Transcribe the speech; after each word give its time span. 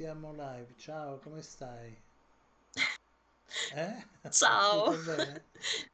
Siamo 0.00 0.32
live. 0.32 0.72
Ciao, 0.78 1.18
come 1.18 1.42
stai? 1.42 1.94
Eh? 3.74 4.06
Ciao. 4.30 4.94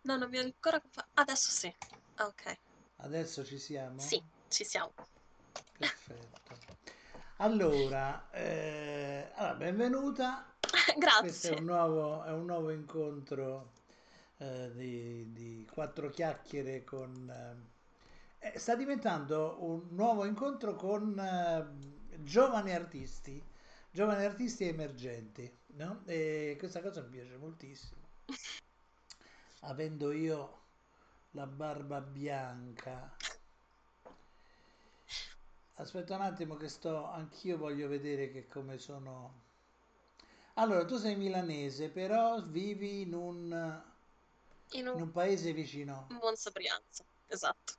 No, 0.03 0.17
non 0.17 0.31
mi 0.31 0.39
ho 0.39 0.43
ancora... 0.43 0.81
Adesso 1.15 1.51
sì. 1.51 1.75
Ok. 2.21 2.57
Adesso 2.99 3.45
ci 3.45 3.59
siamo? 3.59 3.99
Sì, 3.99 4.23
ci 4.47 4.63
siamo. 4.63 4.93
Perfetto. 5.77 6.57
Allora, 7.39 8.31
eh, 8.31 9.33
allora, 9.35 9.55
benvenuta. 9.55 10.55
Questo 10.61 10.93
è 10.93 10.99
Grazie. 10.99 11.51
un 11.57 11.65
nuovo, 11.65 12.23
è 12.23 12.31
un 12.31 12.45
nuovo 12.45 12.71
incontro 12.71 13.73
eh, 14.37 14.71
di, 14.73 15.33
di 15.33 15.69
quattro 15.69 16.11
chiacchiere 16.11 16.85
con... 16.85 17.29
eh, 18.39 18.53
eh, 18.53 18.57
sta 18.57 18.77
diventando 18.77 19.57
un 19.65 19.89
nuovo 19.97 20.25
incontro 20.25 20.77
con 20.77 21.19
eh, 21.19 22.23
giovani 22.23 22.73
artisti, 22.73 23.43
giovani 23.97 24.25
artisti 24.27 24.65
emergenti, 24.69 25.51
no? 25.69 26.03
E 26.05 26.57
questa 26.59 26.83
cosa 26.83 27.01
mi 27.01 27.09
piace 27.09 27.39
moltissimo. 27.39 28.05
Avendo 29.71 30.13
io 30.13 30.61
la 31.33 31.47
barba 31.47 32.01
bianca. 32.01 33.15
Aspetta 35.75 36.17
un 36.17 36.23
attimo 36.23 36.57
che 36.57 36.69
sto, 36.69 37.05
anch'io 37.07 37.57
voglio 37.57 37.87
vedere 37.87 38.33
che 38.33 38.49
come 38.49 38.79
sono. 38.79 39.45
Allora, 40.55 40.85
tu 40.85 40.97
sei 40.97 41.15
milanese, 41.17 41.89
però 41.89 42.43
vivi 42.43 43.03
in 43.03 43.15
un, 43.15 43.83
In 44.73 44.87
in 44.93 45.01
un 45.01 45.03
un 45.03 45.11
paese 45.13 45.53
vicino, 45.53 45.97
Monza 46.21 46.51
Brianza. 46.51 47.05
Esatto. 47.29 47.75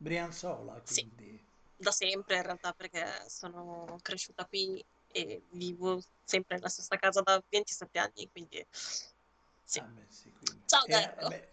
Brianzola, 0.00 0.80
Sì, 0.84 1.04
quindi. 1.04 1.45
Da 1.76 1.90
sempre 1.90 2.36
in 2.36 2.42
realtà 2.42 2.72
perché 2.72 3.04
sono 3.28 3.98
cresciuta 4.02 4.44
qui 4.46 4.84
e 5.08 5.42
vivo 5.50 6.00
sempre 6.24 6.56
nella 6.56 6.68
stessa 6.68 6.96
casa 6.96 7.20
da 7.20 7.42
27 7.48 7.98
anni, 7.98 8.28
quindi 8.30 8.64
sì. 9.64 9.78
Ah, 9.78 9.84
beh, 9.84 10.06
sì, 10.08 10.32
quindi. 10.32 10.62
Ciao 10.66 10.84
eh, 10.84 10.88
Derro. 10.88 11.28
beh. 11.28 11.48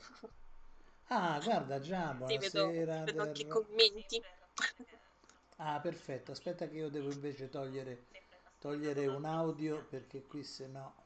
Ah, 1.08 1.40
guarda 1.44 1.80
già, 1.80 2.12
Sì, 2.26 2.38
vedo, 2.38 2.66
buonasera, 2.66 3.04
vedo 3.04 3.22
anche 3.22 3.42
i 3.42 3.48
commenti. 3.48 4.24
Ah, 5.58 5.80
perfetto. 5.80 6.32
Aspetta 6.32 6.68
che 6.68 6.76
io 6.76 6.90
devo 6.90 7.12
invece 7.12 7.50
togliere, 7.50 8.06
togliere 8.60 9.08
un 9.08 9.26
audio 9.26 9.84
perché 9.90 10.24
qui 10.24 10.44
se 10.44 10.68
no... 10.68 11.02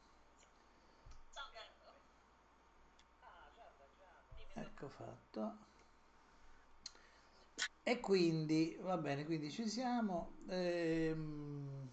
Ecco 4.54 4.88
fatto. 4.90 5.67
E 7.92 8.00
quindi, 8.02 8.78
va 8.82 8.98
bene, 8.98 9.24
quindi 9.26 9.50
ci 9.50 9.68
siamo. 9.70 10.34
Ehm, 10.50 11.90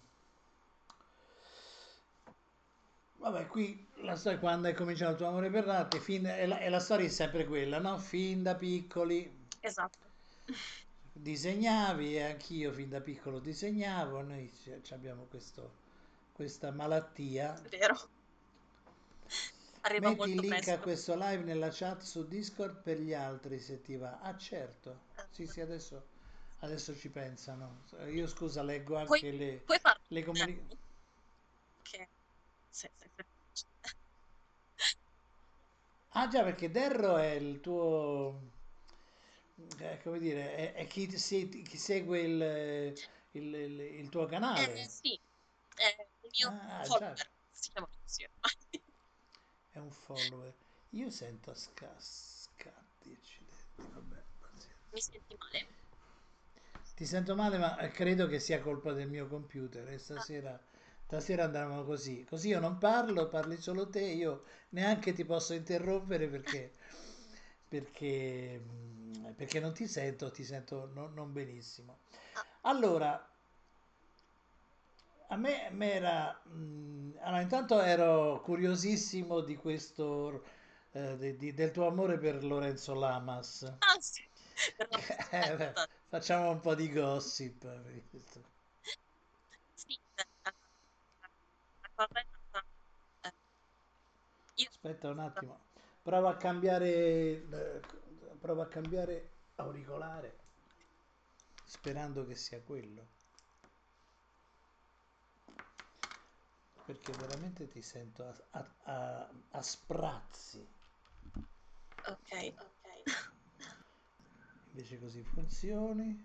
vabbè, 3.17 3.47
qui 3.47 3.87
la 4.03 4.15
storia, 4.15 4.39
quando 4.39 4.67
è 4.69 4.73
cominciato 4.73 5.11
il 5.11 5.17
tuo 5.17 5.27
amore 5.27 5.49
per 5.49 5.65
l'arte, 5.65 5.99
fin, 5.99 6.25
e 6.27 6.45
la, 6.45 6.59
e 6.59 6.69
la 6.69 6.79
storia 6.79 7.05
è 7.05 7.09
sempre 7.09 7.45
quella, 7.45 7.79
no? 7.79 7.97
Fin 7.97 8.41
da 8.43 8.55
piccoli 8.55 9.29
Esatto. 9.61 9.99
disegnavi 11.13 12.15
e 12.17 12.21
anch'io 12.21 12.71
fin 12.71 12.89
da 12.89 13.01
piccolo 13.01 13.39
disegnavo, 13.39 14.21
noi 14.21 14.51
abbiamo 14.91 15.23
questo, 15.25 15.71
questa 16.31 16.71
malattia. 16.71 17.59
Vero. 17.71 17.95
Arriva 19.81 20.09
Metti 20.09 20.29
il 20.29 20.39
link 20.39 20.67
a 20.67 20.77
presto. 20.77 20.79
questo 20.79 21.15
live 21.15 21.43
nella 21.43 21.69
chat 21.71 22.01
su 22.01 22.27
Discord 22.27 22.81
per 22.83 22.99
gli 22.99 23.13
altri 23.13 23.59
se 23.59 23.81
ti 23.81 23.95
va. 23.97 24.19
Ah, 24.19 24.37
certo. 24.37 24.99
Sì, 25.35 25.45
sì, 25.47 25.59
adesso, 25.61 26.07
adesso 26.59 26.95
ci 26.95 27.09
pensano. 27.09 27.83
Io 28.09 28.27
scusa, 28.27 28.63
leggo 28.63 28.95
Puoi, 29.05 29.21
anche 29.21 29.31
le, 29.31 29.65
puoi 29.65 29.79
le 30.07 30.23
comunicazioni. 30.23 30.79
Che... 31.83 32.09
Sì, 32.69 32.87
sì, 32.95 33.07
sì. 33.53 33.65
Ah, 36.13 36.27
già, 36.27 36.41
perché 36.43 36.71
Derro 36.71 37.17
è 37.17 37.33
il 37.33 37.59
tuo, 37.59 38.41
eh, 39.79 39.99
come 40.03 40.19
dire, 40.19 40.55
è, 40.55 40.73
è 40.73 40.87
chi, 40.87 41.09
si- 41.17 41.47
chi 41.49 41.77
segue 41.77 42.19
il, 42.21 42.93
il- 43.31 43.53
il- 43.55 43.79
il 43.81 44.09
tuo 44.09 44.25
Eh, 44.53 44.85
canale. 44.85 44.89
sì, 44.89 45.19
è 45.75 45.95
un 46.23 46.29
mio 46.37 46.53
Ah, 46.73 46.83
follower, 46.83 47.31
si 47.51 47.69
chiama 47.71 47.87
così 48.01 48.23
ormai. 48.23 48.81
è 49.69 49.77
un 49.77 49.91
follower. 49.91 50.55
Io 50.91 51.09
sento 51.11 51.53
sca- 51.53 51.95
scatti, 51.99 53.11
accidenti, 53.11 53.87
vabbè. 53.93 54.14
Mi 54.95 55.01
senti 55.01 55.35
male? 55.37 55.67
Ti 56.95 57.05
sento 57.05 57.35
male, 57.35 57.57
ma 57.57 57.77
eh, 57.77 57.89
credo 57.91 58.25
che 58.27 58.39
sia 58.39 58.59
colpa 58.61 58.91
del 58.93 59.09
mio 59.09 59.27
computer 59.27 59.87
e 59.89 59.97
Ah, 60.15 60.27
stasera, 60.27 60.59
stasera 61.03 61.43
andremo 61.43 61.83
così. 61.83 62.23
Così 62.23 62.47
io 62.49 62.59
non 62.59 62.77
parlo, 62.77 63.27
parli 63.27 63.57
solo 63.61 63.89
te, 63.89 64.01
io 64.01 64.43
neanche 64.69 65.13
ti 65.13 65.25
posso 65.25 65.53
interrompere 65.53 66.27
perché, 66.27 66.73
perché, 67.67 68.59
mm, 68.63 69.31
perché 69.35 69.59
non 69.59 69.73
ti 69.73 69.87
sento, 69.87 70.31
ti 70.31 70.43
sento 70.43 70.89
non, 70.93 71.13
non 71.13 71.31
benissimo. 71.33 71.99
ah, 72.35 72.45
Allora, 72.61 73.29
a 75.29 75.37
me 75.37 75.91
era... 75.93 76.41
mm, 76.49 77.11
allora, 77.19 77.41
intanto 77.41 77.79
ero 77.81 78.41
curiosissimo 78.41 79.41
di 79.41 79.55
questo, 79.55 80.43
eh, 80.91 81.17
di- 81.17 81.35
di- 81.37 81.53
del 81.53 81.71
tuo 81.71 81.87
amore 81.87 82.17
per 82.17 82.43
Lorenzo 82.43 82.93
Lamas. 82.93 83.71
ah, 83.81 83.99
sì, 84.01 84.23
Eh, 85.31 85.55
beh, 85.57 85.73
facciamo 86.07 86.49
un 86.51 86.59
po' 86.59 86.75
di 86.75 86.91
gossip. 86.91 87.65
Sì, 89.73 89.99
la 91.81 91.89
cosa 91.95 92.19
è 92.19 92.25
stata... 92.49 92.65
eh, 93.21 93.31
Aspetta 94.67 95.09
un 95.09 95.19
attimo, 95.19 95.59
prova 96.01 96.31
a 96.31 96.37
cambiare, 96.37 96.87
eh, 96.89 97.79
prova 98.39 98.63
a 98.63 98.67
cambiare 98.67 99.29
auricolare, 99.55 100.37
sperando 101.65 102.25
che 102.25 102.35
sia 102.35 102.61
quello, 102.61 103.07
perché 106.85 107.11
veramente 107.13 107.67
ti 107.67 107.81
sento 107.81 108.23
a, 108.23 108.33
a- 108.51 108.75
a- 108.83 109.29
a 109.51 109.61
sprazzi. 109.61 110.65
Ok, 112.07 112.31
Invece 114.75 114.99
così 114.99 115.23
funzioni. 115.23 116.23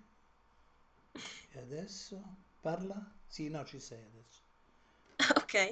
E 1.51 1.59
adesso 1.59 2.19
parla? 2.61 3.15
Sì, 3.27 3.49
no, 3.51 3.63
ci 3.65 3.79
sei 3.79 4.03
adesso. 4.05 4.43
ok. 5.37 5.71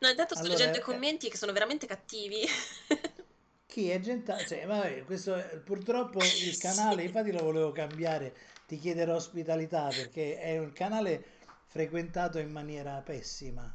No, 0.00 0.08
intanto 0.08 0.34
sto 0.34 0.46
Allora, 0.46 0.48
leggendo 0.48 0.78
i 0.78 0.80
eh, 0.82 0.82
commenti 0.82 1.28
che 1.30 1.36
sono 1.36 1.52
veramente 1.52 1.86
cattivi. 1.86 2.44
Chi 3.66 3.90
è 3.90 3.98
gente... 3.98 4.44
Cioè, 4.46 4.66
vabbè, 4.66 5.04
questo 5.04 5.34
è- 5.34 5.58
purtroppo 5.58 6.32
il 6.36 6.56
Sì. 6.58 6.58
canale, 6.58 7.02
infatti 7.02 7.32
lo 7.32 7.42
volevo 7.42 7.72
cambiare, 7.72 8.34
ti 8.66 8.78
chiederò 8.78 9.16
ospitalità 9.16 9.92
perché 9.92 10.38
è 10.38 10.58
un 10.58 10.72
canale 10.72 11.24
frequentato 11.66 12.38
in 12.38 12.50
maniera 12.52 13.00
pessima. 13.02 13.68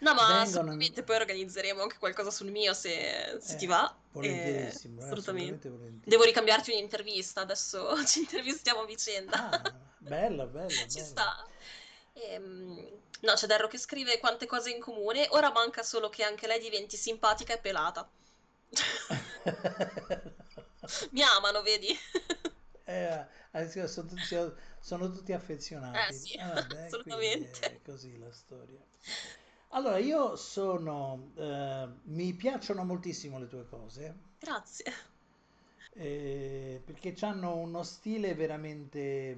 No, 0.00 0.14
ma 0.14 0.40
assolutamente 0.40 1.02
poi 1.02 1.16
organizzeremo 1.16 1.82
anche 1.82 1.98
qualcosa 1.98 2.30
sul 2.30 2.50
mio 2.50 2.72
se, 2.74 3.38
se 3.40 3.56
ti 3.56 3.64
Eh, 3.64 3.66
va. 3.66 3.94
Eh, 4.12 4.12
volentierissimo, 4.12 5.04
eh, 5.04 5.10
assolutamente. 5.10 5.10
assolutamente 5.10 5.68
Devo 6.02 6.18
volentieri. 6.22 6.24
ricambiarti 6.24 6.70
un'intervista, 6.72 7.40
adesso 7.42 7.94
ci 8.06 8.20
intervistiamo 8.20 8.80
a 8.80 8.84
vicenda. 8.86 9.42
Ah, 9.42 9.72
bello, 9.98 10.46
bello, 10.46 10.86
Ci 10.90 11.00
sta. 11.00 11.46
Ehm, 12.14 13.00
no, 13.20 13.32
c'è 13.34 13.46
Darro 13.46 13.68
che 13.68 13.78
scrive 13.78 14.18
quante 14.18 14.46
cose 14.46 14.70
in 14.70 14.80
comune. 14.80 15.26
Ora 15.30 15.52
manca 15.52 15.82
solo 15.82 16.08
che 16.08 16.24
anche 16.24 16.46
lei 16.46 16.60
diventi 16.60 16.96
simpatica 16.96 17.52
e 17.54 17.58
pelata. 17.58 18.08
Mi 21.12 21.22
amano, 21.22 21.62
vedi? 21.62 21.96
Eh, 22.84 23.26
adesso 23.52 23.86
sono 23.86 24.08
tutti, 24.08 24.34
sono 24.80 25.10
tutti 25.10 25.32
Eh 25.32 25.36
affezionati. 25.36 26.12
sì, 26.12 26.36
Ah, 26.36 26.54
vabbè, 26.54 26.86
assolutamente. 26.86 27.58
è 27.66 27.80
così 27.82 28.18
la 28.18 28.32
storia. 28.32 28.80
Allora, 29.70 29.98
io 29.98 30.36
sono, 30.36 31.32
eh, 31.36 31.88
mi 32.04 32.34
piacciono 32.34 32.84
moltissimo 32.84 33.38
le 33.38 33.46
tue 33.48 33.66
cose, 33.68 34.14
Grazie. 34.40 34.92
eh, 35.92 36.80
perché 36.84 37.14
hanno 37.20 37.56
uno 37.56 37.82
stile 37.82 38.34
veramente 38.34 39.36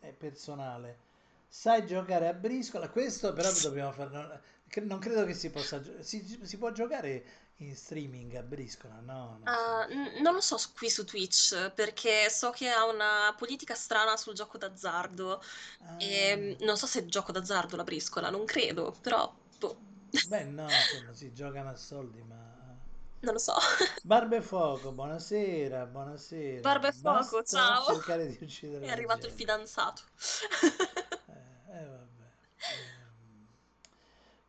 eh, 0.00 0.12
personale. 0.12 1.10
Sai 1.48 1.86
giocare 1.86 2.28
a 2.28 2.32
briscola, 2.34 2.88
questo 2.88 3.32
però 3.34 3.52
dobbiamo 3.52 3.92
fare, 3.92 4.40
non, 4.84 4.98
credo 4.98 5.24
che 5.26 5.34
si 5.34 5.50
possa, 5.50 5.82
si, 6.02 6.38
si 6.42 6.56
può 6.56 6.72
giocare 6.72 7.24
in 7.58 7.74
streaming 7.76 8.34
a 8.36 8.42
briscola, 8.42 9.00
no, 9.00 9.36
non 9.38 9.54
Ah, 9.54 9.86
n- 9.90 10.20
non 10.22 10.34
lo 10.34 10.40
so 10.40 10.56
s- 10.56 10.72
qui 10.72 10.88
su 10.90 11.04
Twitch 11.04 11.70
perché 11.72 12.30
so 12.30 12.50
che 12.50 12.68
ha 12.70 12.84
una 12.86 13.34
politica 13.36 13.74
strana 13.74 14.16
sul 14.16 14.34
gioco 14.34 14.56
d'azzardo 14.58 15.42
e 15.96 16.56
Ah, 16.60 16.60
non 16.60 16.76
so 16.76 16.86
se 16.86 17.00
è 17.00 17.04
gioco 17.06 17.32
d'azzardo 17.32 17.74
la 17.76 17.82
briscola, 17.84 18.30
non 18.30 18.44
credo, 18.44 18.96
però 19.00 19.36
boh. 19.58 19.82
beh, 20.30 20.44
no, 20.46 20.72
insomma, 20.74 21.12
si 21.12 21.32
giocano 21.34 21.68
a 21.70 21.76
soldi, 21.76 22.22
ma... 22.22 22.76
Non 23.22 23.34
lo 23.34 23.38
so. 23.40 23.54
Barbefuoco, 24.04 24.92
buonasera, 24.92 25.86
buonasera. 25.86 26.70
Barba 26.70 26.88
e 26.88 26.92
fuoco, 26.92 27.42
Basta 27.42 27.42
ciao. 27.42 27.84
cercare 27.84 28.26
di 28.28 28.44
uccidere 28.44 28.86
È 28.86 28.90
la 28.90 29.02
arrivato 29.02 29.26
il 29.26 29.32
gente. 29.32 29.32
fidanzato. 29.32 30.02
Eh, 31.26 31.34
eh, 31.78 31.84
vabbè. 31.86 32.30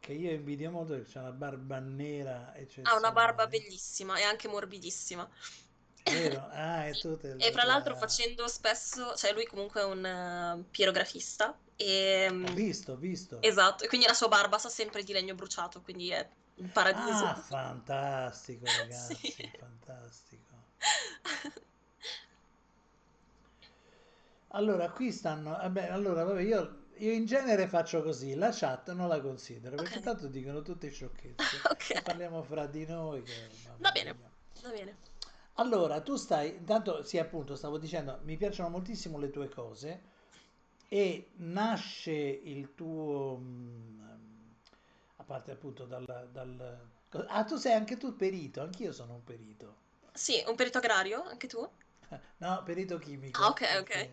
che 0.04 0.14
io 0.14 0.32
invidio 0.32 0.70
molto 0.70 0.94
perché 0.94 1.12
c'ha 1.14 1.22
una 1.22 1.32
barba 1.32 1.80
nera 1.80 2.54
Ha 2.84 2.96
una 2.96 3.12
barba 3.12 3.48
eccezionale. 3.48 3.48
bellissima 3.48 4.18
e 4.18 4.24
anche 4.24 4.48
morbidissima. 4.48 5.30
Vero? 6.06 6.42
Ah, 6.52 6.86
e 6.88 6.98
tu 6.98 7.18
te 7.18 7.34
E 7.36 7.52
fra 7.52 7.64
l'altro 7.66 7.96
la- 7.96 7.96
facendo 7.96 8.48
spesso, 8.48 9.16
cioè 9.16 9.34
lui 9.34 9.46
comunque 9.46 9.82
è 9.82 9.84
un 9.86 10.06
eh, 10.06 10.66
pirografista 10.72 11.60
e 11.76 12.28
Ho 12.42 12.52
mm, 12.52 12.54
visto, 12.54 12.92
ho 12.94 12.96
visto. 12.98 13.40
esatto, 13.40 13.84
e 13.84 13.88
quindi 13.88 14.08
la 14.08 14.14
sua 14.14 14.28
barba 14.30 14.58
sa 14.60 14.70
sempre 14.70 15.04
di 15.04 15.12
legno 15.14 15.36
bruciato, 15.36 15.82
quindi 15.82 16.10
è 16.10 16.28
un 16.56 16.72
paradiso. 16.72 17.28
Ah, 17.28 17.36
fantastico, 17.36 18.72
ragazzi, 18.72 19.44
Sì. 19.44 19.52
fantastico. 19.58 20.56
Allora, 24.50 24.90
qui 24.92 25.12
stanno... 25.12 25.52
Vabbè, 25.52 25.88
allora, 25.90 26.24
vabbè, 26.24 26.42
io, 26.42 26.83
io 26.98 27.12
in 27.12 27.26
genere 27.26 27.68
faccio 27.68 28.02
così, 28.04 28.36
la 28.36 28.52
chat 28.52 28.92
non 28.94 29.08
la 29.08 29.20
considero, 29.22 29.76
perché 29.76 29.98
Ok. 29.98 30.04
tanto 30.04 30.28
dicono 30.28 30.62
tutte 30.62 30.90
sciocchezze. 30.90 31.36
Ok. 31.70 32.02
Parliamo 32.04 32.44
fra 32.44 32.66
di 32.68 32.86
noi 32.86 33.24
che... 33.24 33.50
Va 33.78 33.92
bene, 33.92 34.16
va 34.62 34.70
bene. 34.70 34.98
Allora, 35.56 36.02
tu 36.02 36.16
stai, 36.16 36.56
intanto 36.56 37.04
sì, 37.04 37.20
appunto, 37.20 37.56
stavo 37.56 37.78
dicendo, 37.78 38.20
mi 38.24 38.38
piacciono 38.38 38.70
moltissimo 38.70 39.18
le 39.20 39.30
tue 39.30 39.50
cose 39.50 40.02
e 40.88 41.30
nasce 41.36 42.12
il 42.12 42.74
tuo, 42.74 43.38
mm, 43.40 44.02
a 45.18 45.24
parte 45.24 45.52
appunto 45.52 45.86
dal, 45.86 46.30
dal... 46.32 46.90
Ah, 47.28 47.44
tu 47.44 47.58
sei 47.58 47.74
anche 47.74 47.98
tu 47.98 48.16
perito, 48.16 48.62
anch'io 48.62 48.92
sono 48.92 49.14
un 49.14 49.24
perito. 49.24 49.76
Sì, 50.14 50.44
un 50.48 50.56
perito 50.56 50.80
agrario, 50.80 51.24
anche 51.24 51.48
tu? 51.48 51.68
No, 52.38 52.62
perito 52.64 52.96
Ah, 52.96 53.00
chimico, 53.00 53.44
ok, 53.44 53.62
ok. 53.80 54.10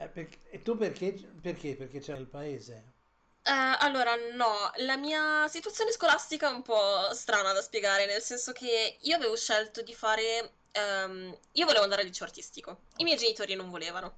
Eh, 0.00 0.08
perché- 0.08 0.40
E 0.50 0.58
tu 0.62 0.76
perché? 0.76 1.12
Perché? 1.40 1.76
Perché 1.76 2.00
c'è 2.00 2.16
il 2.16 2.26
paese? 2.26 2.94
Eh, 3.42 3.50
allora, 3.78 4.14
no, 4.34 4.70
la 4.76 4.96
mia 4.96 5.48
situazione 5.48 5.92
scolastica 5.92 6.48
è 6.50 6.52
un 6.52 6.62
po' 6.62 7.08
strana 7.14 7.52
da 7.52 7.62
spiegare, 7.62 8.04
nel 8.06 8.22
senso 8.22 8.52
che 8.52 8.96
io 9.00 9.16
avevo 9.16 9.34
scelto 9.36 9.82
di 9.82 9.94
fare... 9.94 10.52
ehm, 10.72 11.36
io 11.52 11.64
volevo 11.64 11.82
andare 11.84 12.02
al 12.02 12.06
liceo 12.06 12.26
artistico, 12.26 12.80
i 12.96 13.04
miei 13.04 13.16
genitori 13.16 13.54
non 13.54 13.70
volevano. 13.70 14.16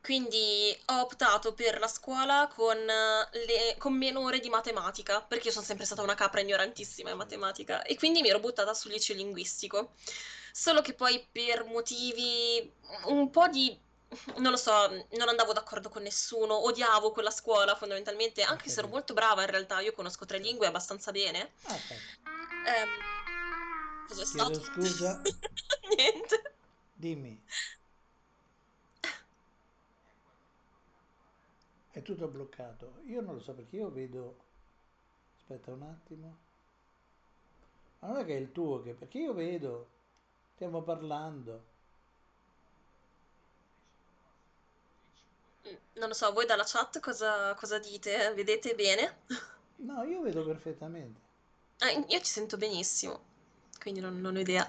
Quindi 0.00 0.76
ho 0.86 1.00
optato 1.00 1.52
per 1.54 1.78
la 1.78 1.86
scuola 1.88 2.48
con, 2.52 2.76
le- 2.84 3.74
con 3.78 3.94
meno 3.94 4.20
ore 4.20 4.40
di 4.40 4.48
matematica, 4.48 5.22
perché 5.22 5.46
io 5.46 5.52
sono 5.52 5.64
sempre 5.64 5.86
stata 5.86 6.02
una 6.02 6.14
capra 6.14 6.40
ignorantissima 6.40 7.10
in 7.10 7.16
matematica, 7.16 7.82
e 7.82 7.96
quindi 7.96 8.20
mi 8.20 8.28
ero 8.28 8.40
buttata 8.40 8.74
sul 8.74 8.90
liceo 8.92 9.16
linguistico. 9.16 9.92
Solo 10.52 10.80
che 10.82 10.92
poi 10.92 11.24
per 11.30 11.64
motivi 11.64 12.70
un 13.06 13.30
po' 13.30 13.48
di 13.48 13.76
non 14.36 14.50
lo 14.50 14.56
so, 14.56 14.88
non 15.12 15.28
andavo 15.28 15.52
d'accordo 15.52 15.88
con 15.88 16.02
nessuno, 16.02 16.64
odiavo 16.64 17.10
quella 17.12 17.30
scuola 17.30 17.74
fondamentalmente, 17.74 18.42
Ho 18.42 18.48
anche 18.50 18.68
se 18.68 18.80
ero 18.80 18.88
molto 18.88 19.14
brava 19.14 19.42
in 19.42 19.50
realtà, 19.50 19.80
io 19.80 19.92
conosco 19.92 20.24
tre 20.26 20.38
lingue 20.38 20.66
abbastanza 20.66 21.10
bene. 21.12 21.52
Ah, 21.64 21.74
ok. 21.74 21.90
Ehm, 22.66 22.88
cos'è 24.08 24.24
Chiedo 24.24 24.54
stato? 24.54 24.60
scusa, 24.60 25.22
Niente. 25.96 26.42
dimmi, 26.96 27.40
è 31.92 32.02
tutto 32.02 32.26
bloccato. 32.26 33.02
Io 33.06 33.20
non 33.20 33.34
lo 33.34 33.40
so 33.40 33.54
perché 33.54 33.76
io 33.76 33.90
vedo... 33.90 34.36
Aspetta 35.36 35.72
un 35.72 35.82
attimo. 35.82 36.36
Ma 38.00 38.08
non 38.08 38.18
è 38.18 38.24
che 38.24 38.36
è 38.36 38.40
il 38.40 38.52
tuo 38.52 38.82
che... 38.82 38.94
Perché 38.94 39.18
io 39.18 39.32
vedo, 39.32 39.88
stiamo 40.54 40.82
parlando. 40.82 41.71
Non 45.94 46.08
lo 46.08 46.14
so, 46.14 46.32
voi 46.32 46.46
dalla 46.46 46.64
chat 46.64 47.00
cosa, 47.00 47.54
cosa 47.54 47.78
dite? 47.78 48.32
Vedete 48.34 48.74
bene? 48.74 49.18
No, 49.88 50.02
io 50.04 50.22
vedo 50.22 50.44
perfettamente. 50.46 51.20
Ah, 51.80 51.90
io 51.90 52.18
ci 52.20 52.24
sento 52.32 52.56
benissimo, 52.56 53.20
quindi 53.78 54.00
non, 54.00 54.18
non 54.22 54.36
ho 54.36 54.40
idea. 54.40 54.66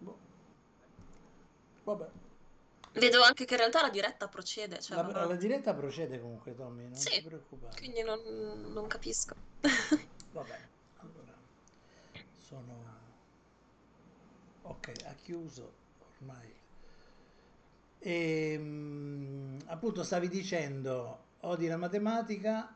Boh. 0.00 0.16
Vabbè. 1.84 2.08
Vedo 2.94 3.22
anche 3.22 3.44
che 3.44 3.54
in 3.54 3.58
realtà 3.60 3.80
la 3.82 3.90
diretta 3.90 4.28
procede, 4.28 4.80
cioè 4.80 4.96
La, 4.96 5.02
va 5.02 5.24
la 5.26 5.36
diretta 5.36 5.74
procede 5.74 6.20
comunque, 6.20 6.54
Tommy, 6.54 6.88
non 6.88 6.92
ti 6.92 6.98
Sì, 6.98 7.20
preoccupare. 7.20 7.76
quindi 7.76 8.02
non, 8.02 8.20
non 8.72 8.86
capisco. 8.86 9.34
Vabbè, 10.32 10.58
allora, 10.98 11.34
sono... 12.38 13.00
Ok, 14.62 14.92
ha 15.04 15.14
chiuso 15.14 15.72
ormai. 16.18 16.52
E, 18.04 19.58
appunto 19.66 20.02
stavi 20.02 20.28
dicendo, 20.28 21.18
odi 21.40 21.66
la 21.68 21.76
matematica, 21.76 22.74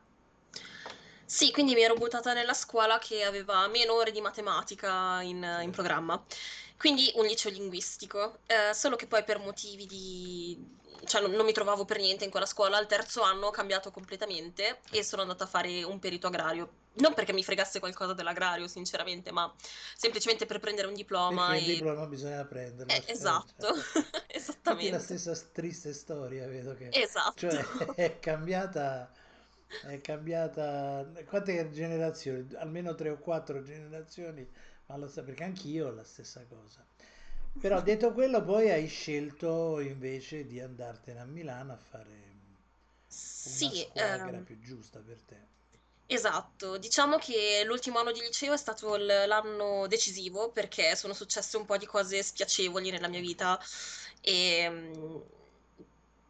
Sì, 1.25 1.50
quindi 1.50 1.75
mi 1.75 1.82
ero 1.82 1.94
buttata 1.96 2.32
nella 2.32 2.55
scuola 2.55 2.99
che 2.99 3.25
aveva 3.25 3.67
meno 3.69 3.94
ore 3.94 4.12
di 4.12 4.20
matematica 4.20 5.20
in, 5.23 5.61
in 5.62 5.70
programma, 5.73 6.25
quindi 6.78 7.11
un 7.17 7.25
liceo 7.26 7.50
linguistico, 7.50 8.38
eh, 8.46 8.73
solo 8.75 8.96
che 8.96 9.06
poi 9.06 9.25
per 9.25 9.38
motivi 9.38 9.87
di... 9.87 10.56
cioè 11.05 11.20
non, 11.20 11.32
non 11.32 11.44
mi 11.44 11.52
trovavo 11.52 11.84
per 11.84 11.99
niente 11.99 12.25
in 12.25 12.31
quella 12.31 12.46
scuola, 12.46 12.76
al 12.76 12.87
terzo 12.87 13.23
anno 13.23 13.46
ho 13.49 13.50
cambiato 13.50 13.90
completamente 13.90 14.81
e 14.90 15.02
sono 15.02 15.23
andata 15.23 15.44
a 15.44 15.46
fare 15.49 15.82
un 15.82 15.99
perito 15.99 16.28
agrario. 16.28 16.84
Non 16.96 17.14
perché 17.14 17.32
mi 17.32 17.44
fregasse 17.44 17.78
qualcosa 17.81 18.14
dell'agrario, 18.14 18.69
sinceramente, 18.69 19.31
ma 19.32 19.52
semplicemente 19.96 20.46
per 20.46 20.58
prendere 20.60 20.88
un 20.88 20.94
diploma 20.94 21.54
perché 21.54 21.56
il 21.56 21.64
e... 21.64 21.64
diploma 21.64 22.06
bisogna 22.06 22.44
prenderlo, 22.44 22.96
Eh, 22.96 23.04
certo, 23.12 23.12
esatto. 23.12 23.75
Infatti 24.60 24.87
è 24.87 24.90
la 24.90 24.98
esattamente, 24.98 24.98
stessa 24.98 25.34
triste 25.52 25.93
storia, 25.93 26.46
vedo 26.48 26.75
che, 26.75 26.96
esatto. 27.02 27.34
cioè 27.34 27.62
è 27.94 28.19
cambiata, 28.19 29.12
è 29.81 30.00
cambiata, 30.00 31.06
quante 31.26 31.70
generazioni? 31.70 32.46
Almeno 32.56 32.94
tre 32.94 33.10
o 33.10 33.19
quattro 33.19 33.62
generazioni, 33.62 34.49
ma 34.87 34.96
lo 34.96 35.08
sa, 35.08 35.22
perché 35.22 35.44
anch'io 35.44 35.88
ho 35.88 35.90
la 35.92 36.04
stessa 36.04 36.44
cosa. 36.46 36.84
Però 37.58 37.81
detto 37.82 38.12
quello, 38.12 38.42
poi 38.44 38.70
hai 38.70 38.87
scelto 38.88 39.81
invece 39.81 40.46
di 40.46 40.60
andartene 40.60 41.20
a 41.20 41.25
Milano 41.25 41.72
a 41.72 41.76
fare 41.76 42.34
una 43.44 43.75
Sì, 43.78 43.88
era 43.94 44.28
ehm, 44.28 44.42
più 44.42 44.58
giusta 44.60 45.00
per 45.00 45.20
te. 45.22 45.46
Esatto, 46.08 46.79
diciamo 46.79 47.17
che 47.19 47.62
l'ultimo 47.64 47.99
anno 47.99 48.12
di 48.12 48.20
liceo 48.20 48.53
è 48.53 48.56
stato 48.56 48.97
l- 48.97 49.25
l'anno 49.26 49.87
decisivo 49.88 50.53
perché 50.53 50.94
sono 50.94 51.14
successe 51.14 51.56
un 51.56 51.64
po' 51.64 51.76
di 51.79 51.87
cose 51.87 52.23
spiacevoli 52.23 52.91
nella 52.91 53.08
mia 53.08 53.20
vita 53.20 53.61
e 54.20 54.69
mm, 54.70 55.17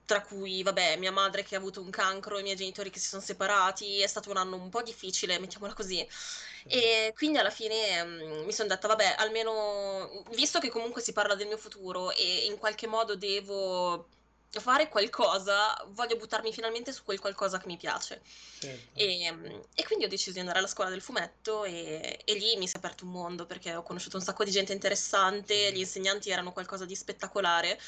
tra 0.04 0.22
cui, 0.22 0.62
vabbè, 0.62 0.96
mia 0.98 1.10
madre 1.10 1.42
che 1.42 1.56
ha 1.56 1.58
avuto 1.58 1.80
un 1.82 1.90
cancro, 1.90 2.38
i 2.38 2.42
miei 2.42 2.54
genitori 2.54 2.90
che 2.90 3.00
si 3.00 3.08
sono 3.08 3.20
separati, 3.22 4.00
è 4.00 4.06
stato 4.06 4.30
un 4.30 4.36
anno 4.36 4.54
un 4.56 4.68
po' 4.70 4.82
difficile, 4.82 5.38
mettiamola 5.40 5.74
così. 5.74 6.06
Sì, 6.08 6.68
E 6.68 7.12
quindi 7.14 7.38
alla 7.38 7.50
fine 7.50 8.04
mm, 8.04 8.44
mi 8.44 8.52
sono 8.52 8.68
detta, 8.68 8.86
vabbè, 8.86 9.16
almeno 9.18 10.22
visto 10.30 10.60
che 10.60 10.68
comunque 10.70 11.02
si 11.02 11.12
parla 11.12 11.34
del 11.34 11.48
mio 11.48 11.56
futuro 11.56 12.12
e 12.12 12.44
in 12.46 12.56
qualche 12.56 12.86
modo 12.86 13.16
devo 13.16 14.08
fare 14.50 14.88
qualcosa, 14.88 15.76
voglio 15.88 16.16
buttarmi 16.16 16.52
finalmente 16.52 16.92
su 16.92 17.02
quel 17.04 17.20
qualcosa 17.20 17.58
che 17.58 17.66
mi 17.66 17.76
piace. 17.76 18.22
certo. 18.58 18.98
E, 18.98 19.30
mm, 19.32 19.60
e 19.74 19.84
quindi 19.84 20.04
ho 20.04 20.08
deciso 20.08 20.32
di 20.32 20.40
andare 20.40 20.58
alla 20.58 20.66
scuola 20.66 20.90
del 20.90 21.02
fumetto 21.02 21.64
e, 21.64 22.20
e 22.24 22.34
lì 22.34 22.56
mi 22.56 22.66
si 22.66 22.74
è 22.74 22.78
aperto 22.78 23.04
un 23.04 23.12
mondo 23.12 23.46
perché 23.46 23.74
ho 23.74 23.82
conosciuto 23.82 24.16
un 24.16 24.22
sacco 24.22 24.44
di 24.44 24.50
gente 24.50 24.72
interessante, 24.72 25.72
gli 25.72 25.78
insegnanti 25.78 26.30
erano 26.30 26.52
qualcosa 26.52 26.84
di 26.84 26.94
spettacolare 26.94 27.78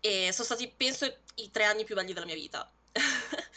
e 0.00 0.32
sono 0.32 0.44
stati, 0.44 0.72
penso, 0.76 1.06
i 1.36 1.50
tre 1.52 1.64
anni 1.64 1.84
più 1.84 1.94
belli 1.94 2.12
della 2.12 2.26
mia 2.26 2.34
vita. 2.34 2.70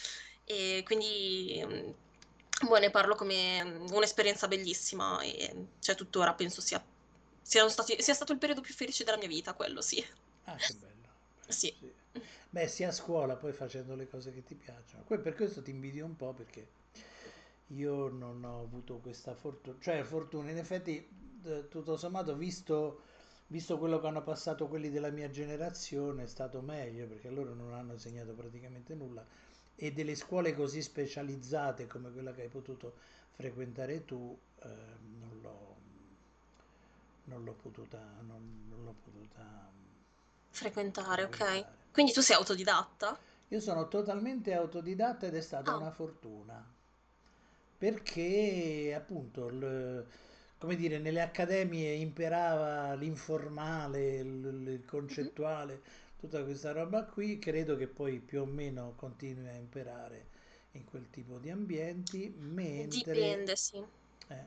E 0.48 0.84
quindi, 0.84 1.60
mm, 1.64 1.90
boh, 2.68 2.78
ne 2.78 2.90
parlo 2.90 3.16
come 3.16 3.64
mm, 3.64 3.86
un'esperienza 3.90 4.46
bellissima 4.46 5.20
e 5.20 5.66
cioè 5.80 5.96
tuttora 5.96 6.34
penso 6.34 6.60
sia, 6.60 6.80
siano 7.42 7.68
stati- 7.68 8.00
sia 8.00 8.14
stato 8.14 8.30
il 8.30 8.38
periodo 8.38 8.60
più 8.60 8.72
felice 8.72 9.02
della 9.02 9.16
mia 9.16 9.26
vita, 9.26 9.54
quello 9.54 9.80
sì. 9.80 10.06
Ah, 10.44 10.54
che 10.54 10.72
bello. 10.74 11.08
Sì. 11.48 11.74
sì. 11.76 11.92
Beh, 12.50 12.66
sia 12.68 12.88
a 12.88 12.92
scuola 12.92 13.36
poi 13.36 13.52
facendo 13.52 13.94
le 13.94 14.08
cose 14.08 14.32
che 14.32 14.42
ti 14.42 14.54
piacciono. 14.54 15.04
Que- 15.04 15.18
Per 15.20 15.34
questo 15.34 15.62
ti 15.62 15.70
invidio 15.70 16.04
un 16.04 16.16
po' 16.16 16.32
perché 16.32 16.68
io 17.68 18.08
non 18.08 18.44
ho 18.44 18.60
avuto 18.62 18.98
questa 18.98 19.34
fortuna, 19.34 19.76
cioè 19.80 20.02
fortuna, 20.04 20.50
in 20.50 20.58
effetti 20.58 21.08
tutto 21.68 21.96
sommato 21.96 22.34
visto, 22.36 23.00
visto 23.48 23.78
quello 23.78 24.00
che 24.00 24.06
hanno 24.06 24.22
passato 24.22 24.66
quelli 24.68 24.90
della 24.90 25.10
mia 25.10 25.30
generazione 25.30 26.24
è 26.24 26.26
stato 26.26 26.60
meglio 26.60 27.06
perché 27.06 27.30
loro 27.30 27.54
non 27.54 27.72
hanno 27.74 27.92
insegnato 27.92 28.32
praticamente 28.34 28.94
nulla 28.94 29.24
e 29.76 29.92
delle 29.92 30.14
scuole 30.16 30.54
così 30.54 30.82
specializzate 30.82 31.86
come 31.86 32.10
quella 32.12 32.32
che 32.32 32.42
hai 32.42 32.48
potuto 32.48 32.94
frequentare 33.32 34.04
tu 34.04 34.36
eh, 34.62 34.68
non 35.18 35.38
l'ho 35.42 35.76
non 37.24 37.44
l'ho 37.44 37.54
potuta, 37.54 37.98
non, 38.22 38.64
non 38.68 38.84
l'ho 38.84 38.94
potuta 39.02 39.70
Frequentare, 40.56 41.22
ok. 41.24 41.66
Quindi 41.92 42.12
tu 42.12 42.20
sei 42.20 42.34
autodidatta? 42.36 43.16
Io 43.48 43.58
sono 43.58 43.88
totalmente 43.88 44.54
autodidatta 44.54 45.26
ed 45.26 45.34
è 45.34 45.40
stata 45.40 45.72
Ah, 45.72 45.74
una 45.74 45.90
fortuna, 45.90 46.64
perché 47.78 48.94
appunto, 48.96 49.48
il- 49.48 50.06
come 50.58 50.76
dire, 50.76 50.98
nelle 50.98 51.20
accademie 51.20 51.92
imperava 51.94 52.94
l'informale, 52.94 54.16
il, 54.18 54.64
il 54.68 54.84
mhm. 55.08 55.28
concettuale, 55.30 55.82
tutta 56.18 56.42
questa 56.44 56.72
roba 56.72 57.04
qui, 57.04 57.38
credo 57.38 57.76
che 57.76 57.86
poi 57.88 58.18
più 58.20 58.40
o 58.42 58.46
meno 58.46 58.94
continui 58.96 59.48
a 59.48 59.52
imperare 59.54 60.28
in 60.72 60.84
quel 60.84 61.10
tipo 61.10 61.38
di 61.38 61.50
ambienti, 61.50 62.34
mentre, 62.38 63.38
Dipende, 63.38 63.56
sì. 63.56 63.84
eh, 64.28 64.46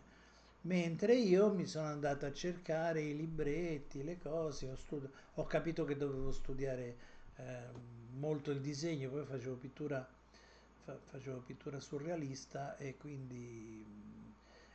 mentre 0.62 1.16
io 1.16 1.52
mi 1.54 1.66
sono 1.66 1.88
andato 1.88 2.26
a 2.26 2.34
cercare 2.34 3.02
i 3.02 3.16
libretti, 3.16 4.04
le 4.04 4.18
cose, 4.18 4.70
ho, 4.70 4.76
studi- 4.76 5.10
ho 5.36 5.46
capito 5.46 5.86
che 5.86 5.96
dovevo 5.98 6.32
studiare 6.32 6.98
eh, 7.36 7.64
molto 8.12 8.52
il 8.52 8.62
disegno, 8.62 9.10
poi 9.10 9.26
facevo 9.26 9.56
pittura, 9.56 10.08
fa- 10.84 11.00
facevo 11.04 11.40
pittura 11.42 11.80
surrealista 11.80 12.76
e 12.78 12.98
quindi, 12.98 13.86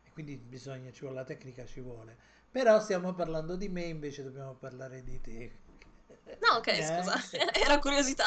e 0.04 0.10
quindi 0.12 0.36
bisogna, 0.36 0.90
ci 0.92 1.00
vuole 1.00 1.16
la 1.16 1.24
tecnica, 1.24 1.64
ci 1.66 1.80
vuole. 1.80 2.16
Però 2.50 2.80
stiamo 2.80 3.14
parlando 3.14 3.56
di 3.56 3.68
me, 3.68 3.82
invece 3.84 4.22
dobbiamo 4.22 4.54
parlare 4.54 5.02
di 5.02 5.20
te. 5.20 5.58
No, 6.40 6.58
ok, 6.58 6.82
scusa, 6.82 7.14
Neanche. 7.14 7.38
era 7.52 7.78
curiosità. 7.78 8.26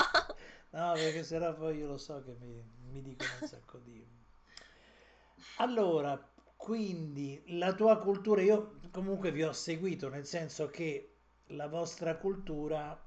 No, 0.72 0.94
perché 0.94 1.24
sennò 1.24 1.54
poi 1.54 1.78
io 1.78 1.88
lo 1.88 1.98
so 1.98 2.22
che 2.24 2.36
mi, 2.40 2.64
mi 2.92 3.02
dicono 3.02 3.36
un 3.36 3.44
sacco 3.44 3.80
di... 3.80 4.06
Allora, 5.56 6.18
quindi 6.58 7.42
la 7.58 7.74
tua 7.74 7.98
cultura, 8.00 8.42
io 8.42 8.80
comunque 8.92 9.32
vi 9.32 9.44
ho 9.44 9.54
seguito, 9.54 10.10
nel 10.10 10.26
senso 10.26 10.68
che 10.68 11.14
la 11.52 11.68
vostra 11.68 12.18
cultura 12.18 13.00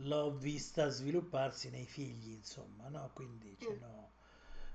l'ho 0.00 0.30
vista 0.36 0.88
svilupparsi 0.88 1.70
nei 1.70 1.86
figli, 1.86 2.32
insomma, 2.32 2.88
no? 2.88 3.10
Quindi 3.14 3.56
ce 3.58 3.74
Mm, 3.74 3.80
n'ho, 3.80 4.10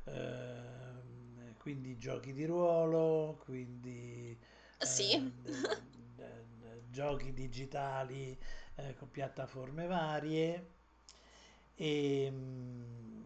ehm, 0.05 1.55
quindi 1.57 1.97
giochi 1.97 2.33
di 2.33 2.45
ruolo, 2.45 3.37
quindi 3.43 4.37
Sì, 4.81 5.13
eh, 5.43 5.81
d- 5.83 6.15
d- 6.15 6.45
d- 6.59 6.81
giochi 6.89 7.33
digitali 7.33 8.37
eh, 8.75 8.95
con 8.95 9.09
piattaforme 9.11 9.85
varie 9.87 10.69
e 11.75 12.29
mm, 12.31 13.23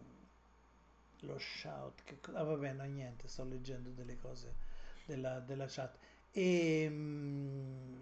lo 1.26 1.38
shout, 1.38 2.02
che 2.04 2.20
co- 2.20 2.32
ah, 2.34 2.42
vabbè, 2.44 2.72
no, 2.72 2.84
niente, 2.84 3.28
sto 3.28 3.44
leggendo 3.44 3.90
delle 3.90 4.16
cose 4.16 4.56
della, 5.04 5.40
della 5.40 5.66
chat. 5.68 5.98
E, 6.30 6.86
mm, 6.90 7.98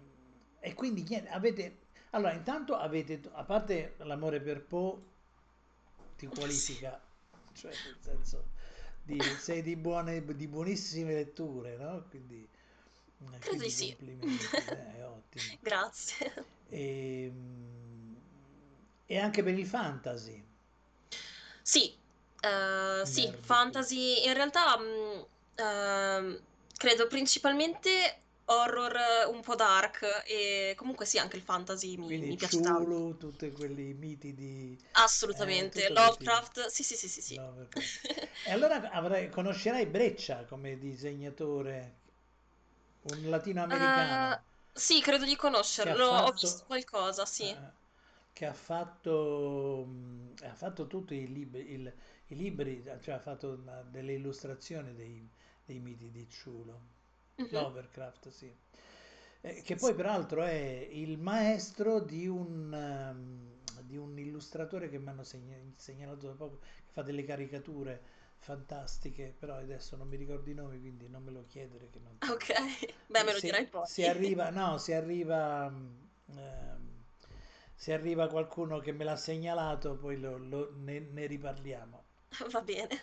e 0.59 0.73
quindi 0.73 1.03
niente, 1.03 1.29
avete, 1.29 1.79
allora 2.11 2.33
intanto 2.33 2.75
avete, 2.77 3.21
a 3.33 3.43
parte 3.43 3.95
l'amore 3.99 4.41
per 4.41 4.63
Poe, 4.65 5.01
ti 6.15 6.27
qualifica, 6.27 7.01
cioè 7.53 7.79
nel 7.83 7.97
senso 7.99 8.51
di, 9.01 9.37
sei 9.37 9.61
di 9.61 9.75
buone, 9.75 10.23
di 10.35 10.47
buonissime 10.47 11.13
letture, 11.13 11.75
no? 11.77 12.05
Quindi, 12.09 12.47
eh, 13.19 13.39
Credo 13.39 13.63
di 13.63 13.69
sì. 13.69 13.95
complimenti, 13.95 14.63
eh, 14.65 14.95
è 14.97 15.05
ottimo. 15.07 15.57
Grazie. 15.61 16.31
E, 16.69 17.29
mm, 17.31 18.15
e 19.05 19.17
anche 19.19 19.43
per 19.43 19.57
il 19.57 19.65
fantasy, 19.65 20.43
Sì, 21.63 21.99
eh, 22.47 23.05
sì, 23.05 23.31
fantasy, 23.41 24.25
in 24.25 24.33
realtà 24.33 24.77
mh, 24.77 25.25
ehm, 25.55 26.41
credo 26.77 27.07
principalmente 27.07 28.21
horror 28.45 28.95
eh, 28.95 29.25
un 29.25 29.41
po' 29.41 29.55
dark 29.55 30.23
e 30.27 30.73
comunque 30.77 31.05
sì, 31.05 31.17
anche 31.17 31.37
il 31.37 31.41
fantasy 31.43 31.97
mi, 31.97 32.09
Quindi 32.09 32.27
mi 32.27 32.35
piace 32.37 32.59
tanto. 32.61 32.93
Cthulhu, 32.93 33.17
tutti 33.17 33.51
quelli 33.51 33.93
miti 33.93 34.33
di 34.33 34.79
eh, 35.29 35.67
Assolutamente, 35.73 35.89
tipo. 35.91 35.93
Lovecraft, 35.93 36.67
sì, 36.69 36.81
sì, 36.83 36.95
sì, 36.95 37.07
sì, 37.07 37.21
sì. 37.21 37.41
E 38.43 38.51
allora 38.51 38.89
avrai- 38.91 39.29
conoscerai 39.29 39.85
Breccia 39.87 40.45
come 40.45 40.77
disegnatore, 40.77 41.95
un 43.03 43.29
Eh, 43.69 44.39
latinoamericano 44.43 44.43
sì, 44.73 45.01
credo 45.01 45.23
di 45.25 45.35
conoscerlo, 45.35 46.07
ho 46.07 46.31
visto 46.31 46.63
fatto, 46.63 46.65
qualcosa, 46.65 47.25
sì. 47.27 47.55
eh, 47.55 47.71
che 48.33 48.45
ha 48.45 48.53
fatto, 48.53 49.85
mh, 49.87 50.33
ha 50.43 50.53
fatto 50.55 50.87
tutti 50.87 51.15
i 51.15 51.31
libri, 51.31 51.71
il- 51.73 51.93
i 52.27 52.35
libri, 52.35 52.83
cioè 53.01 53.15
ha 53.15 53.19
fatto 53.19 53.53
una- 53.53 53.81
delle 53.83 54.13
illustrazioni 54.13 54.93
dei, 54.95 55.29
dei 55.65 55.79
miti 55.79 56.09
di 56.11 56.25
Cthulhu. 56.27 56.79
Mhm, 57.39 57.65
Lovecraft, 57.65 58.29
sì. 58.29 58.53
Eh, 59.41 59.61
che 59.61 59.75
poi 59.77 59.93
peraltro 59.93 60.43
è 60.43 60.87
il 60.91 61.17
maestro 61.19 61.99
di 61.99 62.27
un, 62.27 62.73
ehm, 62.73 63.83
di 63.85 63.95
un 63.97 64.17
illustratore 64.17 64.89
che 64.89 64.97
mi 64.99 65.09
hanno 65.09 65.23
segna- 65.23 65.57
segnalato 65.75 66.27
da 66.27 66.33
poco, 66.33 66.59
che 66.59 66.91
fa 66.91 67.03
delle 67.03 67.23
caricature 67.23 68.01
fantastiche, 68.39 69.35
però 69.37 69.55
adesso 69.55 69.95
non 69.95 70.07
mi 70.07 70.15
ricordo 70.17 70.49
i 70.49 70.53
nomi, 70.55 70.79
quindi 70.79 71.07
non 71.09 71.23
me 71.23 71.31
lo 71.31 71.45
chiedere 71.47 71.89
che 71.89 71.99
non 71.99 72.17
Ok, 72.29 72.49
beh, 73.09 73.23
Eh, 73.23 73.25
me 73.25 73.33
lo 73.33 73.39
dirai 73.39 73.65
Se, 73.65 73.67
poi. 73.67 73.87
se 73.93 74.07
arriva, 74.07 74.49
no, 74.51 74.77
se 74.77 74.95
arriva, 74.95 75.69
mm, 75.69 75.95
ehm, 76.37 77.03
se 77.75 77.93
arriva 77.93 78.27
qualcuno 78.29 78.79
che 78.79 78.91
me 78.93 79.03
l'ha 79.03 79.15
segnalato, 79.15 79.95
poi 79.97 80.17
lo- 80.19 80.37
lo- 80.37 80.71
ne 80.75 80.99
ne 80.99 81.25
riparliamo. 81.27 82.04
Va 82.51 82.61
bene. 82.61 83.01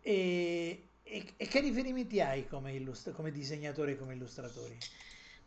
E, 0.00 0.90
e- 1.02 1.34
e 1.36 1.46
che 1.46 1.60
riferimenti 1.60 2.20
hai 2.20 2.46
come, 2.48 2.72
illust- 2.74 3.12
come 3.12 3.30
disegnatore 3.30 3.92
e 3.92 3.96
come 3.96 4.14
illustratori? 4.14 4.76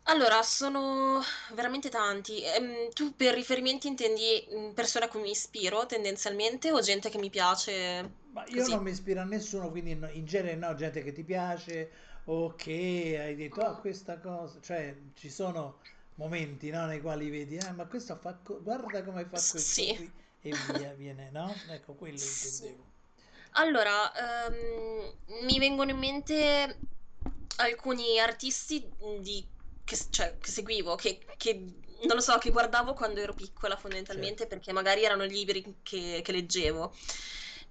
Allora, 0.06 0.42
sono 0.42 1.20
veramente 1.54 1.88
tanti. 1.88 2.42
Ehm, 2.42 2.90
tu 2.92 3.14
per 3.14 3.34
riferimenti 3.34 3.86
intendi 3.86 4.46
mm, 4.52 4.70
persone 4.72 5.04
a 5.04 5.08
cui 5.08 5.20
mi 5.20 5.30
ispiro 5.30 5.86
tendenzialmente 5.86 6.72
o 6.72 6.80
gente 6.80 7.08
che 7.08 7.18
mi 7.18 7.30
piace 7.30 8.10
Ma 8.32 8.46
io 8.46 8.66
così? 8.66 8.68
non 8.68 8.82
mi 8.82 8.90
ispiro 8.90 9.20
a 9.20 9.24
nessuno, 9.24 9.70
quindi 9.70 9.94
no- 9.94 10.08
in 10.10 10.24
genere 10.24 10.56
no, 10.56 10.74
gente 10.74 11.02
che 11.02 11.12
ti 11.12 11.22
piace 11.24 11.90
o 12.24 12.54
che 12.54 13.18
hai 13.20 13.34
detto, 13.36 13.62
ah, 13.62 13.76
questa 13.76 14.18
cosa, 14.20 14.60
cioè 14.60 15.10
ci 15.14 15.28
sono 15.30 15.80
momenti, 16.14 16.70
no, 16.70 16.86
nei 16.86 17.00
quali 17.00 17.28
vedi, 17.30 17.58
ah, 17.58 17.72
ma 17.72 17.86
questo 17.86 18.16
fa, 18.16 18.36
co- 18.38 18.62
guarda 18.62 19.02
come 19.04 19.26
fa 19.26 19.42
questo 19.44 19.84
sì, 19.84 19.92
qui 19.92 20.10
e 20.42 20.50
via, 20.50 20.92
viene, 20.94 21.30
no? 21.30 21.54
Ecco, 21.68 21.94
quello 21.94 22.18
sì. 22.18 22.64
intendevo. 22.66 22.90
Allora, 23.52 24.46
ehm, 24.46 25.14
mi 25.44 25.58
vengono 25.58 25.90
in 25.90 25.98
mente 25.98 26.78
alcuni 27.56 28.18
artisti 28.18 28.86
di- 29.20 29.46
che, 29.84 29.96
cioè, 30.10 30.38
che 30.38 30.50
seguivo, 30.50 30.94
che, 30.94 31.18
che, 31.36 31.54
non 31.54 32.16
lo 32.16 32.20
so, 32.20 32.38
che 32.38 32.50
guardavo 32.50 32.94
quando 32.94 33.20
ero 33.20 33.34
piccola 33.34 33.76
fondamentalmente 33.76 34.46
perché 34.46 34.72
magari 34.72 35.04
erano 35.04 35.24
libri 35.24 35.80
che, 35.82 36.20
che 36.22 36.32
leggevo. 36.32 36.94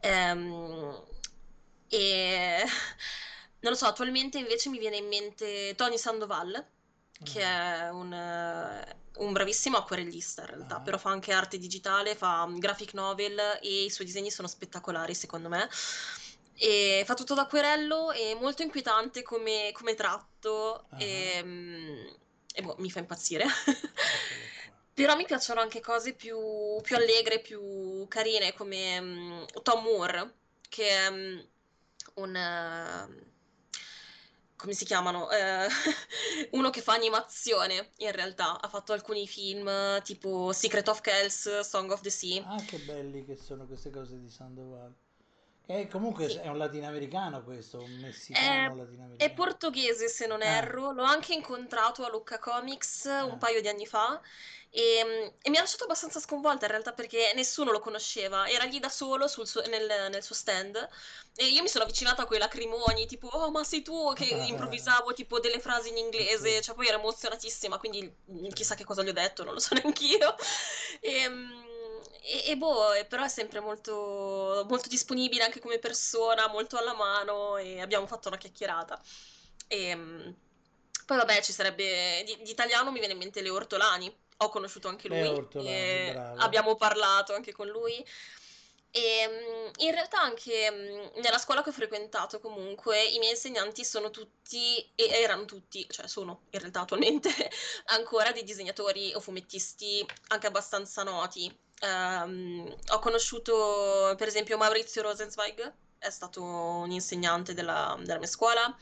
Ehm, 0.01 1.04
e 1.90 2.63
non 3.62 3.72
lo 3.72 3.78
so, 3.78 3.86
attualmente 3.88 4.38
invece 4.38 4.70
mi 4.70 4.78
viene 4.80 4.98
in 4.98 5.08
mente 5.08 5.74
Tony 5.75 5.98
Sandoval, 5.98 6.63
che 7.24 7.40
Mm. 7.40 7.46
è 7.46 7.90
un, 7.90 8.12
eh, 8.13 8.96
un 9.18 9.32
bravissimo 9.34 9.78
acquerellista 9.78 10.42
in 10.42 10.48
realtà, 10.48 10.80
Ah, 10.80 10.82
però 10.82 10.98
fa 10.98 11.10
anche 11.12 11.34
arte 11.34 11.58
digitale, 11.58 12.16
fa 12.16 12.46
mm, 12.48 12.58
graphic 12.60 12.94
novel 12.94 13.40
e 13.62 13.86
i 13.86 13.90
suoi 13.90 14.06
disegni 14.08 14.32
sono 14.32 14.48
spettacolari 14.48 15.13
secondo 15.16 15.50
me. 15.50 15.70
E 16.56 17.04
fa 17.06 17.13
tutto 17.16 17.34
d'acquerello, 17.34 18.12
è 18.12 18.34
molto 18.36 18.62
inquietante 18.62 19.24
come, 19.24 19.72
come 19.74 19.96
tratto 19.96 20.90
ah, 20.92 20.98
e, 20.98 21.42
mm, 21.44 22.08
e 22.54 22.62
boh, 22.62 22.75
mi 22.80 22.92
fa 22.92 23.00
impazzire. 23.00 23.46
Però 24.94 25.16
mi 25.16 25.25
piacciono 25.25 25.62
anche 25.62 25.80
cose 25.80 26.13
più, 26.13 26.38
più 26.82 26.96
allegre, 26.96 27.40
più 27.40 28.06
carine, 28.08 28.54
come 28.54 29.01
mm, 29.01 29.44
Tom 29.63 29.84
Moore, 29.84 30.34
che 30.70 30.90
è 30.90 31.10
mm, 31.12 31.40
un... 32.16 32.36
eh, 32.36 33.31
come 34.62 34.74
si 34.74 34.86
chiamano? 34.86 35.30
Eh, 35.32 35.68
uno 36.51 36.70
che 36.70 36.82
fa 36.82 36.94
animazione, 36.94 37.89
in 37.98 38.12
realtà. 38.12 38.62
Ha 38.62 38.68
fatto 38.68 38.94
alcuni 38.94 39.27
film 39.27 39.68
tipo 40.03 40.53
Secret 40.53 40.88
of 40.88 41.01
Kells, 41.01 41.62
Song 41.62 41.89
of 41.89 42.01
the 42.01 42.12
Sea. 42.12 42.46
Ah, 42.46 42.62
che 42.62 42.77
belli 42.77 43.25
che 43.25 43.36
sono 43.36 43.65
queste 43.65 43.89
cose 43.89 44.20
di 44.20 44.30
Sandoval. 44.30 44.96
Che 45.63 45.88
comunque 45.88 46.25
Sì. 46.25 46.39
è 46.39 46.48
un 46.50 46.58
latinoamericano 46.60 47.44
questo, 47.44 47.84
un 47.84 47.98
È, 48.30 48.39
messicano 48.39 48.74
è 49.15 49.34
latinoamericano. 49.34 49.34
portoghese 49.34 50.08
se 50.08 50.25
non 50.25 50.41
Ah, 50.44 50.65
erro, 50.65 50.91
l'ho 50.94 51.03
anche 51.03 51.34
incontrato 51.34 52.03
a 52.06 52.10
Lucca 52.10 52.39
Comics 52.39 53.03
un 53.06 53.38
ah, 53.38 53.38
paio 53.38 53.62
di 53.62 53.68
anni 53.68 53.86
fa 53.86 54.20
e, 54.70 55.36
e 55.41 55.50
mi 55.50 55.58
ha 55.58 55.60
lasciato 55.60 55.84
abbastanza 55.84 56.20
sconvolta 56.20 56.65
in 56.65 56.72
realtà 56.72 56.94
perché 56.94 57.32
nessuno 57.36 57.72
lo 57.72 57.80
conosceva, 57.80 58.48
era 58.50 58.63
lì 58.63 58.80
da 58.80 58.89
solo 58.89 59.27
sul 59.27 59.46
suo- 59.48 59.62
nel, 59.68 60.10
nel 60.10 60.24
suo 60.24 60.34
stand 60.34 60.75
e 61.36 61.46
io 61.50 61.62
mi 61.62 61.68
sono 61.68 61.84
avvicinata 61.84 62.25
con 62.25 62.38
i 62.38 62.39
lacrimoni 62.39 63.06
tipo 63.06 63.27
oh 63.27 63.51
ma 63.51 63.63
sei 63.63 63.82
tu? 63.84 64.13
Che 64.13 64.25
improvvisavo 64.48 65.13
tipo 65.13 65.39
delle 65.39 65.60
frasi 65.60 65.89
in 65.89 65.98
sì, 66.27 66.27
inglese, 66.27 66.62
cioè 66.62 66.74
poi 66.75 66.88
ero 66.88 66.98
emozionatissima 67.00 67.77
quindi 67.77 68.01
mm, 68.32 68.48
chissà 68.50 68.75
che 68.75 68.84
cosa 68.86 69.03
gli 69.03 69.10
ho 69.10 69.13
detto, 69.13 69.44
non 69.44 69.53
lo 69.53 69.60
so 69.60 69.75
neanch'io. 69.75 70.36
E, 71.01 71.30
mm, 71.30 71.71
e, 72.22 72.51
e 72.51 72.58
boh, 72.58 72.92
però 73.08 73.24
è 73.24 73.28
sempre 73.30 73.60
molto, 73.60 74.66
molto 74.70 74.88
disponibile 74.90 75.44
anche 75.44 75.60
come 75.60 75.80
persona, 75.80 76.48
molto 76.48 76.78
alla 76.78 76.94
mano 76.94 77.58
e 77.58 77.82
abbiamo 77.82 78.08
fatto 78.08 78.28
una 78.28 78.38
chiacchierata. 78.38 79.01
E, 79.68 79.96
mh, 79.96 80.36
poi 81.06 81.18
vabbè, 81.18 81.42
ci 81.42 81.51
sarebbe 81.54 82.24
di, 82.25 82.38
di 82.44 82.51
italiano 82.51 82.92
mi 82.92 83.00
viene 83.00 83.13
in 83.13 83.20
mente 83.20 83.42
Leo 83.42 83.56
Ortolani. 83.56 84.13
Ho 84.38 84.50
conosciuto 84.50 84.88
anche 84.88 85.08
lui, 85.08 85.28
Ortolani, 85.28 86.13
abbiamo 86.36 86.75
parlato 86.75 87.34
anche 87.34 87.51
con 87.51 87.68
lui. 87.68 88.06
E 88.94 89.28
mh, 89.28 89.84
in 89.84 89.92
realtà 89.92 90.22
anche 90.22 90.70
mh, 90.70 91.20
nella 91.22 91.38
scuola 91.38 91.63
che 91.63 91.70
ho 91.70 91.72
frequentato 91.74 92.40
comunque 92.40 93.01
i 93.04 93.20
miei 93.20 93.32
insegnanti 93.32 93.86
sono 93.86 94.10
tutti, 94.12 94.78
e 94.96 95.06
erano 95.10 95.46
tutti, 95.46 95.86
cioè 95.90 96.08
sono 96.08 96.44
in 96.51 96.60
realtà 96.60 96.82
attualmente 96.82 97.30
ancora 97.88 98.32
dei 98.32 98.44
disegnatori 98.44 99.13
o 99.13 99.20
fumettisti 99.20 100.06
anche 100.28 100.48
abbastanza 100.48 101.04
noti. 101.04 101.58
Ehm, 101.84 102.76
ho 102.90 103.00
conosciuto 103.00 104.14
per 104.18 104.28
esempio 104.28 104.58
Maurizio 104.58 105.02
Rosenzweig, 105.02 105.74
è 105.98 106.10
stato 106.10 106.44
un 106.44 106.92
insegnante 106.92 107.54
della, 107.54 107.96
della 108.00 108.18
mia 108.20 108.28
scuola, 108.28 108.76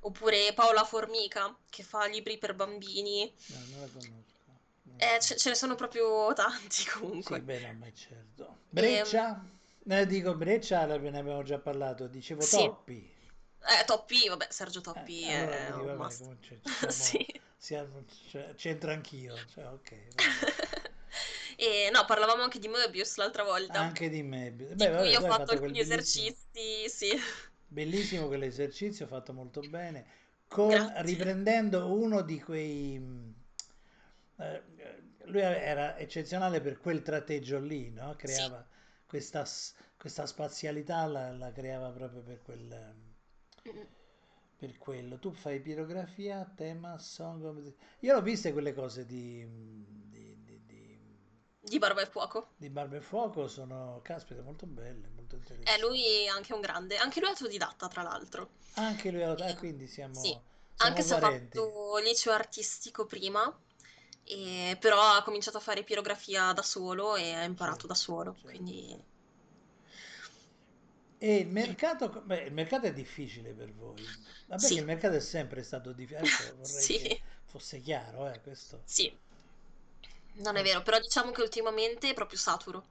oppure 0.00 0.52
Paola 0.54 0.84
Formica, 0.84 1.56
che 1.68 1.82
fa 1.82 2.06
libri 2.06 2.38
per 2.38 2.54
bambini. 2.54 3.32
No, 3.46 3.56
non 3.70 3.80
la 3.80 3.86
conosco. 3.92 4.32
No. 4.82 4.94
Eh, 4.98 5.18
ce, 5.20 5.36
ce 5.36 5.48
ne 5.48 5.54
sono 5.54 5.74
proprio 5.74 6.32
tanti 6.34 6.84
comunque. 6.98 7.36
Sì, 7.38 7.42
beh, 7.42 7.72
ma 7.72 7.86
certo. 7.92 8.58
Breccia? 8.68 9.44
Eh, 9.86 10.06
dico 10.06 10.34
Breccia, 10.34 10.84
ne 10.86 10.94
abbiamo 11.18 11.42
già 11.42 11.58
parlato, 11.58 12.06
dicevo 12.06 12.40
Sì. 12.40 12.56
Toppi. 12.56 13.12
Eh, 13.66 13.84
Toppi, 13.84 14.28
vabbè, 14.28 14.46
Sergio 14.50 14.80
Toppi 14.80 15.22
Eh, 15.24 15.34
allora, 15.34 15.56
è 15.56 15.64
quindi, 15.72 15.86
vabbè, 15.86 16.02
must. 16.02 16.18
comunque 16.20 16.60
ci 16.62 16.90
siamo- 16.90 17.32
Sì. 17.64 17.86
cioè, 18.30 18.54
c'entro 18.56 18.90
anch'io, 18.90 19.34
cioè, 19.52 19.66
ok. 19.66 19.92
E 21.56 21.90
no, 21.92 22.04
parlavamo 22.04 22.42
anche 22.42 22.58
di 22.58 22.68
Möbius 22.68 23.16
l'altra 23.16 23.44
volta, 23.44 23.80
Anche 23.80 24.08
di 24.08 24.22
di 24.22 24.74
Beh, 24.74 24.88
vabbè, 24.88 25.00
cui 25.02 25.14
ho 25.14 25.20
fatto 25.20 25.32
fatto 25.32 25.52
alcuni 25.52 25.78
esercizi, 25.80 26.88
sì. 26.88 27.20
bellissimo 27.66 28.26
quell'esercizio, 28.26 29.06
fatto 29.06 29.32
molto 29.32 29.60
bene, 29.62 30.04
con, 30.48 30.68
Grazie. 30.68 31.02
riprendendo 31.02 31.92
uno 31.92 32.22
di 32.22 32.40
quei... 32.40 32.98
mh, 32.98 33.34
eh, 34.36 34.62
lui 35.26 35.40
era 35.40 35.96
eccezionale 35.98 36.60
per 36.60 36.78
quel 36.78 37.02
tratteggio 37.02 37.58
lì, 37.58 37.90
no? 37.90 38.14
Sì. 38.22 38.26
Creava 38.26 38.66
questa, 39.06 39.44
s- 39.44 39.74
questa 39.96 40.26
spazialità, 40.26 41.06
la, 41.06 41.32
la 41.32 41.52
creava 41.52 41.90
proprio 41.90 42.22
per 42.22 42.42
quel... 42.42 42.94
Mm. 43.66 43.86
per 44.56 44.78
quello. 44.78 45.18
Tu 45.18 45.32
fai 45.32 45.60
pirografia, 45.60 46.50
tema, 46.56 46.98
song. 46.98 47.72
Io 48.00 48.12
l'ho 48.14 48.22
viste 48.22 48.52
quelle 48.52 48.72
cose 48.72 49.04
di, 49.06 49.46
di, 50.08 50.13
Di 51.64 51.78
Barba 51.80 52.02
e 52.02 52.06
Fuoco. 52.06 52.48
di 52.56 52.68
Barba 52.68 52.96
e 52.96 53.00
Fuoco, 53.00 53.46
sono, 53.46 54.00
caspita, 54.02 54.42
molto 54.42 54.66
belle, 54.66 55.08
molto 55.14 55.36
Eh, 55.64 55.78
interessanti. 55.78 55.80
lui 55.80 56.24
è 56.24 56.26
anche 56.28 56.52
un 56.54 56.60
grande, 56.60 56.96
anche 56.96 57.18
lui 57.20 57.28
è 57.28 57.32
autodidatta 57.32 57.88
tra 57.88 58.02
l'altro. 58.02 58.50
Anche 58.74 59.10
lui, 59.10 59.22
ah, 59.24 59.36
E- 59.36 59.56
quindi 59.56 59.88
Sì, 60.10 60.36
siamo, 60.36 60.44
siamo 60.74 60.94
anche 60.94 61.02
se 61.02 61.14
ha 61.14 61.18
fatto 61.18 61.96
liceo 62.02 62.32
artistico 62.32 63.04
prima, 63.06 63.42
e- 64.24 64.76
però 64.80 65.00
ha 65.00 65.22
cominciato 65.22 65.56
a 65.58 65.60
fare 65.60 65.82
pirografia 65.84 66.52
da 66.52 66.62
solo 66.62 67.16
e 67.16 67.32
ha 67.34 67.42
imparato 67.44 67.86
da 67.88 67.94
Certo, 67.94 67.94
solo, 67.94 68.36
certo. 68.36 68.42
quindi 68.42 68.96
E 71.18 71.38
il 71.38 71.48
mercato, 71.48 72.22
beh, 72.24 72.42
il 72.44 72.52
mercato 72.52 72.86
è 72.86 72.92
difficile 72.92 73.52
per 73.52 73.72
voi. 73.74 74.14
Vabbè 74.46 74.70
che 74.70 74.78
sì, 74.78 74.80
il 74.80 74.84
mercato 74.84 75.16
è 75.16 75.20
sempre 75.20 75.64
stato 75.64 75.92
difficile, 75.92 76.18
adesso 76.20 76.54
vorrei 76.56 76.88
che 76.92 77.16
sì, 77.16 77.20
fosse 77.46 77.80
chiaro, 77.80 78.30
eh, 78.32 78.40
questo. 78.40 78.84
sì, 78.84 79.18
non 80.34 80.56
è 80.56 80.62
vero, 80.62 80.82
però 80.82 80.98
diciamo 80.98 81.30
che 81.32 81.42
ultimamente 81.42 82.10
è 82.10 82.14
proprio 82.14 82.38
saturo. 82.38 82.88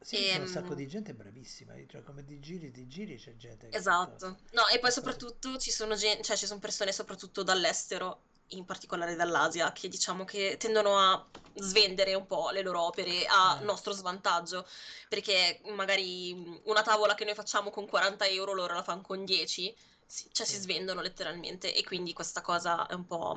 Sì, 0.00 0.26
c'è 0.26 0.38
un 0.38 0.46
sacco 0.46 0.72
Ehm, 0.72 0.76
di 0.76 0.86
gente 0.86 1.14
bravissima, 1.14 1.74
cioè 1.86 2.02
come 2.04 2.22
ti 2.24 2.38
giri, 2.38 2.70
ti 2.70 2.86
giri, 2.86 3.16
c'è 3.16 3.34
gente 3.36 3.72
che 3.72 3.76
Esatto. 3.76 4.38
No, 4.52 4.66
e 4.68 4.78
poi 4.78 4.92
fatto... 4.92 4.92
soprattutto 4.92 5.56
ci 5.58 5.70
sono, 5.72 5.96
gen- 5.96 6.22
cioè, 6.22 6.36
ci 6.36 6.46
sono 6.46 6.60
persone 6.60 6.92
soprattutto 6.92 7.42
dall'estero, 7.42 8.22
in 8.48 8.64
particolare 8.64 9.16
dall'Asia, 9.16 9.72
che 9.72 9.88
diciamo 9.88 10.24
che 10.24 10.56
tendono 10.58 10.96
a 10.98 11.26
svendere 11.56 12.14
un 12.14 12.26
po' 12.26 12.50
le 12.50 12.62
loro 12.62 12.82
opere 12.82 13.26
a 13.26 13.58
Eh, 13.58 13.62
nostro 13.62 13.92
svantaggio, 13.92 14.64
perché 15.08 15.60
magari 15.74 16.60
una 16.64 16.82
tavola 16.82 17.14
che 17.14 17.24
noi 17.24 17.34
facciamo 17.34 17.70
con 17.70 17.86
40 17.88 18.26
euro, 18.26 18.52
loro 18.52 18.74
la 18.74 18.82
fanno 18.84 19.00
con 19.02 19.24
10, 19.24 19.74
si- 20.06 20.28
cioè 20.32 20.46
si 20.46 20.56
sì. 20.56 20.60
svendono 20.60 21.00
letteralmente 21.00 21.74
e 21.74 21.82
quindi 21.84 22.12
questa 22.12 22.40
cosa 22.42 22.86
è 22.86 22.94
un 22.94 23.06
po' 23.06 23.36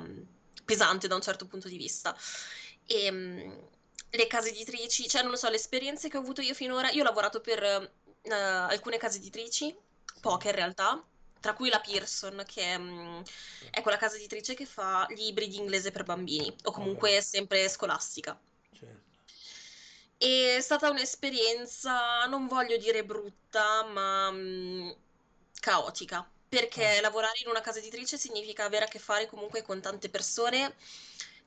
pesante 0.66 1.08
da 1.08 1.16
un 1.16 1.22
certo 1.22 1.48
punto 1.48 1.68
di 1.68 1.78
vista. 1.78 2.16
E 2.88 3.12
mh, 3.12 3.70
le 4.12 4.28
case 4.28 4.50
editrici, 4.50 5.08
cioè 5.08 5.22
non 5.22 5.32
lo 5.32 5.38
so, 5.38 5.50
le 5.50 5.58
esperienze 5.58 6.10
che 6.10 6.18
ho 6.18 6.22
avuto 6.22 6.42
io 6.42 6.54
finora, 6.54 6.90
io 6.92 7.02
ho 7.02 7.06
lavorato 7.06 7.42
per 7.42 7.62
eh, 7.64 8.34
alcune 8.34 8.98
case 8.98 9.18
editrici, 9.18 9.76
poche 10.20 10.50
in 10.50 10.56
realtà, 10.56 11.06
tra 11.40 11.54
cui 11.54 11.70
la 11.70 11.80
Pearson, 11.82 12.44
che 12.48 12.62
è, 12.74 12.78
mm, 12.78 13.22
è 13.72 13.82
quella 13.82 13.98
casa 13.98 14.16
editrice 14.18 14.54
che 14.56 14.66
fa 14.66 15.06
libri 15.10 15.48
di 15.48 15.58
inglese 15.58 15.92
per 15.92 16.04
bambini, 16.04 16.54
o 16.64 16.72
comunque 16.72 17.22
sempre 17.22 17.68
scolastica. 17.70 18.40
certo. 18.74 19.18
È 20.20 20.58
stata 20.62 20.90
un'esperienza, 20.90 22.26
non 22.26 22.48
voglio 22.48 22.78
dire 22.78 23.06
brutta, 23.06 23.84
ma 23.86 24.32
mm, 24.32 24.90
caotica, 25.60 26.28
Ah, 26.76 26.88
perché 26.88 27.00
lavorare 27.02 27.40
in 27.44 27.50
una 27.50 27.62
casa 27.62 27.80
editrice 27.80 28.18
significa 28.18 28.64
avere 28.66 28.86
a 28.86 28.88
che 28.88 29.00
fare 29.00 29.28
comunque 29.28 29.62
con 29.62 29.80
tante 29.82 30.10
persone, 30.10 30.76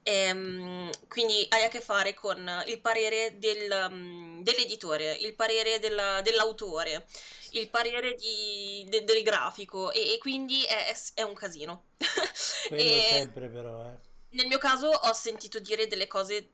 ehm, 0.02 0.90
quindi 1.08 1.46
hai 1.50 1.64
a 1.64 1.68
che 1.68 1.80
fare 1.80 2.14
con 2.14 2.48
il 2.66 2.80
parere 2.80 3.38
del, 3.38 3.88
mm, 3.90 4.42
dell'editore, 4.42 5.12
il 5.14 5.34
parere 5.34 5.78
della- 5.78 6.20
dell'autore, 6.22 7.06
il 7.50 7.68
parere 7.70 8.14
di- 8.14 8.84
de- 8.88 9.04
del 9.04 9.22
grafico 9.22 9.90
e, 9.92 10.12
e 10.14 10.18
quindi 10.18 10.64
è, 10.64 10.94
è- 11.14 11.22
un 11.22 11.34
casino. 11.34 11.86
quello 12.62 13.02
E 13.02 13.02
sempre 13.02 13.50
però, 13.50 13.84
eh. 13.92 13.98
nel 14.30 14.46
mio 14.46 14.58
caso 14.58 14.88
ho 14.88 15.12
sentito 15.12 15.58
dire 15.58 15.86
delle 15.86 16.06
cose, 16.06 16.52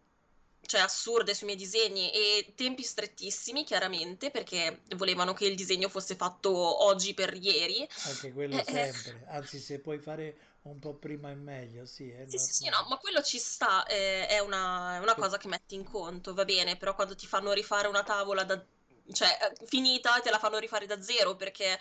cioè 0.64 0.80
assurde 0.80 1.34
sui 1.34 1.46
miei 1.46 1.58
disegni 1.58 2.10
e 2.12 2.52
tempi 2.56 2.82
strettissimi, 2.82 3.64
chiaramente, 3.64 4.30
perché 4.30 4.82
volevano 4.96 5.32
che 5.34 5.46
il 5.46 5.54
disegno 5.56 5.88
fosse 5.88 6.16
fatto 6.16 6.50
oggi 6.84 7.12
per 7.14 7.34
ieri. 7.34 7.86
Anche 8.02 8.32
quello 8.32 8.58
Eh, 8.58 8.64
eh, 8.66 8.90
sempre, 8.90 9.24
anzi 9.26 9.58
se 9.58 9.80
puoi 9.80 9.98
fare 9.98 10.38
un 10.70 10.78
po' 10.78 10.94
prima 10.94 11.30
è 11.30 11.34
meglio, 11.34 11.86
sì, 11.86 12.10
è 12.10 12.24
Sì, 12.28 12.38
sì, 12.38 12.52
sì, 12.52 12.68
no, 12.68 12.86
ma 12.88 12.96
quello 12.98 13.22
ci 13.22 13.38
sta, 13.38 13.84
eh, 13.86 14.26
è 14.26 14.38
una, 14.40 14.96
è 14.96 14.98
una 14.98 15.14
cosa 15.14 15.38
che 15.38 15.48
metti 15.48 15.74
in 15.74 15.84
conto, 15.84 16.34
va 16.34 16.44
bene, 16.44 16.76
però 16.76 16.94
quando 16.94 17.14
ti 17.14 17.26
fanno 17.26 17.52
rifare 17.52 17.88
una 17.88 18.02
tavola 18.02 18.44
da, 18.44 18.62
cioè, 19.12 19.38
eh, 19.42 19.66
finita, 19.66 20.20
te 20.20 20.30
la 20.30 20.38
fanno 20.38 20.58
rifare 20.58 20.86
da 20.86 21.00
zero 21.02 21.36
perché 21.36 21.78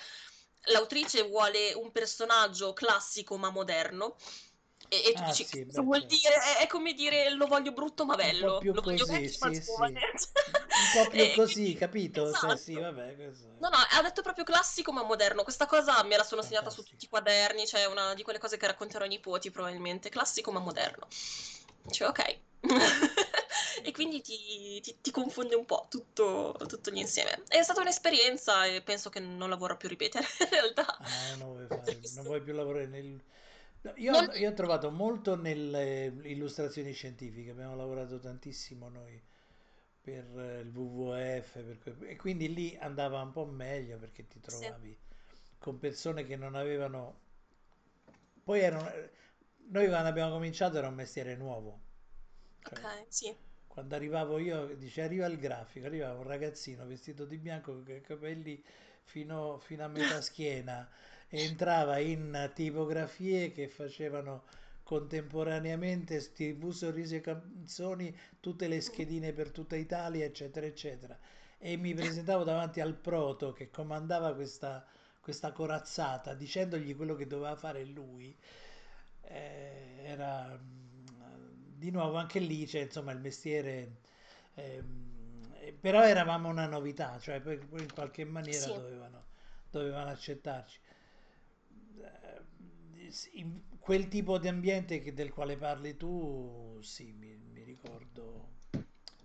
l'autrice 0.68 1.24
vuole 1.24 1.74
un 1.74 1.92
personaggio 1.92 2.74
classico 2.74 3.38
ma 3.38 3.50
moderno 3.50 4.16
e, 4.88 5.04
e 5.10 5.14
tu 5.14 5.24
Ah 5.24 5.24
dici, 5.24 5.48
sì, 5.48 5.66
beh 5.66 5.84
vuol 5.84 6.06
certo. 6.06 6.08
dire? 6.08 6.36
È, 6.36 6.58
è 6.64 6.68
come 6.68 6.94
dire 6.94 7.30
lo 7.32 7.48
voglio 7.48 7.72
brutto 7.74 8.06
ma 8.06 8.16
Un 8.20 8.36
po' 8.36 8.56
bello, 8.56 8.58
più 8.58 8.78
lo 8.78 8.82
così, 8.82 9.30
vecchio 9.30 9.30
sì, 9.30 9.62
sì. 9.62 10.04
Un 10.74 10.90
po' 10.90 11.08
più 11.10 11.30
così, 11.32 11.74
quindi, 11.74 11.76
capito? 11.76 12.34
Sì, 12.34 12.56
sì, 12.58 12.78
esatto. 12.78 12.80
vabbè, 12.80 13.16
No, 13.58 13.70
no, 13.70 13.78
ha 13.78 14.02
detto 14.02 14.22
proprio 14.22 14.44
classico 14.44 14.92
ma 14.92 15.04
moderno. 15.04 15.44
Questa 15.44 15.66
cosa 15.66 16.04
me 16.04 16.18
la 16.18 16.24
sono 16.24 16.42
segnata 16.42 16.70
su 16.70 16.84
tutti 16.84 17.06
i 17.06 17.08
fantastico. 17.08 17.10
quaderni, 17.10 17.66
cioè 17.66 17.86
una 17.86 18.14
di 18.14 18.22
quelle 18.24 18.40
cose 18.40 18.58
che 18.58 18.68
racconterò 18.68 19.04
ai 19.04 19.10
nipoti 19.10 19.50
probabilmente. 19.52 20.10
Classico 20.10 20.52
ma 20.52 20.60
moderno. 20.60 21.08
Cioè, 21.90 22.08
ok. 22.08 22.40
E 23.84 23.92
quindi 23.92 24.22
ti, 24.22 24.80
ti- 24.82 24.98
ti 25.02 25.12
confonde 25.12 25.54
un 25.56 25.66
po' 25.66 25.86
tutto, 25.90 26.56
tutto 26.68 26.90
l'insieme. 26.90 27.44
È 27.48 27.62
stata 27.62 27.82
un'esperienza 27.82 28.66
e 28.66 28.82
penso 28.82 29.10
che 29.10 29.20
non 29.20 29.50
la 29.50 29.56
vorrò 29.58 29.78
più 29.78 29.88
ripetere 29.90 30.26
in 30.42 30.50
realtà. 30.50 30.86
Ah, 30.98 31.36
non 31.36 31.50
vuoi 31.54 31.68
fare, 31.70 32.02
non 32.14 32.26
vuoi 32.26 32.42
più 32.42 32.54
lavorare 32.54 32.88
nel... 32.88 33.22
no, 33.86 33.94
Io, 33.96 34.14
Non- 34.14 34.30
io 34.34 34.50
ho 34.50 34.54
trovato 34.54 34.92
molto 34.92 35.36
nelle 35.36 36.06
illustrazioni 36.24 36.92
scientifiche, 36.94 37.52
abbiamo 37.52 37.76
lavorato 37.76 38.20
tantissimo 38.20 38.90
noi 38.90 39.22
per 40.02 40.26
eh, 40.40 40.60
il 40.62 40.70
WWF, 40.76 41.64
per 41.84 41.98
e 42.10 42.16
quindi 42.18 42.54
lì 42.54 42.78
andava 42.80 43.22
un 43.22 43.32
po' 43.32 43.46
meglio 43.46 43.98
perché 43.98 44.28
ti 44.28 44.40
Sì, 44.48 44.66
trovavi 44.66 44.98
con 45.60 45.80
persone 45.80 46.26
che 46.26 46.36
non 46.36 46.56
avevano... 46.56 47.20
Poi 48.44 48.60
erano... 48.62 48.90
Noi 49.68 49.88
quando 49.88 50.08
abbiamo 50.10 50.32
cominciato 50.32 50.78
era 50.78 50.88
un 50.88 50.94
mestiere 50.96 51.36
nuovo, 51.36 51.80
cioè 52.64 52.80
ok, 52.80 53.06
sì. 53.10 53.36
quando 53.68 53.96
arrivavo 53.96 54.38
io, 54.40 54.76
dice 54.76 55.02
arriva 55.02 55.26
il 55.26 55.38
grafico, 55.40 55.88
arrivava 55.88 56.20
un 56.20 56.28
ragazzino 56.28 56.86
vestito 56.86 57.26
di 57.26 57.38
bianco 57.38 57.82
con 57.84 57.96
i 57.96 58.02
capelli 58.02 58.64
fino, 59.04 59.58
fino 59.60 59.84
a 59.84 59.88
metà 59.88 60.22
schiena 60.22 60.88
entrava 61.30 61.98
in 62.00 62.52
tipografie 62.54 63.52
che 63.52 63.68
facevano 63.68 64.44
contemporaneamente 64.84 66.32
TV, 66.32 66.72
sorrisi 66.72 67.16
e 67.16 67.22
canzoni, 67.22 68.16
tutte 68.40 68.68
le 68.68 68.82
schedine 68.82 69.34
per 69.34 69.52
tutta 69.52 69.76
Italia, 69.76 70.26
eccetera, 70.26 70.66
eccetera. 70.66 71.18
E 71.58 71.78
mi 71.78 71.94
presentavo 71.94 72.44
davanti 72.44 72.80
al 72.82 72.96
proto 72.96 73.52
che 73.54 73.70
comandava 73.72 74.34
questa, 74.36 74.86
questa 75.20 75.52
corazzata 75.52 76.34
dicendogli 76.36 76.96
quello 76.96 77.16
che 77.16 77.28
doveva 77.28 77.56
fare 77.56 77.84
lui. 77.86 78.36
Eh, 79.22 80.02
era 80.04 80.56
mm, 80.62 81.06
di 81.78 81.90
nuovo 81.92 82.18
anche 82.18 82.40
lì 82.40 82.66
c'è 82.66 82.82
insomma 82.82 83.12
il 83.12 83.20
mestiere 83.20 83.98
ehm, 84.54 85.54
eh, 85.60 85.74
però 85.74 86.04
eravamo 86.04 86.48
una 86.50 86.68
novità 86.68 87.18
cioè 87.20 87.40
poi, 87.42 87.60
in 87.80 87.92
qualche 87.92 88.24
maniera 88.26 88.66
Sì. 88.66 88.74
dovevano, 88.74 89.26
dovevano 89.72 90.10
accettarci 90.12 90.80
quel 93.80 94.08
tipo 94.08 94.38
di 94.38 94.48
ambiente 94.48 95.02
che- 95.02 95.14
del 95.14 95.32
quale 95.32 95.58
parli 95.58 95.96
tu 95.98 96.80
sì 96.82 97.12
mi, 97.12 97.36
mi 97.36 97.64
ricordo 97.64 98.50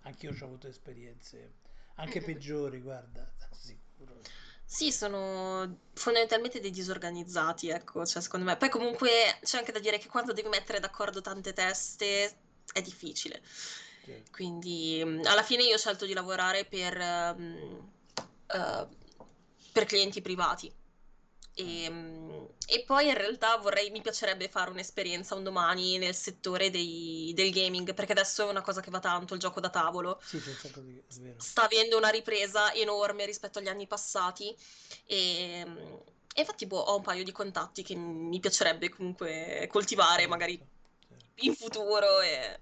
anch'io 0.03 0.31
ho 0.39 0.45
avuto 0.45 0.67
esperienze 0.67 1.53
anche 1.95 2.21
peggiori 2.21 2.81
guarda 2.81 3.31
sicuro 3.51 4.21
Sì, 4.65 4.91
sono 4.91 5.79
fondamentalmente 5.93 6.59
dei 6.61 6.71
disorganizzati, 6.71 7.67
ecco, 7.69 8.05
cioè 8.05 8.21
secondo 8.21 8.45
me. 8.45 8.55
Poi 8.55 8.69
comunque 8.69 9.09
c'è 9.43 9.57
anche 9.57 9.71
da 9.73 9.79
dire 9.79 9.97
che 9.97 10.07
quando 10.07 10.31
devi 10.33 10.47
mettere 10.47 10.79
d'accordo 10.79 11.19
tante 11.21 11.51
teste 11.53 12.37
è 12.71 12.81
difficile. 12.81 13.41
certo. 14.05 14.31
Quindi 14.31 15.01
mm, 15.03 15.25
alla 15.25 15.43
fine 15.43 15.63
io 15.63 15.75
ho 15.75 15.77
scelto 15.77 16.05
di 16.05 16.13
lavorare 16.13 16.65
per, 16.65 16.97
ehm, 16.97 17.91
eh, 18.47 18.87
per 19.73 19.85
clienti 19.85 20.21
privati. 20.21 20.71
E, 21.61 21.89
mm, 21.89 22.45
e 22.67 22.83
poi 22.85 23.07
in 23.07 23.13
realtà 23.15 23.57
vorrei, 23.57 23.89
mi 23.91 24.01
piacerebbe 24.01 24.47
fare 24.49 24.69
un'esperienza 24.71 25.35
un 25.35 25.43
domani 25.43 25.97
nel 25.97 26.15
settore 26.15 26.69
dei- 26.69 27.31
del 27.35 27.51
gaming, 27.51 27.93
perché 27.93 28.13
adesso 28.13 28.47
è 28.47 28.49
una 28.49 28.61
cosa 28.61 28.81
che 28.81 28.89
va 28.89 28.99
tanto, 28.99 29.33
il 29.33 29.39
gioco 29.39 29.59
da 29.59 29.69
tavolo. 29.69 30.19
Sì, 30.23 30.39
di... 30.39 31.03
Sta 31.37 31.63
avendo 31.63 31.97
una 31.97 32.09
ripresa 32.09 32.73
enorme 32.73 33.25
rispetto 33.25 33.59
agli 33.59 33.67
anni 33.67 33.87
passati 33.87 34.55
e, 35.05 35.63
mm, 35.65 35.77
e 36.33 36.39
infatti 36.39 36.65
boh, 36.65 36.77
ho 36.79 36.95
un 36.97 37.01
paio 37.01 37.23
di 37.23 37.31
contatti 37.31 37.83
che 37.83 37.95
mi 37.95 38.39
piacerebbe 38.39 38.89
comunque 38.89 39.67
coltivare 39.69 40.27
magari 40.27 40.57
Certo, 40.57 40.67
certo. 41.07 41.25
in 41.45 41.55
futuro 41.55 42.21
e, 42.21 42.59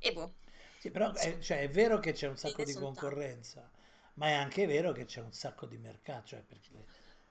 e 0.00 0.12
boh. 0.12 0.32
Sì, 0.78 0.90
però 0.90 1.12
è, 1.12 1.38
cioè, 1.40 1.60
è 1.60 1.68
vero 1.68 1.98
che 1.98 2.12
c'è 2.12 2.28
un 2.28 2.36
sacco 2.36 2.62
di 2.64 2.72
concorrenza, 2.74 3.68
ma 4.14 4.28
è 4.28 4.32
anche 4.32 4.66
vero 4.66 4.92
che 4.92 5.04
c'è 5.06 5.20
un 5.20 5.32
sacco 5.32 5.66
di 5.66 5.76
mercato, 5.76 6.26
cioè, 6.28 6.40
perché, 6.40 6.70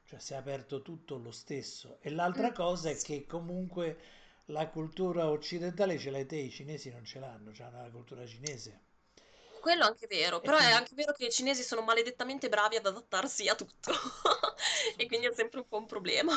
cioè 0.08 0.20
si 0.20 0.34
è 0.34 0.38
aperto 0.38 0.82
tutto 0.82 1.18
lo 1.18 1.30
stesso. 1.32 2.00
E 2.02 2.10
l'altra 2.10 2.52
Mm, 2.52 2.54
cosa 2.54 2.90
è 2.90 3.00
che 3.00 3.28
comunque 3.28 4.00
la 4.46 4.68
cultura 4.70 5.30
occidentale 5.30 6.00
ce 6.00 6.10
l'hai 6.10 6.26
te, 6.26 6.38
i 6.38 6.50
cinesi 6.50 6.90
non 6.90 7.06
ce 7.06 7.20
l'hanno, 7.20 7.52
hanno 7.60 7.82
la 7.84 7.92
cultura 7.92 8.26
cinese. 8.26 8.82
Quello 9.60 9.84
è 9.84 9.88
anche 9.88 10.08
vero, 10.08 10.42
E 10.42 10.48
però 10.48 10.58
è 10.58 10.72
anche 10.72 10.96
vero 10.96 11.12
che 11.12 11.26
i 11.26 11.32
cinesi 11.32 11.62
sono 11.62 11.82
maledettamente 11.82 12.48
bravi 12.50 12.78
ad 12.78 12.86
adattarsi 12.86 13.48
a 13.50 13.56
tutto 13.56 13.92
e 14.96 15.06
quindi 15.06 15.28
è 15.28 15.34
sempre 15.34 15.60
un 15.60 15.68
po' 15.68 15.78
un 15.78 15.86
problema. 15.86 16.34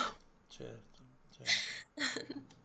certo, 0.48 1.02
certo. 1.30 1.80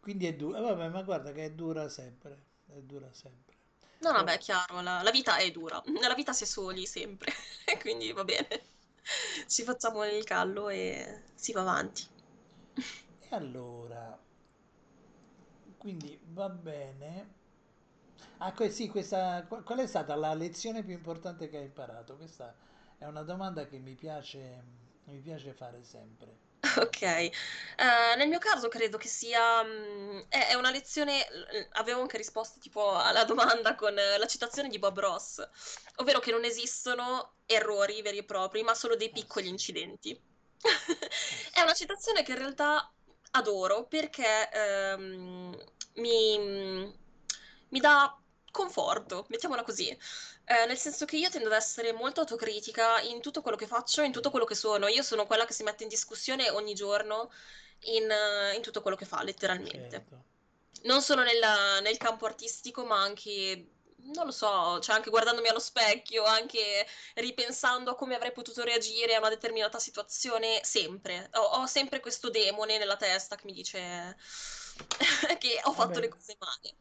Quindi 0.00 0.26
è 0.26 0.34
dura, 0.36 0.60
vabbè, 0.60 0.90
ma 0.90 1.02
guarda 1.02 1.32
che 1.32 1.46
è 1.46 1.52
dura 1.52 1.88
sempre, 1.88 2.44
è 2.66 2.82
dura 2.82 3.10
sempre. 3.14 3.56
No, 4.00 4.10
no, 4.12 4.22
beh, 4.24 4.34
è 4.34 4.38
chiaro, 4.38 4.80
la, 4.82 5.00
la 5.02 5.10
vita 5.12 5.36
è 5.36 5.50
dura, 5.52 5.80
nella 5.86 6.14
vita 6.14 6.32
si 6.32 6.42
è 6.44 6.46
soli 6.46 6.86
sempre, 6.86 7.32
quindi 7.80 8.12
va 8.12 8.24
bene, 8.24 8.48
ci 9.46 9.62
facciamo 9.64 10.04
il 10.04 10.24
callo 10.24 10.68
e 10.68 11.24
si 11.34 11.52
va 11.52 11.60
avanti. 11.62 12.02
e 13.20 13.34
allora, 13.34 14.18
quindi 15.76 16.18
va 16.32 16.48
bene. 16.48 17.34
Ah, 18.38 18.52
sì, 18.68 18.88
questa, 18.88 19.46
qual 19.46 19.78
è 19.78 19.86
stata 19.86 20.14
la 20.16 20.34
lezione 20.34 20.82
più 20.84 20.92
importante 20.94 21.48
che 21.48 21.56
hai 21.58 21.64
imparato? 21.64 22.16
Questa 22.16 22.54
è 22.98 23.06
una 23.06 23.22
domanda 23.22 23.66
che 23.66 23.78
mi 23.78 23.94
piace, 23.94 24.62
mi 25.04 25.20
piace 25.20 25.52
fare 25.54 25.82
sempre. 25.82 26.38
Ok, 26.80 27.02
eh, 27.02 27.30
nel 28.16 28.28
mio 28.28 28.38
caso 28.38 28.68
credo 28.68 28.96
che 28.96 29.08
sia, 29.08 29.62
mm, 29.64 30.20
è, 30.28 30.48
è 30.48 30.54
una 30.54 30.70
lezione, 30.70 31.26
l- 31.30 31.68
avevo 31.72 32.00
anche 32.00 32.16
risposto 32.16 32.58
tipo 32.60 32.94
alla 32.94 33.24
domanda 33.24 33.74
con 33.74 33.94
la 33.94 34.26
citazione 34.26 34.68
di 34.68 34.78
Bob 34.78 34.98
Ross, 34.98 35.44
ovvero 35.96 36.20
che 36.20 36.30
non 36.30 36.44
esistono 36.44 37.34
errori 37.46 38.00
veri 38.02 38.18
e 38.18 38.24
propri, 38.24 38.62
ma 38.62 38.74
solo 38.74 38.96
dei 38.96 39.10
piccoli 39.10 39.48
sì, 39.48 39.48
incidenti. 39.48 40.18
È 41.52 41.60
sì, 41.60 41.60
una 41.60 41.72
citazione 41.74 42.22
che 42.22 42.32
in 42.32 42.38
realtà 42.38 42.92
adoro 43.32 43.86
perché 43.86 44.48
ehm, 44.52 45.56
mi, 45.94 46.38
mi 47.68 47.80
dà 47.80 48.21
conforto, 48.52 49.26
mettiamola 49.30 49.64
così. 49.64 49.88
Eh, 49.88 50.66
nel 50.66 50.78
senso 50.78 51.04
che 51.04 51.16
io 51.16 51.28
tendo 51.30 51.48
ad 51.48 51.54
essere 51.54 51.92
molto 51.92 52.20
autocritica 52.20 53.00
in 53.00 53.20
tutto 53.20 53.42
quello 53.42 53.56
che 53.56 53.66
faccio, 53.66 54.02
in 54.02 54.12
tutto 54.12 54.30
quello 54.30 54.44
che 54.44 54.54
sono. 54.54 54.86
Io 54.86 55.02
sono 55.02 55.26
quella 55.26 55.44
che 55.46 55.52
si 55.54 55.64
mette 55.64 55.82
in 55.82 55.88
discussione 55.88 56.50
ogni 56.50 56.74
giorno 56.74 57.32
in, 57.84 58.08
eh, 58.10 58.54
in 58.54 58.62
tutto 58.62 58.82
quello 58.82 58.96
che 58.96 59.06
fa, 59.06 59.22
letteralmente. 59.24 59.90
certo. 59.90 60.24
Non 60.84 61.02
solo 61.02 61.22
nella- 61.22 61.80
nel 61.80 61.96
campo 61.96 62.26
artistico, 62.26 62.84
ma 62.84 63.00
anche, 63.00 63.70
non 64.14 64.26
lo 64.26 64.32
so, 64.32 64.80
cioè 64.80 64.96
anche 64.96 65.10
guardandomi 65.10 65.48
allo 65.48 65.60
specchio, 65.60 66.24
anche 66.24 66.86
ripensando 67.14 67.92
a 67.92 67.94
come 67.94 68.14
avrei 68.16 68.32
potuto 68.32 68.62
reagire 68.64 69.14
a 69.14 69.18
una 69.18 69.28
determinata 69.28 69.78
situazione, 69.78 70.60
sempre. 70.64 71.28
Ho, 71.34 71.40
ho 71.40 71.66
sempre 71.66 72.00
questo 72.00 72.30
demone 72.30 72.78
nella 72.78 72.96
testa 72.96 73.36
che 73.36 73.46
mi 73.46 73.52
dice 73.52 74.16
che 75.38 75.60
ho 75.64 75.72
fatto 75.72 76.00
le 76.00 76.08
cose 76.08 76.36
male. 76.38 76.76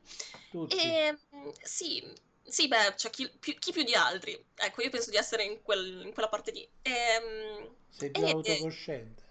tutti. 0.49 0.75
E 0.75 1.17
mm, 1.35 1.49
sì, 1.63 2.03
sì, 2.43 2.67
beh, 2.67 2.93
c'è 2.95 3.09
chi 3.09 3.29
più, 3.39 3.57
chi 3.59 3.71
più 3.71 3.83
di 3.83 3.93
altri. 3.95 4.33
Ecco, 4.55 4.81
io 4.81 4.89
penso 4.89 5.09
di 5.09 5.17
essere 5.17 5.43
in, 5.43 5.61
quel- 5.61 6.05
in 6.05 6.13
quella 6.13 6.29
parte 6.29 6.51
lì. 6.51 6.67
E, 6.81 7.19
mm, 7.21 7.65
Sei 7.89 8.11
e 8.11 8.11
più 8.11 8.23
niente, 8.23 8.51
autocosciente. 8.51 9.23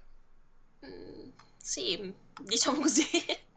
mm, 0.87 1.29
sì, 1.57 2.15
diciamo 2.37 2.81
così. 2.81 3.07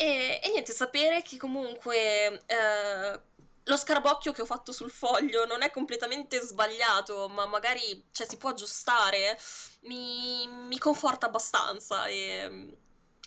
E, 0.00 0.40
e 0.42 0.48
niente, 0.50 0.72
sapere 0.72 1.22
che 1.22 1.36
comunque 1.36 2.44
eh, 2.46 3.20
lo 3.64 3.76
scarabocchio 3.76 4.30
che 4.32 4.42
ho 4.42 4.46
fatto 4.46 4.70
sul 4.72 4.92
foglio 4.92 5.44
non 5.44 5.62
è 5.62 5.70
completamente 5.72 6.40
sbagliato, 6.40 7.28
ma 7.28 7.46
magari 7.46 8.06
cioè, 8.12 8.28
si 8.28 8.36
può 8.36 8.50
aggiustare, 8.50 9.36
mi, 9.82 10.46
mi 10.46 10.78
conforta 10.78 11.26
abbastanza. 11.26 12.06
E, 12.06 12.48
mm, 12.48 12.72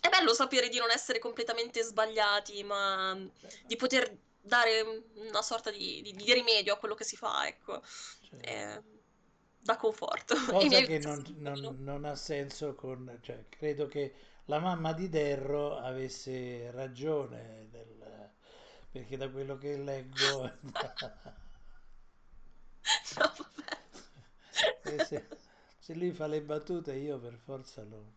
è 0.02 0.08
bello 0.08 0.34
sapere 0.34 0.68
di 0.68 0.78
non 0.78 0.90
essere 0.90 1.18
completamente 1.20 1.82
sbagliati, 1.82 2.62
ma 2.64 3.16
Beh, 3.42 3.52
di 3.64 3.76
poter 3.76 4.16
dare 4.40 4.80
una 5.14 5.42
sorta 5.42 5.70
di, 5.70 6.02
di- 6.02 6.12
di 6.14 6.32
rimedio 6.34 6.74
a 6.74 6.78
quello 6.78 6.94
che 6.94 7.04
si 7.04 7.16
fa, 7.16 7.46
ecco. 7.46 7.82
certo. 8.20 8.40
Eh, 8.40 8.82
dà 9.60 9.76
conforto 9.76 10.34
Cosa 10.44 10.82
che 10.82 10.98
non, 10.98 11.24
non- 11.38 11.76
non 11.82 12.04
ha 12.04 12.14
senso 12.16 12.74
con, 12.74 13.18
cioè, 13.22 13.46
credo 13.48 13.86
che 13.88 14.14
la 14.46 14.58
mamma 14.60 14.92
di 14.92 15.08
Derro 15.08 15.76
avesse 15.78 16.70
ragione, 16.70 17.68
nel- 17.72 18.30
perché 18.90 19.16
da 19.16 19.28
quello 19.30 19.56
che 19.56 19.76
leggo, 19.76 20.50
No, 23.18 23.30
vabbè. 23.38 23.78
se, 24.98 25.18
se 25.78 25.94
lui 25.94 26.12
fa 26.12 26.26
le 26.26 26.42
battute 26.42 26.94
io 26.94 27.18
per 27.18 27.36
forza 27.38 27.82
lo... 27.84 28.12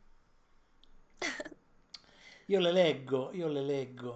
Io 2.54 2.60
le 2.60 2.72
leggo, 2.78 3.22
io 3.34 3.48
le 3.48 3.62
leggo. 3.62 4.16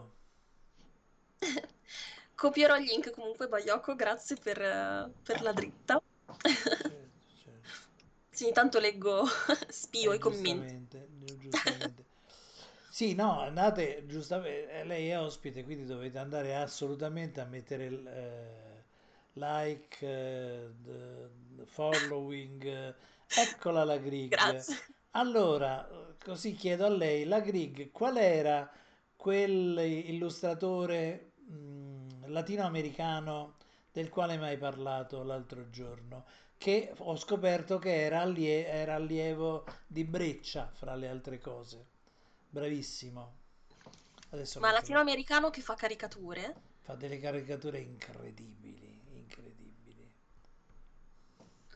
Copierò 2.35 2.77
il 2.77 2.83
link 2.85 3.11
comunque, 3.11 3.47
Baiocco, 3.47 3.95
grazie 3.95 4.37
per, 4.37 4.61
eh, 4.61 5.11
per 5.23 5.41
la 5.41 5.51
dritta. 5.53 6.01
Certo, 6.73 7.29
certo. 7.43 7.77
Sì, 8.31 8.45
ogni 8.45 8.53
tanto 8.53 8.79
leggo, 8.79 9.23
spio 9.69 10.11
Eh, 10.11 10.13
i 10.13 10.19
commenti. 10.19 10.75
giustamente, 10.75 11.09
gi- 11.17 11.37
giustamente. 11.39 12.05
Sì, 12.87 13.13
no, 13.13 13.39
andate, 13.41 14.05
giustamente, 14.07 14.69
eh, 14.71 14.83
lei 14.85 15.09
è 15.09 15.19
ospite, 15.19 15.63
quindi 15.63 15.85
dovete 15.85 16.17
andare 16.19 16.55
assolutamente 16.55 17.41
a 17.41 17.45
mettere 17.45 17.85
eh, 17.87 18.83
like, 19.33 20.05
eh, 20.07 20.69
following, 21.65 22.63
eh, 22.65 22.95
eccola 23.33 23.83
la 23.83 23.97
Grig. 23.97 24.65
Grazie. 24.65 24.77
Allora, 25.11 25.87
così 26.23 26.53
chiedo 26.53 26.85
a 26.85 26.89
lei, 26.89 27.25
la 27.25 27.39
Grig, 27.41 27.91
qual 27.91 28.17
era 28.17 28.69
quel 29.15 29.77
illustratore 30.07 31.33
mh, 31.47 32.27
latinoamericano 32.31 33.55
del 33.91 34.09
quale 34.09 34.37
mi 34.37 34.45
hai 34.45 34.57
parlato 34.57 35.23
l'altro 35.23 35.69
giorno? 35.69 36.25
Che 36.57 36.93
ho 36.97 37.15
scoperto 37.15 37.77
che 37.79 38.01
era, 38.01 38.21
allie- 38.21 38.67
era 38.67 38.95
allievo 38.95 39.65
di 39.87 40.03
Breccia, 40.03 40.69
fra 40.73 40.95
le 40.95 41.07
altre 41.07 41.39
cose. 41.39 41.87
Bravissimo. 42.49 43.33
Adesso 44.31 44.59
Ma 44.59 44.69
lo... 44.69 44.71
latinoamericano 44.71 45.49
che 45.49 45.61
fa 45.61 45.73
caricature? 45.73 46.55
Fa 46.81 46.95
delle 46.95 47.19
caricature 47.19 47.79
incredibili. 47.79 48.98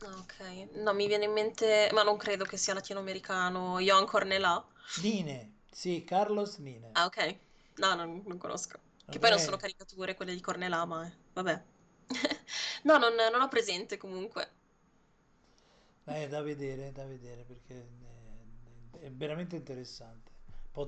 Ok, 0.02 0.68
no, 0.74 0.92
mi 0.92 1.08
viene 1.08 1.24
in 1.24 1.32
mente, 1.32 1.90
ma 1.92 2.02
non 2.04 2.16
credo 2.16 2.44
che 2.44 2.56
sia 2.56 2.74
latinoamericano. 2.74 3.80
Joan 3.80 4.06
Cornelà. 4.06 4.64
Nine, 4.96 5.52
sì, 5.70 6.04
Carlos 6.04 6.56
Nine. 6.58 6.90
Ah, 6.94 7.06
ok. 7.06 7.36
No, 7.76 7.94
non, 7.94 8.22
non 8.26 8.38
conosco. 8.38 8.78
Che 9.08 9.18
poi 9.18 9.30
non 9.30 9.38
sono 9.38 9.56
caricature 9.56 10.14
quelle 10.14 10.34
di 10.34 10.40
Cornelà, 10.40 10.84
ma 10.86 11.06
eh, 11.06 11.12
vabbè. 11.32 11.62
No, 12.84 12.98
non, 12.98 13.14
non 13.14 13.40
ho 13.40 13.48
presente 13.48 13.96
comunque. 13.96 14.50
Eh, 16.06 16.28
da 16.28 16.40
vedere, 16.42 16.92
da 16.92 17.04
vedere 17.06 17.44
perché 17.44 17.88
è, 18.92 18.98
è 19.06 19.10
veramente 19.10 19.56
interessante. 19.56 20.30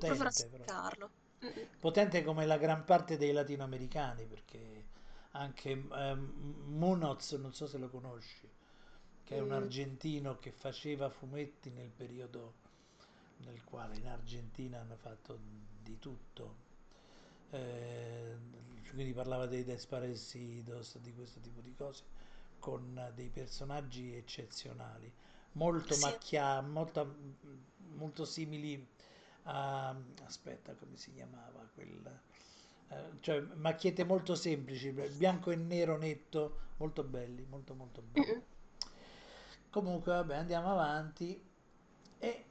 Proverò 0.05 0.29
a 0.29 0.31
Potente, 0.31 0.47
però. 0.47 0.65
cercarlo. 0.65 1.11
Mm, 1.45 1.49
mm. 1.49 1.67
Potente 1.79 2.23
come 2.25 2.47
la 2.47 2.57
gran 2.59 2.85
parte 2.85 3.17
dei 3.17 3.33
latinoamericani, 3.33 4.27
perché 4.27 4.87
anche 5.33 5.71
ehm, 5.71 6.65
Munoz, 6.67 7.33
non 7.33 7.53
so 7.55 7.67
se 7.67 7.79
lo 7.79 7.89
conosci, 7.91 8.49
che 9.27 9.37
è 9.37 9.41
un 9.41 9.53
Mm, 9.53 9.53
argentino 9.53 10.39
che 10.39 10.53
faceva 10.53 11.11
fumetti 11.11 11.71
nel 11.71 11.91
periodo 11.91 12.55
nel 13.39 13.65
quale 13.65 13.97
in 13.97 14.09
Argentina 14.09 14.81
hanno 14.81 14.97
fatto 14.97 15.39
di 15.83 15.99
tutto. 15.99 16.65
Eh, 17.51 18.37
quindi 18.93 19.13
parlava 19.13 19.47
dei 19.47 19.65
Desparecidos, 19.65 20.99
di 20.99 21.15
questo 21.15 21.41
tipo 21.41 21.61
di 21.61 21.75
cose, 21.77 22.05
con 22.59 23.13
dei 23.15 23.29
personaggi 23.31 24.15
eccezionali, 24.15 25.13
molto 25.53 25.97
Sì. 25.97 25.99
macchia, 25.99 26.61
molto, 26.63 27.17
molto 27.95 28.25
simili 28.25 28.87
a... 29.45 29.95
aspetta, 30.25 30.75
come 30.75 30.97
si 30.97 31.13
chiamava 31.13 31.69
quel... 31.75 32.21
eh, 32.89 32.97
cioè 33.21 33.41
macchiette 33.41 34.05
molto 34.05 34.35
semplici, 34.35 34.91
bianco 34.93 35.51
e 35.51 35.57
nero 35.57 35.97
netto, 35.99 36.59
molto 36.79 37.03
belli, 37.05 37.45
molto 37.49 37.75
molto 37.75 38.03
belli. 38.03 38.43
Comunque, 39.77 40.11
vabbè, 40.13 40.37
andiamo 40.37 40.71
avanti. 40.71 41.39
E 42.19 42.45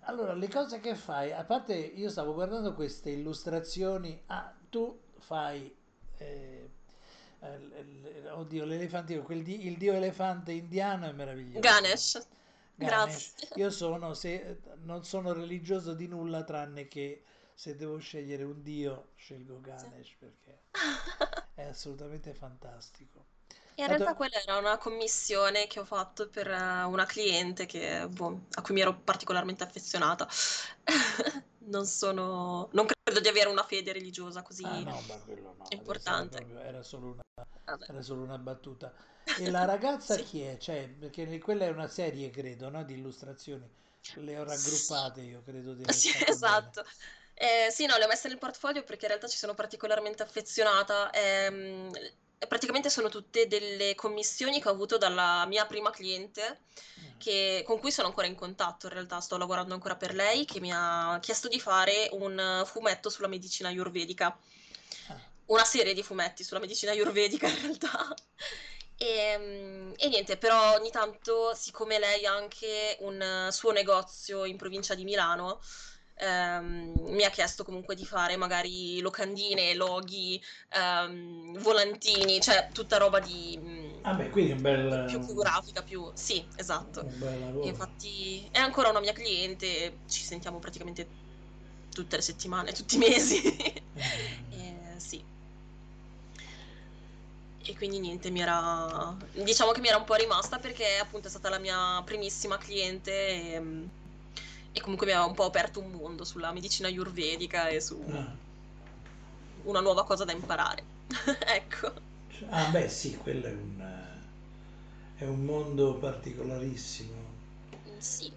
allora, 0.00 0.34
le 0.34 0.48
cose 0.48 0.80
che 0.80 0.96
fai, 0.96 1.30
a 1.30 1.44
parte 1.44 1.76
io 1.76 2.10
stavo 2.10 2.34
guardando 2.34 2.74
queste 2.74 3.10
illustrazioni, 3.10 4.20
ah, 4.26 4.52
tu 4.68 5.02
fai, 5.18 5.72
eh, 6.16 6.70
eh, 7.38 8.28
oddio, 8.30 8.64
l'elefantino, 8.64 9.22
quel 9.22 9.44
di- 9.44 9.68
il 9.68 9.76
dio 9.76 9.92
elefante 9.92 10.50
indiano 10.50 11.06
è 11.06 11.12
meraviglioso. 11.12 11.60
Ganesh, 11.60 12.26
Ganesh. 12.74 13.34
grazie. 13.34 13.48
Io 13.62 13.70
sono, 13.70 14.14
se, 14.14 14.62
non 14.78 15.04
sono 15.04 15.32
religioso 15.32 15.94
di 15.94 16.08
nulla 16.08 16.42
tranne 16.42 16.88
che 16.88 17.22
se 17.54 17.76
devo 17.76 17.98
scegliere 17.98 18.42
un 18.42 18.62
dio, 18.62 19.10
scelgo. 19.14 19.60
Ganesh 19.60 20.16
perché 20.18 20.62
è 21.54 21.62
assolutamente 21.62 22.34
fantastico. 22.34 23.35
In 23.78 23.86
realtà 23.88 24.14
quella 24.14 24.36
era 24.40 24.56
una 24.58 24.78
commissione 24.78 25.66
che 25.66 25.78
ho 25.80 25.84
fatto 25.84 26.28
per 26.30 26.48
eh, 26.48 26.82
una 26.84 27.04
cliente 27.04 27.66
che, 27.66 28.06
boh, 28.08 28.46
a 28.52 28.62
cui 28.62 28.74
mi 28.74 28.80
ero 28.80 28.98
particolarmente 29.00 29.64
affezionata. 29.64 30.26
Non 31.68 31.84
sono, 31.86 32.68
non 32.72 32.86
credo 32.86 33.18
di 33.20 33.26
avere 33.28 33.48
una 33.48 33.64
fede 33.64 33.92
religiosa 33.92 34.42
Ah 34.62 34.80
così 34.80 34.80
no, 34.80 35.00
quello 35.24 35.54
no, 35.56 35.70
adesso 35.70 36.12
era 36.12 36.24
importante. 36.24 36.38
proprio, 36.38 36.58
era 36.58 36.82
solo 36.82 37.06
una, 37.12 37.22
era 37.86 38.02
solo 38.02 38.22
una 38.22 38.38
battuta. 38.38 38.92
E 39.32 39.48
la 39.48 39.64
ragazza 39.64 40.18
Sì. 40.18 40.22
chi 40.22 40.40
è? 40.42 40.56
Cioè, 40.58 40.88
perché 40.88 41.38
quella 41.38 41.64
è 41.66 41.68
una 41.70 41.86
serie, 41.88 42.30
credo, 42.30 42.68
no? 42.70 42.84
Di 42.84 42.94
illustrazioni. 42.94 43.68
Le 44.16 44.38
ho 44.38 44.44
raggruppate 44.44 45.20
io, 45.22 45.42
credo 45.42 45.74
di 45.74 45.84
sì, 45.88 46.10
esatto. 46.26 46.84
Eh, 47.34 47.68
sì, 47.70 47.86
no, 47.86 47.96
le 47.96 48.04
ho 48.04 48.08
messe 48.08 48.28
nel 48.28 48.38
portfolio 48.38 48.82
perché 48.82 49.02
in 49.04 49.08
realtà 49.10 49.28
ci 49.28 49.36
sono 49.36 49.54
particolarmente 49.54 50.22
affezionata. 50.22 51.10
Ehm, 51.12 51.90
praticamente 52.48 52.90
sono 52.90 53.08
tutte 53.08 53.46
delle 53.46 53.94
commissioni 53.94 54.60
che 54.60 54.68
ho 54.68 54.72
avuto 54.72 54.98
dalla 54.98 55.44
mia 55.46 55.66
prima 55.66 55.90
cliente, 55.90 56.60
Mm. 57.00 57.18
che- 57.18 57.62
con 57.66 57.78
cui 57.78 57.90
sono 57.92 58.08
ancora 58.08 58.26
in 58.26 58.34
contatto. 58.34 58.86
In 58.86 58.92
realtà 58.92 59.20
sto 59.20 59.36
lavorando 59.36 59.74
ancora 59.74 59.96
per 59.96 60.14
lei, 60.14 60.44
che 60.44 60.60
mi 60.60 60.70
ha 60.72 61.18
chiesto 61.20 61.48
di 61.48 61.60
fare 61.60 62.08
un 62.12 62.62
fumetto 62.66 63.10
sulla 63.10 63.28
medicina 63.28 63.68
ayurvedica. 63.68 64.36
Ah, 65.08 65.20
Una 65.46 65.64
serie 65.64 65.94
di 65.94 66.02
fumetti 66.02 66.42
sulla 66.44 66.60
medicina 66.60 66.92
ayurvedica 66.92 67.46
in 67.48 67.60
realtà. 67.60 68.14
E, 68.98 69.92
e 69.96 70.08
niente, 70.08 70.36
però 70.38 70.74
ogni 70.74 70.90
tanto, 70.90 71.54
siccome 71.54 71.98
lei 71.98 72.24
ha 72.26 72.32
anche 72.34 72.96
un 73.00 73.48
suo 73.50 73.70
negozio 73.72 74.44
in 74.44 74.56
provincia 74.56 74.94
di 74.94 75.04
Milano, 75.04 75.60
ehm, 76.16 76.92
mi 77.10 77.24
ha 77.24 77.30
chiesto 77.30 77.64
comunque 77.64 77.94
di 77.94 78.04
fare 78.04 78.36
magari 78.36 79.00
locandine, 79.00 79.74
loghi, 79.74 80.42
ehm, 80.70 81.58
volantini, 81.58 82.40
cioè 82.40 82.68
tutta 82.72 82.96
roba 82.98 83.20
di 83.20 83.58
mm, 83.60 84.02
vabbè, 84.02 84.30
quindi 84.30 84.52
un 84.52 84.62
bel, 84.62 85.04
più, 85.08 85.34
grafica, 85.34 85.82
più... 85.82 86.10
Sì, 86.14 86.46
esatto. 86.56 87.04
un 87.04 87.18
bel 87.18 87.40
lavoro. 87.40 87.66
infatti 87.66 88.48
è 88.50 88.58
ancora 88.58 88.88
una 88.90 89.00
mia 89.00 89.12
cliente, 89.12 89.98
ci 90.08 90.22
sentiamo 90.22 90.58
praticamente 90.58 91.06
tutte 91.92 92.16
le 92.16 92.22
settimane, 92.22 92.72
tutti 92.72 92.96
i 92.96 92.98
mesi. 92.98 93.84
Eh, 94.58 94.98
sì. 95.00 95.22
E 97.68 97.76
quindi 97.76 97.98
niente, 97.98 98.30
mi 98.30 98.40
era... 98.40 99.16
diciamo 99.32 99.72
che 99.72 99.80
mi 99.80 99.88
era 99.88 99.96
un 99.96 100.04
po' 100.04 100.14
rimasta 100.14 100.58
perché 100.58 100.98
appunto 100.98 101.26
è 101.26 101.30
stata 101.30 101.48
la 101.48 101.58
mia 101.58 102.02
primissima 102.04 102.58
cliente 102.58 103.10
e, 103.12 103.88
e 104.76 104.80
comunque 104.82 105.06
mi 105.06 105.12
aveva 105.12 105.26
un 105.26 105.34
po' 105.34 105.44
aperto 105.44 105.80
un 105.80 105.90
mondo 105.90 106.24
sulla 106.24 106.52
medicina 106.52 106.88
ayurvedica 106.88 107.68
e 107.68 107.80
su 107.80 107.96
Ah, 108.12 108.36
una 109.64 109.80
nuova 109.80 110.04
cosa 110.04 110.24
da 110.24 110.32
imparare. 110.32 110.84
Ecco. 111.46 111.92
ah, 112.50 112.70
beh, 112.70 112.88
sì, 112.88 113.16
quello 113.16 113.46
è 113.46 113.52
un, 113.52 113.82
è 115.16 115.24
un 115.24 115.44
mondo 115.44 115.96
particolarissimo. 115.98 117.34
Sì. 117.98 118.32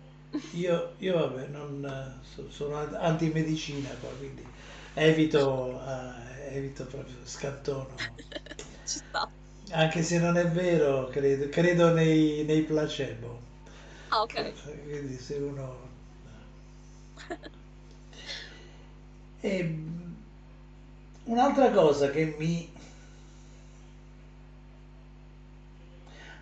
Io, 0.51 0.93
io 0.99 1.13
vabbè, 1.17 1.47
non, 1.47 2.19
so- 2.23 2.49
sono 2.51 2.75
an- 2.77 2.95
antimedicina 2.95 3.89
qua, 3.99 4.09
quindi 4.17 4.43
evito, 4.93 5.79
eh, 5.85 6.55
evito 6.57 6.85
proprio, 6.85 7.15
scantono. 7.23 8.17
Ci 8.85 8.99
sta. 8.99 9.29
Anche 9.71 10.03
se 10.03 10.19
non 10.19 10.35
è 10.37 10.47
vero, 10.49 11.07
credo, 11.07 11.47
credo 11.49 11.93
nei, 11.93 12.43
nei 12.43 12.63
placebo. 12.63 13.39
Ah, 14.11 14.21
ok. 14.23 14.35
Quindi 14.87 15.17
se 15.17 15.35
uno... 15.35 15.88
E, 19.41 19.75
un'altra 21.25 21.71
cosa 21.71 22.09
che 22.09 22.35
mi... 22.37 22.69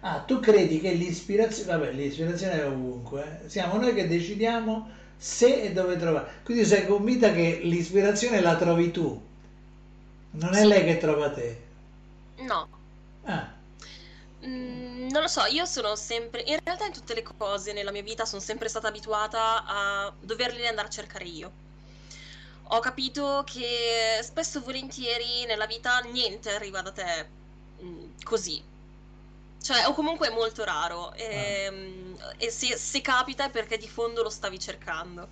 Ah, 0.02 0.22
tu 0.22 0.40
credi 0.40 0.80
che 0.80 0.94
l'ispirazione... 0.94 1.72
Vabbè, 1.78 1.92
l'ispirazione 1.94 2.54
è 2.62 2.66
ovunque. 2.68 3.42
eh. 3.46 3.50
Siamo 3.50 3.78
noi 3.78 3.94
che 3.94 4.08
decidiamo 4.08 4.90
se 5.18 5.62
e 5.64 5.72
dove 5.74 5.98
trovare. 5.98 6.42
Quindi 6.44 6.66
sei 6.66 6.86
convinta 6.88 7.32
che 7.32 7.60
l'ispirazione 7.64 8.40
la 8.42 8.56
trovi 8.56 8.92
tu, 8.92 9.22
non 10.32 10.54
è 10.56 10.64
lei 10.66 10.86
che 10.86 10.98
trova 10.98 11.30
te. 11.32 11.58
No. 12.38 12.68
Ah, 13.26 13.57
Mm, 14.48 15.10
non 15.10 15.22
lo 15.22 15.28
so, 15.28 15.44
io 15.46 15.66
sono 15.66 15.96
sempre, 15.96 16.42
in 16.42 16.58
realtà 16.64 16.86
in 16.86 16.94
tutte 16.94 17.14
le 17.14 17.24
cose 17.24 17.74
nella 17.74 17.92
mia 17.92 18.02
vita 18.04 18.26
sono 18.26 18.42
sempre 18.42 18.70
stata 18.70 18.88
abituata 18.88 19.66
a 19.66 20.14
doverli 20.20 20.66
andare 20.68 20.88
a 20.88 20.92
cercare 20.92 21.26
io. 21.26 21.52
Ho 22.70 22.80
capito 22.80 23.44
che 23.46 24.20
spesso 24.24 24.60
e 24.60 24.62
volentieri 24.62 25.46
nella 25.46 25.66
vita 25.66 26.00
niente 26.00 26.52
arriva 26.54 26.82
da 26.82 26.92
te 26.92 27.30
mm, 27.84 28.10
così, 28.24 28.62
cioè 29.62 29.86
o 29.88 29.94
comunque 29.94 30.28
è 30.28 30.32
molto 30.34 30.64
raro 30.64 31.10
ah, 31.10 31.18
e, 31.18 32.16
e 32.38 32.50
se, 32.52 32.78
se 32.78 33.02
capita 33.02 33.46
è 33.46 33.50
perché 33.50 33.78
di 33.78 33.88
fondo 33.88 34.24
lo 34.24 34.30
stavi 34.30 34.60
cercando. 34.60 35.28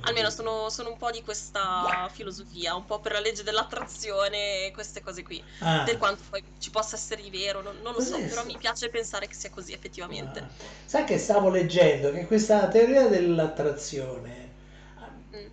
Almeno 0.00 0.30
sono, 0.30 0.68
sono 0.70 0.90
un 0.90 0.96
po' 0.98 1.10
di 1.10 1.22
questa 1.22 2.08
filosofia, 2.12 2.74
un 2.74 2.84
po' 2.84 3.00
per 3.00 3.12
la 3.12 3.20
legge 3.20 3.42
dell'attrazione 3.42 4.66
e 4.66 4.70
queste 4.72 5.00
cose 5.00 5.22
qui. 5.22 5.44
Per 5.82 5.96
Ah, 5.98 5.98
quanto 5.98 6.24
poi 6.28 6.42
ci 6.58 6.70
possa 6.70 6.96
essere 6.96 7.22
di 7.22 7.30
vero, 7.30 7.62
non, 7.62 7.78
non 7.78 7.92
lo 7.94 8.00
so, 8.00 8.22
cos'è? 8.22 8.28
però 8.28 8.44
mi 8.44 8.56
piace 8.58 8.88
pensare 8.90 9.26
che 9.26 9.34
sia 9.34 9.50
così 9.50 9.72
effettivamente. 9.72 10.42
Ah, 10.42 10.48
Sai 10.86 11.04
che 11.04 11.18
stavo 11.18 11.48
leggendo 11.50 12.10
che 12.12 12.26
questa 12.26 12.68
teoria 12.68 13.06
dell'attrazione 13.08 14.52
Mm, 15.32 15.50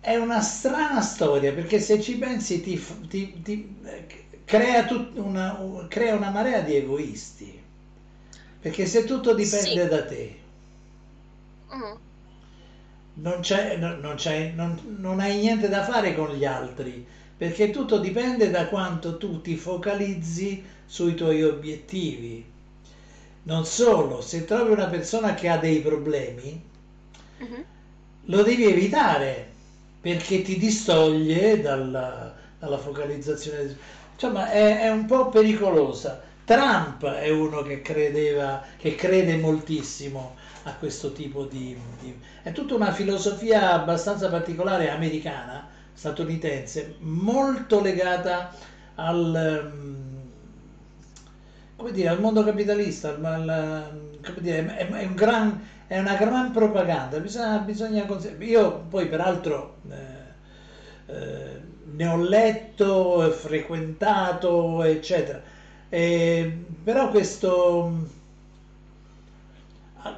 è 0.00 0.16
una 0.16 0.40
strana 0.40 1.00
storia 1.02 1.52
perché 1.52 1.78
se 1.80 2.00
ci 2.00 2.16
pensi 2.16 2.60
ti, 2.62 2.82
ti- 3.08 3.40
ti, 3.42 3.76
crea, 4.44 4.84
tut- 4.86 5.16
una, 5.18 5.58
un- 5.60 5.86
crea 5.88 6.14
una 6.16 6.30
marea 6.30 6.60
di 6.62 6.74
egoisti 6.76 7.58
perché 8.60 8.86
se 8.86 9.04
tutto 9.04 9.34
Sì. 9.40 9.80
dipende 9.80 9.88
da 9.88 10.04
te 10.04 10.38
Mm, 11.72 11.96
non 13.14 13.40
c'è, 13.40 13.76
no- 13.76 13.96
non 13.96 14.14
c'è- 14.16 14.52
non- 14.54 14.96
non 14.98 15.20
hai 15.20 15.38
niente 15.38 15.68
da 15.68 15.84
fare 15.84 16.14
con 16.14 16.32
gli 16.34 16.44
altri 16.44 17.06
perché 17.36 17.70
tutto 17.70 17.98
dipende 17.98 18.50
da 18.50 18.66
quanto 18.68 19.16
tu 19.18 19.40
ti 19.40 19.56
focalizzi 19.56 20.62
sui 20.86 21.14
tuoi 21.14 21.42
obiettivi. 21.42 22.44
Non 23.44 23.64
solo, 23.66 24.20
se 24.20 24.44
trovi 24.44 24.72
una 24.72 24.86
persona 24.88 25.34
che 25.34 25.48
ha 25.48 25.56
dei 25.58 25.80
problemi, 25.80 26.62
mhm. 27.40 27.64
lo 28.26 28.42
devi 28.42 28.64
evitare 28.66 29.48
perché 30.00 30.42
ti 30.42 30.56
distoglie 30.58 31.60
dalla, 31.60 32.34
dalla 32.58 32.78
focalizzazione. 32.78 33.76
Insomma, 34.14 34.50
è, 34.50 34.80
è 34.80 34.90
un 34.90 35.04
po' 35.06 35.28
pericolosa. 35.28 36.20
Trump 36.44 37.04
è 37.06 37.28
uno 37.30 37.62
che 37.62 37.80
credeva, 37.82 38.62
che 38.76 38.94
crede 38.94 39.36
moltissimo 39.36 40.36
a 40.64 40.74
questo 40.74 41.12
tipo 41.12 41.44
di, 41.44 41.76
di- 42.00 42.18
È 42.42 42.52
tutta 42.52 42.74
una 42.74 42.92
filosofia 42.92 43.72
abbastanza 43.72 44.28
particolare 44.28 44.90
americana, 44.90 45.66
statunitense, 45.92 46.94
molto 46.98 47.80
legata 47.80 48.50
al, 48.96 49.34
ehm, 49.34 50.28
come 51.76 51.92
dire, 51.92 52.08
al 52.08 52.20
mondo 52.20 52.42
capitalista, 52.44 53.08
al- 53.20 54.18
come 54.24 54.40
dire, 54.40 54.66
è, 54.76 54.86
è 54.86 55.04
un 55.04 55.14
gran, 55.14 55.58
è 55.86 55.98
una 55.98 56.14
gran 56.14 56.50
propaganda, 56.50 57.18
bisogna, 57.20 57.58
bisogna 57.58 58.06
Io 58.40 58.80
poi 58.88 59.06
peraltro 59.08 59.76
eh, 59.88 61.12
eh, 61.12 61.60
ne 61.92 62.06
ho 62.06 62.16
letto, 62.16 63.30
frequentato, 63.30 64.82
eccetera. 64.82 65.40
Eh, 65.88 66.54
però 66.84 67.08
questo... 67.08 67.90
ah, 70.04 70.14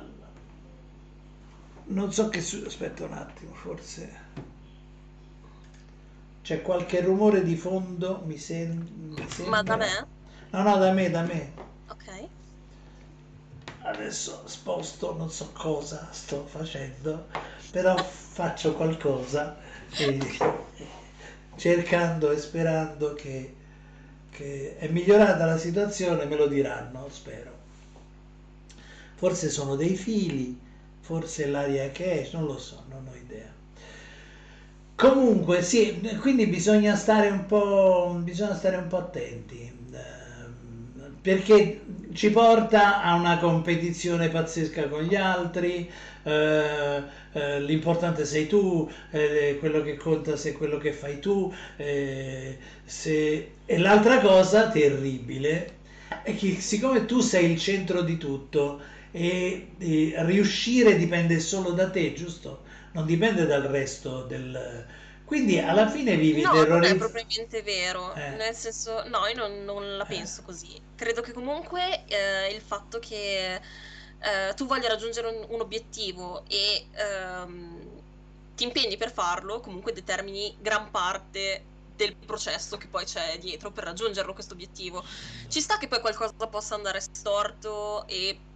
Non 1.96 2.12
so 2.12 2.28
che... 2.28 2.40
su- 2.40 2.64
Aspetta 2.66 3.04
un 3.04 3.12
attimo, 3.12 3.54
forse... 3.54 4.10
C'è 6.42 6.60
qualche 6.60 7.00
rumore 7.00 7.42
di 7.42 7.56
fondo, 7.56 8.22
mi, 8.26 8.36
sem- 8.36 8.86
mi 9.16 9.28
Ma 9.50 9.62
da 9.62 9.76
sembra. 9.76 9.76
me? 9.76 9.90
No, 10.52 10.62
no, 10.62 10.76
da 10.78 10.92
me, 10.92 11.08
da 11.10 11.22
me. 11.22 11.52
Ok. 11.88 12.08
Adesso 13.84 14.44
sposto, 14.46 15.14
non 15.16 15.30
so 15.30 15.50
cosa 15.52 16.08
sto 16.12 16.46
facendo, 16.46 17.26
però 17.70 17.96
faccio 17.96 18.72
qualcosa. 18.74 19.56
e, 19.96 20.18
cercando 21.56 22.30
e 22.30 22.38
sperando 22.38 23.14
che, 23.14 23.54
che 24.30 24.76
è 24.78 24.88
migliorata 24.88 25.44
la 25.46 25.58
situazione, 25.58 26.24
me 26.26 26.36
lo 26.36 26.46
diranno, 26.46 27.08
spero. 27.10 27.52
Forse 29.16 29.48
sono 29.50 29.76
dei 29.76 29.96
fili, 29.96 30.58
forse 31.02 31.46
l'aria 31.46 31.90
che 31.90 32.22
è, 32.22 32.28
non 32.32 32.46
lo 32.46 32.58
so, 32.58 32.84
non 32.88 33.06
ho 33.06 33.16
idea. 33.16 33.50
Comunque 34.94 35.62
sì, 35.62 36.00
quindi 36.20 36.46
bisogna 36.46 36.94
stare 36.94 37.28
un 37.28 37.46
po', 37.46 38.18
bisogna 38.22 38.54
stare 38.54 38.76
un 38.76 38.86
po' 38.86 38.98
attenti 38.98 39.70
ehm, 39.92 41.16
perché 41.20 41.80
ci 42.12 42.30
porta 42.30 43.02
a 43.02 43.16
una 43.16 43.38
competizione 43.38 44.28
pazzesca 44.28 44.88
con 44.88 45.02
gli 45.02 45.16
altri. 45.16 45.90
Eh, 46.22 47.02
eh, 47.32 47.60
l'importante 47.60 48.24
sei 48.24 48.46
tu, 48.46 48.88
eh, 49.10 49.56
quello 49.58 49.82
che 49.82 49.96
conta 49.96 50.36
sei 50.36 50.52
quello 50.52 50.78
che 50.78 50.92
fai 50.92 51.18
tu. 51.18 51.52
Eh, 51.76 52.58
se... 52.84 53.52
E 53.66 53.78
l'altra 53.78 54.20
cosa 54.20 54.68
terribile 54.68 55.80
è 56.22 56.36
che 56.36 56.60
siccome 56.60 57.06
tu 57.06 57.20
sei 57.20 57.50
il 57.50 57.58
centro 57.58 58.02
di 58.02 58.18
tutto 58.18 58.80
e, 59.12 59.74
e 59.78 60.14
riuscire 60.26 60.96
dipende 60.96 61.38
solo 61.40 61.72
da 61.72 61.90
te, 61.90 62.14
giusto? 62.14 62.64
non 62.92 63.06
dipende 63.06 63.46
dal 63.46 63.62
resto 63.62 64.24
del... 64.24 64.86
Quindi 65.24 65.58
alla 65.58 65.88
fine 65.88 66.16
vivi 66.16 66.42
No, 66.42 66.50
terrorizzato. 66.50 66.70
non 66.70 66.84
è 66.84 66.96
propriamente 66.96 67.62
vero, 67.62 68.14
Eh. 68.16 68.30
nel 68.30 68.54
senso, 68.54 69.06
no, 69.08 69.26
io 69.26 69.34
non, 69.34 69.64
non 69.64 69.96
la 69.96 70.06
Eh. 70.06 70.06
penso 70.06 70.42
così. 70.42 70.80
Credo 70.94 71.20
che 71.20 71.32
comunque 71.32 72.04
eh, 72.06 72.54
il 72.54 72.62
fatto 72.62 72.98
che 72.98 73.56
eh, 73.56 74.54
tu 74.54 74.66
voglia 74.66 74.88
raggiungere 74.88 75.28
un, 75.28 75.46
un 75.50 75.60
obiettivo 75.60 76.44
e 76.46 76.88
ehm, 76.92 78.02
ti 78.54 78.64
impegni 78.64 78.96
per 78.96 79.12
farlo, 79.12 79.60
comunque 79.60 79.92
determini 79.92 80.56
gran 80.60 80.90
parte 80.90 81.66
del 81.94 82.16
processo 82.16 82.76
che 82.78 82.88
poi 82.88 83.04
c'è 83.04 83.36
dietro 83.38 83.70
per 83.72 83.84
raggiungerlo 83.84 84.32
questo 84.32 84.54
obiettivo. 84.54 85.04
Ci 85.48 85.60
sta 85.60 85.76
che 85.78 85.88
poi 85.88 86.00
qualcosa 86.00 86.32
possa 86.48 86.74
andare 86.74 87.00
storto 87.00 88.06
e, 88.06 88.46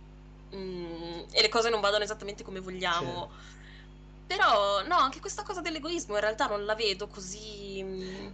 mm, 0.55 1.23
e 1.33 1.43
le 1.43 1.49
cose 1.49 1.69
non 1.71 1.81
vadano 1.81 2.05
esattamente 2.05 2.43
come 2.43 2.61
vogliamo. 2.61 3.29
Certo. 3.29 3.35
Però, 4.27 4.83
no, 4.87 4.97
anche 4.97 5.21
questa 5.21 5.43
cosa 5.45 5.61
dell'egoismo 5.61 6.15
in 6.15 6.21
realtà 6.21 6.47
non 6.47 6.65
la 6.65 6.75
vedo 6.75 7.07
così. 7.07 7.83
mm, 7.83 8.27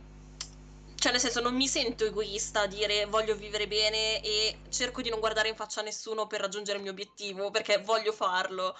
Cioè, 0.95 1.13
nel 1.13 1.21
senso, 1.21 1.41
non 1.41 1.55
mi 1.55 1.67
sento 1.69 2.05
egoista 2.05 2.61
a 2.63 2.67
dire 2.67 3.07
voglio 3.07 3.35
vivere 3.35 3.67
bene 3.67 4.21
e 4.23 4.61
cerco 4.71 5.03
di 5.03 5.11
non 5.11 5.19
guardare 5.21 5.49
in 5.49 5.57
faccia 5.57 5.81
a 5.81 5.83
nessuno 5.83 6.27
per 6.27 6.41
raggiungere 6.41 6.77
il 6.79 6.83
mio 6.83 6.93
obiettivo, 6.93 7.51
perché 7.51 7.79
voglio 7.79 8.13
farlo. 8.13 8.75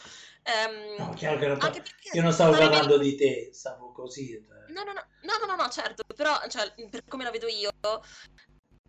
Ehm, 0.45 0.97
No, 0.99 1.15
chiaro 1.15 1.39
che 1.39 1.47
non 1.49 1.59
anche 1.61 1.83
perché 1.83 2.17
Io 2.17 2.23
non 2.23 2.33
stavo 2.33 2.53
stare 2.53 2.69
bene- 2.69 2.81
parlando 2.81 3.03
di 3.03 3.17
te, 3.17 3.51
stavo 3.53 3.93
così. 3.93 4.41
No, 4.69 4.85
no, 4.85 4.93
no, 4.93 5.05
no, 5.23 5.39
no, 5.39 5.47
no, 5.47 5.63
no, 5.63 5.69
certo, 5.69 6.03
però, 6.15 6.41
cioè, 6.49 6.73
per 6.89 7.03
come 7.09 7.25
la 7.25 7.31
vedo 7.31 7.47
io, 7.49 7.71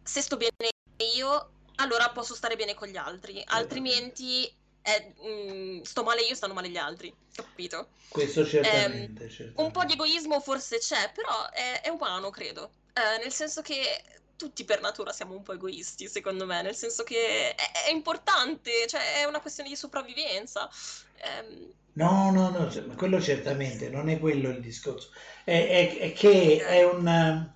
se 0.04 0.22
sto 0.22 0.38
bene 0.38 0.70
io, 1.16 1.52
allora 1.84 2.10
posso 2.12 2.36
stare 2.36 2.56
bene 2.56 2.74
con 2.74 2.88
gli 2.88 2.98
altri, 2.98 3.42
altrimenti 3.48 4.52
eh, 4.82 5.14
mm, 5.26 5.82
sto 5.84 6.04
male 6.04 6.22
io, 6.24 6.36
stanno 6.36 6.54
male 6.54 6.70
gli 6.70 6.78
altri, 6.78 7.14
capito? 7.34 7.90
Questo 8.08 8.46
certamente, 8.46 9.24
Ehm, 9.24 9.30
certamente. 9.30 9.62
Un 9.62 9.72
po' 9.72 9.84
di 9.86 9.94
egoismo 9.94 10.40
forse 10.42 10.78
c'è, 10.80 11.12
però 11.14 11.50
è, 11.52 11.82
è 11.82 11.90
umano, 11.90 12.30
credo. 12.30 12.72
Eh, 12.94 13.18
nel 13.24 13.34
senso 13.34 13.62
che 13.62 14.04
tutti 14.36 14.66
per 14.66 14.82
natura 14.82 15.12
siamo 15.14 15.36
un 15.36 15.44
po' 15.44 15.54
egoisti, 15.54 16.08
secondo 16.08 16.46
me, 16.46 16.62
nel 16.62 16.76
senso 16.76 17.04
che 17.04 17.56
è, 17.56 17.72
è 17.88 17.92
importante, 17.92 18.88
cioè 18.88 19.22
è 19.22 19.24
una 19.26 19.42
questione 19.42 19.70
di 19.70 19.76
sopravvivenza. 19.76 20.70
Ehm, 21.18 21.74
No, 21.96 22.32
no, 22.32 22.50
no, 22.50 22.72
cioè, 22.72 22.86
quello 22.96 23.22
certamente, 23.22 23.90
non 23.90 24.10
è 24.10 24.20
quello 24.20 24.50
il 24.50 24.62
discorso. 24.62 25.12
È- 25.44 25.98
è 26.00 26.14
che 26.14 26.58
è 26.66 26.84
un... 26.84 27.54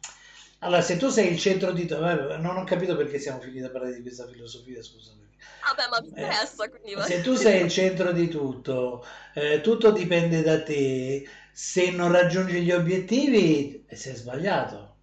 eh, 0.61 0.65
Allora, 0.65 0.81
se 0.81 0.97
tu 0.97 1.09
sei 1.09 1.31
il 1.31 1.39
centro 1.39 1.71
di... 1.71 1.87
Non 1.87 2.57
ho 2.57 2.63
capito 2.63 2.95
perché 2.95 3.19
siamo 3.19 3.39
finiti 3.41 3.63
a 3.65 3.69
parlare 3.69 3.95
di 3.95 4.01
questa 4.01 4.27
filosofia, 4.27 4.81
scusa. 4.83 5.11
perché- 5.17 5.35
vabbè, 5.61 5.87
ma 5.89 5.99
mi 6.01 6.07
Eh, 6.15 6.27
interessa, 6.27 6.67
quindi 6.69 6.95
va. 6.95 7.07
Se 7.07 7.21
tu 7.21 7.35
sei 7.35 7.61
il 7.63 7.69
centro 7.69 8.11
di 8.11 8.27
tutto, 8.27 9.03
eh, 9.35 9.61
tutto 9.61 9.91
dipende 9.91 10.41
da 10.41 10.63
te, 10.63 11.27
se 11.53 11.91
non 11.91 12.11
raggiungi 12.11 12.61
gli 12.63 12.71
obiettivi, 12.71 13.85
eh, 13.87 13.95
sei 13.95 14.15
sbagliato. 14.15 14.95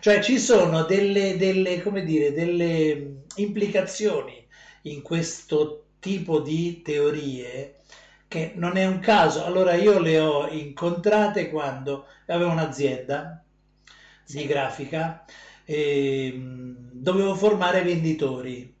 Cioè 0.00 0.22
ci 0.22 0.38
sono 0.38 0.84
delle, 0.84 1.36
delle, 1.36 1.80
come 1.82 2.04
dire, 2.04 2.32
delle 2.32 3.22
implicazioni 3.36 4.46
in 4.82 5.02
questo 5.02 5.86
tipo 5.98 6.40
di 6.40 6.82
teorie 6.82 7.76
che 8.28 8.52
non 8.56 8.76
è 8.76 8.86
un 8.86 8.98
caso. 9.00 9.44
Allora 9.44 9.74
io 9.74 9.98
le 9.98 10.18
ho 10.20 10.48
incontrate 10.48 11.50
quando 11.50 12.06
avevo 12.26 12.50
un'azienda 12.50 13.43
di 14.26 14.42
Sì. 14.42 14.46
grafica 14.46 15.24
e 15.64 16.32
mh, 16.32 16.90
dovevo 17.02 17.34
formare 17.34 17.82
venditori 17.82 18.72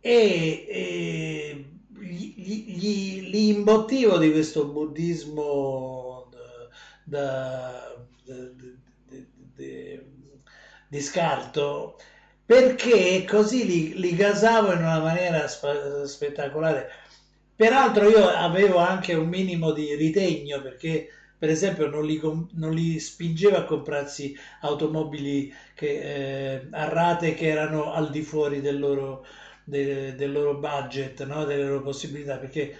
e, 0.00 0.66
e 0.68 1.64
li 1.98 3.48
imbottivo 3.48 4.18
di 4.18 4.30
questo 4.30 4.66
buddismo 4.66 6.28
da, 6.30 6.68
da- 7.04 7.96
da- 8.24 8.50
di- 8.54 9.26
di- 9.54 10.00
di 10.88 11.00
scarto 11.00 11.96
perché 12.44 13.24
così 13.26 13.66
li, 13.66 13.98
li 13.98 14.14
gasavo 14.14 14.72
in 14.72 14.78
una 14.78 15.00
maniera 15.00 15.48
spa- 15.48 16.06
spettacolare. 16.06 16.88
Peraltro 17.56 18.08
io 18.08 18.28
avevo 18.28 18.78
anche 18.78 19.14
un 19.14 19.28
minimo 19.28 19.72
di 19.72 19.94
ritegno 19.94 20.60
perché 20.62 21.08
per 21.38 21.50
esempio 21.50 21.88
non 21.88 22.04
li, 22.04 22.20
non 22.54 22.72
li 22.72 22.98
spingevo 22.98 23.56
a 23.56 23.64
comprarsi 23.64 24.34
automobili 24.60 25.52
che, 25.74 26.54
eh, 26.54 26.66
a 26.70 26.84
rate 26.88 27.34
che 27.34 27.46
erano 27.48 27.92
al 27.92 28.10
di 28.10 28.22
fuori 28.22 28.60
del 28.60 28.78
loro, 28.78 29.24
de- 29.64 30.14
del 30.14 30.32
loro 30.32 30.54
budget, 30.58 31.24
no? 31.24 31.44
delle 31.44 31.64
loro 31.64 31.82
possibilità, 31.82 32.36
perché 32.38 32.74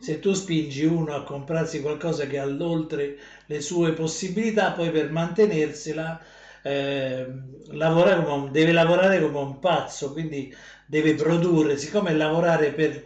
se 0.00 0.18
tu 0.20 0.32
spingi 0.32 0.84
uno 0.84 1.14
a 1.14 1.22
comprarsi 1.22 1.80
qualcosa 1.80 2.26
che 2.26 2.36
è 2.36 2.38
all'oltre 2.38 3.16
le 3.46 3.60
sue 3.60 3.92
possibilità, 3.92 4.72
poi 4.72 4.90
per 4.90 5.10
mantenersela 5.10 6.20
eh, 6.62 7.26
lavora 7.72 8.16
come 8.22 8.32
un- 8.46 8.50
deve 8.52 8.72
lavorare 8.72 9.20
come 9.20 9.38
un 9.38 9.58
pazzo, 9.58 10.12
quindi 10.12 10.52
deve 10.86 11.14
produrre, 11.14 11.76
siccome 11.76 12.12
lavorare 12.14 12.72
per, 12.72 13.04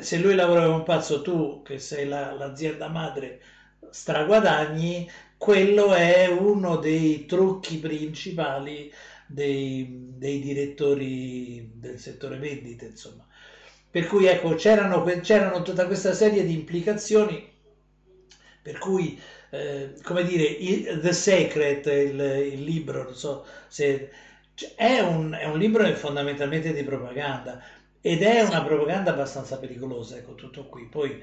se 0.00 0.18
lui 0.18 0.34
lavora 0.34 0.64
come 0.64 0.76
un 0.76 0.82
pazzo, 0.82 1.22
tu 1.22 1.62
che 1.62 1.78
sei 1.78 2.06
la- 2.06 2.32
l'azienda 2.32 2.88
madre 2.88 3.40
straguadagni, 3.90 5.10
quello 5.36 5.92
è 5.94 6.26
uno 6.28 6.76
dei 6.76 7.26
trucchi 7.26 7.78
principali 7.78 8.92
dei, 9.26 10.12
dei 10.16 10.40
direttori 10.40 11.72
del 11.74 11.98
settore 11.98 12.38
vendite, 12.38 12.86
insomma. 12.86 13.26
Per 13.90 14.06
cui 14.06 14.26
ecco, 14.26 14.54
c'erano, 14.54 15.02
c'erano 15.20 15.62
tutta 15.62 15.86
questa 15.86 16.12
serie 16.14 16.44
di 16.44 16.54
implicazioni 16.54 17.52
per 18.64 18.78
cui, 18.78 19.20
eh, 19.50 19.92
come 20.02 20.24
dire, 20.24 20.98
The 20.98 21.12
Secret, 21.12 21.84
il, 21.84 22.18
il 22.54 22.62
libro, 22.64 23.02
non 23.02 23.14
so 23.14 23.44
se 23.68 24.10
è 24.74 25.00
un, 25.00 25.36
è 25.38 25.44
un 25.44 25.58
libro 25.58 25.84
fondamentalmente 25.94 26.72
di 26.72 26.82
propaganda 26.82 27.62
ed 28.00 28.22
è 28.22 28.40
una 28.40 28.62
propaganda 28.64 29.12
abbastanza 29.12 29.58
pericolosa, 29.58 30.16
ecco 30.16 30.34
tutto 30.34 30.64
qui. 30.66 30.86
Poi 30.86 31.22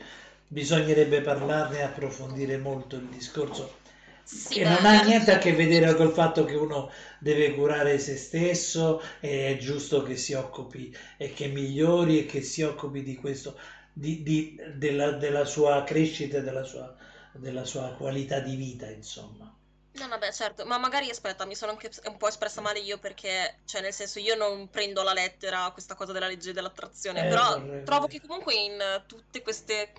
bisognerebbe 0.51 1.21
parlarne 1.21 1.79
e 1.79 1.81
approfondire 1.83 2.57
molto 2.57 2.95
il 2.97 3.07
discorso 3.07 3.79
Sì, 4.23 4.55
che 4.55 4.63
non 4.65 4.85
ha 4.85 5.01
niente 5.03 5.31
a 5.31 5.37
che 5.37 5.53
vedere 5.53 5.95
col 5.95 6.11
fatto 6.11 6.45
che 6.45 6.55
uno 6.55 6.91
deve 7.19 7.53
curare 7.55 7.97
se 7.99 8.17
stesso 8.17 9.01
e 9.19 9.47
è 9.49 9.57
giusto 9.57 10.03
che 10.03 10.15
si 10.17 10.33
occupi 10.33 10.95
e 11.17 11.33
che 11.33 11.47
migliori 11.47 12.19
e 12.19 12.25
che 12.25 12.41
si 12.41 12.61
occupi 12.61 13.01
di 13.03 13.15
questo, 13.15 13.57
di- 13.93 14.21
di- 14.23 14.59
della, 14.75 15.11
della 15.11 15.45
sua 15.45 15.83
crescita 15.83 16.37
e 16.37 16.41
della 16.43 16.63
sua, 16.63 16.95
della 17.33 17.65
sua 17.65 17.93
qualità 17.97 18.39
di 18.39 18.56
vita, 18.56 18.89
insomma. 18.89 19.56
No, 19.93 20.08
vabbè, 20.08 20.31
certo, 20.31 20.65
ma 20.65 20.77
magari 20.77 21.10
aspetta, 21.10 21.45
mi 21.45 21.54
sono 21.54 21.71
anche 21.71 21.89
un 22.06 22.15
po' 22.17 22.27
espressa 22.29 22.62
male 22.62 22.79
io 22.79 22.97
perché, 22.97 23.60
cioè, 23.65 23.81
nel 23.81 23.91
senso, 23.93 24.19
io 24.19 24.35
non 24.35 24.69
prendo 24.69 25.02
alla 25.02 25.12
lettera 25.13 25.69
questa 25.71 25.95
cosa 25.95 26.13
della 26.13 26.27
legge 26.27 26.54
dell'attrazione, 26.54 27.21
Eh, 27.21 27.25
però 27.25 27.62
vorrei 27.62 27.83
trovo 27.83 28.08
che 28.08 28.21
comunque 28.21 28.54
in 28.56 29.04
tutte 29.06 29.41
queste 29.41 29.91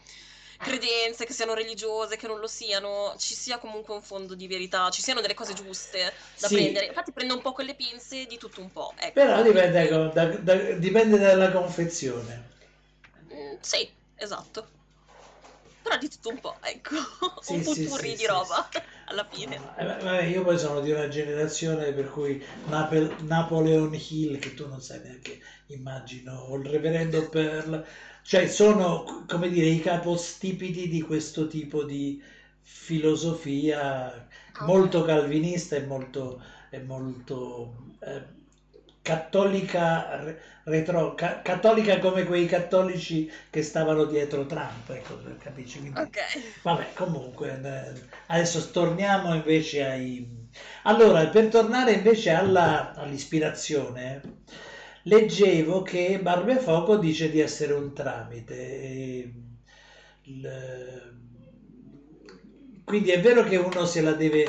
credenze, 0.63 1.25
che 1.27 1.33
siano 1.35 1.55
religiose, 1.55 2.17
che 2.17 2.27
non 2.27 2.39
lo 2.41 2.47
siano, 2.47 3.15
ci 3.19 3.35
sia 3.35 3.59
comunque 3.59 3.95
un 3.95 4.03
fondo 4.03 4.35
di 4.35 4.47
verità, 4.47 4.91
ci 4.91 5.03
siano 5.03 5.21
delle 5.21 5.35
cose 5.35 5.53
giuste 5.53 6.15
da 6.39 6.49
Sì. 6.49 6.57
prendere. 6.57 6.87
Infatti 6.87 7.13
prendo 7.13 7.35
un 7.35 7.43
po' 7.43 7.53
con 7.53 7.65
le 7.67 7.75
pinze 7.75 8.27
di 8.27 8.39
tutto 8.39 8.61
un 8.63 8.71
po', 8.71 8.95
ecco. 8.99 9.21
Però 9.21 9.43
dipende, 9.43 9.81
ecco, 9.83 10.11
da- 10.13 10.27
da- 10.27 10.73
dipende 10.75 11.19
dalla 11.19 11.51
confezione. 11.53 12.51
Mm, 13.33 13.59
sì, 13.61 13.91
esatto. 14.15 14.71
Però 15.83 15.99
di 15.99 16.09
tutto 16.09 16.31
un 16.31 16.41
po', 16.41 16.59
ecco. 16.63 16.95
Sì, 17.39 17.55
un 17.55 17.63
sì, 17.63 17.65
putpurri 17.65 18.15
sì, 18.15 18.17
di 18.17 18.27
roba, 18.27 18.69
alla 19.07 19.27
fine. 19.29 19.67
Eh, 19.77 19.85
vabbè, 19.85 20.23
io 20.25 20.43
poi 20.45 20.59
sono 20.59 20.81
di 20.81 20.91
una 20.91 21.09
generazione 21.09 21.93
per 21.93 22.09
cui 22.11 22.43
Nape- 22.69 23.17
Napoleon 23.23 23.93
Hill, 23.95 24.39
che 24.39 24.55
tu 24.55 24.67
non 24.69 24.81
sai 24.81 25.01
neanche, 25.01 25.41
immagino, 25.67 26.33
o 26.35 26.57
il 26.57 26.67
reverendo 26.67 27.29
Pearl, 27.29 27.85
cioè 28.23 28.47
sono, 28.49 29.25
come 29.27 29.49
dire, 29.49 29.67
i 29.67 29.81
capostipiti 29.81 30.89
di 30.89 31.01
questo 31.03 31.47
tipo 31.49 31.85
di 31.85 32.23
filosofia 32.63 34.27
molto 34.59 35.03
calvinista 35.05 35.77
e 35.77 35.83
molto, 35.85 36.43
e 36.71 36.79
molto 36.81 37.97
eh, 38.01 38.23
cattolica, 39.03 40.23
re- 40.23 40.41
retro, 40.65 41.15
ca- 41.15 41.43
cattolica 41.43 41.99
come 41.99 42.25
quei 42.25 42.47
cattolici 42.47 43.31
che 43.51 43.63
stavano 43.63 44.05
dietro 44.05 44.47
Trump, 44.47 44.89
ecco, 44.91 45.21
capisci? 45.39 45.81
Quindi, 45.81 46.01
Ok. 46.01 46.19
vabbè, 46.63 46.93
comunque, 46.95 47.61
eh, 47.63 48.09
adesso 48.29 48.71
torniamo 48.71 49.35
invece 49.35 49.85
ai... 49.85 50.41
Allora, 50.85 51.27
per 51.29 51.49
tornare 51.49 51.93
invece 51.93 52.31
alla- 52.31 52.93
all'ispirazione, 52.95 54.21
leggevo 55.05 55.83
che 55.83 56.19
Barbefoco 56.21 56.97
dice 56.97 57.29
di 57.31 57.39
essere 57.41 57.73
un 57.73 57.93
tramite. 57.93 58.55
e 58.83 59.33
il- 60.25 61.15
quindi 62.85 63.11
è 63.11 63.21
vero 63.21 63.43
che 63.45 63.57
uno 63.57 63.85
se 63.85 64.01
la 64.01 64.13
deve, 64.13 64.45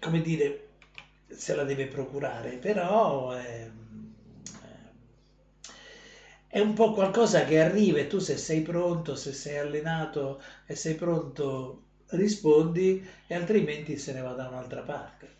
come 0.00 0.20
dire, 0.20 0.68
se 1.28 1.54
la 1.54 1.64
deve 1.64 1.86
procurare, 1.86 2.56
però 2.58 3.30
è, 3.32 3.68
è 6.48 6.58
un 6.60 6.72
po' 6.72 6.92
qualcosa 6.92 7.44
che 7.44 7.60
arriva 7.60 7.98
e 7.98 8.06
tu 8.06 8.18
se 8.18 8.36
sei 8.36 8.62
pronto, 8.62 9.14
se 9.14 9.32
sei 9.32 9.58
allenato 9.58 10.40
e 10.66 10.74
sei 10.74 10.94
pronto, 10.94 11.82
rispondi 12.08 13.06
e 13.26 13.34
altrimenti 13.34 13.96
se 13.98 14.12
ne 14.12 14.22
va 14.22 14.32
da 14.32 14.48
un'altra 14.48 14.82
parte. 14.82 15.35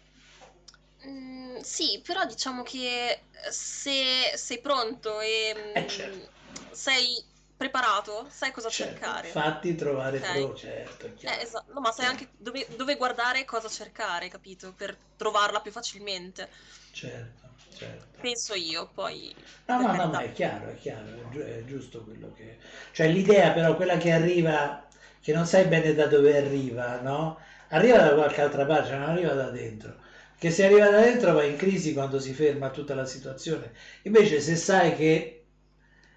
Mm, 1.09 1.59
sì, 1.61 2.01
però 2.03 2.25
diciamo 2.25 2.63
che 2.63 3.29
se 3.51 4.33
sei 4.37 4.61
pronto 4.61 5.21
e 5.21 5.55
Eh 5.75 5.87
mm, 6.17 6.25
certo, 6.27 6.33
sei 6.71 7.25
preparato, 7.57 8.29
sai 8.31 8.51
cosa 8.53 8.69
certo, 8.69 8.71
cercare. 8.71 9.31
fatti 9.33 9.75
trovare 9.75 10.21
Ok? 10.21 10.23
pro, 10.23 10.55
certo, 10.55 11.13
Eh, 11.21 11.41
esatto. 11.43 11.73
No, 11.73 11.81
ma 11.81 11.93
sai 11.93 12.07
anche 12.07 12.31
dove, 12.37 12.67
dove 12.77 12.97
guardare 12.97 13.41
e 13.41 13.45
cosa 13.45 13.69
cercare, 13.69 14.29
capito? 14.29 14.75
Per 14.75 14.99
trovarla 15.17 15.61
più 15.61 15.73
facilmente. 15.73 16.51
certo, 16.93 17.49
certo. 17.69 18.19
Penso 18.21 18.55
io, 18.55 18.91
poi 18.93 19.35
No, 19.69 19.81
no, 19.81 19.95
no, 19.97 20.09
ma 20.09 20.21
è 20.23 20.31
chiaro, 20.33 20.69
è 20.69 20.77
chiaro, 20.77 21.09
è, 21.17 21.29
giu- 21.29 21.43
è 21.43 21.65
giusto 21.65 22.05
quello 22.05 22.33
che... 22.33 22.59
Cioè 22.93 23.09
l'idea 23.09 23.53
però, 23.53 23.75
quella 23.77 23.97
che 23.97 24.13
arriva, 24.13 24.87
che 25.21 25.33
non 25.33 25.45
sai 25.47 25.67
bene 25.67 25.93
da 25.95 26.07
dove 26.07 26.37
arriva, 26.37 27.01
no? 27.01 27.39
Arriva 27.71 27.99
da 27.99 28.15
qualche 28.15 28.41
altra 28.43 28.65
parte, 28.65 28.93
non 28.97 29.03
arriva 29.09 29.33
da 29.35 29.51
dentro. 29.51 29.97
Che 30.39 30.51
se 30.51 30.65
arriva 30.65 30.89
da 30.91 31.01
dentro 31.01 31.33
va 31.33 31.43
in 31.45 31.57
crisi 31.57 31.93
quando 31.93 32.19
si 32.21 32.33
ferma 32.33 32.71
tutta 32.71 32.95
la 32.95 33.05
situazione. 33.07 33.73
Invece 34.03 34.41
se 34.41 34.57
sai 34.57 34.95
che 34.95 35.45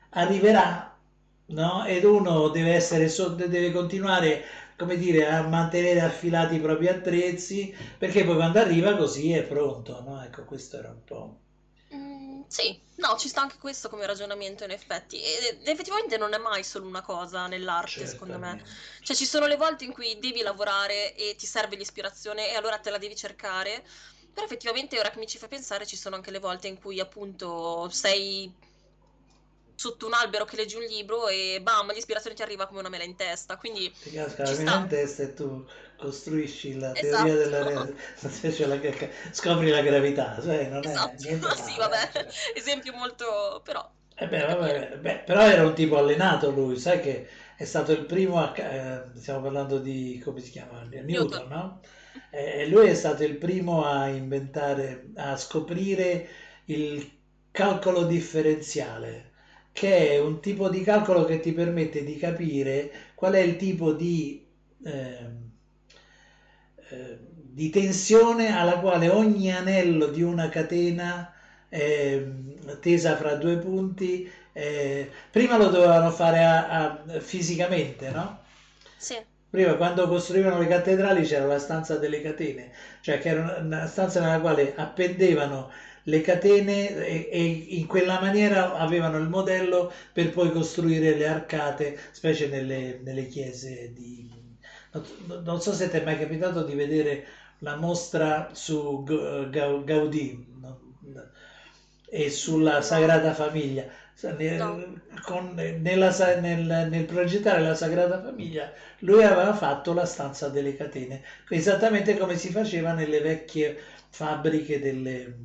arriverà, 0.09 0.97
no? 1.47 1.86
Ed 1.86 2.03
uno 2.03 2.49
deve 2.49 2.74
essere, 2.74 3.07
deve 3.36 3.72
continuare, 3.72 4.43
come 4.78 4.97
dire, 4.97 5.28
a 5.28 5.47
mantenere 5.47 6.01
affilati 6.01 6.55
i 6.55 6.59
propri 6.59 6.88
attrezzi, 6.88 7.74
perché 7.97 8.24
poi 8.24 8.36
quando 8.36 8.59
arriva 8.59 8.95
così 8.95 9.32
è 9.34 9.43
pronto, 9.43 10.01
no? 10.01 10.22
Ecco, 10.24 10.43
questo 10.45 10.78
era 10.78 10.89
un 10.89 11.03
po'... 11.03 11.38
Sì, 12.52 12.84
no, 12.95 13.16
ci 13.18 13.28
sta 13.30 13.41
anche 13.41 13.58
questo 13.60 13.89
come 13.89 14.06
ragionamento 14.08 14.64
in 14.64 14.72
effetti. 14.72 15.22
Ed 15.22 15.68
effettivamente 15.68 16.18
non 16.18 16.34
è 16.34 16.38
mai 16.39 16.64
solo 16.64 16.88
una 16.88 17.02
cosa 17.02 17.45
nell'arte, 17.47 18.08
secondo 18.08 18.39
me. 18.39 18.60
Cioè, 19.04 19.16
ci 19.16 19.26
sono 19.26 19.45
le 19.45 19.56
volte 19.56 19.84
in 19.86 19.93
cui 19.93 20.18
devi 20.20 20.41
lavorare 20.41 21.14
e 21.16 21.36
ti 21.36 21.45
serve 21.45 21.76
l'ispirazione 21.76 22.50
e 22.50 22.56
allora 22.56 22.80
te 22.80 22.89
la 22.89 22.97
devi 22.97 23.16
cercare. 23.16 23.86
Però 24.34 24.45
effettivamente, 24.45 24.97
ora 25.00 25.12
che 25.12 25.20
mi 25.20 25.28
ci 25.28 25.38
fa 25.38 25.47
pensare, 25.47 25.86
ci 25.86 25.95
sono 25.95 26.16
anche 26.16 26.32
le 26.32 26.39
volte 26.39 26.68
in 26.68 26.80
cui 26.80 27.00
appunto 27.00 27.88
sei 27.89 28.58
sotto 29.76 30.06
un 30.06 30.14
albero 30.14 30.45
che 30.45 30.56
leggi 30.56 30.76
un 30.76 30.84
libro 30.84 31.28
e 31.28 31.60
bam, 31.62 31.91
l'ispirazione 31.93 32.36
ti 32.36 32.41
arriva 32.41 32.68
come 32.68 32.80
una 32.80 32.89
mela 32.89 33.04
in 33.04 33.16
testa. 33.16 33.58
Quindi 33.58 33.93
Ti 34.02 34.10
casca 34.12 34.43
la 34.45 34.56
mela 34.56 34.76
in 34.76 34.88
sta. 34.88 34.88
testa 34.88 35.24
e 35.24 35.34
tu 35.34 35.66
costruisci 36.00 36.78
la 36.80 36.95
teoria 36.95 37.36
della 37.36 37.62
Esatto. 37.62 37.89
re- 37.91 37.95
cioè 38.56 38.68
la- 38.68 38.80
scopri 39.32 39.70
la 39.70 39.82
gravità, 39.82 40.39
sai, 40.41 40.70
non 40.70 40.88
è 40.88 40.97
Esatto. 40.97 41.16
niente 41.20 41.52
Sì, 41.56 41.76
male, 41.76 41.78
vabbè. 41.78 42.10
cioè. 42.12 42.28
Esempio 42.56 42.93
molto... 42.93 43.62
però... 43.64 43.89
Eh 44.22 44.28
beh, 44.28 44.45
vabbè, 44.45 44.97
beh, 45.00 45.20
però 45.26 45.41
era 45.47 45.66
un 45.66 45.74
tipo 45.74 45.97
allenato 45.97 46.52
lui, 46.52 46.78
sai 46.78 47.00
che 47.00 47.28
è 47.56 47.64
stato 47.64 47.93
il 47.93 48.06
primo 48.06 48.38
a, 48.38 48.54
eh, 48.58 49.04
stiamo 49.18 49.41
parlando 49.41 49.80
di, 49.80 50.20
come 50.24 50.41
si 50.41 50.52
chiama? 50.52 50.84
Newton, 50.84 51.47
Newton. 51.47 51.47
no? 51.47 51.80
E 52.30 52.68
lui 52.68 52.88
è 52.88 52.93
stato 52.95 53.24
il 53.24 53.38
primo 53.38 53.86
a 53.86 54.08
inventare, 54.10 55.12
a 55.16 55.38
scoprire 55.38 56.28
il 56.66 57.10
calcolo 57.52 58.04
differenziale, 58.06 59.32
che 59.72 60.10
è 60.10 60.20
un 60.20 60.41
tipo 60.41 60.68
di 60.70 60.82
calcolo 60.84 61.24
che 61.24 61.39
ti 61.39 61.54
permette 61.54 62.04
di 62.04 62.18
capire 62.18 62.91
qual 63.16 63.34
è 63.34 63.39
il 63.39 63.56
tipo 63.56 63.93
di, 63.93 64.45
ehm, 64.84 65.39
eh, 66.90 67.18
di 67.52 67.70
tensione 67.70 68.56
alla 68.56 68.80
quale 68.80 69.08
ogni 69.10 69.52
anello 69.54 70.08
di 70.08 70.22
una 70.22 70.50
catena 70.50 71.32
ehm, 71.70 72.80
tesa 72.80 73.16
fra 73.16 73.36
due 73.36 73.58
punti. 73.58 74.30
eh, 74.54 75.10
prima 75.32 75.58
lo 75.58 75.70
dovevano 75.70 76.10
fare 76.12 76.44
a- 76.44 76.68
a- 77.06 77.20
fisicamente, 77.20 78.10
no? 78.12 78.40
Sì, 78.98 79.16
Prima, 79.50 79.76
quando 79.76 80.08
costruivano 80.08 80.60
le 80.60 80.68
cattedrali, 80.68 81.24
c'era 81.26 81.46
la 81.46 81.60
stanza 81.60 81.98
delle 81.98 82.22
catene, 82.22 82.72
cioè 83.02 83.20
che 83.20 83.30
era 83.30 83.42
una- 83.42 83.58
una 83.58 83.86
stanza 83.88 84.20
nella 84.22 84.40
quale 84.40 84.74
appendevano 84.76 85.70
le 86.04 86.22
catene 86.22 86.96
e, 87.06 87.30
e 87.32 87.44
in 87.78 87.86
quella 87.88 88.20
maniera 88.20 88.76
avevano 88.76 89.18
il 89.18 89.28
modello 89.28 89.92
per 90.14 90.30
poi 90.32 90.52
costruire 90.52 91.16
le 91.16 91.28
arcate, 91.28 91.98
specie 92.12 92.48
nelle, 92.48 93.00
nelle 93.04 93.28
chiese 93.28 93.92
di... 93.94 94.39
Non, 94.92 95.62
so 95.62 95.74
se 95.74 95.90
ti 95.90 95.98
è 95.98 96.04
mai 96.04 96.18
capitato 96.18 96.64
di 96.64 96.74
vedere 96.76 97.26
la 97.60 97.76
mostra 97.76 98.50
su 98.54 99.04
Ga- 99.04 99.46
Ga- 99.46 99.84
Gaudì 99.84 100.46
e 102.10 102.30
sulla 102.30 102.82
Sagrada 102.82 103.34
Famiglia. 103.34 103.86
No. 104.58 104.84
con- 105.24 105.54
nella 105.54 106.10
nel, 106.40 106.88
nel 106.90 107.06
progettare 107.06 107.62
la 107.62 107.74
Sagrada 107.74 108.20
Famiglia 108.22 108.74
lui 109.00 109.24
aveva 109.24 109.54
fatto 109.54 109.94
la 109.94 110.06
stanza 110.06 110.50
delle 110.50 110.76
catene, 110.76 111.24
esattamente 111.48 112.18
come 112.18 112.36
si 112.36 112.50
faceva 112.52 112.92
nelle 112.92 113.22
vecchie 113.22 113.78
fabbriche 114.10 114.80
delle, 114.80 115.36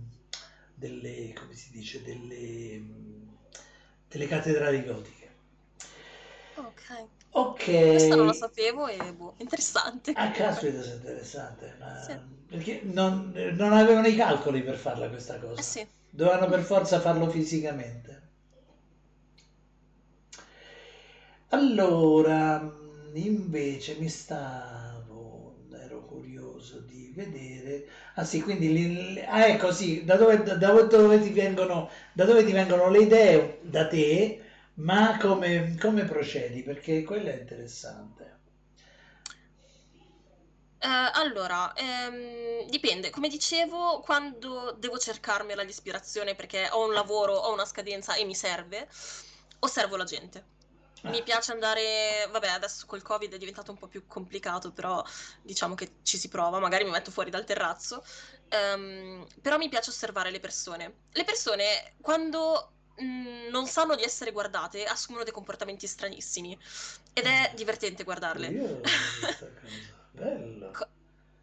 delle 0.75 1.33
come 1.35 1.55
si 1.55 1.71
dice, 1.71 2.03
delle, 2.03 2.83
delle 4.09 4.27
cattedrali 4.27 4.83
gotiche. 4.85 5.23
Ok. 7.35 7.69
Questa 7.89 8.15
non 8.15 8.27
la 8.27 8.33
Ok, 8.33 8.35
sapevo 8.35 8.89
e 8.89 9.15
boh, 9.15 9.35
interessante 9.39 10.15
a 10.15 10.31
comunque. 10.33 10.33
caspita, 10.33 10.83
è 10.83 10.95
interessante, 10.95 11.77
Sì. 11.93 12.13
ma 12.13 12.23
perché 12.47 12.81
non, 12.85 13.33
non 13.55 13.73
avevano 13.75 14.07
i 14.07 14.17
calcoli 14.17 14.63
per 14.63 14.77
farla 14.77 15.09
questa 15.09 15.39
Eh 15.57 15.63
cosa, 15.63 15.63
sì. 15.63 15.87
dovevano 16.09 16.47
per 16.49 16.63
forza 16.63 17.01
farlo 17.01 17.29
fisicamente. 17.29 18.23
Allora, 21.51 22.61
invece 23.15 23.97
mi 24.01 24.09
stavo, 24.09 25.57
ero 25.73 26.05
curioso 26.05 26.81
di 26.81 27.13
vedere, 27.15 27.87
ah 28.15 28.25
sì, 28.25 28.43
quindi, 28.43 28.73
li- 28.73 29.21
ah 29.21 29.47
ecco 29.47 29.71
sì, 29.73 30.05
da 30.05 30.17
dove, 30.17 30.43
da 30.43 30.57
dove 30.57 31.21
ti 31.21 31.31
vengono, 31.31 31.89
da 32.13 32.25
dove 32.25 32.45
ti 32.45 32.51
vengono 32.53 32.89
le 32.91 32.99
idee? 33.01 33.59
Da 33.63 33.87
te, 33.87 34.41
ma 34.75 35.17
come, 35.19 35.77
come 35.81 36.05
procedi? 36.05 36.63
Perché 36.63 37.03
quello 37.03 37.29
è 37.31 37.39
interessante. 37.41 38.39
Eh, 40.79 40.87
allora, 41.15 41.73
ehm, 41.73 42.69
dipende, 42.69 43.09
come 43.11 43.29
dicevo, 43.29 44.01
quando 44.01 44.73
devo 44.79 44.99
cercarmela 44.99 45.63
l'ispirazione 45.63 46.35
perché 46.35 46.69
ho 46.71 46.85
un 46.87 46.93
lavoro, 46.93 47.33
ho 47.35 47.53
una 47.53 47.65
scadenza 47.65 48.15
e 48.17 48.25
mi 48.25 48.35
serve, 48.35 48.87
osservo 49.61 49.97
la 49.97 50.05
gente. 50.05 50.49
Mi 51.05 51.23
Ah, 51.23 51.23
piace 51.23 51.53
andare, 51.53 52.29
vabbè, 52.31 52.49
adesso 52.49 52.85
col 52.87 53.03
Covid 53.03 53.33
è 53.35 53.39
diventato 53.39 53.71
un 53.71 53.79
po' 53.79 53.89
più 53.89 54.07
complicato, 54.07 54.73
però 54.73 55.03
diciamo 55.43 55.75
che 55.75 55.97
ci 56.03 56.19
si 56.19 56.29
prova, 56.29 56.59
magari 56.59 56.85
mi 56.85 56.91
metto 56.91 57.11
fuori 57.11 57.31
dal 57.31 57.45
terrazzo, 57.45 58.03
Ehm, 58.49 59.27
però 59.41 59.57
mi 59.59 59.69
piace 59.69 59.91
osservare 59.91 60.31
le 60.31 60.39
persone. 60.41 61.01
Le 61.11 61.25
persone, 61.25 61.97
quando 62.01 62.74
mm, 63.03 63.49
non 63.51 63.67
sanno 63.67 63.95
di 63.97 64.03
essere 64.03 64.33
guardate, 64.33 64.85
assumono 64.85 65.25
dei 65.25 65.33
comportamenti 65.33 65.87
stranissimi 65.87 66.59
ed 67.13 67.27
è 67.27 67.51
ah, 67.51 67.55
divertente 67.55 68.05
guardarle. 68.05 68.57
cosa, 68.57 68.81
bello. 70.15 70.71
Co- 70.71 70.89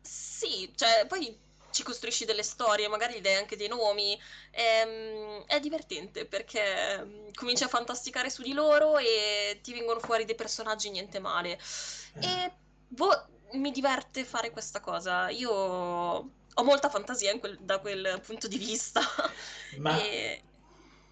Sì, 0.01 0.71
cioè, 0.75 1.05
poi 1.07 1.39
ci 1.69 1.83
costruisci 1.83 2.25
delle 2.25 2.43
storie, 2.43 2.87
magari 2.87 3.15
gli 3.15 3.21
dai 3.21 3.35
anche 3.35 3.55
dei 3.55 3.67
nomi. 3.67 4.19
ehm, 4.51 5.43
è 5.45 5.59
divertente 5.59 6.25
perché 6.27 7.03
mm, 7.03 7.31
cominci 7.33 7.63
a 7.63 7.67
fantasticare 7.67 8.29
su 8.29 8.41
di 8.41 8.53
loro 8.53 8.97
e 8.97 9.59
ti 9.63 9.73
vengono 9.73 9.99
fuori 9.99 10.25
dei 10.25 10.35
personaggi 10.35 10.89
niente 10.89 11.19
male. 11.19 11.59
Eh. 12.15 12.19
E 12.19 12.57
boh, 12.87 13.29
mi 13.53 13.71
diverte 13.71 14.25
fare 14.25 14.51
questa 14.51 14.79
cosa. 14.81 15.29
Io 15.29 15.51
ho 15.51 16.63
molta 16.63 16.89
fantasia 16.89 17.37
quel- 17.39 17.57
da 17.61 17.79
quel 17.79 18.21
punto 18.25 18.47
di 18.47 18.57
vista. 18.57 19.01
Ma 19.77 19.97
E 20.03 20.45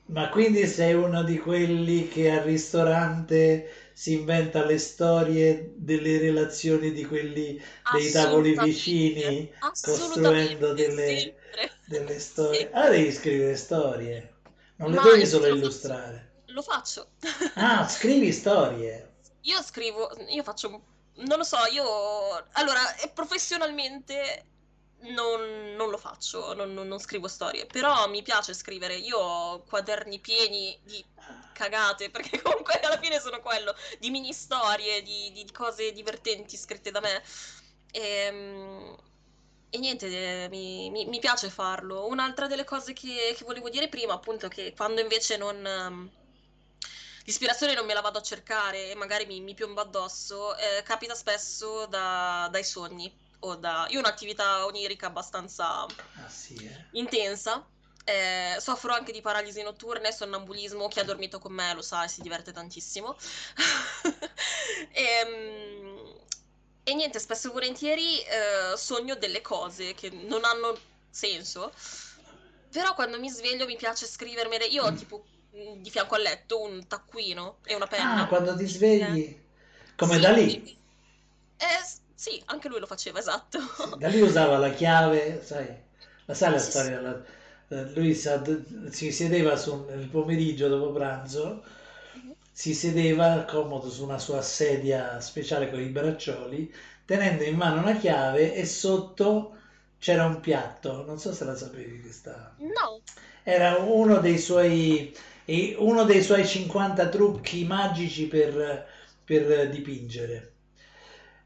Ma 0.10 0.30
quindi 0.30 0.66
sei 0.66 0.94
uno 0.96 1.24
di 1.24 1.38
quelli 1.38 2.08
che 2.08 2.32
al 2.32 2.42
ristorante 2.42 3.92
si 3.94 4.14
inventa 4.14 4.66
le 4.66 4.80
storie 4.80 5.74
delle 5.76 6.18
relazioni 6.18 6.92
di 6.92 7.06
quelli 7.06 7.62
dei 7.92 8.12
tavoli 8.12 8.58
vicini, 8.58 9.52
costruendo 9.82 10.74
delle, 10.74 11.36
delle 11.86 12.18
storie. 12.20 12.60
Sì. 12.60 12.70
Ah, 12.72 12.90
devi 12.90 13.12
scrivere 13.12 13.56
storie, 13.56 14.34
non 14.78 14.92
le 14.92 14.96
Ma 14.96 15.04
devi 15.04 15.28
solo 15.28 15.48
illustrare. 15.48 16.32
Lo 16.48 16.64
faccio. 16.64 17.12
Ah, 17.56 17.88
scrivi 17.88 18.32
storie. 18.32 19.12
Io 19.42 19.62
scrivo, 19.62 20.10
io 20.28 20.42
faccio, 20.42 20.70
non 21.16 21.38
lo 21.38 21.44
so, 21.44 21.58
io... 21.72 21.84
Allora, 22.54 22.82
professionalmente 23.14 24.46
non, 25.02 25.76
non, 25.76 25.90
lo 25.90 25.98
faccio, 25.98 26.54
non, 26.54 26.74
non, 26.74 27.00
scrivo 27.00 27.28
storie, 27.28 27.66
però 27.66 28.08
mi 28.10 28.22
piace 28.22 28.54
scrivere. 28.54 28.96
Io 28.96 29.18
ho 29.18 29.64
quaderni 29.64 30.20
pieni 30.20 30.78
di 30.84 31.04
cagate, 31.54 32.10
perché 32.12 32.42
comunque 32.42 32.80
alla 32.80 33.00
fine 33.00 33.20
sono 33.20 33.40
quello, 33.42 33.74
di 34.00 34.10
mini 34.10 34.34
storie, 34.34 35.02
di, 35.02 35.32
di 35.32 35.50
cose 35.52 35.92
divertenti 35.94 36.58
scritte 36.58 36.92
da 36.92 37.00
me. 37.00 37.24
E, 37.92 38.02
ehm, 38.02 38.98
e 39.72 39.78
niente, 39.78 40.08
eh, 40.08 40.50
mi, 40.50 40.90
mi, 40.90 41.06
mi, 41.06 41.20
piace 41.20 41.50
farlo. 41.50 42.08
Un'altra 42.08 42.48
delle 42.48 42.64
cose 42.64 42.94
che, 42.94 43.36
che, 43.38 43.44
volevo 43.46 43.70
dire 43.70 43.88
prima, 43.88 44.14
appunto, 44.14 44.48
che 44.48 44.74
quando 44.76 45.02
invece 45.02 45.38
non... 45.38 45.56
Um, 45.66 46.12
l'ispirazione 47.26 47.76
non 47.76 47.86
me 47.86 47.94
la 47.94 48.02
vado 48.02 48.18
a 48.18 48.24
cercare 48.24 48.90
e 48.90 48.96
magari 48.96 49.28
mi, 49.28 49.40
mi 49.42 49.54
piombo 49.54 49.82
addosso, 49.82 50.58
eh, 50.58 50.82
capita 50.84 51.14
spesso 51.14 51.86
da, 51.86 52.48
dai 52.52 52.64
sogni 52.64 53.28
o 53.40 53.56
da... 53.56 53.88
Io 53.90 53.98
ho 53.98 54.02
un'attività 54.02 54.66
onirica 54.66 55.08
abbastanza 55.08 55.84
ah, 55.84 56.30
sì, 56.30 56.56
eh. 56.56 56.86
intensa. 56.92 57.66
Eh, 58.04 58.58
soffro 58.60 58.94
anche 58.94 59.12
di 59.12 59.22
paralisi 59.22 59.62
notturne, 59.62 60.12
sonnambulismo. 60.12 60.88
Chi 60.88 61.00
ha 61.00 61.04
dormito 61.04 61.40
con 61.40 61.54
me 61.54 61.74
lo 61.74 61.82
sa 61.82 62.04
e 62.04 62.08
si 62.08 62.22
diverte 62.22 62.52
tantissimo. 62.52 63.16
e, 64.92 65.04
ehm, 65.24 66.16
e, 66.84 66.94
niente, 66.96 67.20
spesso 67.20 67.50
e 67.50 67.52
volentieri 67.52 68.20
eh, 68.20 68.76
sogno 68.76 69.16
delle 69.16 69.42
cose 69.42 69.94
che 69.94 70.10
non 70.10 70.44
hanno 70.44 70.78
senso. 71.10 71.72
Però 72.72 72.94
quando 72.96 73.20
mi 73.20 73.30
sveglio 73.30 73.66
mi 73.66 73.76
piace 73.76 74.06
scrivermele. 74.06 74.66
Io 74.66 74.84
ho 74.84 74.92
mm. 74.92 74.96
tipo 74.96 75.26
mm, 75.56 75.82
di 75.82 75.90
fianco 75.90 76.16
al 76.16 76.22
letto 76.22 76.62
un 76.62 76.88
taccuino 76.88 77.60
e 77.64 77.76
una 77.76 77.88
penna. 77.88 78.24
Ah, 78.24 78.28
quando 78.28 78.56
ti 78.56 78.66
svegli? 78.66 79.48
Come 79.96 80.16
sì, 80.16 80.20
da 80.20 80.32
lì? 80.32 80.78
Eh, 81.58 82.09
sì, 82.20 82.42
anche 82.48 82.68
lui 82.68 82.82
lo 82.82 82.86
faceva, 82.86 83.20
esatto. 83.20 83.62
Sì, 83.62 83.98
da 83.98 84.10
lì 84.10 84.20
usava 84.20 84.58
la 84.58 84.72
chiave, 84.72 85.42
sai, 85.42 85.74
la 86.26 86.34
sai 86.34 86.52
la 86.52 86.60
sì, 86.60 86.70
storia? 86.70 87.00
La, 87.00 87.24
eh, 87.70 87.94
lui 87.94 88.14
si 88.14 89.12
sedeva 89.14 89.56
su, 89.56 89.86
nel 89.88 90.06
pomeriggio 90.08 90.68
dopo 90.68 90.92
pranzo, 90.92 91.64
uh-huh. 92.16 92.36
si 92.52 92.74
sedeva 92.74 93.46
comodo 93.46 93.90
su 93.90 94.04
una 94.04 94.20
sua 94.20 94.42
sedia 94.42 95.22
speciale 95.22 95.70
con 95.70 95.80
i 95.80 95.86
braccioli, 95.86 96.76
tenendo 97.06 97.44
in 97.44 97.56
mano 97.56 97.80
una 97.80 97.96
chiave 97.96 98.54
e 98.54 98.66
sotto 98.66 99.56
c'era 99.98 100.26
un 100.26 100.42
piatto, 100.42 101.06
non 101.06 101.20
so 101.20 101.32
se 101.32 101.46
la 101.46 101.56
sapevi 101.56 102.02
questa. 102.02 102.54
No. 102.58 103.00
Era 103.44 103.78
uno 103.78 104.18
dei 104.18 104.40
suoi, 104.40 105.16
uno 105.78 106.04
dei 106.04 106.22
suoi 106.22 106.46
50 106.46 107.08
trucchi 107.08 107.64
magici 107.64 108.28
per, 108.28 108.86
per 109.24 109.70
dipingere. 109.70 110.56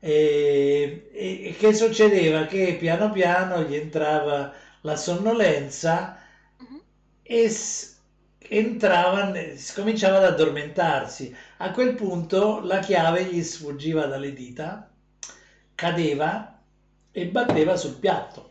E, 0.06 1.10
e, 1.14 1.56
che 1.58 1.74
succedeva? 1.74 2.46
Che 2.46 2.76
piano 2.78 3.10
piano 3.10 3.62
gli 3.62 3.74
entrava 3.76 4.52
la 4.82 4.98
sonnolenza 4.98 6.18
uh-huh. 6.58 6.82
e 7.24 7.50
s- 7.50 7.96
entrava, 8.40 9.32
cominciava 9.74 10.18
ad 10.18 10.26
addormentarsi. 10.26 11.34
A 11.60 11.72
quel 11.72 11.96
punto 11.96 12.60
la 12.60 12.80
chiave 12.80 13.24
gli 13.24 13.42
sfuggiva 13.42 14.06
dalle 14.06 14.34
dita, 14.34 14.92
cadeva 15.74 16.60
e 17.10 17.26
batteva 17.28 17.78
sul 17.78 17.96
piatto, 17.96 18.50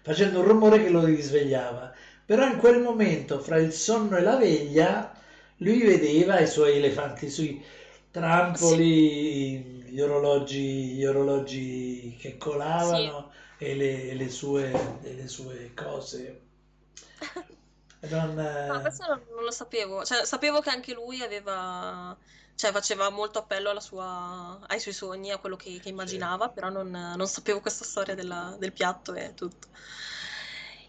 facendo 0.00 0.40
un 0.40 0.46
rumore 0.46 0.82
che 0.82 0.88
lo 0.88 1.04
risvegliava. 1.04 1.92
Però 2.24 2.46
in 2.46 2.56
quel 2.56 2.80
momento, 2.80 3.40
fra 3.40 3.58
il 3.58 3.72
sonno 3.72 4.16
e 4.16 4.22
la 4.22 4.36
veglia, 4.36 5.14
lui 5.58 5.82
vedeva 5.82 6.40
i 6.40 6.46
suoi 6.46 6.76
elefanti 6.78 7.28
sui 7.28 7.62
trampoli. 8.10 9.64
Sì 9.64 9.69
gli 9.90 10.00
orologi, 10.00 10.92
gli 10.94 11.04
orologi 11.04 12.16
che 12.18 12.36
colavano 12.36 13.32
sì. 13.58 13.64
e, 13.64 13.74
le, 13.74 14.14
le, 14.14 14.28
sue, 14.28 14.70
e, 15.02 15.14
le, 15.14 15.28
sue, 15.28 15.72
cose. 15.74 16.40
Non, 18.02 18.32
no, 18.32 18.80
questo 18.80 19.06
non, 19.06 19.44
lo 19.44 19.50
sapevo. 19.50 20.06
Cioè, 20.06 20.24
sapevo 20.24 20.60
che 20.62 20.70
anche 20.70 20.94
lui 20.94 21.20
aveva, 21.20 22.16
cioè, 22.54 22.72
faceva 22.72 23.10
molto 23.10 23.40
appello 23.40 23.78
sua, 23.78 24.58
ai 24.68 24.80
suoi 24.80 24.94
sogni, 24.94 25.32
a 25.32 25.36
quello 25.36 25.56
che, 25.56 25.78
che 25.80 25.90
immaginava, 25.90 26.46
sì. 26.46 26.52
però 26.54 26.70
non, 26.70 26.88
non, 26.88 27.26
sapevo 27.26 27.60
questa 27.60 27.84
storia 27.84 28.14
della, 28.14 28.56
del 28.58 28.72
piatto 28.72 29.12
e 29.12 29.34
tutto. 29.34 29.68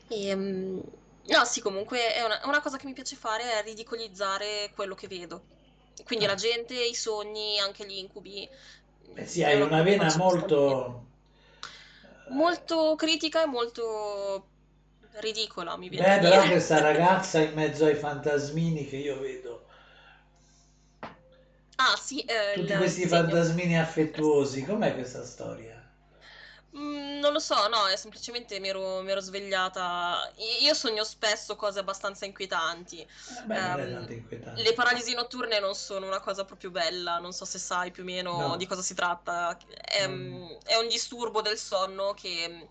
E, 0.08 0.28
ehm, 0.28 0.82
no, 1.26 1.44
sì, 1.44 1.60
comunque 1.60 2.14
è 2.14 2.24
una, 2.24 2.40
una 2.46 2.62
cosa 2.62 2.78
che 2.78 2.86
mi 2.86 2.94
piace 2.94 3.18
fare 3.18 3.60
è 3.60 3.62
ridicolizzare 3.62 4.72
quello 4.74 4.96
che 4.96 5.10
vedo. 5.10 5.60
Quindi 6.06 6.26
ah. 6.26 6.30
la 6.30 6.36
gente, 6.36 6.74
i 6.74 6.96
sogni, 6.96 7.60
anche 7.60 7.86
gli 7.86 7.98
incubi, 7.98 8.48
Beh, 9.14 9.26
sì, 9.26 9.44
hai 9.44 9.62
una 9.62 9.82
vena 9.82 10.16
molto... 10.18 11.00
Molto 12.30 12.96
critica 12.96 13.44
e 13.44 13.46
molto 13.46 14.48
ridicola, 15.20 15.76
mi 15.78 15.90
viene 15.90 16.20
Beh, 16.20 16.20
però 16.30 16.48
questa 16.48 16.80
ragazza 16.82 17.40
in 17.40 17.54
mezzo 17.54 17.86
ai 17.86 17.96
fantasmini 17.96 18.86
che 18.88 18.98
io 18.98 19.20
vedo. 19.20 19.66
Ah, 21.76 21.96
sì. 21.98 22.22
Eh, 22.22 22.54
Tutti 22.56 22.74
questi 22.76 23.08
fantasmini 23.08 23.78
affettuosi, 23.78 24.64
com'è 24.64 24.94
questa 24.94 25.26
storia? 25.26 25.81
Mm, 26.78 27.20
non 27.20 27.34
lo 27.34 27.40
so, 27.40 27.68
no, 27.68 27.88
è 27.88 27.98
semplicemente 27.98 28.58
mi 28.60 28.70
ero, 28.70 29.02
mi 29.02 29.12
ero, 29.12 29.20
svegliata. 29.20 30.32
Io 30.62 30.74
sogno 30.74 31.04
spesso 31.04 31.56
cose 31.58 31.80
abbastanza 31.80 32.26
inquietanti. 32.26 33.02
Eh 33.02 33.08
beh, 33.44 33.60
um, 33.60 34.06
inquietanti. 34.10 34.64
Le 34.64 34.74
paralisi 34.74 35.14
notturne 35.14 35.60
non 35.60 35.76
sono 35.76 36.08
una 36.08 36.22
cosa 36.22 36.46
proprio 36.46 36.72
bella, 36.72 37.20
non 37.20 37.34
so 37.34 37.44
se 37.44 37.60
sai 37.60 37.92
più 37.92 38.04
o 38.04 38.06
meno 38.06 38.48
no. 38.48 38.56
di 38.56 38.66
cosa 38.66 38.82
si 38.82 38.94
tratta. 38.94 39.58
È, 39.68 40.08
mm. 40.08 40.52
è, 40.64 40.76
un 40.78 40.88
disturbo 40.88 41.42
del 41.42 41.58
sonno 41.58 42.14
che 42.14 42.70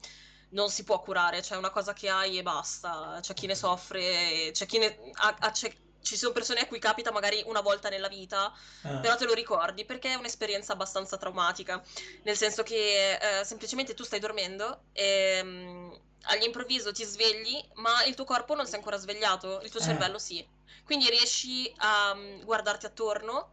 non 0.51 0.71
si 0.71 0.83
può 0.83 1.01
curare, 1.01 1.43
cioè 1.43 1.57
è 1.57 1.59
una 1.59 1.71
cosa 1.71 1.93
che 1.93 2.09
hai 2.09 2.39
e 2.39 2.43
basta. 2.43 3.19
C'è 3.21 3.35
chi 3.35 3.47
ne 3.47 3.55
soffre, 3.55 4.51
c'è 4.53 4.65
chi 4.65 4.79
ne 4.79 5.13
ha, 5.13 5.37
ha, 5.41 5.51
c'è 5.51 5.71
ci 6.03 6.17
sono 6.17 6.33
persone 6.33 6.61
a 6.61 6.67
cui 6.67 6.79
capita 6.79 7.13
magari 7.13 7.43
una 7.47 7.61
volta 7.61 7.89
nella 7.89 8.09
vita, 8.09 8.53
ah. 8.83 8.99
però 8.99 9.17
te 9.17 9.25
lo 9.25 9.35
ricordi 9.35 9.85
perché 9.85 10.11
è 10.11 10.15
un'esperienza 10.15 10.73
abbastanza 10.73 11.17
traumatica, 11.17 11.83
nel 12.23 12.37
senso 12.37 12.63
che 12.63 13.15
eh, 13.15 13.45
semplicemente 13.45 13.95
tu 13.95 14.05
stai 14.05 14.21
dormendo 14.21 14.85
e 14.93 15.41
um, 15.43 16.01
all'improvviso 16.23 16.93
ti 16.93 17.05
svegli, 17.05 17.63
ma 17.75 18.05
il 18.05 18.15
tuo 18.15 18.25
corpo 18.25 18.55
non 18.55 18.67
si 18.67 18.73
è 18.73 18.77
ancora 18.77 18.97
svegliato, 18.97 19.61
il 19.63 19.71
tuo 19.71 19.81
eh. 19.81 19.85
cervello 19.85 20.19
sì. 20.19 20.47
Quindi 20.85 21.09
riesci 21.09 21.73
a 21.79 22.13
um, 22.13 22.45
guardarti 22.45 22.87
attorno 22.87 23.53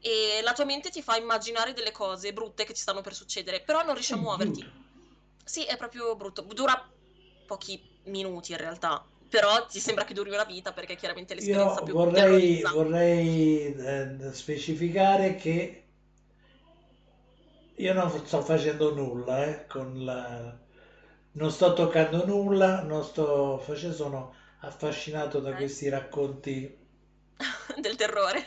e 0.00 0.40
la 0.42 0.52
tua 0.52 0.64
mente 0.64 0.90
ti 0.90 1.02
fa 1.02 1.16
immaginare 1.16 1.72
delle 1.72 1.90
cose 1.90 2.32
brutte 2.32 2.64
che 2.64 2.72
ti 2.72 2.80
stanno 2.80 3.00
per 3.00 3.14
succedere, 3.14 3.60
però 3.60 3.82
non 3.82 3.94
riesci 3.94 4.12
a 4.12 4.16
muoverti. 4.16 4.86
Sì, 5.42 5.64
è 5.64 5.76
proprio 5.76 6.14
brutto. 6.14 6.42
Dura 6.42 6.88
pochi 7.46 7.82
minuti 8.04 8.52
in 8.52 8.58
realtà 8.58 9.04
però 9.28 9.66
ti 9.66 9.78
sembra 9.78 10.04
che 10.04 10.14
duri 10.14 10.30
una 10.30 10.44
vita 10.44 10.72
perché 10.72 10.96
chiaramente 10.96 11.34
l'esperienza 11.34 11.78
Io 11.78 11.82
più 11.82 11.92
vorrei, 11.94 12.62
vorrei 12.62 13.74
eh, 13.74 14.32
specificare 14.32 15.36
che 15.36 15.84
io 17.74 17.92
non 17.92 18.10
sto 18.24 18.40
facendo 18.42 18.94
nulla 18.94 19.44
eh, 19.44 19.66
con 19.66 20.04
la... 20.04 20.56
non 21.32 21.50
sto 21.50 21.74
toccando 21.74 22.26
nulla 22.26 22.82
non 22.82 23.04
sto 23.04 23.58
facendo 23.58 23.94
sono 23.94 24.34
affascinato 24.60 25.40
da 25.40 25.50
eh. 25.50 25.54
questi 25.54 25.88
racconti 25.88 26.76
del 27.80 27.96
terrore 27.96 28.44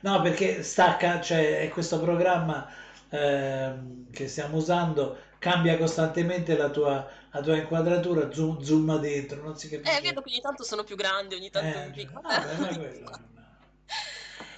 no 0.00 0.20
perché 0.20 0.62
stacca 0.62 1.20
cioè 1.20 1.60
è 1.60 1.68
questo 1.68 2.00
programma 2.00 2.68
eh, 3.08 3.72
che 4.10 4.28
stiamo 4.28 4.56
usando 4.56 5.28
cambia 5.40 5.76
costantemente 5.76 6.56
la 6.56 6.70
tua 6.70 7.18
la 7.32 7.40
tua 7.42 7.56
inquadratura 7.56 8.32
zoom, 8.32 8.60
zoom 8.60 8.98
dentro, 8.98 9.42
non 9.42 9.56
si 9.56 9.68
capisce. 9.68 9.98
Eh, 9.98 10.00
vedo 10.00 10.20
che 10.20 10.30
ogni 10.30 10.40
tanto 10.40 10.64
sono 10.64 10.82
più 10.84 10.96
grandi, 10.96 11.36
ogni 11.36 11.50
tanto 11.50 11.78
eh, 11.78 11.82
più 11.90 11.92
piccoli. 11.92 12.26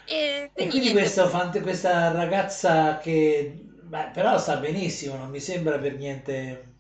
e, 0.07 0.51
quindi, 0.53 0.53
e 0.55 0.69
quindi 0.69 0.93
questo, 0.93 1.29
questa 1.63 2.13
ragazza 2.13 2.99
che 2.99 3.63
beh, 3.93 4.11
però 4.15 4.39
sta 4.39 4.57
benissimo, 4.57 5.17
non 5.17 5.29
mi 5.29 5.41
sembra 5.41 5.79
per 5.79 5.97
niente... 5.97 6.71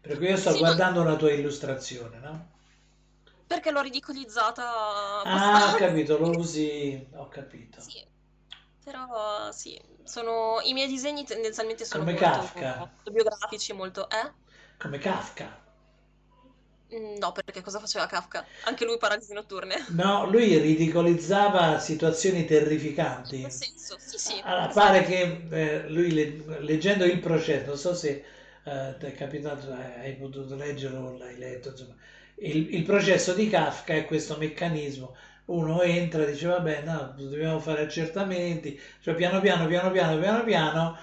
Per 0.00 0.16
cui 0.18 0.28
io 0.28 0.36
sto 0.36 0.52
sì, 0.52 0.58
guardando 0.58 1.02
ma... 1.02 1.10
una 1.10 1.16
tua 1.16 1.32
illustrazione, 1.32 2.18
no? 2.18 2.50
Perché 3.46 3.70
l'ho 3.70 3.80
ridicolizzata. 3.80 5.22
Ah, 5.22 5.72
ho 5.72 5.76
capito, 5.76 6.18
lo 6.18 6.30
usi, 6.38 7.06
ho 7.14 7.28
capito. 7.28 7.80
Sì, 7.80 8.04
però 8.86 9.50
sì, 9.52 9.80
sono... 10.04 10.60
i 10.62 10.72
miei 10.72 10.88
disegni 10.88 11.24
tendenzialmente 11.24 11.84
sono 11.84 12.04
Come 12.04 12.14
molto, 12.14 12.50
Kafka. 12.54 12.72
molto 12.74 13.10
biografici, 13.10 13.72
molto... 13.72 14.08
Eh? 14.08 14.32
come 14.78 14.98
Kafka. 14.98 15.48
Mm, 16.94 17.16
No, 17.18 17.32
perché 17.32 17.62
cosa 17.62 17.78
faceva 17.80 18.06
Kafka? 18.06 18.48
Anche 18.62 18.84
lui 18.84 18.98
paralisi 18.98 19.32
notturne. 19.32 19.76
No, 19.88 20.26
lui 20.28 20.58
ridicolizzava 20.58 21.78
situazioni 21.78 22.44
terrificanti. 22.44 23.48
senso, 23.50 23.96
sì, 23.98 24.18
sì, 24.18 24.44
Allora, 24.44 24.68
pare 24.72 25.02
che 25.04 25.46
eh, 25.50 25.88
lui 25.90 26.12
le- 26.12 26.60
leggendo 26.60 27.04
il 27.04 27.20
processo, 27.20 27.66
non 27.66 27.78
so 27.78 27.94
se 27.94 28.24
eh, 28.64 28.96
ti 28.98 29.06
è 29.06 29.14
capitato, 29.14 29.70
eh, 29.72 30.00
hai 30.00 30.16
potuto 30.16 30.56
leggerlo 30.56 31.00
o 31.10 31.16
l'hai 31.18 31.36
letto, 31.38 31.70
insomma, 31.70 31.94
il, 32.36 32.74
il 32.74 32.82
processo 32.84 33.34
di 33.34 33.48
Kafka 33.48 33.94
è 33.94 34.06
questo 34.06 34.36
meccanismo. 34.38 35.14
Uno 35.46 35.82
entra 35.82 36.22
e 36.22 36.26
dice, 36.32 36.46
vabbè, 36.46 36.82
no, 36.84 37.14
dobbiamo 37.16 37.58
fare 37.60 37.82
accertamenti, 37.82 38.78
cioè 39.00 39.14
piano 39.14 39.40
piano, 39.40 39.66
piano 39.66 39.90
piano, 39.90 40.18
piano 40.18 40.42
piano, 40.44 40.96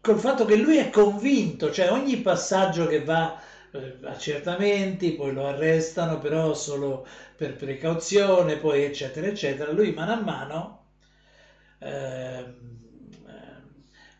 col 0.00 0.18
fatto 0.18 0.44
che 0.44 0.56
lui 0.56 0.76
è 0.76 0.90
convinto, 0.90 1.70
cioè 1.70 1.90
ogni 1.90 2.16
passaggio 2.18 2.86
che 2.86 3.02
va 3.02 3.38
eh, 3.72 3.98
accertamenti, 4.02 5.12
poi 5.14 5.32
lo 5.32 5.46
arrestano, 5.46 6.18
però 6.18 6.52
solo 6.54 7.06
per 7.36 7.56
precauzione, 7.56 8.56
poi 8.56 8.82
eccetera, 8.84 9.26
eccetera. 9.28 9.70
Lui 9.70 9.92
mano 9.92 10.12
a 10.12 10.20
mano 10.20 10.84
ehm, 11.78 12.81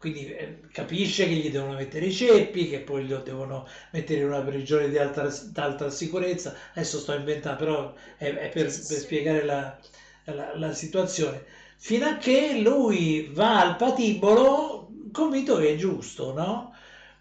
quindi 0.03 0.27
eh, 0.35 0.61
capisce 0.73 1.27
che 1.29 1.35
gli 1.35 1.51
devono 1.51 1.75
mettere 1.75 2.07
i 2.07 2.13
ceppi, 2.13 2.69
che 2.69 2.81
poi 2.81 3.07
lo 3.07 3.19
devono 3.19 3.67
mettere 3.93 4.21
in 4.21 4.27
una 4.27 4.43
prigione 4.43 4.89
di 4.89 4.99
alta, 4.99 5.29
d'alta 5.45 5.91
sicurezza. 5.91 6.55
Adesso 6.75 6.99
sto 6.99 7.13
inventando, 7.15 7.59
però 7.65 7.95
è, 8.17 8.27
è 8.35 8.49
per, 8.51 8.65
per 8.65 8.99
spiegare 8.99 9.45
la, 9.45 9.79
la, 10.25 10.57
la 10.57 10.73
situazione. 10.73 11.45
Fino 11.77 12.07
a 12.07 12.17
che 12.17 12.59
lui 12.59 13.29
va 13.33 13.61
al 13.61 13.77
patibolo 13.77 14.89
convinto 15.13 15.57
che 15.57 15.71
è 15.71 15.75
giusto, 15.77 16.33
no? 16.33 16.75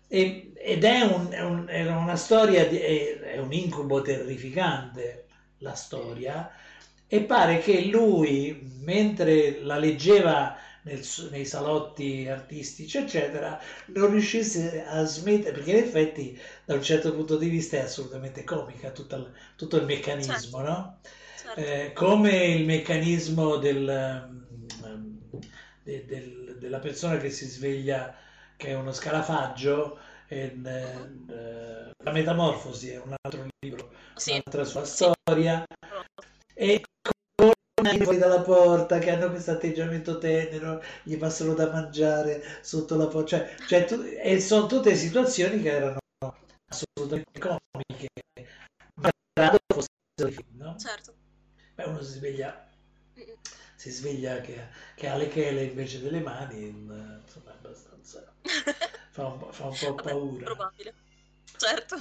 E- 0.07 0.51
ed 0.55 0.83
è, 0.83 1.01
un- 1.01 1.29
è 1.31 1.41
un- 1.41 1.65
è 1.67 1.89
una 1.91 2.15
storia, 2.15 2.67
di- 2.67 2.77
è, 2.77 3.19
è 3.19 3.37
un 3.37 3.51
incubo 3.53 4.01
terrificante 4.01 5.25
la 5.59 5.73
storia, 5.75 6.51
e 7.07 7.21
pare 7.23 7.59
che 7.59 7.81
lui, 7.85 8.57
mentre 8.81 9.59
la 9.61 9.77
leggeva 9.77 10.55
nel 10.83 11.03
nei 11.31 11.45
salotti 11.45 12.27
artistici, 12.27 12.97
eccetera, 12.97 13.59
non 13.87 14.11
riuscisse 14.11 14.83
a 14.85 15.03
smettere, 15.05 15.51
perché 15.53 15.71
in 15.71 15.77
effetti 15.83 16.39
da 16.65 16.73
un 16.75 16.81
certo 16.83 17.13
punto 17.13 17.37
di 17.37 17.49
vista 17.49 17.77
è 17.77 17.81
assolutamente 17.81 18.43
comica 18.43 18.91
tutta 18.91 19.15
il- 19.17 19.31
tutto 19.55 19.77
il 19.77 19.85
meccanismo, 19.85 20.59
Certo, 20.59 20.69
no? 20.69 20.99
certo. 21.35 21.61
Eh, 21.61 21.91
come 21.93 22.45
il 22.45 22.65
meccanismo 22.65 23.57
del, 23.57 23.87
ehm, 23.89 25.19
de- 25.83 26.05
del- 26.05 26.57
della 26.59 26.79
persona 26.79 27.17
che 27.17 27.29
si 27.29 27.45
sveglia, 27.47 28.15
che 28.55 28.69
è 28.69 28.73
uno 28.75 28.91
scarafaggio, 28.91 29.99
e, 30.27 30.45
Mhm. 30.95 31.29
eh, 31.29 31.89
La 32.03 32.11
Metamorfosi 32.11 32.89
è 32.89 32.99
un 32.99 33.13
altro 33.21 33.45
libro, 33.59 33.91
Sì, 34.15 34.41
un'altra 34.43 34.63
sua 34.63 34.83
sì. 34.83 35.11
storia, 35.25 35.63
conosco. 35.87 36.23
e 36.53 36.83
con 37.83 37.93
i 37.95 38.01
fuori 38.03 38.17
dalla 38.17 38.41
porta 38.41 38.99
che 38.99 39.11
hanno 39.11 39.29
questo 39.29 39.51
atteggiamento 39.51 40.17
tenero, 40.17 40.81
gli 41.03 41.17
passano 41.17 41.53
da 41.53 41.69
mangiare 41.71 42.43
sotto 42.61 42.95
la 42.95 43.07
porta, 43.07 43.27
cioè, 43.37 43.55
cioè 43.65 43.85
tu- 43.85 44.03
e 44.21 44.39
sono 44.39 44.67
tutte 44.67 44.95
situazioni 44.95 45.61
che 45.61 45.69
erano 45.71 45.97
assolutamente 46.69 47.39
comiche, 47.39 48.07
malgrado 48.95 49.57
fossero 49.67 50.29
i 50.29 50.31
film, 50.33 50.57
no? 50.57 50.77
Certo. 50.77 51.13
Beh, 51.75 51.85
uno 51.85 52.01
si 52.01 52.13
sveglia, 52.13 52.67
Mm, 53.17 53.35
si 53.75 53.89
sveglia 53.91 54.41
che, 54.41 54.67
che 54.95 55.07
ha 55.07 55.15
le 55.15 55.27
chele 55.27 55.63
invece 55.63 56.01
delle 56.01 56.19
mani, 56.21 56.63
eh, 56.65 56.67
insomma, 56.67 57.51
è 57.51 57.55
abbastanza, 57.55 58.33
fa 59.11 59.27
un, 59.27 59.37
po' 59.39 59.51
fa 59.51 59.67
un 59.67 59.77
po' 59.77 59.95
Vabbè, 59.95 60.01
paura. 60.01 60.45
probabile. 60.45 60.93
Certo. 61.57 61.95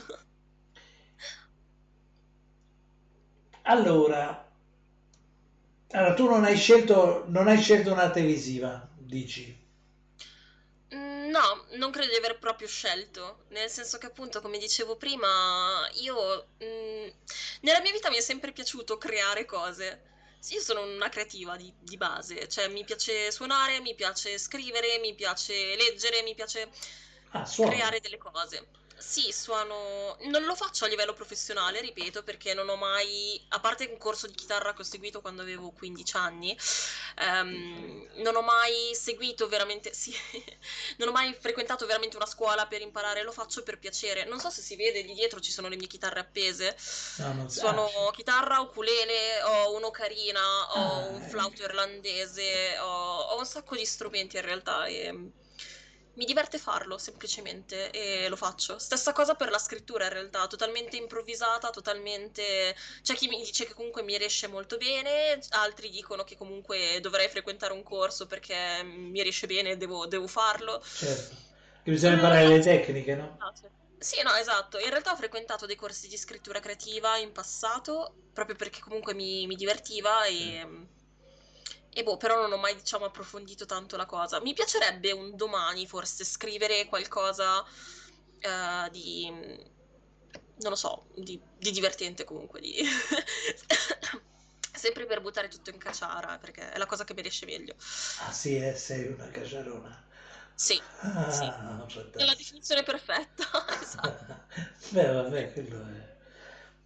Allora, 3.62 4.49
allora, 5.93 6.14
tu 6.14 6.24
non 6.28 6.45
hai 6.45 6.57
scelto, 6.57 7.24
non 7.28 7.47
hai 7.49 7.59
scelto 7.59 7.93
una 7.93 8.11
televisiva, 8.11 8.88
dici? 8.97 9.57
Mm, 10.95 11.28
No, 11.30 11.64
non 11.78 11.91
credo 11.93 12.11
di 12.11 12.16
aver 12.16 12.38
proprio 12.38 12.66
scelto, 12.68 13.45
nel 13.49 13.70
senso 13.70 13.99
che 13.99 14.07
appunto, 14.07 14.41
come 14.41 14.59
dicevo 14.59 14.97
prima, 14.97 15.88
io 15.95 16.49
mm, 16.62 17.09
nella 17.62 17.80
mia 17.80 17.93
vita 17.93 18.11
mi 18.11 18.16
è 18.16 18.20
sempre 18.20 18.53
piaciuto 18.53 18.99
creare 18.99 19.45
cose. 19.45 20.03
Io 20.49 20.61
sono 20.61 20.82
una 20.82 21.09
creativa 21.11 21.57
di, 21.57 21.72
di 21.78 21.97
base, 21.97 22.49
cioè 22.49 22.66
mi 22.68 22.84
piace 22.84 23.30
suonare, 23.30 23.80
mi 23.80 23.95
piace 23.95 24.38
scrivere, 24.38 24.99
mi 24.99 25.14
piace 25.14 25.76
leggere, 25.76 26.22
mi 26.22 26.34
piace 26.34 26.70
Ah, 27.32 27.47
creare 27.62 28.01
delle 28.01 28.18
cose. 28.18 28.66
Sì, 29.03 29.32
suono, 29.32 30.14
non 30.28 30.44
lo 30.44 30.55
faccio 30.55 30.84
a 30.84 30.88
livello 30.88 31.14
professionale, 31.14 31.80
ripeto, 31.80 32.22
perché 32.22 32.53
non 32.53 32.68
ho 32.68 32.76
mai, 32.76 33.42
a 33.48 33.59
parte 33.59 33.86
un 33.90 33.96
corso 33.96 34.26
di 34.26 34.34
chitarra 34.34 34.74
che 34.74 34.82
ho 34.82 34.84
seguito 34.84 35.22
quando 35.22 35.40
avevo 35.40 35.70
15 35.72 36.16
anni, 36.18 36.55
ehm, 37.16 38.11
non 38.16 38.36
ho 38.36 38.42
mai 38.42 38.90
seguito 38.94 39.48
veramente, 39.48 39.92
sì, 39.94 40.14
non 40.98 41.09
ho 41.09 41.12
mai 41.12 41.32
frequentato 41.34 41.86
veramente 41.86 42.16
una 42.16 42.26
scuola 42.26 42.66
per 42.66 42.82
imparare, 42.82 43.22
lo 43.22 43.32
faccio 43.32 43.62
per 43.62 43.78
piacere. 43.78 44.24
Non 44.24 44.38
so 44.38 44.51
se 44.51 44.61
si 44.61 44.76
vede, 44.76 45.01
lì 45.01 45.14
dietro 45.14 45.40
ci 45.40 45.51
sono 45.51 45.68
le 45.68 45.76
mie 45.76 45.86
chitarre 45.86 46.20
appese. 46.20 46.76
No. 47.18 47.26
Ah, 47.26 47.46
Suono 47.46 47.86
c'è. 47.86 48.11
chitarra, 48.12 48.61
ukulele, 48.61 49.40
ho 49.42 49.74
un'ocarina, 49.76 50.72
ho 50.74 51.09
Ah, 51.09 51.14
un 51.14 51.22
eh, 51.22 51.22
flauto 51.22 51.62
irlandese, 51.62 52.78
ho, 52.78 53.20
ho 53.20 53.38
un 53.38 53.46
sacco 53.46 53.76
di 53.76 53.84
strumenti 53.86 54.36
in 54.36 54.42
realtà 54.42 54.84
e 54.86 55.32
mi 56.14 56.24
diverte 56.24 56.58
farlo 56.58 56.98
semplicemente 56.98 57.90
e 57.90 58.28
lo 58.28 58.36
faccio. 58.36 58.78
Stessa 58.78 59.12
cosa 59.12 59.34
per 59.34 59.50
la 59.50 59.58
scrittura 59.58 60.04
in 60.06 60.12
realtà, 60.12 60.46
totalmente 60.46 60.96
improvvisata, 60.96 61.70
totalmente... 61.70 62.74
C'è 63.02 63.14
chi 63.14 63.28
mi 63.28 63.38
dice 63.42 63.64
che 63.66 63.74
comunque 63.74 64.02
mi 64.02 64.16
riesce 64.18 64.46
molto 64.46 64.76
bene, 64.76 65.38
altri 65.50 65.88
dicono 65.90 66.24
che 66.24 66.36
comunque 66.36 66.98
dovrei 67.00 67.28
frequentare 67.28 67.72
un 67.72 67.82
corso 67.82 68.26
perché 68.26 68.82
mi 68.84 69.22
riesce 69.22 69.46
bene 69.46 69.70
e 69.70 69.76
devo, 69.76 70.06
devo 70.06 70.26
farlo. 70.26 70.82
certo. 70.92 71.34
Che 71.82 71.90
bisogna 71.90 72.14
Mm, 72.14 72.14
imparare 72.14 72.46
le 72.48 72.61
tecniche, 72.61 73.14
no? 73.14 73.38
piace. 73.38 73.72
Sì, 73.98 74.22
no, 74.22 74.34
esatto. 74.34 74.78
In 74.78 74.90
realtà 74.90 75.12
ho 75.12 75.16
frequentato 75.16 75.66
dei 75.66 75.76
corsi 75.76 76.08
di 76.08 76.16
scrittura 76.16 76.61
creativa 76.61 77.16
in 77.18 77.32
passato, 77.32 78.20
proprio 78.32 78.56
perché 78.56 78.80
comunque 78.80 79.14
mi, 79.14 79.46
mi 79.46 79.56
divertiva 79.56 80.24
e, 80.24 80.88
e 81.93 82.03
boh, 82.03 82.16
però 82.16 82.41
non 82.41 82.53
ho 82.53 82.57
mai, 82.57 82.74
diciamo, 82.76 83.05
approfondito 83.07 83.66
tanto 83.66 83.97
la 83.97 84.07
cosa. 84.07 84.41
Mi 84.41 84.55
piacerebbe 84.55 85.12
un 85.12 85.36
domani 85.36 85.86
forse 85.86 86.24
scrivere 86.24 86.86
qualcosa 86.86 87.64
eh, 88.41 88.88
di, 88.91 89.28
non 89.28 90.70
lo 90.70 90.76
so, 90.76 91.07
di, 91.14 91.41
di 91.57 91.70
divertente 91.70 92.24
comunque, 92.24 92.61
di... 92.61 92.74
sempre 94.72 95.07
per 95.07 95.20
buttare 95.20 95.49
tutto 95.49 95.70
in 95.70 95.78
caciara, 95.78 96.38
perché 96.38 96.70
è 96.70 96.78
la 96.78 96.86
cosa 96.86 97.05
che 97.05 97.14
mi 97.14 97.22
riesce 97.22 97.47
meglio. 97.47 97.74
Ah, 98.16 98.30
sì, 98.32 98.57
eh, 98.57 98.76
sei 98.76 99.07
una 99.09 99.28
caciarona. 99.30 100.05
Sì, 100.55 100.82
sì, 101.26 101.53
Ah, 101.53 101.86
è 102.14 102.24
la 102.24 102.34
definizione 102.34 102.82
perfetta, 102.82 103.45
esatto. 103.80 104.45
Beh, 104.88 105.07
vabbè, 105.12 105.53
quello 105.53 105.86
è... 105.86 106.16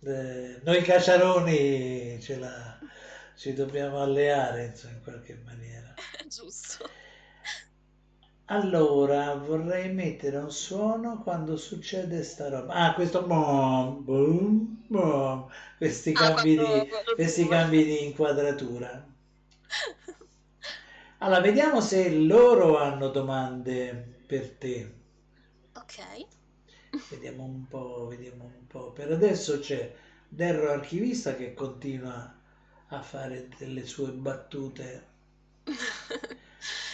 eh, 0.08 0.60
noi 0.64 0.82
caciaroni 0.82 2.20
ce 2.22 2.38
la... 2.38 2.80
ci 3.36 3.52
dobbiamo 3.54 4.00
alleare, 4.00 4.66
insomma, 4.66 4.94
in 4.94 5.02
qualche 5.02 5.40
maniera. 5.44 5.94
Giusto. 6.30 6.90
Allora, 8.46 9.34
vorrei 9.34 9.92
mettere 9.92 10.38
un 10.38 10.50
suono 10.50 11.22
quando 11.22 11.56
succede 11.58 12.22
sta 12.22 12.48
roba. 12.48 12.72
Ah, 12.72 12.94
questo 12.94 13.22
boom, 13.26 14.02
boom, 14.02 14.84
boom. 14.88 15.46
Questi 15.76 16.12
Ah, 16.14 16.32
cambi 16.32 16.56
quando, 16.56 16.64
di, 16.64 16.88
quando 16.88 17.12
questi 17.14 17.46
cambi 17.46 17.84
di 17.84 18.04
inquadratura. 18.06 19.06
Allora, 21.18 21.40
vediamo 21.40 21.80
se 21.80 22.08
loro 22.14 22.78
hanno 22.78 23.08
domande 23.08 24.20
per 24.26 24.50
te. 24.50 24.92
Ok. 25.76 25.98
Vediamo 27.08 27.44
un 27.44 27.66
po', 27.66 28.06
vediamo 28.08 28.44
un 28.44 28.66
po'. 28.66 28.92
Per 28.92 29.10
adesso 29.10 29.58
c'è 29.58 29.94
Derro 30.28 30.70
Archivista 30.70 31.34
che 31.34 31.54
continua 31.54 32.34
a 32.88 33.02
fare 33.02 33.48
delle 33.58 33.84
sue 33.86 34.10
battute. 34.10 35.06
Darrow 35.64 36.42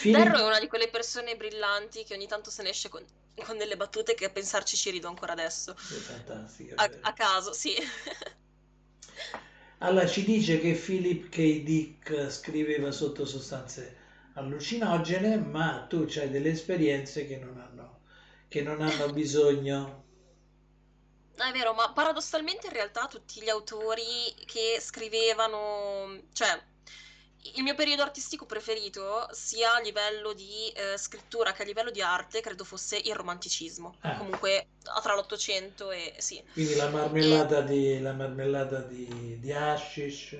Filippo... 0.01 0.37
è 0.39 0.43
una 0.43 0.59
di 0.59 0.67
quelle 0.67 0.89
persone 0.89 1.37
brillanti 1.37 2.05
che 2.05 2.15
ogni 2.15 2.27
tanto 2.27 2.51
se 2.51 2.63
ne 2.63 2.71
esce 2.71 2.89
con, 2.89 3.05
con 3.45 3.59
delle 3.59 3.77
battute 3.77 4.15
che 4.15 4.27
a 4.27 4.31
pensarci 4.31 4.77
ci 4.77 4.91
rido 4.91 5.09
ancora 5.09 5.33
adesso. 5.33 5.73
È 5.73 5.75
fantastico, 5.77 6.75
A, 6.77 6.91
a 7.01 7.13
caso, 7.13 7.53
sì. 7.53 7.75
Allora 9.83 10.07
ci 10.07 10.25
dice 10.25 10.61
che 10.61 10.75
Philip 10.75 11.31
K. 11.31 11.63
Dick 11.63 12.31
scriveva 12.31 12.91
sotto 12.91 13.25
sostanze 13.25 13.97
allucinogene, 14.35 15.39
ma 15.39 15.87
tu 15.89 16.07
hai 16.17 16.31
delle 16.31 16.51
esperienze 16.51 17.27
che 17.27 17.39
non 17.39 17.59
hanno, 17.59 18.01
che 18.49 18.61
non 18.61 18.83
hanno 18.83 19.11
bisogno. 19.13 20.05
È 21.49 21.53
vero, 21.53 21.73
ma 21.73 21.91
paradossalmente 21.93 22.67
in 22.67 22.73
realtà 22.75 23.07
tutti 23.07 23.41
gli 23.41 23.49
autori 23.49 24.35
che 24.45 24.79
scrivevano, 24.81 26.21
cioè 26.33 26.61
il 27.55 27.63
mio 27.63 27.75
periodo 27.75 28.03
artistico 28.03 28.45
preferito, 28.45 29.27
sia 29.33 29.75
a 29.75 29.81
livello 29.81 30.35
di 30.35 30.69
eh, 30.69 30.99
scrittura 30.99 31.53
che 31.53 31.63
a 31.63 31.65
livello 31.65 31.91
di 31.91 32.03
arte, 32.03 32.41
credo 32.41 32.65
fosse 32.65 32.99
il 32.99 33.15
romanticismo. 33.15 33.97
Ah. 34.01 34.19
Comunque 34.19 34.69
tra 35.03 35.15
l'Ottocento 35.15 35.91
e 35.91 36.15
sì. 36.19 36.43
Quindi 36.53 36.75
la 36.75 36.89
marmellata, 36.91 37.63
di, 37.63 38.01
la 38.01 38.13
marmellata 38.13 38.81
di, 38.81 39.39
di 39.41 39.53
hashish. 39.53 40.37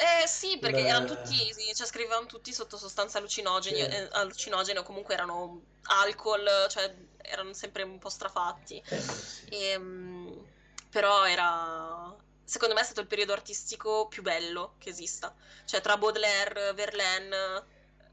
Eh 0.00 0.26
sì, 0.28 0.58
perché 0.60 0.84
erano 0.86 1.06
tutti, 1.06 1.34
cioè 1.74 1.86
scrivevano 1.86 2.26
tutti 2.26 2.52
sotto 2.52 2.76
sostanze 2.76 3.18
allucinogeni, 3.18 3.78
Sì. 3.78 3.84
eh, 3.86 4.08
allucinogene 4.12 4.78
o 4.78 4.82
comunque 4.84 5.14
erano 5.14 5.60
alcol, 5.82 6.48
cioè 6.68 6.94
erano 7.16 7.52
sempre 7.52 7.82
un 7.82 7.98
po' 7.98 8.08
strafatti. 8.08 8.80
Eh, 8.88 9.00
sì. 9.00 9.46
Ehm, 9.50 10.46
però 10.88 11.26
era, 11.26 12.14
secondo 12.44 12.74
me 12.74 12.80
è 12.80 12.84
stato 12.84 13.00
il 13.00 13.08
periodo 13.08 13.32
artistico 13.32 14.06
più 14.06 14.22
bello 14.22 14.76
che 14.78 14.90
esista. 14.90 15.34
Cioè 15.64 15.80
tra 15.80 15.96
Baudelaire, 15.96 16.72
Verlaine, 16.74 17.64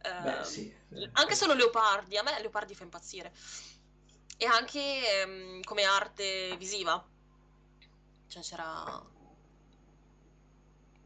eh, 0.02 0.22
Beh, 0.24 0.44
sì. 0.44 0.76
anche 1.14 1.36
solo 1.36 1.54
Leopardi, 1.54 2.18
a 2.18 2.24
me 2.24 2.40
Leopardi 2.40 2.74
fa 2.74 2.84
impazzire. 2.84 3.32
E 4.38 4.46
anche 4.46 5.22
ehm, 5.22 5.62
come 5.62 5.84
arte 5.84 6.56
visiva. 6.58 7.04
Cioè 8.28 8.42
c'era... 8.42 9.14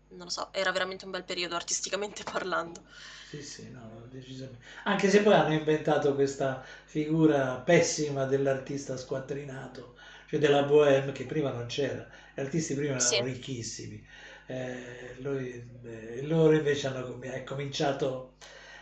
Non 0.09 0.25
lo 0.25 0.29
so, 0.29 0.51
era 0.53 0.71
veramente 0.71 1.05
un 1.05 1.11
bel 1.11 1.23
periodo 1.23 1.55
artisticamente 1.55 2.23
parlando. 2.29 2.83
Sì, 3.21 3.41
sì, 3.43 3.69
no, 3.69 4.07
decisamente. 4.09 4.65
Anche 4.85 5.09
se 5.09 5.21
poi 5.21 5.33
hanno 5.33 5.53
inventato 5.53 6.15
questa 6.15 6.63
figura 6.85 7.57
pessima 7.59 8.25
dell'artista 8.25 8.97
squattrinato, 8.97 9.95
cioè 10.27 10.39
della 10.39 10.63
bohème 10.63 11.11
che 11.11 11.25
prima 11.25 11.51
non 11.51 11.67
c'era. 11.67 12.07
Gli 12.33 12.39
artisti 12.39 12.73
prima 12.73 12.95
erano 12.95 13.21
Sì. 13.21 13.23
ricchissimi, 13.23 14.03
eh, 14.47 15.15
lui- 15.19 15.79
eh, 15.83 16.21
loro 16.23 16.53
invece 16.55 16.87
hanno 16.87 17.21
è 17.21 17.43
cominciato, 17.43 18.37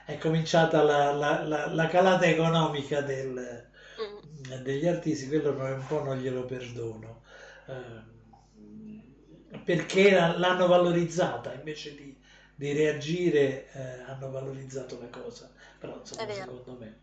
è 0.05 0.17
cominciata 0.17 0.81
la, 0.83 1.11
la- 1.11 1.43
la- 1.43 1.67
la 1.73 1.87
calata 1.87 2.25
economica 2.25 3.01
del- 3.01 3.65
Mm. 3.97 4.21
degli 4.63 4.87
artisti, 4.87 5.27
quello 5.27 5.49
un 5.51 5.85
po' 5.87 6.03
non 6.03 6.17
glielo 6.17 6.45
perdono, 6.45 7.23
ehm, 7.67 8.16
perché 9.63 10.11
l'hanno 10.11 10.67
valorizzata 10.67 11.53
invece 11.53 11.95
di, 11.95 12.15
di 12.55 12.73
reagire, 12.73 13.67
eh, 13.71 14.01
hanno 14.07 14.29
valorizzato 14.29 14.97
la 14.99 15.07
cosa, 15.07 15.51
però 15.77 15.97
insomma, 15.99 16.31
secondo 16.33 16.77
me. 16.79 16.97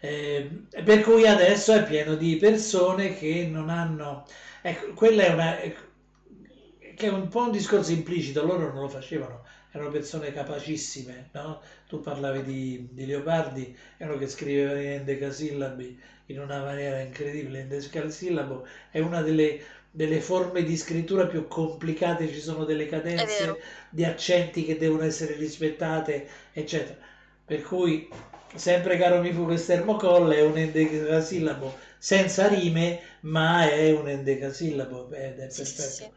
Eh, 0.00 0.50
per 0.82 1.02
cui 1.02 1.26
adesso 1.26 1.72
è 1.74 1.84
pieno 1.84 2.14
di 2.14 2.36
persone 2.36 3.14
che 3.16 3.46
non 3.50 3.68
hanno, 3.68 4.26
ecco, 4.62 4.92
quella 4.94 5.24
è 5.24 5.32
una, 5.32 5.56
che 5.56 7.06
è 7.06 7.08
un 7.08 7.28
po' 7.28 7.42
un 7.42 7.50
discorso 7.50 7.92
implicito, 7.92 8.44
loro 8.44 8.72
non 8.72 8.82
lo 8.82 8.88
facevano, 8.88 9.44
erano 9.72 9.90
persone 9.90 10.32
capacissime, 10.32 11.30
no? 11.32 11.60
Tu 11.86 12.00
parlavi 12.00 12.42
di, 12.42 12.88
di 12.92 13.06
Leopardi, 13.06 13.76
è 13.96 14.04
uno 14.04 14.16
che 14.18 14.26
scriveva 14.28 14.78
in 14.78 14.88
endecasillabi 14.88 16.00
in 16.26 16.40
una 16.40 16.62
maniera 16.62 17.00
incredibile, 17.00 17.66
l'endecasillabo 17.66 18.66
è 18.90 19.00
una 19.00 19.22
delle, 19.22 19.60
delle 19.90 20.20
forme 20.20 20.62
di 20.62 20.76
scrittura 20.76 21.26
più 21.26 21.46
complicate, 21.48 22.28
ci 22.28 22.40
sono 22.40 22.64
delle 22.64 22.86
cadenze 22.86 23.60
di 23.90 24.04
accenti 24.04 24.64
che 24.64 24.76
devono 24.76 25.02
essere 25.02 25.34
rispettate, 25.34 26.28
eccetera. 26.52 26.98
Per 27.44 27.62
cui, 27.62 28.08
sempre 28.54 28.96
caro 28.96 29.20
mi 29.20 29.32
fu 29.32 29.44
quest'ermocolle, 29.44 30.36
è 30.36 30.42
un 30.44 30.56
endecasillabo 30.56 31.76
senza 31.98 32.46
rime, 32.48 33.00
ma 33.20 33.68
è 33.68 33.90
un 33.92 34.08
endecasillabo 34.08 35.10
ed 35.12 35.38
è 35.40 35.48
Sì, 35.48 35.64
sì, 35.64 35.74
perfetto. 35.74 36.04
sì. 36.04 36.10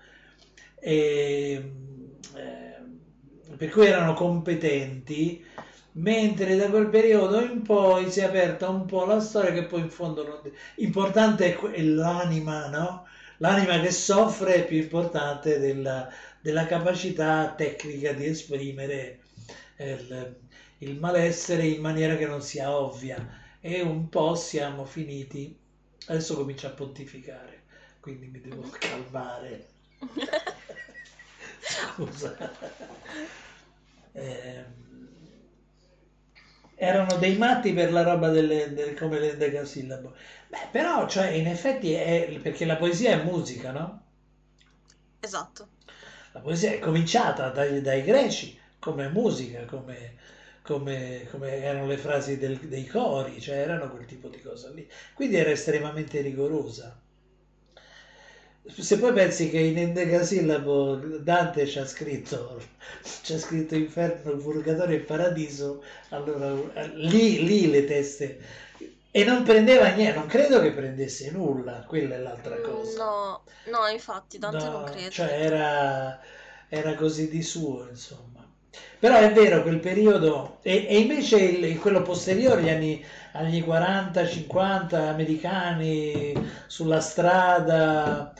E, 0.79 1.71
eh, 2.35 3.55
per 3.57 3.69
cui 3.69 3.85
erano 3.85 4.13
competenti, 4.13 5.43
mentre 5.93 6.55
da 6.55 6.69
quel 6.69 6.89
periodo 6.89 7.39
in 7.41 7.61
poi 7.61 8.11
si 8.11 8.19
è 8.19 8.23
aperta 8.23 8.69
un 8.69 8.85
po' 8.85 9.05
la 9.05 9.19
storia 9.19 9.51
che 9.51 9.63
poi 9.65 9.81
in 9.81 9.89
fondo 9.89 10.25
non... 10.25 10.39
importante 10.75 11.53
que- 11.55 11.71
è 11.71 11.81
l'anima, 11.81 12.67
no? 12.69 13.05
L'anima 13.43 13.77
che 13.81 13.91
soffre 13.91 14.55
è 14.55 14.65
più 14.65 14.77
importante 14.77 15.59
della, 15.59 16.09
della 16.39 16.65
capacità 16.65 17.53
tecnica 17.53 18.13
di 18.13 18.25
esprimere 18.25 19.19
eh, 19.75 19.91
il, 19.91 20.39
il 20.77 20.97
malessere 20.97 21.67
in 21.67 21.81
maniera 21.81 22.15
che 22.15 22.25
non 22.25 22.41
sia 22.41 22.71
ovvia 22.71 23.17
e 23.59 23.81
un 23.81 24.07
po' 24.07 24.35
siamo 24.35 24.85
finiti. 24.85 25.59
Adesso 26.05 26.35
comincio 26.35 26.67
a 26.67 26.69
pontificare, 26.69 27.63
quindi 27.99 28.27
mi 28.27 28.39
devo 28.39 28.65
calmare. 28.79 29.67
Scusa. 31.59 32.37
Ehm, 34.13 34.82
erano 36.83 37.17
dei 37.17 37.37
matti 37.37 37.73
per 37.73 37.91
la 37.91 38.03
roba 38.03 38.29
delle, 38.29 38.73
delle- 38.73 38.93
come 38.95 39.19
l'endecasillabo. 39.19 40.13
Beh, 40.49 40.67
però, 40.71 41.07
cioè, 41.07 41.27
in 41.29 41.47
effetti 41.47 41.93
è 41.93 42.39
perché 42.41 42.65
la 42.65 42.75
poesia 42.77 43.11
è 43.11 43.23
musica, 43.23 43.71
no? 43.71 44.01
Esatto. 45.21 45.69
La 46.33 46.41
poesia 46.41 46.71
è 46.71 46.79
cominciata 46.79 47.49
dai, 47.49 47.81
dai 47.81 48.03
greci 48.03 48.59
come 48.79 49.07
musica, 49.09 49.63
come, 49.65 50.15
come- 50.61 51.25
come 51.31 51.57
erano 51.63 51.85
le 51.87 51.97
frasi 51.97 52.37
del- 52.37 52.59
dei 52.59 52.85
cori, 52.85 53.39
cioè 53.39 53.55
erano 53.57 53.89
quel 53.89 54.05
tipo 54.05 54.27
di 54.29 54.41
cosa 54.41 54.69
lì. 54.71 54.85
Quindi 55.13 55.35
era 55.37 55.51
estremamente 55.51 56.19
rigorosa. 56.21 56.99
Se 58.65 58.97
poi 58.97 59.11
pensi 59.13 59.49
che 59.49 59.59
in 59.59 59.77
endecasillabo 59.77 60.95
Dante 61.19 61.65
ci 61.67 61.79
ha 61.79 61.85
scritto, 61.85 62.59
c'ha 63.23 63.37
scritto 63.37 63.75
inferno, 63.75 64.35
purgatorio 64.37 64.97
e 64.97 65.01
paradiso, 65.01 65.83
allora 66.09 66.53
lì, 66.95 67.43
lì 67.45 67.69
le 67.69 67.83
teste 67.85 68.39
e 69.11 69.23
non 69.25 69.43
prendeva 69.43 69.89
niente, 69.89 70.17
non 70.17 70.27
credo 70.27 70.61
che 70.61 70.71
prendesse 70.71 71.29
nulla, 71.31 71.83
quella 71.87 72.15
è 72.15 72.19
l'altra 72.19 72.55
Mm, 72.57 72.61
cosa. 72.61 72.95
No, 72.95 73.43
no, 73.65 73.87
infatti, 73.87 74.37
Dante 74.39 74.69
non 74.69 74.83
No, 74.83 74.83
credo. 74.83 75.09
cioè 75.09 75.31
era, 75.45 76.19
era 76.69 76.95
così 76.95 77.29
di 77.29 77.41
suo, 77.41 77.87
insomma. 77.89 78.45
Però 78.99 79.15
è 79.17 79.31
vero, 79.31 79.61
quel 79.61 79.79
periodo, 79.79 80.59
e, 80.61 80.85
e 80.89 80.99
invece 80.99 81.37
il- 81.39 81.79
quello 81.79 82.01
posteriore, 82.01 82.61
gli 82.63 82.69
anni, 82.69 83.03
anni 83.33 83.61
40, 83.61 84.25
50, 84.27 85.09
americani, 85.09 86.33
sulla 86.67 86.99
strada, 86.99 88.33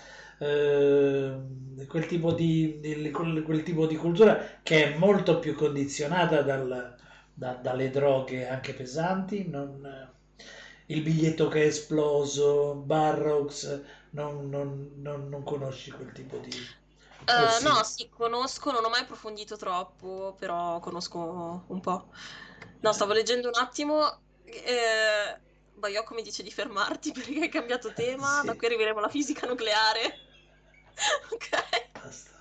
eh, 0.44 1.86
quel 1.88 2.06
tipo 2.08 2.34
di, 2.34 2.80
di- 2.80 3.12
quel, 3.12 3.64
tipo 3.64 3.86
di 3.88 3.96
cultura 3.96 4.60
che 4.64 4.94
è 4.94 4.98
molto 4.98 5.40
più 5.40 5.56
condizionata 5.56 6.42
dal- 6.42 6.96
da- 7.34 7.54
dalle 7.56 7.90
droghe 7.90 8.48
anche 8.48 8.74
pesanti, 8.74 9.48
non- 9.50 10.12
il 10.88 11.02
biglietto 11.02 11.48
che 11.48 11.64
è 11.64 11.66
esploso, 11.68 12.76
Barrocks, 12.76 13.82
non, 14.12 14.50
non- 14.50 14.92
non- 14.98 15.30
non 15.30 15.44
conosci 15.44 15.92
quel 15.92 16.12
tipo 16.12 16.38
di... 16.40 16.68
Eh, 17.26 17.60
sì. 17.60 17.64
no, 17.64 17.84
sì, 17.84 18.10
conosco, 18.10 18.72
non 18.72 18.84
ho 18.84 18.90
mai 18.90 19.02
approfondito 19.02 19.56
troppo, 19.56 20.36
però 20.38 20.80
conosco 20.80 21.64
un 21.68 21.80
po'. 21.80 22.10
No, 22.82 22.92
stavo 22.94 23.14
leggendo 23.14 23.48
un 23.48 23.56
attimo. 23.56 24.22
Eh, 24.44 25.42
Baiocco 25.74 26.14
mi 26.16 26.22
dice 26.22 26.44
di 26.44 26.52
fermarti 26.52 27.12
perché 27.14 27.40
hai 27.42 27.50
cambiato 27.50 27.94
tema, 27.94 28.42
Sì. 28.42 28.46
da 28.46 28.56
qui 28.56 28.68
arriveremo 28.68 29.00
alla 29.00 29.10
fisica 29.10 29.48
nucleare. 29.48 30.20
Ok. 31.32 31.50
Basta. 31.94 32.32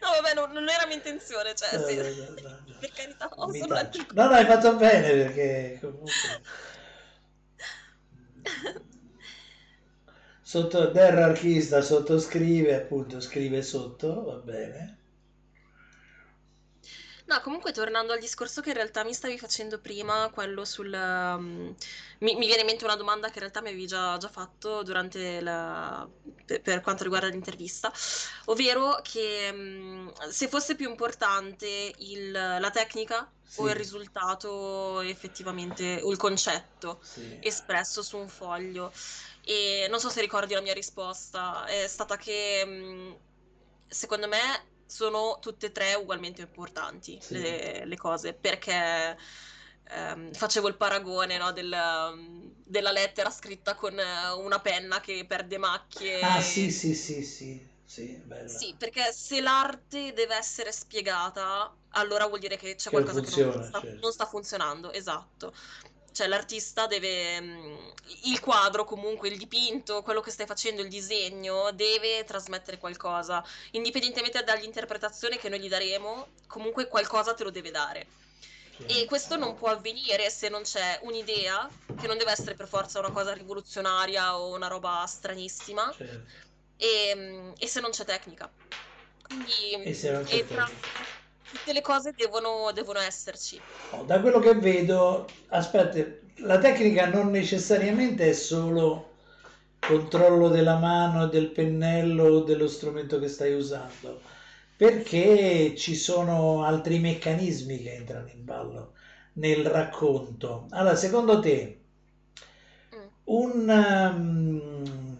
No, 0.00 0.10
vabbè, 0.20 0.34
non, 0.34 0.50
non 0.52 0.68
era 0.68 0.86
mia 0.86 0.96
intenzione, 0.96 1.54
cioè, 1.54 1.76
No, 1.76 1.86
sì. 1.86 1.96
no, 1.96 2.02
no, 2.02 2.60
no. 2.66 2.76
Per 2.78 2.92
carità, 2.92 3.28
ho 3.34 3.48
Mi 3.48 3.58
solo 3.58 3.74
taccio. 3.74 4.06
No, 4.14 4.24
no, 4.28 4.34
hai 4.34 4.44
fatto 4.44 4.76
bene 4.76 5.10
perché 5.12 5.78
comunque... 5.80 6.40
Sotto, 10.42 10.90
del 10.90 11.16
archista 11.18 11.80
sottoscrive, 11.80 12.74
appunto, 12.74 13.18
scrive 13.20 13.62
sotto, 13.62 14.22
va 14.24 14.34
bene. 14.36 14.98
No, 17.32 17.40
comunque 17.40 17.72
tornando 17.72 18.12
al 18.12 18.18
discorso 18.18 18.60
che 18.60 18.70
in 18.70 18.74
realtà 18.74 19.04
mi 19.04 19.14
stavi 19.14 19.38
facendo 19.38 19.80
prima, 19.80 20.28
quello 20.30 20.64
sul... 20.64 20.92
um, 20.92 21.74
mi, 22.20 22.34
mi 22.36 22.46
viene 22.46 22.60
in 22.60 22.66
mente 22.66 22.84
una 22.84 22.96
domanda 22.96 23.28
che 23.28 23.34
in 23.34 23.40
realtà 23.40 23.62
mi 23.62 23.68
avevi 23.68 23.86
già, 23.86 24.16
già 24.18 24.28
fatto 24.28 24.82
durante 24.82 25.40
la... 25.40 26.08
per, 26.44 26.60
per 26.60 26.80
quanto 26.82 27.04
riguarda 27.04 27.28
l'intervista, 27.28 27.90
ovvero 28.46 29.00
che 29.02 29.50
um, 29.52 30.12
se 30.30 30.48
fosse 30.48 30.74
più 30.74 30.88
importante 30.90 31.92
il- 31.98 32.30
la 32.32 32.70
tecnica 32.70 33.32
o 33.54 33.68
il 33.68 33.74
Sì, 33.74 33.76
risultato 33.76 35.00
effettivamente, 35.00 36.00
o 36.02 36.10
il 36.10 36.16
concetto 36.18 37.00
sì. 37.02 37.38
espresso 37.40 38.02
su 38.02 38.18
un 38.18 38.28
foglio. 38.28 38.92
E 39.42 39.86
non 39.90 40.00
so 40.00 40.08
se 40.10 40.20
ricordi 40.20 40.54
la 40.54 40.60
mia 40.60 40.74
risposta, 40.74 41.64
è 41.66 41.86
stata 41.86 42.16
che 42.16 42.64
mh, 42.66 43.20
secondo 43.88 44.28
me 44.28 44.71
sono 44.92 45.38
tutte 45.40 45.66
e 45.66 45.72
tre 45.72 45.94
ugualmente 45.94 46.42
importanti 46.42 47.20
Sì. 47.20 47.34
le, 47.34 47.84
le 47.84 47.96
cose, 47.96 48.34
perché 48.34 49.16
ehm, 49.84 50.32
facevo 50.32 50.68
il 50.68 50.76
paragone, 50.76 51.38
no, 51.38 51.52
del, 51.52 51.74
della 52.64 52.90
lettera 52.92 53.30
scritta 53.30 53.74
con 53.74 53.94
una 53.94 54.60
penna 54.60 55.00
che 55.00 55.24
perde 55.26 55.58
macchie. 55.58 56.18
Ah, 56.22 56.40
sì, 56.40 56.70
sì, 56.70 56.94
sì, 56.94 57.22
sì. 57.22 57.68
sì, 57.84 58.16
bella. 58.24 58.58
Sì, 58.58 58.74
perché 58.76 59.12
se 59.12 59.40
l'arte 59.40 60.12
deve 60.12 60.34
essere 60.36 60.72
spiegata, 60.72 61.74
allora 61.90 62.26
vuol 62.26 62.38
dire 62.40 62.56
che 62.56 62.74
c'è 62.74 62.90
Che 62.90 62.90
qualcosa 62.90 63.20
che 63.20 63.30
funziona, 63.30 63.52
non 63.54 63.62
sta, 63.62 63.80
certo. 63.80 64.00
non 64.00 64.12
sta 64.12 64.26
funzionando, 64.26 64.92
esatto. 64.92 65.54
Cioè 66.12 66.26
l'artista 66.26 66.86
deve, 66.86 67.40
mm, 67.40 67.76
il 68.24 68.40
quadro 68.40 68.84
comunque, 68.84 69.28
il 69.28 69.38
dipinto, 69.38 70.02
quello 70.02 70.20
che 70.20 70.30
stai 70.30 70.46
facendo, 70.46 70.82
il 70.82 70.88
disegno, 70.88 71.70
deve 71.72 72.24
trasmettere 72.24 72.76
qualcosa, 72.78 73.42
indipendentemente 73.72 74.42
dall'interpretazione 74.44 75.38
che 75.38 75.48
noi 75.48 75.60
gli 75.60 75.68
daremo, 75.68 76.28
comunque 76.46 76.86
qualcosa 76.88 77.32
te 77.34 77.44
lo 77.44 77.50
deve 77.50 77.70
dare. 77.70 78.06
E 78.86 79.04
questo 79.04 79.36
non 79.36 79.54
può 79.56 79.68
avvenire 79.68 80.28
se 80.28 80.48
non 80.48 80.62
c'è 80.62 80.98
un'idea, 81.02 81.68
che 82.00 82.06
non 82.08 82.18
deve 82.18 82.32
essere 82.32 82.54
per 82.54 82.66
forza 82.66 82.98
una 82.98 83.10
cosa 83.10 83.32
rivoluzionaria 83.32 84.36
o 84.38 84.54
una 84.54 84.66
roba 84.66 85.04
stranissima, 85.06 85.94
Certo. 85.96 86.26
e, 86.78 87.12
mm, 87.14 87.52
e 87.58 87.66
se 87.68 87.80
non 87.80 87.90
c'è 87.90 88.04
tecnica. 88.04 88.50
Quindi 89.22 89.82
E 89.84 89.94
se 89.94 90.10
non 90.10 90.24
c'è 90.24 90.34
e 90.34 90.46
tra- 90.46 90.64
tecnica. 90.66 91.20
Tutte 91.52 91.72
le 91.72 91.80
cose 91.82 92.12
devono, 92.16 92.72
devono 92.72 92.98
esserci. 93.00 93.62
No, 93.90 94.04
da 94.04 94.20
quello 94.20 94.38
che 94.40 94.54
vedo, 94.54 95.26
aspetta, 95.48 95.98
la 96.44 96.58
tecnica 96.58 97.08
non 97.08 97.30
necessariamente 97.30 98.30
è 98.30 98.32
solo 98.32 99.10
controllo 99.78 100.48
della 100.48 100.78
mano, 100.78 101.26
del 101.28 101.50
pennello 101.50 102.24
o 102.24 102.40
dello 102.44 102.66
strumento 102.68 103.18
che 103.18 103.28
stai 103.28 103.52
usando, 103.54 104.22
perché 104.76 105.74
ci 105.76 105.94
sono 105.94 106.64
altri 106.64 106.98
meccanismi 107.00 107.82
che 107.82 107.94
entrano 107.94 108.28
in 108.28 108.44
ballo 108.44 108.94
nel 109.34 109.64
racconto. 109.66 110.66
Allora, 110.70 110.96
secondo 110.96 111.38
te, 111.40 111.80
Mm. 112.92 113.08
un, 113.24 113.68
um, 113.68 115.16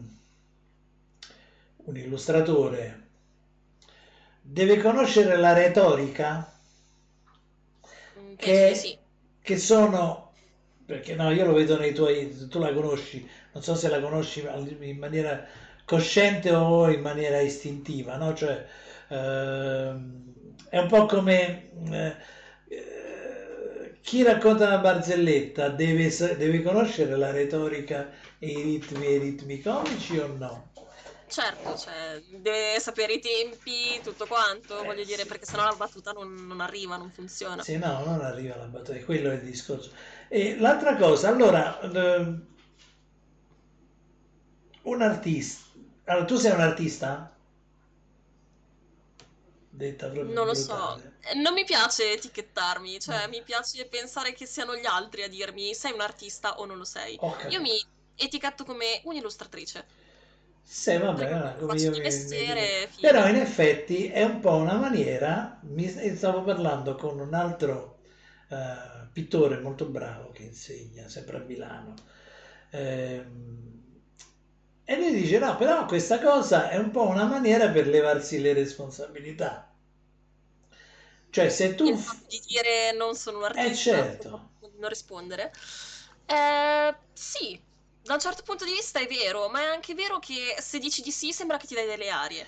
un 1.86 1.96
illustratore 1.96 3.01
deve 4.52 4.76
conoscere 4.76 5.36
la 5.36 5.54
retorica? 5.54 6.52
Mm, 8.18 8.34
che, 8.36 8.74
sì. 8.74 8.96
che 9.40 9.56
sono, 9.56 10.32
perché 10.84 11.14
no, 11.14 11.30
io 11.30 11.46
lo 11.46 11.54
vedo 11.54 11.78
nei 11.78 11.94
tuoi, 11.94 12.48
tu 12.48 12.58
la 12.58 12.72
conosci, 12.72 13.26
non 13.52 13.62
so 13.62 13.74
se 13.74 13.88
la 13.88 14.00
conosci 14.00 14.46
in 14.80 14.98
maniera 14.98 15.46
cosciente 15.86 16.52
o 16.52 16.90
in 16.90 17.00
maniera 17.00 17.40
istintiva, 17.40 18.16
no? 18.16 18.34
Cioè, 18.34 18.66
ehm, 19.08 20.54
è 20.68 20.78
un 20.78 20.88
po' 20.88 21.06
come 21.06 21.70
eh, 21.90 22.16
eh, 22.68 23.98
chi 24.02 24.22
racconta 24.22 24.66
una 24.66 24.78
barzelletta 24.78 25.70
deve, 25.70 26.14
deve 26.36 26.62
conoscere 26.62 27.16
la 27.16 27.30
retorica 27.30 28.10
e 28.38 28.48
i 28.48 28.62
ritmi 28.62 29.06
e 29.06 29.14
i 29.14 29.18
ritmi 29.18 29.60
comici 29.62 30.18
o 30.18 30.26
no? 30.26 30.71
Certo, 31.32 31.76
cioè, 31.76 32.22
deve 32.28 32.78
sapere 32.78 33.14
i 33.14 33.20
tempi, 33.20 34.00
tutto 34.02 34.26
quanto, 34.26 34.82
Eh, 34.82 34.84
voglio 34.84 35.04
dire, 35.04 35.22
sì. 35.22 35.26
perché 35.26 35.46
sennò 35.46 35.64
la 35.64 35.74
battuta 35.74 36.12
non, 36.12 36.46
non 36.46 36.60
arriva, 36.60 36.96
non 36.98 37.10
funziona. 37.10 37.66
Se 37.66 37.78
no, 37.78 38.04
non 38.04 38.20
arriva 38.20 38.56
la 38.56 38.66
battuta, 38.66 38.98
quello 39.04 39.30
è 39.30 39.34
il 39.36 39.42
discorso. 39.42 39.92
E 40.28 40.56
l'altra 40.58 40.96
cosa, 40.96 41.28
allora, 41.28 41.80
eh, 41.80 42.36
un 44.84 45.02
artista, 45.02 45.64
allora 46.04 46.24
tu 46.26 46.36
sei 46.36 46.52
un 46.52 46.60
artista? 46.60 47.34
Detta 49.70 50.08
proprio 50.08 50.34
Non 50.34 50.46
lo 50.46 50.54
so, 50.54 50.74
brutale. 50.74 51.16
Eh, 51.20 51.34
non 51.34 51.52
mi 51.54 51.64
piace 51.64 52.12
etichettarmi, 52.12 53.00
cioè 53.00 53.26
Mm. 53.26 53.30
mi 53.30 53.42
piace 53.42 53.86
pensare 53.86 54.32
che 54.34 54.46
siano 54.46 54.76
gli 54.76 54.86
altri 54.86 55.22
a 55.22 55.28
dirmi 55.28 55.74
sei 55.74 55.92
un 55.92 56.00
artista 56.00 56.58
o 56.58 56.64
non 56.66 56.76
lo 56.78 56.84
sei. 56.84 57.20
Io 57.46 57.60
mi 57.60 57.72
etichetto 58.14 58.64
come 58.64 59.00
un'illustratrice. 59.04 59.86
Sì, 60.64 60.96
vabbè, 60.96 61.28
Perché 61.28 61.34
no, 61.34 61.56
come 61.56 61.76
io 61.78 61.90
mestiere, 61.98 62.88
mi- 62.96 62.98
Però 62.98 63.28
in 63.28 63.36
effetti 63.36 64.06
è 64.08 64.22
un 64.24 64.40
po' 64.40 64.54
una 64.56 64.74
maniera, 64.76 65.58
mi 65.64 65.88
stavo 65.88 66.42
parlando 66.42 66.94
con 66.94 67.18
un 67.20 67.34
altro 67.34 67.98
eh, 68.48 69.06
pittore 69.12 69.58
molto 69.60 69.86
bravo 69.86 70.30
che 70.30 70.42
insegna 70.44 71.08
sempre 71.08 71.36
a 71.38 71.40
Milano, 71.40 71.94
ehm, 72.70 73.80
e 74.84 74.96
lui 74.96 75.12
dice 75.14 75.38
no, 75.38 75.56
però 75.56 75.84
questa 75.86 76.20
cosa 76.20 76.68
è 76.70 76.76
un 76.78 76.90
po' 76.90 77.06
una 77.08 77.24
maniera 77.26 77.68
per 77.70 77.86
levarsi 77.88 78.40
le 78.40 78.52
responsabilità. 78.52 79.72
Cioè 81.30 81.48
se 81.50 81.74
tu... 81.74 81.88
Di 82.28 82.40
dire 82.46 82.92
non 82.92 83.14
sono 83.14 83.38
un 83.38 83.44
Eh 83.54 83.72
artista, 83.72 83.74
certo, 83.74 84.30
non 84.78 84.88
rispondere. 84.88 85.52
Eh, 86.26 86.96
sì, 87.12 87.60
da 88.02 88.14
un 88.14 88.20
certo 88.20 88.42
punto 88.42 88.64
di 88.64 88.72
vista 88.72 89.00
è 89.00 89.06
vero, 89.06 89.48
ma 89.48 89.60
è 89.60 89.64
anche 89.64 89.94
vero 89.94 90.18
che 90.18 90.56
se 90.58 90.78
dici 90.78 91.02
di 91.02 91.10
sì 91.10 91.32
sembra 91.32 91.56
che 91.56 91.66
ti 91.66 91.74
dai 91.74 91.86
delle 91.86 92.10
arie. 92.10 92.46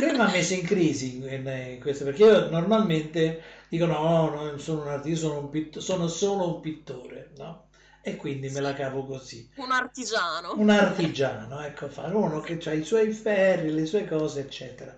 lui 0.00 0.12
mi 0.12 0.20
ha 0.20 0.28
messo 0.28 0.54
in 0.54 0.64
crisi 0.64 1.16
in, 1.16 1.46
in 1.46 1.80
questo 1.80 2.04
perché 2.04 2.24
io 2.24 2.48
normalmente 2.50 3.42
dico 3.68 3.86
no, 3.86 4.28
non 4.30 4.58
sono 4.60 4.82
un 4.82 4.88
artista, 4.88 5.26
sono, 5.26 5.40
un 5.40 5.50
pitt- 5.50 5.78
sono 5.78 6.08
solo 6.08 6.54
un 6.54 6.60
pittore, 6.60 7.30
no? 7.36 7.68
E 8.02 8.16
quindi 8.16 8.48
me 8.50 8.60
la 8.60 8.72
cavo 8.74 9.04
così. 9.04 9.48
Un 9.56 9.70
artigiano. 9.70 10.54
Un 10.54 10.70
artigiano, 10.70 11.60
ecco, 11.60 11.88
fa 11.88 12.06
uno 12.06 12.40
che 12.40 12.58
ha 12.64 12.72
i 12.72 12.84
suoi 12.84 13.12
ferri, 13.12 13.70
le 13.72 13.86
sue 13.86 14.06
cose, 14.06 14.40
eccetera. 14.40 14.96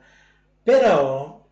Però, 0.63 1.45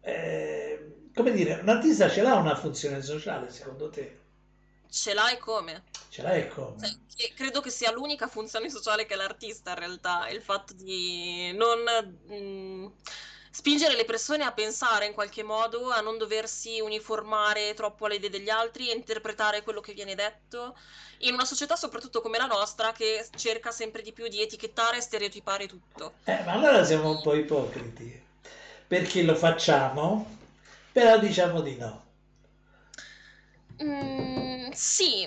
eh, 0.00 1.08
come 1.14 1.30
dire, 1.32 1.58
un 1.60 1.68
artista 1.68 2.08
ce 2.10 2.22
l'ha 2.22 2.34
una 2.36 2.54
funzione 2.56 3.02
sociale, 3.02 3.50
secondo 3.50 3.88
te? 3.90 4.18
Ce 4.90 5.14
l'hai 5.14 5.38
come? 5.38 5.84
Ce 6.08 6.22
l'ha 6.22 6.32
e 6.34 6.48
Cioè, 6.48 6.48
come? 6.48 6.98
che 7.14 7.32
credo 7.34 7.60
che 7.60 7.70
sia 7.70 7.92
l'unica 7.92 8.28
funzione 8.28 8.70
sociale 8.70 9.06
che 9.06 9.16
l'artista 9.16 9.70
in 9.70 9.76
realtà, 9.76 10.28
il 10.30 10.42
fatto 10.42 10.72
di 10.74 11.52
non 11.52 11.80
mm, 12.32 12.86
spingere 13.50 13.96
le 13.96 14.04
persone 14.04 14.44
a 14.44 14.52
pensare 14.52 15.06
in 15.06 15.12
qualche 15.14 15.42
modo, 15.42 15.90
a 15.90 16.00
non 16.00 16.16
doversi 16.18 16.80
uniformare 16.80 17.74
troppo 17.74 18.06
alle 18.06 18.16
idee 18.16 18.30
degli 18.30 18.48
altri 18.50 18.88
e 18.90 18.94
interpretare 18.94 19.62
quello 19.62 19.80
che 19.80 19.92
viene 19.94 20.14
detto 20.14 20.76
in 21.18 21.34
una 21.34 21.44
società 21.44 21.74
soprattutto 21.76 22.20
come 22.20 22.38
la 22.38 22.46
nostra 22.46 22.92
che 22.92 23.26
cerca 23.34 23.70
sempre 23.72 24.02
di 24.02 24.12
più 24.12 24.28
di 24.28 24.40
etichettare 24.40 24.98
e 24.98 25.00
stereotipare 25.00 25.66
tutto. 25.66 26.14
Eh, 26.24 26.42
ma 26.44 26.52
allora 26.52 26.84
siamo 26.84 27.10
un 27.10 27.20
po' 27.20 27.34
ipocriti, 27.34 28.22
perché 28.86 29.22
lo 29.22 29.34
facciamo, 29.34 30.36
però 30.92 31.18
diciamo 31.18 31.60
di 31.60 31.76
no. 31.76 32.07
Mm, 33.82 34.70
sì, 34.72 35.22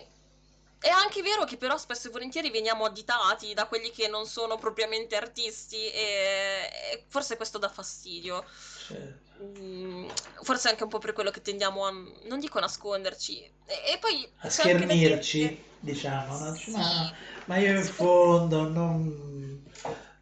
è 0.79 0.89
anche 0.89 1.21
vero 1.21 1.45
che 1.45 1.57
però 1.57 1.77
spesso 1.77 2.07
e 2.07 2.11
volentieri 2.11 2.49
veniamo 2.49 2.85
additati 2.85 3.53
da 3.53 3.65
quelli 3.65 3.91
che 3.91 4.07
non 4.07 4.25
sono 4.25 4.57
propriamente 4.57 5.15
artisti 5.15 5.89
e, 5.91 7.03
forse 7.07 7.37
questo 7.37 7.57
dà 7.57 7.69
fastidio. 7.69 8.43
Certo. 8.87 9.29
Mm, 9.43 10.07
forse 10.43 10.69
anche 10.69 10.83
un 10.83 10.89
po' 10.89 10.99
per 10.99 11.13
quello 11.13 11.31
che 11.31 11.41
tendiamo 11.41 11.85
a, 11.85 11.91
non 11.91 12.39
dico 12.39 12.59
nasconderci, 12.59 13.41
e, 13.65 13.97
poi 13.99 14.29
A 14.39 14.49
schermirci, 14.49 15.39
che 15.39 15.63
diciamo, 15.79 16.37
no? 16.37 16.55
Sì, 16.55 16.71
ma, 16.71 17.11
ma 17.45 17.57
io 17.57 17.77
in 17.77 17.83
fondo 17.83 18.67
non 18.67 19.63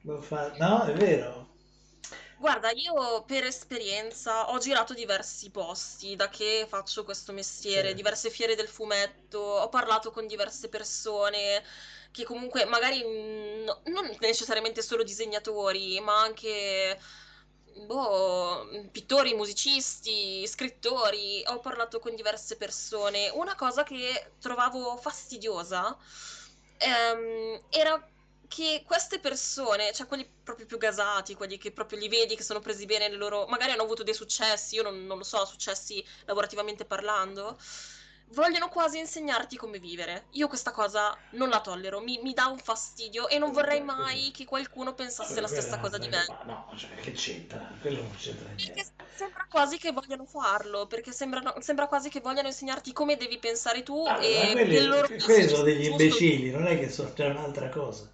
lo 0.01 0.21
fa... 0.21 0.53
No, 0.57 0.85
è 0.85 0.93
vero. 0.93 1.48
Guarda, 2.39 2.71
io 2.71 3.25
per 3.25 3.43
esperienza 3.43 4.49
ho 4.51 4.57
girato 4.59 4.93
diversi 4.93 5.51
posti 5.51 6.15
da 6.15 6.29
che 6.29 6.65
faccio 6.69 7.03
questo 7.03 7.33
mestiere, 7.33 7.89
Certo. 7.89 7.95
diverse 7.95 8.29
fiere 8.29 8.55
del 8.55 8.69
fumetto, 8.69 9.37
ho 9.39 9.67
parlato 9.67 10.09
con 10.11 10.25
diverse 10.25 10.69
persone 10.69 11.61
che 12.11 12.23
comunque 12.23 12.63
magari 12.63 13.03
mm, 13.03 13.63
no- 13.65 13.81
non 13.85 14.15
necessariamente 14.21 14.81
solo 14.81 15.03
disegnatori, 15.03 15.99
ma 15.99 16.21
anche 16.21 16.97
boh, 17.85 18.87
pittori, 18.91 19.33
musicisti, 19.33 20.47
scrittori. 20.47 21.43
Ho 21.47 21.59
parlato 21.59 21.99
con 21.99 22.15
diverse 22.15 22.55
persone. 22.55 23.29
Una 23.29 23.55
cosa 23.55 23.83
che 23.83 24.35
trovavo 24.39 24.95
fastidiosa 24.97 25.97
ehm, 26.77 27.61
era 27.69 28.11
che 28.49 28.83
queste 28.85 29.19
persone, 29.19 29.93
cioè 29.93 30.07
quelli 30.07 30.29
proprio 30.43 30.65
più 30.65 30.77
gasati, 30.77 31.35
quelli 31.35 31.57
che 31.57 31.71
proprio 31.71 31.99
li 31.99 32.09
vedi 32.09 32.35
che 32.35 32.43
sono 32.43 32.59
presi 32.59 32.85
bene 32.85 33.07
nel 33.07 33.17
loro, 33.17 33.45
magari 33.47 33.71
hanno 33.71 33.83
avuto 33.83 34.03
dei 34.03 34.13
successi, 34.13 34.75
io 34.75 34.83
non, 34.83 35.05
non 35.05 35.17
lo 35.19 35.23
so, 35.23 35.45
successi 35.45 36.05
lavorativamente 36.25 36.83
parlando, 36.85 37.57
vogliono 38.31 38.67
quasi 38.69 38.97
insegnarti 38.99 39.55
come 39.57 39.79
vivere. 39.79 40.27
Io 40.31 40.47
questa 40.49 40.71
cosa 40.71 41.17
non 41.31 41.49
la 41.49 41.61
tollero, 41.61 42.01
mi, 42.01 42.19
mi 42.21 42.33
dà 42.33 42.47
un 42.47 42.57
fastidio 42.59 43.27
e 43.29 43.37
non 43.37 43.51
vorrei 43.51 43.81
mai 43.81 44.31
che 44.31 44.45
qualcuno 44.45 44.93
pensasse 44.93 45.39
la 45.41 45.47
stessa 45.47 45.77
cosa 45.79 45.97
di 45.97 46.07
me. 46.09 46.27
Ma 46.45 46.53
no, 46.53 46.71
cioè, 46.75 46.89
che 46.95 47.11
c'entra? 47.13 47.59
Quello 47.81 48.01
non 48.01 48.15
c'entra 48.17 48.47
Perché 48.55 48.83
niente. 48.83 48.91
sembra 49.15 49.45
quasi 49.49 49.77
che 49.77 49.91
vogliano 49.91 50.25
farlo, 50.25 50.85
perché 50.87 51.11
sembrano- 51.11 51.55
sembra 51.61 51.87
quasi 51.87 52.09
che 52.09 52.19
vogliano 52.19 52.47
insegnarti 52.47 52.91
come 52.93 53.15
devi 53.15 53.37
pensare 53.39 53.83
tu 53.83 54.03
Allora, 54.05 54.19
e 54.23 54.51
quelli, 54.51 55.21
quelli 55.23 55.47
sono 55.47 55.63
degli 55.63 55.85
imbecilli, 55.85 56.51
non 56.51 56.67
è 56.67 56.77
che 56.79 56.89
sono, 56.89 57.11
c'è 57.13 57.27
un'altra 57.29 57.69
cosa. 57.69 58.09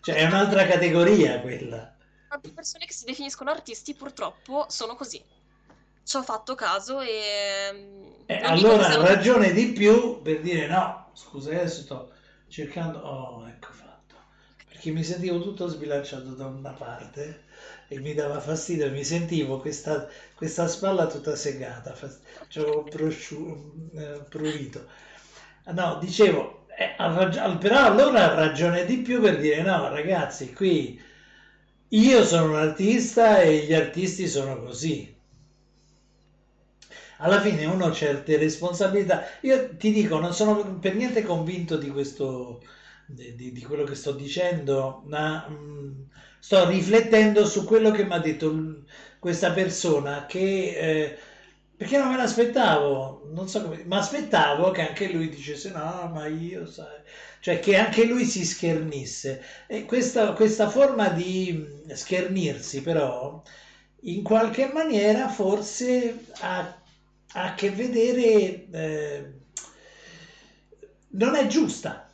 Cioè, 0.00 0.14
è 0.14 0.24
un'altra 0.24 0.66
categoria 0.66 1.40
quella. 1.40 1.94
Tante 2.28 2.50
persone 2.50 2.86
che 2.86 2.92
si 2.92 3.04
definiscono 3.04 3.50
artisti 3.50 3.94
purtroppo 3.94 4.66
sono 4.68 4.94
così. 4.94 5.22
Ci 6.02 6.16
ho 6.16 6.22
fatto 6.22 6.54
caso 6.54 7.00
e 7.00 7.70
mm, 7.72 8.12
E 8.26 8.36
che 8.38 8.44
allora 8.44 8.96
ragione 8.96 9.52
di 9.52 9.72
più 9.72 10.22
per 10.22 10.40
dire 10.40 10.66
no, 10.66 11.10
scusa, 11.14 11.50
adesso 11.50 11.82
sto 11.82 12.12
cercando... 12.48 12.98
Oh, 12.98 13.48
ecco 13.48 13.72
fatto. 13.72 14.14
Perché 14.68 14.90
mi 14.90 15.04
sentivo 15.04 15.40
tutto 15.40 15.66
sbilanciato 15.66 16.30
da 16.30 16.46
una 16.46 16.70
parte 16.72 17.44
e 17.88 17.98
mi 17.98 18.14
dava 18.14 18.40
fastidio, 18.40 18.90
mi 18.90 19.04
sentivo 19.04 19.58
questa, 19.58 20.08
questa 20.34 20.68
spalla 20.68 21.06
tutta 21.08 21.34
segata, 21.34 21.92
cioè 22.48 22.88
prosciu, 22.88 23.90
eh, 23.94 24.22
prurito. 24.28 24.86
No, 25.64 25.98
dicevo, 25.98 26.59
eh, 26.80 27.56
però 27.58 27.84
allora 27.84 28.32
ha 28.32 28.34
ragione 28.34 28.86
di 28.86 28.98
più 28.98 29.20
per 29.20 29.38
dire 29.38 29.60
no, 29.60 29.90
ragazzi, 29.90 30.54
qui 30.54 30.98
io 31.88 32.24
sono 32.24 32.52
un 32.52 32.56
artista 32.56 33.40
e 33.40 33.64
gli 33.66 33.74
artisti 33.74 34.26
sono 34.26 34.58
così. 34.62 35.14
Alla 37.18 37.38
fine 37.40 37.66
uno 37.66 37.86
ha 37.86 37.92
certe 37.92 38.38
responsabilità. 38.38 39.24
Io 39.42 39.76
ti 39.76 39.92
dico, 39.92 40.18
non 40.18 40.32
sono 40.32 40.78
per 40.78 40.94
niente 40.94 41.22
convinto 41.22 41.76
di 41.76 41.90
questo, 41.90 42.62
di, 43.04 43.52
di 43.52 43.62
quello 43.62 43.84
che 43.84 43.94
sto 43.94 44.12
dicendo, 44.12 45.02
ma 45.06 45.46
mh, 45.48 45.54
mm, 45.54 46.02
sto 46.38 46.66
riflettendo 46.66 47.44
su 47.44 47.64
quello 47.64 47.90
che 47.90 48.04
mi 48.04 48.14
ha 48.14 48.18
detto 48.20 48.84
questa 49.18 49.50
persona 49.52 50.24
che 50.24 50.76
eh, 50.78 51.18
perché 51.80 51.96
non 51.96 52.10
me 52.10 52.18
l'aspettavo, 52.18 53.30
non 53.32 53.48
so 53.48 53.62
come, 53.62 53.82
ma 53.86 54.00
aspettavo 54.00 54.70
che 54.70 54.86
anche 54.86 55.10
lui 55.10 55.30
dicesse 55.30 55.70
no, 55.70 56.10
ma 56.12 56.26
io 56.26 56.66
sai, 56.66 57.00
cioè 57.40 57.58
che 57.58 57.74
anche 57.78 58.04
lui 58.04 58.26
si 58.26 58.44
schernisse. 58.44 59.42
E 59.66 59.86
questa, 59.86 60.34
questa 60.34 60.68
forma 60.68 61.08
di 61.08 61.66
schernirsi 61.88 62.82
però 62.82 63.42
in 64.02 64.22
qualche 64.22 64.70
maniera 64.70 65.30
forse 65.30 66.26
ha, 66.40 66.82
a 67.32 67.54
che 67.54 67.70
vedere, 67.70 68.66
eh, 68.70 69.32
non 71.12 71.34
è 71.34 71.46
giusta 71.46 72.10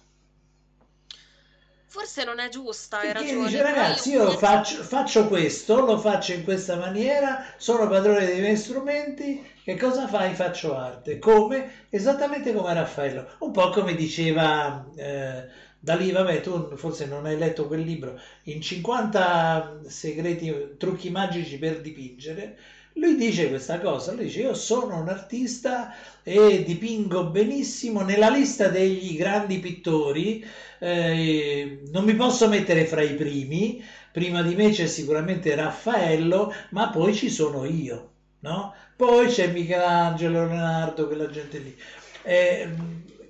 Forse 1.86 2.24
non 2.24 2.38
è 2.40 2.50
giusta, 2.50 2.98
hai 2.98 3.06
Perché 3.12 3.30
ragione. 3.30 3.48
dice, 3.48 3.62
ragazzi, 3.62 4.10
io 4.10 4.30
faccio, 4.36 4.82
faccio 4.82 5.28
questo, 5.28 5.82
lo 5.82 5.98
faccio 5.98 6.34
in 6.34 6.44
questa 6.44 6.76
maniera, 6.76 7.54
sono 7.56 7.88
padrone 7.88 8.26
dei 8.26 8.40
miei 8.40 8.56
strumenti, 8.56 9.42
che 9.66 9.76
cosa 9.76 10.06
fai? 10.06 10.34
Faccio 10.34 10.76
arte. 10.76 11.18
Come? 11.18 11.86
Esattamente 11.90 12.52
come 12.52 12.72
Raffaello. 12.72 13.26
Un 13.40 13.50
po' 13.52 13.70
come 13.70 13.94
diceva 13.94 14.86
eh, 14.96 15.48
Dalì, 15.78 16.10
vabbè, 16.10 16.40
tu 16.40 16.76
forse 16.76 17.06
non 17.06 17.26
hai 17.26 17.36
letto 17.38 17.66
quel 17.66 17.80
libro, 17.82 18.18
in 18.44 18.60
50 18.60 19.82
segreti, 19.86 20.52
trucchi 20.78 21.10
magici 21.10 21.58
per 21.58 21.80
dipingere, 21.80 22.58
lui 22.94 23.14
dice 23.14 23.48
questa 23.48 23.78
cosa, 23.78 24.12
lui 24.12 24.24
dice 24.24 24.40
io 24.40 24.54
sono 24.54 24.98
un 25.00 25.08
artista 25.08 25.94
e 26.22 26.64
dipingo 26.64 27.26
benissimo 27.26 28.00
nella 28.02 28.30
lista 28.30 28.68
degli 28.68 29.16
grandi 29.16 29.58
pittori, 29.60 30.44
eh, 30.80 31.82
non 31.92 32.04
mi 32.04 32.14
posso 32.14 32.48
mettere 32.48 32.84
fra 32.86 33.02
i 33.02 33.14
primi, 33.14 33.82
prima 34.10 34.42
di 34.42 34.54
me 34.54 34.70
c'è 34.70 34.86
sicuramente 34.86 35.54
Raffaello, 35.54 36.52
ma 36.70 36.88
poi 36.90 37.14
ci 37.14 37.30
sono 37.30 37.64
io, 37.64 38.10
no? 38.40 38.74
Poi 38.96 39.26
c'è 39.28 39.48
Michelangelo, 39.48 40.46
Leonardo, 40.46 41.06
quella 41.06 41.28
gente 41.28 41.58
lì, 41.58 41.76
eh, 42.22 42.68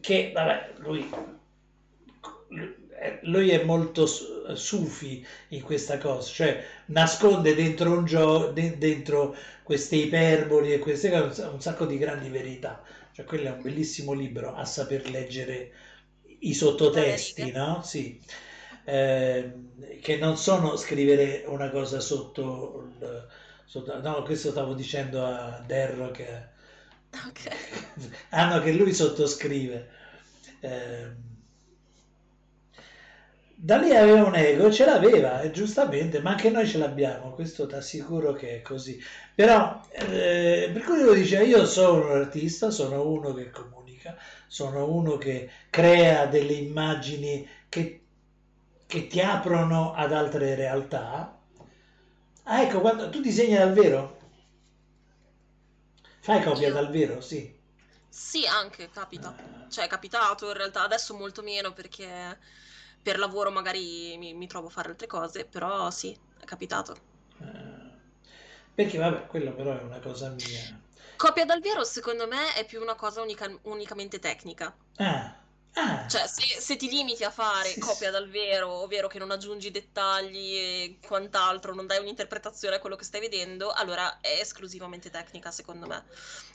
che 0.01 0.31
vabbè, 0.33 0.75
lui 0.79 1.09
eh, 2.99 3.19
lui 3.23 3.51
è 3.51 3.63
molto 3.63 4.07
sufi 4.07 5.27
in 5.49 5.63
questa 5.63 5.99
cosa, 5.99 6.29
cioè 6.31 6.65
nasconde 6.87 7.55
dentro 7.55 7.93
un 7.93 8.05
gioco, 8.05 8.49
dentro 8.49 9.37
queste 9.63 9.97
iperboli 9.97 10.73
e 10.73 10.79
queste 10.79 11.11
cose 11.11 11.43
un 11.43 11.61
sacco 11.61 11.85
di 11.85 11.99
grandi 11.99 12.29
verità. 12.29 12.83
Cioè, 13.13 13.25
quello 13.25 13.49
è 13.49 13.53
un 13.53 13.63
bellissimo 13.63 14.13
libro 14.13 14.55
a 14.55 14.65
saper 14.65 15.09
leggere 15.11 15.73
i 16.41 16.55
sottotesti, 16.55 17.51
no? 17.51 17.83
Sì. 17.83 18.21
Eh, 18.85 19.53
che 20.01 20.17
non 20.17 20.37
sono 20.37 20.77
scrivere 20.77 21.45
una 21.47 21.71
cosa 21.71 21.99
sotto, 21.99 22.89
il, 22.89 22.99
sotto 23.01 23.33
no, 24.03 24.23
questo 24.23 24.51
stavo 24.51 24.75
dicendo 24.75 25.25
a 25.25 25.63
Derro 25.67 26.11
che, 26.11 26.49
okay. 27.29 27.57
ah 28.31 28.55
no, 28.55 28.61
che 28.63 28.73
lui 28.73 28.93
sottoscrive. 28.93 29.89
Eh, 30.61 31.25
da 33.59 33.79
lì 33.79 33.95
aveva 33.95 34.25
un 34.25 34.35
ego, 34.35 34.71
ce 34.71 34.85
l'aveva, 34.85 35.41
e 35.41 35.51
giustamente, 35.51 36.21
ma 36.21 36.31
anche 36.31 36.51
noi 36.51 36.67
ce 36.67 36.79
l'abbiamo, 36.79 37.33
questo 37.33 37.67
ti 37.67 37.75
assicuro 37.75 38.33
che 38.33 38.57
è 38.57 38.63
così. 38.63 39.01
Però, 39.35 39.81
eh, 39.91 40.71
per 40.73 40.83
cui 40.85 41.01
lui 41.03 41.21
dice, 41.21 41.43
io 41.43 41.65
sono 41.67 42.05
un 42.05 42.21
artista, 42.21 42.71
sono 42.71 43.09
uno 43.09 43.33
che 43.33 43.51
comunica, 43.51 44.17
sono 44.47 44.91
uno 44.93 45.17
che 45.17 45.51
crea 45.71 46.27
delle 46.27 46.53
immagini 46.53 47.49
che, 47.69 48.03
che 48.87 49.07
ti 49.07 49.21
aprono 49.21 49.95
ad 49.95 50.13
altre 50.13 50.55
realtà. 50.55 51.36
Ah, 52.49 52.63
ecco, 52.63 52.81
quando 52.81 53.11
tu 53.11 53.21
disegni 53.21 53.57
dal 53.57 53.73
vero? 53.73 54.19
Fai 56.21 56.43
copia 56.43 56.69
io... 56.69 56.75
dal 56.75 56.91
vero, 56.91 57.21
sì. 57.21 57.53
Sì, 58.09 58.47
anche 58.47 58.89
capita. 58.91 59.35
Cioè, 59.69 59.85
è 59.85 59.89
capitato 59.89 60.47
in 60.47 60.57
realtà, 60.57 60.83
adesso 60.85 61.15
molto 61.15 61.43
meno 61.43 61.73
perché 61.73 62.39
per 63.03 63.19
lavoro 63.19 63.51
magari 63.51 64.17
mi, 64.17 64.33
mi, 64.35 64.47
trovo 64.47 64.69
a 64.69 64.71
fare 64.71 64.91
altre 64.91 65.09
cose, 65.09 65.45
però 65.45 65.91
sì, 65.91 66.17
è 66.39 66.45
capitato. 66.45 66.97
Eh, 67.41 67.91
perché 68.75 68.97
vabbè, 68.97 69.27
quello 69.27 69.53
però 69.53 69.77
è 69.79 69.83
una 69.83 69.99
cosa 69.99 70.29
mia. 70.29 70.81
Copia 71.17 71.45
dal 71.45 71.61
vero 71.61 71.83
secondo 71.83 72.29
me 72.29 72.55
è 72.55 72.65
più 72.65 72.81
una 72.81 72.95
cosa 72.95 73.23
unica, 73.23 73.51
unicamente 73.63 74.21
tecnica. 74.21 74.75
Ah. 74.97 75.46
Ah. 75.79 76.09
Cioè, 76.09 76.27
se, 76.27 76.59
se, 76.59 76.77
ti 76.77 76.89
limiti 76.89 77.23
a 77.23 77.31
fare 77.31 77.69
sì, 77.69 77.81
copia 77.81 78.07
sì. 78.07 78.13
dal 78.13 78.31
vero, 78.31 78.83
ovvero 78.83 79.09
che 79.09 79.19
non 79.19 79.31
aggiungi 79.31 79.71
dettagli 79.71 80.57
e 80.57 80.99
quant'altro, 81.07 81.75
non 81.75 81.87
dai 81.87 81.99
un'interpretazione 81.99 82.77
a 82.77 82.79
quello 82.79 82.97
che 82.97 83.05
stai 83.05 83.21
vedendo, 83.21 83.71
allora 83.73 84.21
è 84.21 84.39
esclusivamente 84.41 85.11
tecnica, 85.11 85.51
secondo 85.51 85.87
me. 85.87 86.05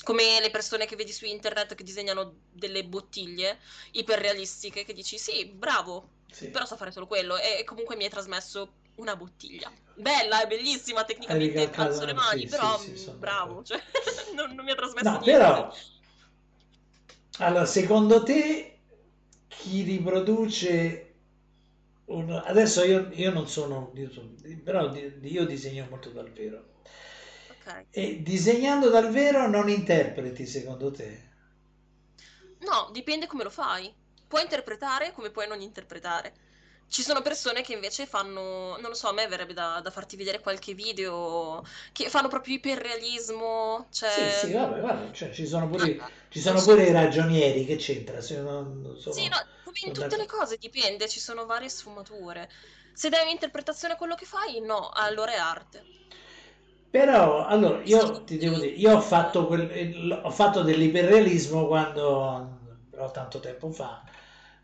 Come 0.04 0.40
le 0.42 0.50
persone 0.50 0.88
che 0.88 0.96
vedi 0.96 1.12
su 1.12 1.26
internet 1.26 1.76
che 1.76 1.84
disegnano 1.84 2.34
delle 2.52 2.84
bottiglie 2.84 3.60
iperrealistiche, 3.92 4.84
che 4.84 4.94
dici 4.94 5.20
sì, 5.20 5.46
bravo, 5.46 6.20
sì. 6.32 6.50
Però 6.50 6.66
so 6.66 6.78
fare 6.78 6.92
solo 6.92 7.08
quello 7.08 7.38
e 7.38 7.64
comunque 7.66 7.96
mi 7.96 8.06
hai 8.06 8.10
trasmesso 8.10 8.74
una 8.96 9.16
bottiglia. 9.16 9.72
Bella, 9.94 10.42
è 10.42 10.48
bellissima 10.48 11.04
tecnicamente, 11.04 11.70
alzo 11.76 12.06
le 12.06 12.14
mani, 12.14 12.48
però 12.48 12.80
bravo, 13.18 13.64
cioè, 13.64 13.80
non, 14.34 14.56
non, 14.56 14.66
mi 14.66 14.72
ha 14.72 14.76
trasmesso 14.76 15.10
no, 15.10 15.20
niente. 15.20 15.32
Però, 15.32 15.76
allora, 17.38 17.66
secondo 17.66 18.24
te 18.24 18.71
chi 19.62 19.84
riproduce... 19.84 21.08
Un... 22.06 22.32
Adesso 22.32 22.84
io, 22.84 23.10
io, 23.14 23.32
non 23.32 23.48
sono, 23.48 23.94
però 24.64 24.94
io 24.94 25.46
disegno 25.46 25.88
molto 25.90 26.10
dal 26.10 26.30
vero. 26.32 26.74
Okay. 27.62 27.86
E 27.90 28.22
disegnando 28.22 28.90
dal 28.90 29.10
vero 29.12 29.48
non 29.48 29.70
interpreti, 29.70 30.46
secondo 30.46 30.92
te? 30.92 31.30
No, 32.60 32.90
dipende 32.92 33.28
come 33.28 33.44
lo 33.44 33.50
fai 33.50 33.94
puoi 34.32 34.44
interpretare 34.44 35.12
come 35.12 35.30
puoi 35.30 35.46
non 35.46 35.60
interpretare. 35.60 36.34
Ci 36.92 37.04
sono 37.04 37.22
persone 37.22 37.62
che 37.62 37.72
invece 37.72 38.06
fanno, 38.06 38.76
non 38.78 38.90
lo 38.90 38.94
so, 38.94 39.08
a 39.08 39.14
me 39.14 39.26
verrebbe 39.26 39.54
da, 39.54 39.80
da 39.82 39.90
farti 39.90 40.18
vedere 40.18 40.42
qualche 40.42 40.74
video 40.74 41.64
che 41.94 42.10
fanno 42.10 42.28
proprio 42.28 42.56
iperrealismo. 42.56 43.88
Cioè... 43.90 44.10
Sì, 44.10 44.48
sì, 44.48 44.52
vabbè, 44.52 44.82
vabbè 44.82 45.12
cioè, 45.12 45.32
ci 45.32 45.48
sono 45.48 45.70
pure, 45.70 45.96
ah, 46.02 46.10
ci 46.28 46.42
sono 46.42 46.62
pure 46.62 46.88
i 46.88 46.92
ragionieri, 46.92 47.64
che 47.64 47.78
c'entra? 47.78 48.20
Se 48.20 48.42
non, 48.42 48.94
sono, 49.00 49.16
sì, 49.16 49.30
no, 49.30 49.38
come 49.64 49.78
in 49.86 49.94
tutte 49.94 50.18
le 50.18 50.26
cose 50.26 50.58
dipende, 50.60 51.08
ci 51.08 51.22
sono 51.22 51.46
varie 51.46 51.70
sfumature. 51.70 52.50
Se 52.92 53.08
dai 53.08 53.24
un'interpretazione 53.24 53.94
a 53.94 53.98
quello 53.98 54.16
che 54.16 54.26
fai, 54.26 54.60
no, 54.60 54.90
allora 54.94 55.32
è 55.32 55.38
arte. 55.38 55.86
Però, 56.90 57.46
allora, 57.46 57.82
io 57.84 58.26
ti 58.26 58.36
devo 58.36 58.58
dire, 58.58 58.76
io 58.76 58.98
ho 58.98 59.00
fatto, 59.00 59.48
quel, 59.48 60.22
ho 60.26 60.30
fatto 60.30 60.62
dell'iperrealismo 60.62 61.68
quando, 61.68 62.60
però 62.90 63.10
tanto 63.12 63.40
tempo 63.40 63.72
fa, 63.72 64.04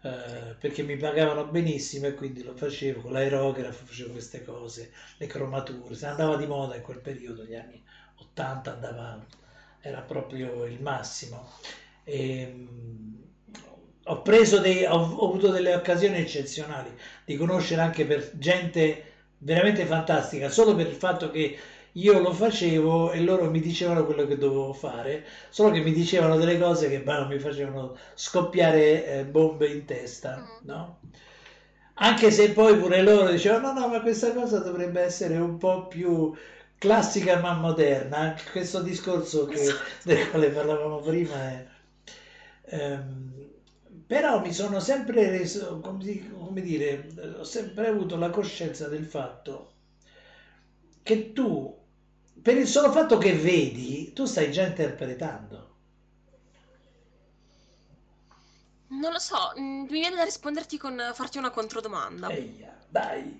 eh, 0.02 0.56
perché 0.60 0.84
mi 0.84 0.96
pagavano 0.96 1.46
benissimo 1.46 2.08
e 2.08 2.14
quindi 2.14 2.44
lo 2.44 2.56
facevo 2.56 3.02
con 3.02 3.12
l'aerografo, 3.12 3.86
facevo 3.86 4.12
queste 4.12 4.44
cose, 4.44 4.92
le 5.18 5.28
cromature, 5.28 5.96
se 5.96 6.06
andava 6.06 6.36
di 6.38 6.46
moda 6.46 6.76
in 6.76 6.82
quel 6.84 7.00
periodo, 7.00 7.44
gli 7.44 7.56
anni 7.56 7.82
80 8.20 8.74
andava, 8.74 9.26
era 9.82 10.02
proprio 10.02 10.66
il 10.66 10.82
massimo. 10.82 11.50
E, 12.04 12.42
ehm, 12.42 13.26
ho, 14.04 14.24
dei, 14.62 14.86
ho, 14.86 14.96
ho 14.96 15.28
avuto 15.28 15.50
delle 15.50 15.74
occasioni 15.74 16.18
eccezionali 16.18 16.92
di 17.26 17.36
conoscere 17.36 17.82
anche 17.82 18.06
per 18.06 18.32
gente 18.38 19.14
veramente 19.40 19.86
fantastica, 19.86 20.50
solo 20.50 20.76
per 20.76 20.88
il 20.88 20.96
fatto 20.96 21.30
che 21.30 21.58
io 21.98 22.20
lo 22.20 22.32
facevo 22.32 23.12
e 23.12 23.22
loro 23.22 23.50
mi 23.50 23.60
dicevano 23.60 24.06
quello 24.06 24.26
che 24.28 24.38
dovevo 24.38 24.74
fare, 24.74 25.26
solo 25.50 25.72
che 25.72 25.82
mi 25.82 25.92
dicevano 25.92 26.38
delle 26.38 26.60
cose 26.60 26.90
che 26.90 27.02
bah, 27.02 27.26
mi 27.26 27.40
facevano 27.40 27.96
scoppiare 28.14 29.06
eh, 29.06 29.26
bombe 29.26 29.68
in 29.68 29.86
testa, 29.86 30.38
mm. 30.38 30.68
no? 30.68 31.00
Anche 32.00 32.30
se 32.30 32.52
poi 32.52 32.78
pure 32.78 33.02
loro 33.02 33.30
dicevano 33.32 33.74
no, 33.74 33.80
no, 33.80 33.88
ma 33.88 34.02
questa 34.02 34.32
cosa 34.34 34.60
dovrebbe 34.60 35.02
essere 35.02 35.38
un 35.38 35.58
po' 35.58 35.88
più 35.88 36.34
classica 36.78 37.40
ma 37.40 37.54
moderna, 37.54 38.18
anche 38.18 38.44
questo 38.52 38.82
discorso 38.82 39.46
che, 39.46 39.60
esatto. 39.60 39.84
del 40.04 40.30
quale 40.30 40.50
parlavamo 40.50 41.00
prima 41.00 41.36
è... 41.50 41.68
Ehm, 42.66 43.34
però 44.06 44.40
mi 44.42 44.54
sono 44.54 44.80
sempre 44.80 45.30
reso, 45.30 45.80
come, 45.80 46.30
come 46.32 46.62
dire, 46.62 47.10
ho 47.40 47.44
sempre 47.44 47.88
avuto 47.88 48.16
la 48.18 48.30
coscienza 48.30 48.88
del 48.88 49.06
fatto 49.06 49.72
che 51.08 51.32
tu, 51.32 51.74
per 52.42 52.58
il 52.58 52.68
solo 52.68 52.92
fatto 52.92 53.18
che 53.18 53.34
vedi, 53.34 54.14
tu 54.14 54.26
stai 54.26 54.52
già 54.52 54.64
interpretando. 54.64 55.76
Non 58.90 59.12
lo 59.12 59.20
so, 59.20 59.54
mm, 59.60 59.82
mi 59.82 59.88
viene 59.88 60.16
da 60.16 60.24
risponderti 60.24 60.78
con 60.78 61.12
farti 61.14 61.38
una 61.38 61.50
controdomanda. 61.50 62.30
Eia, 62.30 62.78
dai. 62.88 63.38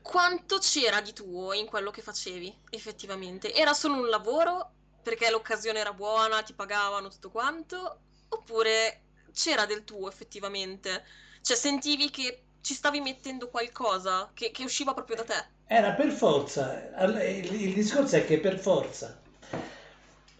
Quanto 0.00 0.58
c'era 0.58 1.00
di 1.00 1.12
tuo 1.12 1.52
in 1.52 1.66
quello 1.66 1.90
che 1.90 2.00
facevi, 2.00 2.54
effettivamente? 2.70 3.52
Era 3.52 3.74
solo 3.74 3.94
un 3.94 4.08
lavoro 4.08 4.72
perché 5.02 5.30
l'occasione 5.30 5.78
era 5.80 5.92
buona, 5.92 6.42
ti 6.42 6.54
pagavano 6.54 7.08
tutto 7.08 7.30
quanto? 7.30 8.00
Oppure 8.28 9.02
c'era 9.32 9.66
del 9.66 9.84
tuo 9.84 10.08
effettivamente? 10.08 11.04
Cioè 11.40 11.56
sentivi 11.56 12.10
che 12.10 12.44
ci 12.60 12.74
stavi 12.74 13.00
mettendo 13.00 13.48
qualcosa 13.48 14.30
che, 14.34 14.50
che 14.50 14.64
usciva 14.64 14.94
proprio 14.94 15.16
da 15.16 15.24
te? 15.24 15.44
Era 15.66 15.92
per 15.92 16.10
forza, 16.10 16.90
il, 17.04 17.48
il 17.52 17.74
discorso 17.74 18.16
è 18.16 18.24
che 18.24 18.38
per 18.38 18.58
forza. 18.58 19.20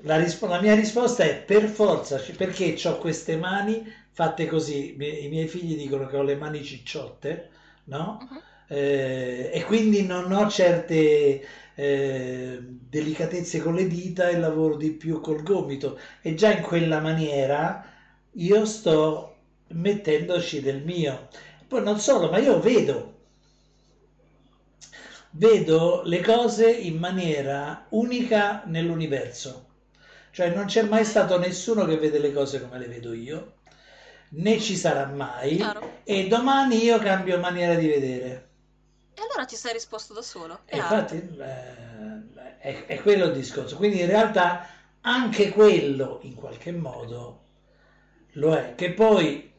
La, 0.02 0.16
risp- 0.16 0.48
la 0.48 0.60
mia 0.60 0.74
risposta 0.74 1.24
è 1.24 1.36
per 1.42 1.68
forza, 1.68 2.20
perché 2.36 2.76
ho 2.84 2.98
queste 2.98 3.36
mani 3.36 3.84
fatte 4.10 4.46
così. 4.46 4.94
I 4.94 5.28
miei 5.28 5.48
figli 5.48 5.76
dicono 5.76 6.06
che 6.06 6.16
ho 6.16 6.22
le 6.22 6.36
mani 6.36 6.62
cicciotte, 6.64 7.50
no? 7.84 8.18
Uh-huh. 8.30 8.40
Eh, 8.68 9.50
e 9.52 9.64
quindi 9.64 10.04
non 10.04 10.30
ho 10.30 10.48
certe 10.48 11.44
eh, 11.74 12.58
delicatezze 12.60 13.60
con 13.60 13.74
le 13.74 13.86
dita 13.86 14.28
e 14.28 14.38
lavoro 14.38 14.76
di 14.76 14.92
più 14.92 15.20
col 15.20 15.42
gomito. 15.42 15.98
E 16.22 16.34
già 16.34 16.52
in 16.52 16.62
quella 16.62 17.00
maniera 17.00 17.84
io 18.32 18.64
sto 18.64 19.36
mettendoci 19.68 20.60
del 20.60 20.82
mio. 20.82 21.28
Poi 21.68 21.82
non 21.82 22.00
solo, 22.00 22.30
ma 22.30 22.38
io 22.38 22.58
vedo 22.60 23.16
vedo 25.32 26.02
le 26.04 26.20
cose 26.22 26.70
in 26.70 26.96
maniera 26.96 27.86
unica 27.90 28.62
nell'universo. 28.66 29.66
Cioè 30.30 30.50
non 30.50 30.66
c'è 30.66 30.82
mai 30.82 31.04
stato 31.04 31.38
nessuno 31.38 31.84
che 31.84 31.96
vede 31.96 32.18
le 32.18 32.32
cose 32.32 32.60
come 32.60 32.78
le 32.78 32.86
vedo 32.86 33.12
io, 33.12 33.54
né 34.30 34.60
ci 34.60 34.76
sarà 34.76 35.06
mai, 35.06 35.56
Chiaro. 35.56 36.00
e 36.04 36.28
domani 36.28 36.82
io 36.82 36.98
cambio 36.98 37.38
maniera 37.38 37.74
di 37.74 37.88
vedere. 37.88 38.48
E 39.14 39.22
allora 39.22 39.44
ti 39.44 39.56
sei 39.56 39.72
risposto 39.72 40.12
da 40.12 40.22
solo. 40.22 40.60
E 40.66 40.76
infatti 40.76 41.16
eh, 41.16 42.58
è, 42.58 42.84
è 42.86 43.00
quello 43.00 43.26
il 43.26 43.32
discorso. 43.32 43.76
Quindi 43.76 44.00
in 44.00 44.06
realtà 44.06 44.68
anche 45.00 45.50
quello 45.50 46.20
in 46.22 46.34
qualche 46.34 46.72
modo 46.72 47.44
lo 48.32 48.54
è. 48.54 48.74
Che 48.76 48.92
poi 48.92 49.52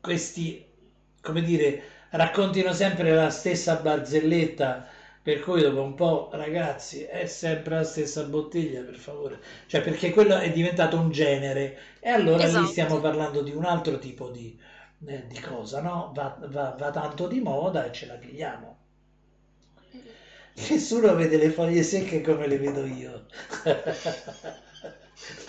questi, 0.00 0.65
come 1.26 1.42
dire, 1.42 1.82
raccontino 2.10 2.72
sempre 2.72 3.12
la 3.12 3.30
stessa 3.30 3.74
barzelletta 3.76 4.86
per 5.20 5.40
cui 5.40 5.60
dopo 5.60 5.82
un 5.82 5.94
po' 5.94 6.30
ragazzi 6.32 7.02
è 7.02 7.26
sempre 7.26 7.76
la 7.76 7.84
stessa 7.84 8.22
bottiglia 8.22 8.82
per 8.82 8.96
favore. 8.96 9.40
Cioè 9.66 9.82
perché 9.82 10.10
quello 10.10 10.38
è 10.38 10.52
diventato 10.52 10.96
un 10.96 11.10
genere. 11.10 11.78
E 11.98 12.10
allora 12.10 12.44
esatto. 12.44 12.64
lì 12.64 12.70
stiamo 12.70 13.00
parlando 13.00 13.42
di 13.42 13.50
un 13.50 13.64
altro 13.64 13.98
tipo 13.98 14.30
di, 14.30 14.56
eh, 15.04 15.26
di 15.26 15.40
cosa 15.40 15.80
no? 15.82 16.12
Va, 16.14 16.38
va, 16.46 16.76
va, 16.78 16.90
tanto 16.90 17.26
di 17.26 17.40
moda 17.40 17.84
e 17.86 17.92
ce 17.92 18.06
la 18.06 18.14
pigliamo 18.14 18.76
nessuno 20.70 21.14
vede 21.14 21.36
le 21.36 21.50
foglie 21.50 21.82
secche 21.82 22.22
come 22.22 22.46
le 22.46 22.58
vedo 22.58 22.84
io. 22.84 23.26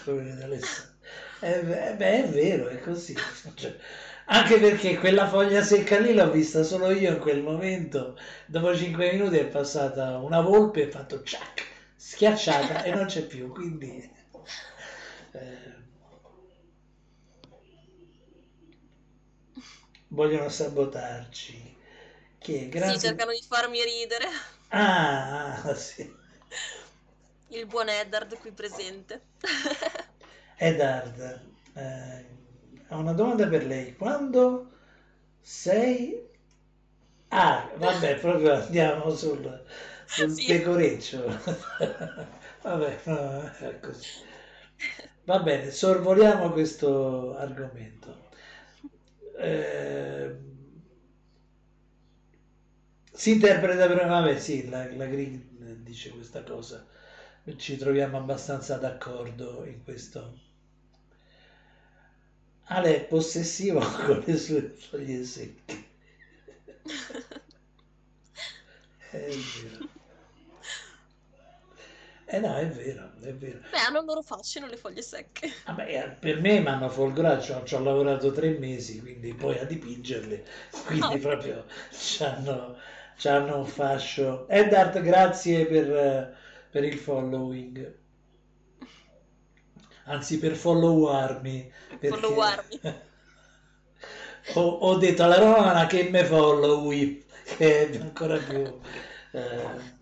Come 0.04 0.22
vede 0.22 0.44
Alessandro. 0.44 0.96
Eh, 1.42 1.62
beh, 1.96 2.24
è 2.24 2.28
vero 2.30 2.68
è 2.68 2.80
così. 2.80 3.16
Cioè, 3.54 3.76
anche 4.30 4.60
perché 4.60 4.98
quella 4.98 5.28
foglia 5.28 5.64
secca 5.64 6.00
lì 6.00 6.14
l'ho 6.14 6.30
vista 6.32 6.64
solo 6.64 6.92
io 6.92 7.12
in 7.12 7.20
quel 7.20 7.42
momento. 7.42 8.18
Dopo 8.46 8.76
5 8.76 9.12
minuti 9.14 9.38
è 9.38 9.46
passata 9.46 10.18
una 10.18 10.42
volpe 10.42 10.82
e 10.82 10.88
ha 10.88 10.92
fatto 10.92 11.24
ciac, 11.24 11.66
schiacciata 11.96 12.84
e 12.84 12.94
non 12.94 13.06
c'è 13.06 13.26
più. 13.26 13.52
Quindi 13.52 14.12
eh, 15.32 15.76
vogliono 20.10 20.50
sabotarci. 20.50 21.76
Che 22.38 22.70
grazie... 22.70 23.00
Sì, 23.00 23.06
cercano 23.08 23.32
di 23.32 23.44
farmi 23.48 23.82
ridere. 23.84 24.26
Ah, 24.70 25.62
ah 25.62 25.74
sì. 25.74 26.14
Il 27.50 27.66
buon 27.66 27.88
Eddard 27.88 28.38
qui 28.40 28.52
presente. 28.52 29.22
Eddard, 30.58 31.42
eh, 31.76 32.37
ho 32.90 32.98
una 33.00 33.14
domanda 33.14 33.48
per 33.48 33.66
lei. 33.66 33.96
Quando 33.96 34.72
sei... 35.42 36.26
Ah, 37.30 37.70
vabbè, 37.78 38.20
proprio 38.20 38.54
andiamo 38.56 39.10
sul, 39.16 39.64
sul 40.06 40.32
sì. 40.32 40.46
pecoreccio. 40.46 41.24
vabbè, 42.64 43.00
no, 43.06 43.52
è 43.60 43.80
così. 43.80 44.08
Va 45.26 45.40
bene, 45.40 45.72
sorvoliamo 45.72 46.52
questo 46.52 47.36
argomento. 47.38 48.30
Eh, 49.40 50.36
si 53.12 53.32
interpreta 53.32 53.88
per... 53.88 54.06
Vabbè, 54.08 54.38
sì, 54.40 54.70
la, 54.70 54.90
la 54.96 55.06
Green 55.08 55.84
dice 55.84 56.10
questa 56.12 56.44
cosa. 56.44 56.86
Ci 57.56 57.78
troviamo 57.78 58.18
abbastanza 58.18 58.78
d'accordo 58.78 59.66
in 59.66 59.84
questo 59.84 60.40
Ale 62.70 62.96
è 62.96 63.04
possessivo 63.06 63.80
con 64.06 64.24
le 64.26 64.38
sue 64.38 64.62
foglie 64.78 65.24
secche. 65.24 65.86
è 69.12 69.44
vero. 69.44 69.90
Eh 72.30 72.40
no, 72.40 72.56
è 72.58 72.68
vero, 72.68 73.12
è 73.22 73.34
vero. 73.34 73.60
Beh, 73.70 73.78
hanno 73.80 74.02
loro 74.02 74.22
fascino 74.22 74.68
le 74.68 74.76
foglie 74.76 75.02
secche. 75.02 75.50
Vabbè, 75.66 76.04
eh, 76.04 76.10
per 76.10 76.42
me 76.42 76.60
mi 76.60 76.68
hanno 76.68 76.90
folgorato, 76.90 77.64
ci 77.64 77.74
ho 77.76 77.80
lavorato 77.80 78.32
tre 78.34 78.50
mesi, 78.58 79.00
quindi 79.00 79.34
poi 79.34 79.58
a 79.60 79.64
dipingerle, 79.64 80.46
quindi 80.86 81.20
no. 81.20 81.20
proprio 81.20 81.66
c'hanno, 81.92 82.78
c'hanno 83.18 83.58
un 83.60 83.66
fascio. 83.66 84.48
Eddard, 84.50 85.02
grazie 85.02 85.66
per, 85.68 86.36
per 86.70 86.84
il 86.84 86.98
following 86.98 87.96
anzi 90.08 90.40
per 90.40 90.56
followarmi. 90.56 91.72
Perché... 92.00 92.08
Followarmi. 92.08 92.80
ho, 94.56 94.62
ho, 94.62 94.98
detto 94.98 95.24
alla 95.24 95.40
romana 95.40 95.86
che 95.86 96.10
me 96.10 96.26
followi, 96.26 97.26
che 97.58 97.90
è 97.90 97.98
ancora 98.00 98.38
più... 98.38 98.80
Eh... 99.32 99.96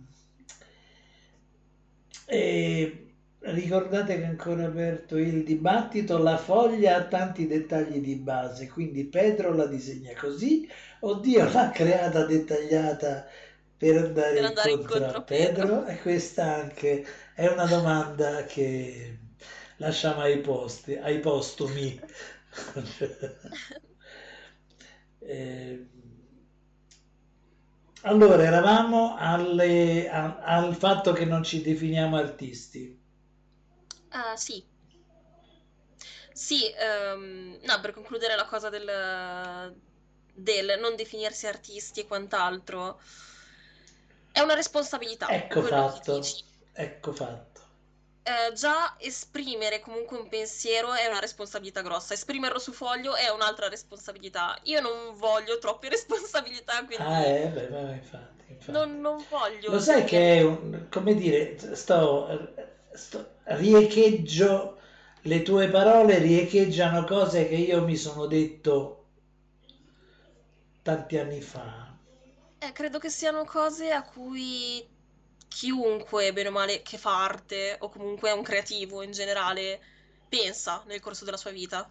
E 2.28 3.06
ricordate 3.40 4.16
che 4.16 4.24
è 4.24 4.26
ancora 4.26 4.66
aperto 4.66 5.18
il 5.18 5.44
dibattito, 5.44 6.18
la 6.18 6.38
foglia 6.38 6.96
ha 6.96 7.04
tanti 7.04 7.46
dettagli 7.46 8.00
di 8.00 8.16
base, 8.16 8.68
quindi 8.68 9.06
Pedro 9.06 9.54
la 9.54 9.68
disegna 9.68 10.12
così 10.18 10.68
o 11.02 11.16
Dio 11.16 11.48
l'ha 11.52 11.70
creata 11.70 12.26
dettagliata 12.26 13.28
per 13.78 13.98
andare, 13.98 14.34
per 14.34 14.46
andare 14.46 14.72
incontro, 14.72 14.96
incontro 14.96 15.20
a 15.20 15.22
Pedro? 15.22 15.68
Pedro? 15.68 15.86
E 15.86 16.02
questa 16.02 16.56
anche 16.56 17.06
è 17.36 17.46
una 17.46 17.66
domanda 17.66 18.44
che 18.46 19.20
lasciamo 19.78 20.22
ai 20.22 20.40
posti, 20.40 20.96
ai 20.96 21.20
postumi. 21.20 22.00
eh, 25.20 25.86
allora, 28.02 28.44
eravamo 28.44 29.16
alle, 29.18 30.10
a, 30.10 30.40
al 30.40 30.76
fatto 30.76 31.12
che 31.12 31.26
non 31.26 31.44
ci 31.44 31.62
definiamo 31.62 32.18
artisti. 32.18 33.02
Uh, 34.12 34.36
sì. 34.36 34.64
Sì, 36.32 36.64
um, 37.14 37.58
no, 37.62 37.80
per 37.80 37.94
concludere 37.94 38.36
la 38.36 38.46
cosa 38.46 38.70
del, 38.70 39.76
del 40.34 40.80
non 40.80 40.96
definirsi 40.96 41.48
artisti 41.48 42.02
e 42.02 42.08
quant'altro, 42.08 43.00
è 44.32 44.42
una 44.42 44.54
responsabilità. 44.54 45.30
Ecco 45.30 45.62
fatto, 45.62 46.22
ecco 46.74 47.14
fatto 47.14 47.55
eh, 48.28 48.54
già 48.54 48.96
esprimere 48.98 49.80
comunque 49.80 50.18
un 50.18 50.28
pensiero 50.28 50.94
è 50.94 51.06
una 51.06 51.20
responsabilità 51.20 51.82
grossa, 51.82 52.16
esprimerlo 52.16 52.58
su 52.58 52.72
foglio 52.72 53.14
è 53.16 53.30
un'altra 53.30 53.70
responsabilità. 53.70 54.58
Io 54.64 54.82
non 54.82 55.16
voglio 55.16 55.60
troppe 55.60 55.90
responsabilità, 55.94 56.84
quindi... 56.86 57.04
Ah, 57.04 57.24
eh, 57.24 57.48
beh, 57.50 57.68
beh 57.68 57.92
infatti. 57.94 58.46
infatti. 58.48 58.72
Non, 58.72 59.00
non, 59.00 59.24
voglio. 59.30 59.70
Lo 59.70 59.80
sai 59.80 60.06
che 60.06 60.38
è 60.38 60.42
un, 60.42 60.88
come 60.90 61.14
dire, 61.14 61.56
sto, 61.76 62.52
sto, 62.94 63.34
riecheggio 63.44 64.80
le 65.22 65.44
tue 65.44 65.70
parole, 65.70 66.18
riecheggiano 66.18 67.04
cose 67.04 67.48
che 67.48 67.56
io 67.56 67.84
mi 67.84 67.96
sono 67.96 68.26
detto 68.26 69.06
tanti 70.82 71.20
anni 71.20 71.42
fa. 71.42 71.96
Eh, 72.58 72.72
credo 72.72 72.98
che 72.98 73.10
siano 73.10 73.44
cose 73.46 73.92
a 73.92 74.02
cui 74.02 74.84
chiunque, 75.48 76.34
bene 76.34 76.50
o 76.50 76.52
male, 76.52 76.82
che 76.82 76.98
fa 76.98 77.24
arte 77.24 77.78
o 77.80 77.90
comunque 77.90 78.30
è 78.30 78.34
un 78.34 78.44
creativo 78.44 79.02
in 79.02 79.12
generale, 79.12 79.82
pensa 80.30 80.84
nel 80.88 81.00
corso 81.00 81.26
della 81.26 81.38
sua 81.38 81.52
vita. 81.52 81.90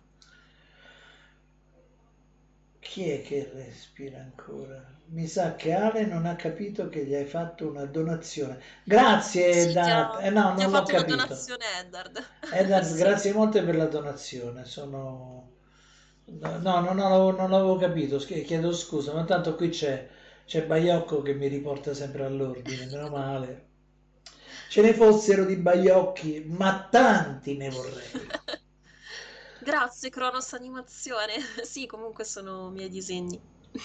chi 2.79 3.11
è 3.11 3.21
che 3.23 3.51
respira 3.53 4.19
ancora? 4.21 4.81
Mi 5.07 5.27
sa 5.27 5.57
che 5.57 5.73
Ale 5.73 6.07
non 6.07 6.25
ha 6.25 6.37
capito 6.37 6.89
che 6.89 7.05
gli 7.05 7.13
hai 7.15 7.25
fatto 7.27 7.69
una 7.69 7.85
donazione. 7.85 8.61
Grazie, 8.85 9.73
Sì, 9.73 9.79
ho, 9.91 10.21
eh, 10.21 10.31
no, 10.31 10.53
non 10.55 10.71
l'ho 10.71 10.85
capito. 10.87 11.05
donazione, 11.05 11.79
Eddard. 11.81 12.25
Eddard, 12.49 12.95
Sì. 12.97 12.97
grazie 12.97 13.33
molte 13.33 13.63
per 13.63 13.77
la 13.77 13.87
donazione. 13.87 14.65
Sono... 14.65 15.51
No, 16.27 16.59
no, 16.59 16.81
non 16.81 16.97
l'avevo, 16.97 17.33
non 17.33 17.51
l'avevo 17.51 17.77
capito, 17.77 18.17
chiedo 18.19 18.73
scusa, 18.73 19.13
ma 19.13 19.25
tanto 19.25 19.55
qui 19.57 19.69
c'è, 19.69 20.09
c'è 20.47 20.65
Baiocco 20.67 21.23
che 21.23 21.35
mi 21.35 21.49
riporta 21.49 21.95
sempre 21.95 22.25
all'ordine, 22.25 22.87
meno 22.87 23.09
male. 23.11 23.69
Ce 24.69 24.81
ne 24.83 24.95
fossero 24.95 25.45
di 25.45 25.57
Baiocchi, 25.57 26.45
ma 26.47 26.89
tanti 26.91 27.57
ne 27.57 27.71
vorrei. 27.71 28.11
Grazie, 29.59 30.11
Cronos 30.11 30.53
Animazione. 30.53 31.35
Sì, 31.65 31.87
comunque 31.87 32.25
sono 32.25 32.71
miei 32.71 32.89
disegni. 32.89 33.43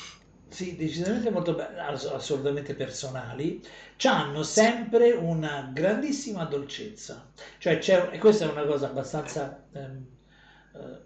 Sì, 0.51 0.75
decisamente 0.75 1.29
molto 1.29 1.53
belli, 1.53 1.77
ass- 1.79 2.05
assolutamente 2.05 2.73
personali, 2.75 3.63
hanno 4.05 4.41
sempre 4.43 5.11
una 5.11 5.69
grandissima 5.73 6.45
dolcezza. 6.45 7.31
Cioè, 7.59 7.77
c'è, 7.77 8.09
e 8.11 8.17
questa 8.17 8.45
è 8.45 8.49
una 8.51 8.65
cosa 8.65 8.87
abbastanza... 8.89 9.67
ehm, 9.71 10.07
eh, 10.73 11.01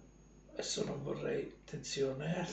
adesso 0.54 0.86
non 0.86 1.04
vorrei, 1.04 1.54
attenzione, 1.66 2.38
eh. 2.40 2.48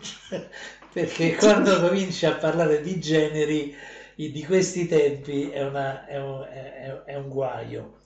Cioè, 0.00 0.48
perché 0.92 1.34
quando 1.36 1.80
cominci 1.80 2.26
a 2.26 2.34
parlare 2.34 2.80
di 2.82 3.00
generi 3.00 3.74
di 4.16 4.44
questi 4.44 4.86
tempi 4.86 5.48
è, 5.50 5.62
una- 5.64 6.06
è 6.06 6.18
un, 6.20 6.42
è- 6.42 7.02
è 7.04 7.14
un 7.16 7.28
guaio. 7.28 7.98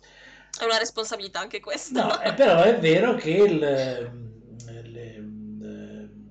È 0.58 0.64
una 0.64 0.78
responsabilità 0.78 1.40
anche 1.40 1.60
questa. 1.60 2.06
No, 2.06 2.20
eh, 2.20 2.32
però 2.34 2.62
è 2.62 2.78
vero 2.78 3.14
che 3.14 3.30
il, 3.30 3.58
le, 3.58 5.28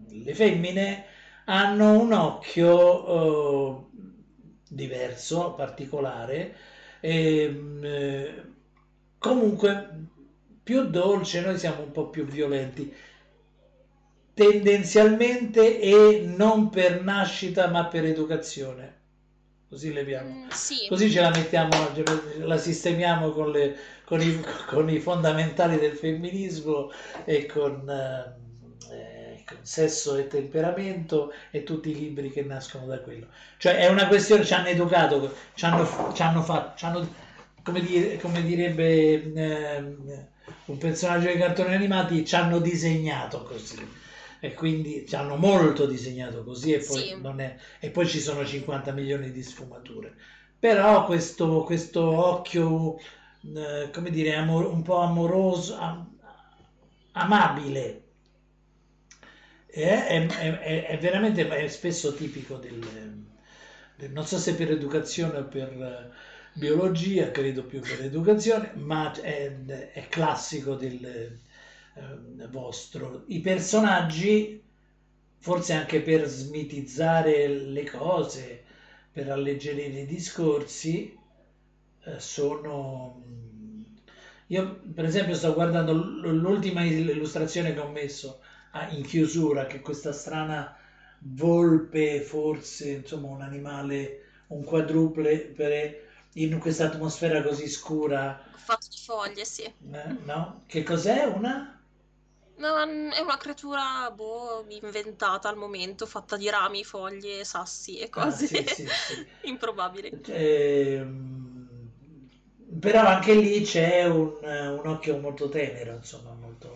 le 0.09 0.33
femmine 0.35 1.05
hanno 1.45 1.99
un 1.99 2.13
occhio 2.13 3.81
eh, 3.81 3.97
diverso, 4.69 5.53
particolare, 5.53 6.55
e, 6.99 7.61
eh, 7.81 8.43
comunque 9.17 9.89
più 10.63 10.83
dolce, 10.89 11.41
noi 11.41 11.57
siamo 11.57 11.83
un 11.83 11.91
po' 11.91 12.09
più 12.09 12.25
violenti, 12.25 12.93
tendenzialmente 14.33 15.79
e 15.79 16.23
non 16.25 16.69
per 16.69 17.03
nascita 17.03 17.67
ma 17.67 17.85
per 17.85 18.05
educazione. 18.05 19.01
Così 19.69 19.91
leviamo. 19.91 20.29
Mm, 20.29 20.49
sì, 20.49 20.85
Così 20.87 21.09
ce 21.09 21.21
la 21.21 21.31
mettiamo, 21.31 21.71
la 22.41 22.57
sistemiamo 22.57 23.31
con, 23.31 23.49
le, 23.49 23.75
con, 24.05 24.21
i, 24.21 24.39
con 24.67 24.87
i 24.87 24.99
fondamentali 24.99 25.79
del 25.79 25.95
femminismo 25.95 26.91
e 27.25 27.47
con, 27.47 27.89
eh, 27.89 29.43
con 29.47 29.57
sesso 29.63 30.15
e 30.15 30.27
temperamento 30.27 31.33
e 31.49 31.63
tutti 31.63 31.89
i 31.89 31.95
libri 31.95 32.29
che 32.29 32.43
nascono 32.43 32.85
da 32.85 32.99
quello. 32.99 33.27
Cioè 33.57 33.77
è 33.77 33.89
una 33.89 34.07
questione, 34.07 34.45
ci 34.45 34.53
hanno 34.53 34.67
educato, 34.67 35.33
ci 35.55 35.65
hanno, 35.65 36.11
ci 36.13 36.21
hanno 36.21 36.43
fatto, 36.43 36.77
ci 36.77 36.85
hanno, 36.85 37.11
come, 37.63 37.81
dire, 37.81 38.17
come 38.17 38.43
direbbe 38.43 39.33
eh, 39.33 39.77
un 40.65 40.77
personaggio 40.77 41.25
dei 41.25 41.37
cartoni 41.39 41.73
animati, 41.73 42.23
ci 42.23 42.35
hanno 42.35 42.59
disegnato 42.59 43.41
così. 43.41 44.01
E 44.45 44.53
quindi 44.53 45.05
ci 45.07 45.15
hanno 45.15 45.35
molto 45.37 45.85
disegnato 45.85 46.43
così 46.43 46.73
e 46.73 46.79
poi, 46.79 47.01
Sì. 47.01 47.15
non 47.21 47.39
è, 47.39 47.55
e 47.79 47.89
poi 47.91 48.05
ci 48.07 48.19
sono 48.19 48.45
50 48.45 48.91
milioni 48.91 49.31
di 49.31 49.41
sfumature. 49.41 50.15
Però 50.59 51.05
questo, 51.05 51.63
questo 51.63 52.01
occhio, 52.03 52.97
eh, 53.55 53.89
come 53.93 54.09
dire, 54.09 54.35
amor- 54.35 54.65
un 54.71 54.81
po' 54.81 54.97
amoroso, 54.97 55.75
am- 55.77 56.17
amabile, 57.13 57.85
è, 59.65 60.05
è- 60.07 60.27
è- 60.27 60.85
è 60.87 60.97
veramente 60.99 61.47
è 61.47 61.67
spesso 61.67 62.13
tipico 62.13 62.57
del, 62.57 62.79
del- 63.95 64.11
non 64.11 64.25
so 64.25 64.37
se 64.37 64.55
per 64.55 64.71
educazione 64.71 65.37
o 65.39 65.45
per 65.45 65.69
eh, 65.71 66.09
biologia, 66.53 67.31
credo 67.31 67.63
più 67.65 67.79
per 67.79 68.01
educazione, 68.03 68.71
ma 68.75 69.11
è, 69.13 69.51
è 69.93 70.07
classico 70.09 70.75
del 70.75 71.39
eh, 71.95 72.47
vostro. 72.47 73.23
I 73.27 73.39
personaggi, 73.41 74.61
forse 75.39 75.73
anche 75.73 76.01
per 76.01 76.25
smitizzare 76.27 77.47
le 77.47 77.83
cose, 77.89 78.63
per 79.11 79.29
alleggerire 79.29 80.01
i 80.01 80.05
discorsi, 80.05 81.17
eh, 82.05 82.19
sono... 82.19 83.21
Io, 84.47 84.81
per 84.93 85.05
esempio, 85.05 85.35
sto 85.35 85.53
guardando 85.53 85.93
l'ultima 85.93 86.83
illustrazione 86.83 87.73
che 87.73 87.79
ho 87.79 87.89
messo 87.89 88.41
ah, 88.71 88.89
in 88.89 89.03
chiusura, 89.03 89.65
che 89.65 89.77
è 89.77 89.81
questa 89.81 90.11
strana 90.11 90.75
volpe, 91.19 92.21
forse, 92.21 92.89
insomma, 92.91 93.29
un 93.29 93.41
animale, 93.41 94.21
un 94.47 94.63
quadruple, 94.63 95.37
per- 95.39 96.01
in 96.33 96.57
questa 96.59 96.85
atmosfera 96.85 97.41
così 97.43 97.67
scura, 97.69 98.43
fatto 98.55 98.87
di 98.89 98.97
foglie, 98.97 99.45
sì. 99.45 99.63
eh, 99.63 100.15
no? 100.25 100.63
Che 100.65 100.83
cos'è 100.83 101.25
una? 101.25 101.72
No, 102.63 102.77
è 103.11 103.19
una 103.19 103.37
creatura, 103.37 104.09
boh, 104.11 104.65
inventata 104.69 105.49
al 105.49 105.57
momento, 105.57 106.05
fatta 106.05 106.37
di 106.37 106.49
rami, 106.49 106.83
foglie, 106.83 107.43
sassi 107.43 107.97
e 107.99 108.09
Ah, 108.15 108.31
cose 108.31 108.47
sì, 108.47 108.65
sì, 108.67 108.87
sì. 108.95 109.25
improbabili. 109.41 110.15
Ehm, 110.27 111.89
però 112.79 113.05
anche 113.07 113.33
lì 113.35 113.61
c'è 113.63 114.05
un, 114.05 114.37
un 114.43 114.87
occhio 114.87 115.17
molto 115.19 115.49
tenero, 115.49 115.95
insomma, 115.95 116.33
molto, 116.33 116.75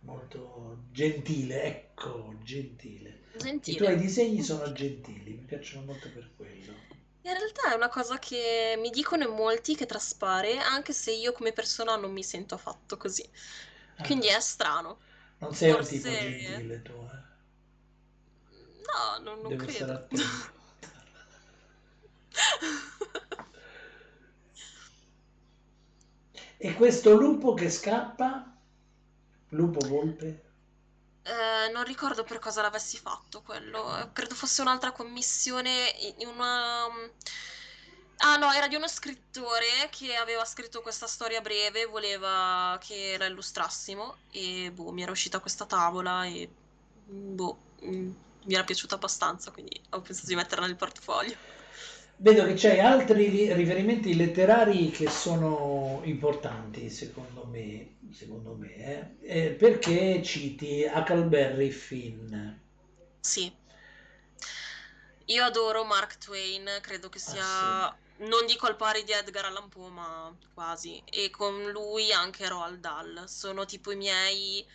molto 0.00 0.78
gentile, 0.90 1.62
ecco, 1.64 2.34
gentile. 2.42 3.20
I 3.64 3.74
Gentile. 3.74 3.74
tuoi 3.74 3.96
disegni 3.96 4.42
sono 4.42 4.72
gentili, 4.72 5.32
mi 5.34 5.44
piacciono 5.44 5.84
molto 5.84 6.10
per 6.10 6.30
quello. 6.36 6.86
In 7.22 7.32
realtà 7.34 7.72
è 7.72 7.76
una 7.76 7.88
cosa 7.88 8.18
che 8.18 8.74
mi 8.78 8.90
dicono 8.90 9.22
in 9.24 9.30
molti 9.34 9.76
che 9.76 9.86
traspare, 9.86 10.58
anche 10.58 10.92
se 10.92 11.12
io 11.12 11.32
come 11.32 11.52
persona 11.52 11.94
non 11.96 12.12
mi 12.12 12.22
sento 12.24 12.54
affatto 12.54 12.96
così. 12.96 13.28
Ah, 13.98 14.04
Quindi 14.06 14.28
è 14.28 14.40
strano. 14.40 14.98
non 15.40 15.52
sei 15.54 15.70
un 15.70 15.76
forse- 15.76 15.96
tipo 15.98 16.16
gentile 16.16 16.82
tu, 16.82 16.92
eh? 16.92 17.26
No, 18.88 19.18
non, 19.24 19.40
non 19.42 19.48
Devo 19.50 19.64
credo. 19.64 20.08
E 26.58 26.74
questo 26.74 27.16
lupo 27.16 27.54
che 27.54 27.70
scappa? 27.70 28.54
Lupo 29.50 29.86
volpe? 29.86 30.42
Eh, 31.22 31.70
non 31.72 31.84
ricordo 31.84 32.24
per 32.24 32.38
cosa 32.38 32.62
l'avessi 32.62 32.96
fatto 32.98 33.42
quello. 33.42 33.98
Eh, 33.98 34.12
Credo 34.12 34.34
fosse 34.34 34.62
un'altra 34.62 34.92
commissione 34.92 35.90
in 36.18 36.26
una... 36.28 36.86
Ah 38.20 38.36
no, 38.36 38.50
era 38.52 38.66
di 38.68 38.74
uno 38.74 38.88
scrittore 38.88 39.88
che 39.90 40.14
aveva 40.16 40.44
scritto 40.44 40.80
questa 40.82 41.06
storia 41.06 41.40
breve, 41.40 41.86
voleva 41.86 42.76
che 42.80 43.16
la 43.18 43.26
illustrassimo 43.26 44.22
e 44.30 44.72
boh, 44.72 44.90
mi 44.92 45.02
era 45.02 45.12
uscita 45.12 45.38
questa 45.40 45.66
tavola 45.66 46.24
e 46.26 46.52
boh, 47.04 47.66
mm, 47.84 48.10
mi 48.44 48.54
era 48.54 48.64
piaciuta 48.64 48.96
abbastanza, 48.96 49.52
quindi 49.52 49.80
ho 49.90 50.00
pensato 50.02 50.26
di 50.28 50.34
metterla 50.34 50.66
nel 50.66 50.76
portfolio. 50.76 51.38
Vedo 52.20 52.44
che 52.44 52.54
c'hai 52.54 52.80
altri 52.80 53.52
riferimenti 53.54 54.14
letterari 54.16 54.90
che 54.90 55.08
sono 55.08 56.00
importanti, 56.04 56.90
secondo 56.90 57.46
me, 57.46 57.96
secondo 58.10 58.54
me, 58.54 58.74
eh, 59.20 59.46
eh, 59.46 59.50
perché 59.52 60.20
citi 60.22 60.84
Huckleberry 60.92 61.70
Finn. 61.70 62.34
Sì. 63.22 63.52
Io 65.26 65.44
adoro 65.44 65.84
Mark 65.84 66.18
Twain, 66.18 66.66
credo 66.80 67.08
che 67.08 67.18
sia, 67.20 67.44
Ah, 67.44 67.96
non 68.18 68.46
dico 68.46 68.66
al 68.66 68.76
pari 68.76 69.04
di 69.04 69.12
Edgar 69.12 69.46
Allan 69.46 69.68
Poe, 69.68 69.90
ma 69.90 70.34
quasi. 70.54 71.02
E 71.04 71.30
con 71.30 71.70
lui 71.70 72.12
anche 72.12 72.48
Roald 72.48 72.80
Dahl. 72.80 73.28
Sono 73.28 73.64
tipo 73.64 73.90
i 73.92 73.96
miei 73.96 74.66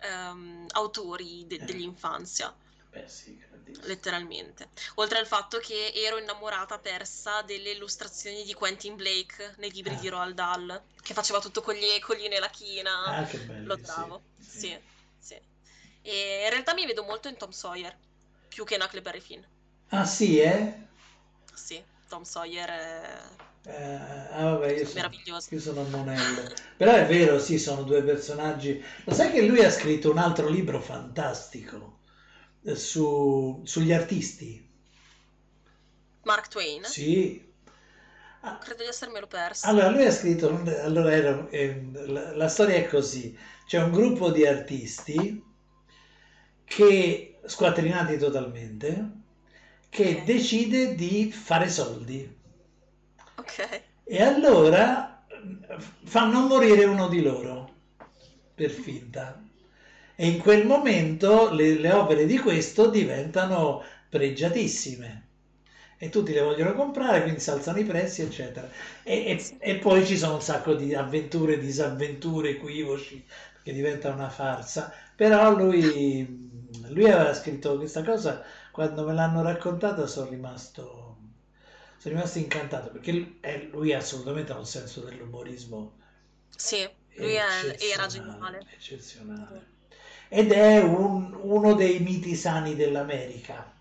ehm, 0.00 0.66
autori 0.72 1.46
de- 1.46 1.56
Eh. 1.56 1.64
dell'infanzia, 1.64 2.54
Beh, 2.90 3.08
sì, 3.08 3.40
letteralmente. 3.82 4.68
Oltre 4.96 5.18
al 5.18 5.26
fatto 5.26 5.58
che 5.58 5.92
ero 5.94 6.18
innamorata 6.18 6.78
persa 6.78 7.42
delle 7.42 7.70
illustrazioni 7.70 8.44
di 8.44 8.52
Quentin 8.54 8.96
Blake 8.96 9.54
nei 9.58 9.70
libri 9.72 9.94
Ah. 9.94 9.98
di 9.98 10.08
Roald 10.08 10.34
Dahl, 10.34 10.82
che 11.02 11.14
faceva 11.14 11.40
tutto 11.40 11.60
con 11.62 11.74
gli 11.74 11.84
ecoli 11.84 12.28
nella 12.28 12.50
china. 12.50 13.04
Ah, 13.04 13.24
che 13.24 13.38
bello. 13.38 13.66
Lo 13.66 13.72
adoravo. 13.74 14.22
Sì, 14.38 14.78
sì. 15.18 15.40
E 16.02 16.42
in 16.44 16.50
realtà 16.50 16.74
mi 16.74 16.84
vedo 16.86 17.02
molto 17.02 17.28
in 17.28 17.36
Tom 17.36 17.50
Sawyer, 17.50 17.96
più 18.48 18.64
che 18.64 18.74
in 18.74 18.82
Huckleberry 18.82 19.20
Finn. 19.20 19.42
Ah, 19.88 20.04
sì, 20.04 20.38
eh? 20.38 20.82
Sì, 21.54 21.82
Tom 22.14 22.22
Sawyer 22.24 22.68
è 22.70 23.22
Eh, 23.66 23.72
ah, 24.32 24.50
vabbè, 24.52 24.72
io 24.72 24.84
sono, 24.86 25.04
meraviglioso. 25.04 25.48
io 25.48 25.60
sono 25.60 25.80
un 25.82 25.90
monello. 25.90 26.52
Però 26.76 26.92
è 26.92 27.06
vero, 27.06 27.38
sì, 27.38 27.58
sono 27.58 27.82
due 27.82 28.02
personaggi. 28.02 28.82
Lo 29.04 29.14
sai 29.14 29.32
che 29.32 29.42
lui 29.46 29.64
ha 29.64 29.70
scritto 29.70 30.10
un 30.10 30.18
altro 30.18 30.48
libro 30.48 30.80
fantastico 30.80 32.00
eh, 32.64 32.76
su- 32.76 33.62
sugli 33.64 33.92
artisti? 33.92 34.62
Mark 36.24 36.48
Twain? 36.50 36.82
Sì. 36.82 37.42
Ah, 38.42 38.60
Credo 38.60 38.82
di 38.82 38.88
essermelo 38.88 39.28
perso. 39.28 39.64
Allora, 39.66 39.90
lui 39.90 40.04
ha 40.06 40.10
scritto, 40.12 40.48
allora 40.82 41.12
era- 41.12 41.48
eh, 41.50 41.88
la, 42.06 42.36
la 42.36 42.48
storia 42.48 42.76
è 42.76 42.86
così, 42.88 43.36
c'è 43.66 43.82
un 43.82 43.90
gruppo 43.92 44.30
di 44.30 44.46
artisti 44.46 45.42
che, 46.64 47.38
squattrinati 47.44 48.18
totalmente, 48.18 49.10
che 49.94 50.22
Ok. 50.22 50.24
decide 50.24 50.94
di 50.96 51.30
fare 51.30 51.68
soldi. 51.70 52.28
Ok. 53.38 53.60
E 54.06 54.22
allora 54.22 55.26
fanno 56.04 56.46
morire 56.46 56.84
uno 56.84 57.08
di 57.08 57.22
loro, 57.22 57.70
per 58.54 58.70
finta. 58.70 59.42
E 60.16 60.26
in 60.28 60.38
quel 60.40 60.66
momento 60.66 61.50
le, 61.52 61.74
le 61.78 61.92
opere 61.92 62.26
di 62.26 62.38
questo 62.38 62.88
diventano 62.88 63.82
pregiatissime. 64.08 65.22
E 65.96 66.08
tutti 66.10 66.32
le 66.32 66.42
vogliono 66.42 66.74
comprare, 66.74 67.22
quindi 67.22 67.40
si 67.40 67.50
alzano 67.50 67.78
i 67.78 67.84
prezzi, 67.84 68.22
eccetera. 68.22 68.68
E, 69.02 69.24
e- 69.26 69.54
Sì. 69.58 69.58
e 69.58 69.78
poi 69.78 70.04
ci 70.06 70.16
sono 70.18 70.34
un 70.34 70.42
sacco 70.42 70.74
di 70.74 70.94
avventure, 70.94 71.58
disavventure, 71.58 72.50
equivoci, 72.50 73.24
che 73.62 73.72
diventa 73.72 74.12
una 74.12 74.28
farsa. 74.28 74.92
Però 75.16 75.54
lui, 75.56 76.68
lui 76.88 77.10
aveva 77.10 77.32
scritto 77.34 77.76
questa 77.78 78.02
cosa, 78.02 78.42
quando 78.74 79.04
me 79.06 79.14
l'hanno 79.14 79.42
raccontata 79.42 80.06
sono 80.06 80.28
rimasto, 80.30 80.82
sono 81.98 82.14
rimasto 82.16 82.38
incantato, 82.38 82.90
perché 82.90 83.12
lui, 83.12 83.38
eh, 83.40 83.68
lui 83.72 83.92
assolutamente 83.94 84.52
ha 84.52 84.58
un 84.58 84.66
senso 84.66 85.00
dell'umorismo 85.02 85.96
Sì, 86.56 86.88
lui 87.16 87.34
è- 87.34 87.76
era 87.78 88.06
eccezionale, 88.06 88.06
geniale. 88.06 88.66
eccezionale. 88.70 89.72
Ed 90.28 90.52
è 90.52 90.80
un- 90.82 91.32
uno 91.42 91.74
dei 91.74 92.00
miti 92.00 92.34
sani 92.34 92.74
dell'America. 92.76 93.72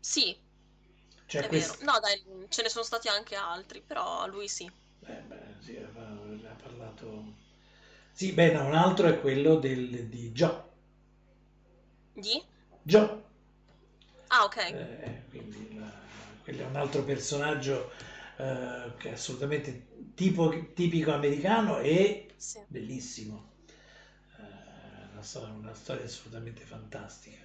Sì, 0.00 0.38
Cioè 1.26 1.46
quest-. 1.46 1.82
No, 1.82 1.98
dai, 2.00 2.22
ce 2.48 2.62
ne 2.62 2.68
sono 2.68 2.84
stati 2.84 3.08
anche 3.08 3.34
altri, 3.34 3.80
però 3.82 4.26
lui 4.26 4.48
sì. 4.48 4.70
Eh, 5.06 5.22
beh, 5.28 5.54
sì, 5.60 5.76
ha 5.76 5.86
ha 6.50 6.54
parlato... 6.60 7.34
Sì, 8.12 8.32
beh, 8.32 8.52
no, 8.52 8.64
un 8.66 8.74
altro 8.74 9.06
è 9.08 9.20
quello 9.20 9.56
del, 9.56 10.08
di 10.08 10.30
Joe. 10.32 10.62
Di? 12.16 12.42
Joe, 12.86 13.23
Ah, 14.34 14.44
ok. 14.44 14.56
eh, 14.56 15.22
quindi 15.30 15.74
la- 15.78 15.92
quello 16.42 16.62
è 16.62 16.66
un 16.66 16.76
altro 16.76 17.02
personaggio 17.04 17.90
eh, 18.36 18.92
che 18.98 19.10
è 19.10 19.12
assolutamente 19.12 19.86
tipo- 20.14 20.72
tipico 20.74 21.12
americano 21.12 21.78
e 21.78 22.28
Sì. 22.36 22.60
bellissimo. 22.66 23.52
Eh, 24.38 24.42
una, 25.12 25.22
sto- 25.22 25.48
una 25.58 25.74
storia 25.74 26.04
assolutamente 26.04 26.62
fantastica. 26.64 27.38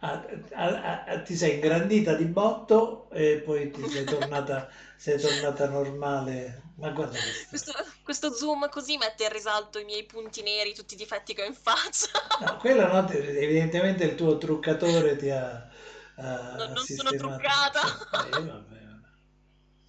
Ah, 0.00 0.24
ah, 0.54 1.04
ah, 1.04 1.20
ti 1.22 1.36
sei 1.36 1.54
ingrandita 1.54 2.14
di 2.14 2.24
botto 2.24 3.08
e 3.10 3.40
poi 3.44 3.70
ti 3.70 3.88
sei 3.88 4.04
tornata, 4.04 4.68
sei 4.96 5.20
tornata 5.20 5.68
normale. 5.68 6.60
Ma 6.76 6.90
guarda 6.90 7.18
questo. 7.20 7.72
Questo, 8.02 8.32
zoom 8.34 8.68
così 8.68 8.96
mette 8.96 9.22
in 9.24 9.30
risalto 9.30 9.78
i 9.78 9.84
miei 9.84 10.04
punti 10.04 10.42
neri, 10.42 10.74
tutti 10.74 10.94
i 10.94 10.96
difetti 10.96 11.34
che 11.34 11.42
ho 11.42 11.46
in 11.46 11.54
faccia. 11.54 12.08
No, 12.40 12.56
quello 12.56 12.86
no, 12.92 13.04
te- 13.04 13.38
evidentemente 13.38 14.04
il 14.04 14.16
tuo 14.16 14.38
truccatore 14.38 15.16
ti 15.16 15.30
ha, 15.30 15.68
ha 16.16 16.54
Non- 16.56 16.72
non 16.72 16.84
sono 16.84 17.10
truccata. 17.10 17.80
Eh, 18.10 18.30
vabbè, 18.30 18.44
vabbè. 18.46 18.80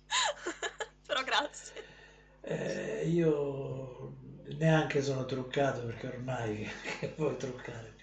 Però 1.08 1.24
grazie. 1.24 1.84
Eh, 2.42 3.08
io 3.08 4.16
neanche 4.58 5.02
sono 5.02 5.26
truccato 5.26 5.86
perché 5.86 6.08
ormai 6.08 6.70
che 7.00 7.14
vuoi 7.18 7.38
truccare. 7.38 7.96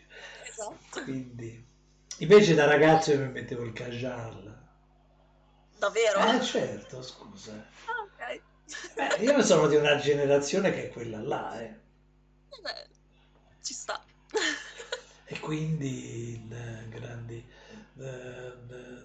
Esatto. 0.42 1.02
Quindi, 1.02 1.64
invece 2.18 2.54
da 2.54 2.64
ragazzo 2.66 3.12
io 3.12 3.20
mi 3.20 3.30
mettevo 3.32 3.62
il 3.64 3.72
cajal. 3.72 4.58
Davvero? 5.78 6.20
Eh 6.20 6.40
certo, 6.42 7.02
scusa. 7.02 7.52
Ah, 7.86 8.02
ok. 8.04 8.40
Eh, 9.18 9.24
io 9.24 9.42
sono 9.42 9.66
di 9.66 9.76
una 9.76 9.96
generazione 9.96 10.70
che 10.72 10.88
è 10.88 10.90
quella 10.90 11.20
là, 11.20 11.60
eh. 11.60 11.74
Vabbè, 12.50 12.86
ci 13.62 13.74
sta. 13.74 14.02
E 15.26 15.38
quindi 15.40 16.48
eh, 16.50 16.88
grandi 16.88 17.44
eh, 17.98 18.52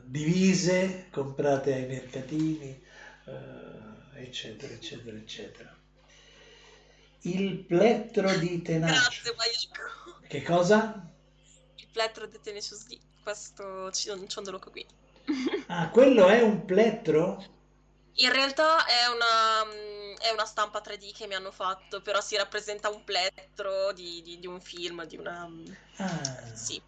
divise 0.06 1.08
comprate 1.12 1.74
ai 1.74 1.86
mercatini, 1.88 2.84
eh, 3.26 4.22
eccetera, 4.24 4.74
eccetera, 4.74 5.18
eccetera. 5.18 5.78
Il 7.22 7.58
plettro 7.66 8.38
di 8.38 8.62
Tenacious. 8.62 9.22
Grazie, 9.24 9.36
Mayako. 9.36 10.28
Che 10.28 10.42
cosa? 10.44 11.10
Il 11.78 11.88
plettro 11.92 12.28
di 12.28 12.40
Tenacious 12.42 12.86
D. 12.88 13.00
Questo 13.24 13.90
ci- 13.92 14.12
ciondolo 14.28 14.60
qui. 14.60 14.86
Ah, 15.68 15.90
quello 15.90 16.28
è 16.28 16.42
un 16.42 16.66
plettro? 16.66 17.44
In 18.18 18.32
realtà 18.32 18.86
è 18.86 19.08
una, 19.08 19.66
mm, 19.66 20.16
è 20.18 20.30
una 20.32 20.46
stampa 20.46 20.80
3D 20.80 21.12
che 21.12 21.26
mi 21.28 21.34
hanno 21.34 21.52
fatto, 21.52 22.02
però 22.02 22.22
si 22.22 22.38
rappresenta 22.38 22.90
un 22.90 23.04
plettro 23.04 23.92
di, 23.94 24.22
di- 24.22 24.40
di 24.40 24.48
un 24.48 24.62
film, 24.62 25.04
di 25.06 25.18
una... 25.18 25.48
mm, 25.48 25.66
Ah, 25.98 26.56
Sì. 26.56 26.80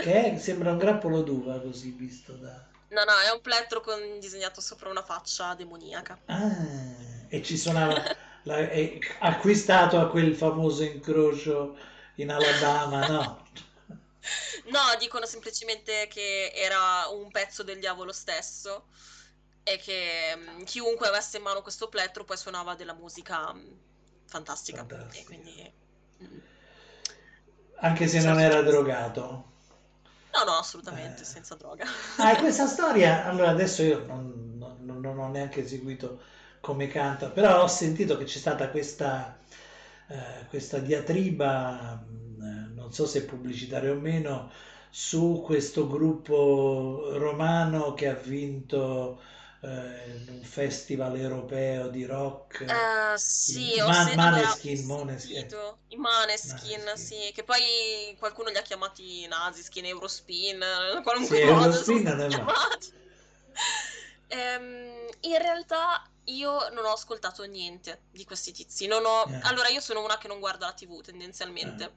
Che 0.00 0.32
è- 0.32 0.38
sembra 0.38 0.72
un 0.72 0.78
grappolo 0.78 1.22
d'uva 1.22 1.60
così 1.60 1.90
visto 1.90 2.32
da... 2.34 2.66
No, 2.88 3.04
no, 3.04 3.12
è 3.26 3.30
un 3.32 3.40
plettro 3.40 3.80
con 3.80 4.18
disegnato 4.18 4.60
sopra 4.60 4.90
una 4.90 5.02
faccia 5.02 5.54
demoniaca. 5.54 6.18
Ah, 6.26 7.26
e 7.28 7.42
ci 7.42 7.56
suonava, 7.56 7.94
la- 8.42 8.68
è 8.68 8.98
acquistato 9.20 9.98
a 9.98 10.08
quel 10.10 10.34
famoso 10.34 10.82
incrocio 10.82 11.76
in 12.16 12.30
Alabama, 12.30 13.06
no? 13.06 13.40
No, 14.66 14.80
dicono 14.98 15.26
semplicemente 15.26 16.06
che 16.08 16.52
era 16.54 17.08
un 17.10 17.30
pezzo 17.30 17.62
del 17.62 17.78
diavolo 17.78 18.12
stesso 18.12 18.86
e 19.64 19.78
che 19.78 20.34
mm, 20.36 20.62
chiunque 20.64 21.08
avesse 21.08 21.36
in 21.38 21.42
mano 21.42 21.62
questo 21.62 21.88
plettro 21.88 22.24
poi 22.24 22.36
suonava 22.36 22.74
della 22.74 22.94
musica 22.94 23.52
mm, 23.52 23.72
fantastica. 24.26 24.86
Fantastica. 24.86 25.24
Quindi... 25.24 25.72
mm. 26.22 26.38
Anche 27.80 28.06
se 28.08 28.20
non 28.22 28.40
era 28.40 28.62
drogato. 28.62 29.51
No, 30.34 30.44
no, 30.44 30.58
assolutamente, 30.58 31.24
Eh. 31.24 31.24
senza 31.24 31.54
droga. 31.54 31.84
Ah, 32.16 32.36
questa 32.38 32.66
storia, 32.68 33.24
allora 33.26 33.50
adesso 33.50 33.82
io 33.82 34.04
non, 34.06 34.56
non- 34.58 35.00
non 35.00 35.18
ho 35.18 35.28
neanche 35.30 35.66
seguito 35.66 36.20
come 36.60 36.86
canta, 36.88 37.30
però 37.30 37.62
ho 37.62 37.66
sentito 37.68 38.16
che 38.18 38.24
c'è 38.24 38.38
stata 38.38 38.70
questa, 38.70 39.38
eh, 40.08 40.46
questa 40.48 40.78
diatriba, 40.78 42.04
mh, 42.06 42.72
non 42.74 42.92
so 42.92 43.06
se 43.06 43.24
pubblicitaria 43.24 43.92
o 43.92 43.96
meno, 43.96 44.50
su 44.90 45.42
questo 45.44 45.88
gruppo 45.88 47.10
romano 47.18 47.94
che 47.94 48.08
ha 48.08 48.14
vinto 48.14 49.20
eh, 49.62 50.24
un 50.28 50.42
festival 50.42 51.16
europeo 51.18 51.88
di 51.88 52.04
rock. 52.04 52.62
Eh, 52.66 53.14
sì, 53.18 53.78
I 53.78 53.80
ho 53.80 53.92
se- 53.92 54.16
Maneskin, 54.16 54.86
sentito 55.14 55.80
i 55.88 55.96
Maneskin, 55.96 56.80
Maneskin. 56.80 56.96
sì, 56.96 57.30
che 57.34 57.44
poi 57.44 58.16
qualcuno 58.18 58.50
li 58.50 58.56
ha 58.56 58.62
chiamati 58.62 59.26
Naziskin, 59.26 59.84
Eurospin, 59.86 60.62
eh, 60.62 61.02
qualunque 61.02 61.36
Sì, 61.36 61.40
cosa 61.40 61.80
Eurospin. 61.80 62.06
Ehm, 64.28 65.08
in 65.20 65.38
realtà 65.38 66.02
io 66.24 66.68
non 66.70 66.84
ho 66.84 66.92
ascoltato 66.92 67.44
niente 67.44 68.04
di 68.10 68.24
questi 68.24 68.52
tizi. 68.52 68.86
Non 68.86 69.04
ho... 69.04 69.34
Eh. 69.34 69.40
Allora, 69.40 69.68
io 69.68 69.80
sono 69.80 70.02
una 70.02 70.18
che 70.18 70.28
non 70.28 70.38
guarda 70.38 70.66
la 70.66 70.72
TV 70.72 71.00
tendenzialmente. 71.02 71.96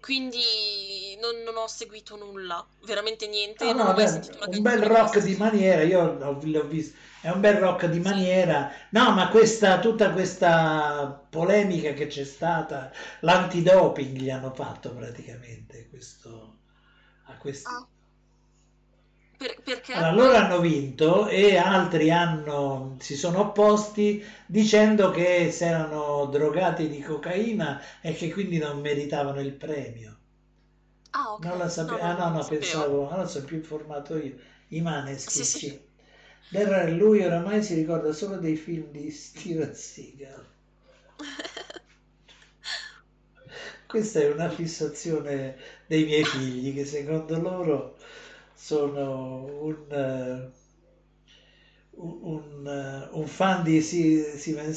Quindi 0.00 1.16
non, 1.20 1.42
non 1.42 1.56
ho 1.56 1.66
seguito 1.66 2.16
nulla, 2.16 2.66
veramente 2.84 3.26
niente. 3.28 3.64
No, 3.64 3.72
non 3.72 3.86
no, 3.88 3.94
beh, 3.94 4.20
un 4.46 4.62
bel 4.62 4.82
rock 4.82 5.18
di 5.20 5.36
maniera, 5.36 5.82
io 5.82 6.14
l'ho, 6.16 6.40
l'ho 6.42 6.66
visto, 6.66 6.96
è 7.20 7.28
un 7.28 7.40
bel 7.40 7.56
rock 7.56 7.86
di 7.86 8.00
maniera. 8.00 8.72
No, 8.90 9.12
ma 9.12 9.28
questa, 9.28 9.78
tutta 9.78 10.12
questa 10.12 11.26
polemica 11.28 11.92
che 11.92 12.06
c'è 12.06 12.24
stata, 12.24 12.90
l'antidoping 13.20 14.16
gli 14.16 14.30
hanno 14.30 14.52
fatto 14.54 14.94
praticamente 14.94 15.88
questo, 15.90 16.60
a 17.24 17.36
questi. 17.36 17.68
Ah. 17.70 17.86
Per- 19.40 19.62
perché? 19.64 19.94
Allora, 19.94 20.12
loro 20.12 20.36
hanno 20.36 20.60
vinto 20.60 21.26
e 21.28 21.56
altri 21.56 22.10
hanno, 22.10 22.96
si 23.00 23.16
sono 23.16 23.40
opposti 23.40 24.22
dicendo 24.46 25.10
che 25.10 25.50
si 25.50 25.64
erano 25.64 26.26
drogati 26.26 26.88
di 26.88 27.00
cocaina 27.00 27.80
e 28.00 28.12
che 28.14 28.30
quindi 28.32 28.58
non 28.58 28.80
meritavano 28.80 29.40
il 29.40 29.52
premio. 29.52 30.18
Ah, 31.12 31.34
ok. 31.34 31.46
Non 31.46 31.58
la 31.58 31.68
sapevo, 31.68 32.00
No, 32.00 32.06
ah 32.06 32.14
no, 32.14 32.30
no, 32.30 32.44
pensavo, 32.46 33.08
allora 33.08 33.26
sono 33.26 33.44
più 33.44 33.56
informato 33.56 34.16
io. 34.16 34.36
I 34.68 34.80
Maneskin, 34.80 35.42
Sì, 35.42 35.44
sì. 35.44 35.58
sì. 35.58 35.80
Del 36.48 36.94
lui 36.96 37.24
oramai 37.24 37.62
si 37.64 37.74
ricorda 37.74 38.12
solo 38.12 38.36
dei 38.36 38.54
film 38.56 38.92
di 38.92 39.10
Steven 39.10 39.74
Seagal. 39.74 40.46
Questa 43.86 44.20
è 44.20 44.30
una 44.30 44.48
fissazione 44.48 45.56
dei 45.86 46.04
miei 46.04 46.24
figli 46.24 46.72
che 46.74 46.84
secondo 46.84 47.40
loro 47.40 47.96
sono 48.60 49.44
un, 49.64 49.74
eh, 49.90 50.48
un, 51.96 52.66
eh, 52.66 53.08
un 53.10 53.26
fan 53.26 53.62
di 53.62 53.80
Steven 53.80 54.72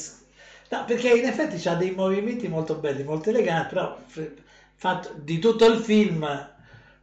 No, 0.70 0.84
perché 0.86 1.10
in 1.12 1.26
effetti 1.26 1.68
ha 1.68 1.76
dei 1.76 1.92
movimenti 1.92 2.48
molto 2.48 2.76
belli, 2.76 3.04
molto 3.04 3.30
eleganti, 3.30 3.68
però 3.76 3.96
fatto, 4.76 5.12
di 5.16 5.38
tutto 5.38 5.66
il 5.66 5.78
film 5.78 6.48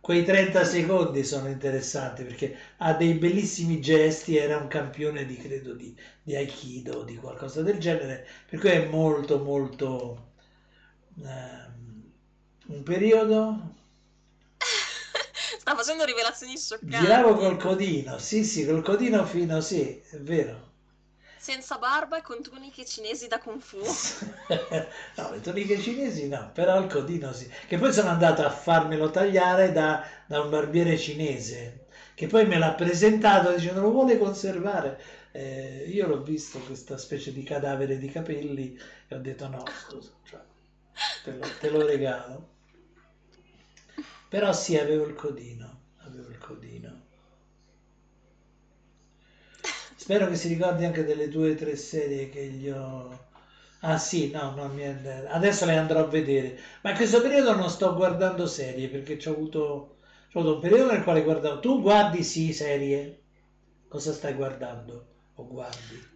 quei 0.00 0.22
30 0.24 0.64
secondi 0.64 1.22
sono 1.22 1.46
interessanti 1.48 2.24
perché 2.24 2.52
ha 2.78 2.92
dei 2.94 3.14
bellissimi 3.14 3.78
gesti, 3.78 4.34
era 4.34 4.56
un 4.56 4.66
campione 4.66 5.24
di, 5.24 5.36
credo, 5.36 5.72
di, 5.74 5.94
di 6.22 6.34
Aikido 6.34 6.98
o 6.98 7.02
di 7.04 7.14
qualcosa 7.14 7.62
del 7.62 7.78
genere, 7.78 8.24
per 8.46 8.58
cui 8.58 8.70
è 8.70 8.80
molto 8.80 9.38
molto 9.38 10.16
ehm, 11.22 12.10
un 12.68 12.82
periodo 12.82 13.74
sta 15.70 15.74
facendo 15.74 16.04
rivelazioni 16.04 16.56
scioccanti. 16.56 16.96
Giravo 16.96 17.34
col 17.34 17.56
codino, 17.56 18.18
sì, 18.18 18.44
sì, 18.44 18.66
col 18.66 18.82
codino 18.82 19.24
fino, 19.24 19.60
sì, 19.60 20.02
è 20.10 20.16
vero. 20.18 20.68
Senza 21.38 21.78
barba 21.78 22.18
e 22.18 22.22
con 22.22 22.42
tuniche 22.42 22.84
cinesi 22.84 23.26
da 23.26 23.38
Kung 23.38 23.60
Fu. 23.60 23.78
no, 25.16 25.30
le 25.30 25.40
toniche 25.40 25.78
cinesi 25.78 26.28
no, 26.28 26.50
però 26.52 26.78
il 26.80 26.86
codino 26.86 27.32
sì. 27.32 27.50
Che 27.66 27.78
poi 27.78 27.92
sono 27.92 28.10
andato 28.10 28.44
a 28.44 28.50
farmelo 28.50 29.10
tagliare 29.10 29.72
da, 29.72 30.06
da 30.26 30.42
un 30.42 30.50
barbiere 30.50 30.98
cinese, 30.98 31.86
che 32.14 32.26
poi 32.26 32.46
me 32.46 32.58
l'ha 32.58 32.74
presentato 32.74 33.52
dicendo 33.52 33.80
lo 33.80 33.90
vuole 33.90 34.18
conservare. 34.18 35.00
Eh, 35.32 35.84
io 35.88 36.08
l'ho 36.08 36.22
visto 36.22 36.58
questa 36.58 36.98
specie 36.98 37.32
di 37.32 37.42
cadavere 37.42 37.96
di 37.96 38.10
capelli 38.10 38.78
e 39.08 39.14
ho 39.14 39.18
detto 39.20 39.48
no, 39.48 39.64
scusa, 39.86 40.10
cioè, 40.24 40.40
te, 41.22 41.32
lo, 41.32 41.46
te 41.58 41.70
lo 41.70 41.86
regalo. 41.86 42.49
Però 44.30 44.50
sì, 44.54 44.78
avevo 44.78 45.04
il 45.04 45.12
codino, 45.14 45.80
avevo 45.98 46.30
il 46.30 46.38
codino. 46.38 47.02
Spero 49.96 50.26
che 50.28 50.34
si 50.36 50.48
ricordi 50.48 50.84
anche 50.84 51.04
delle 51.04 51.28
due 51.28 51.52
o 51.52 51.54
tre 51.54 51.76
serie 51.76 52.28
che 52.30 52.44
gli 52.46 52.68
ho... 52.68 53.28
Ah 53.80 53.98
sì, 53.98 54.30
no, 54.30 54.54
no, 54.54 54.70
adesso 55.28 55.64
le 55.64 55.76
andrò 55.76 56.00
a 56.00 56.06
vedere. 56.06 56.58
Ma 56.82 56.90
in 56.90 56.96
questo 56.96 57.20
periodo 57.22 57.54
non 57.54 57.70
sto 57.70 57.94
guardando 57.94 58.46
serie 58.46 58.88
perché 58.88 59.18
ho 59.28 59.32
avuto, 59.32 59.96
c'ho 60.32 60.40
avuto 60.40 60.54
un 60.56 60.60
periodo 60.60 60.92
nel 60.92 61.02
quale 61.04 61.22
guardavo... 61.22 61.60
Tu 61.60 61.80
guardi 61.80 62.22
sì 62.24 62.52
serie? 62.52 63.22
Cosa 63.88 64.12
stai 64.12 64.34
guardando 64.34 65.06
o 65.34 65.46
guardi? 65.46 66.08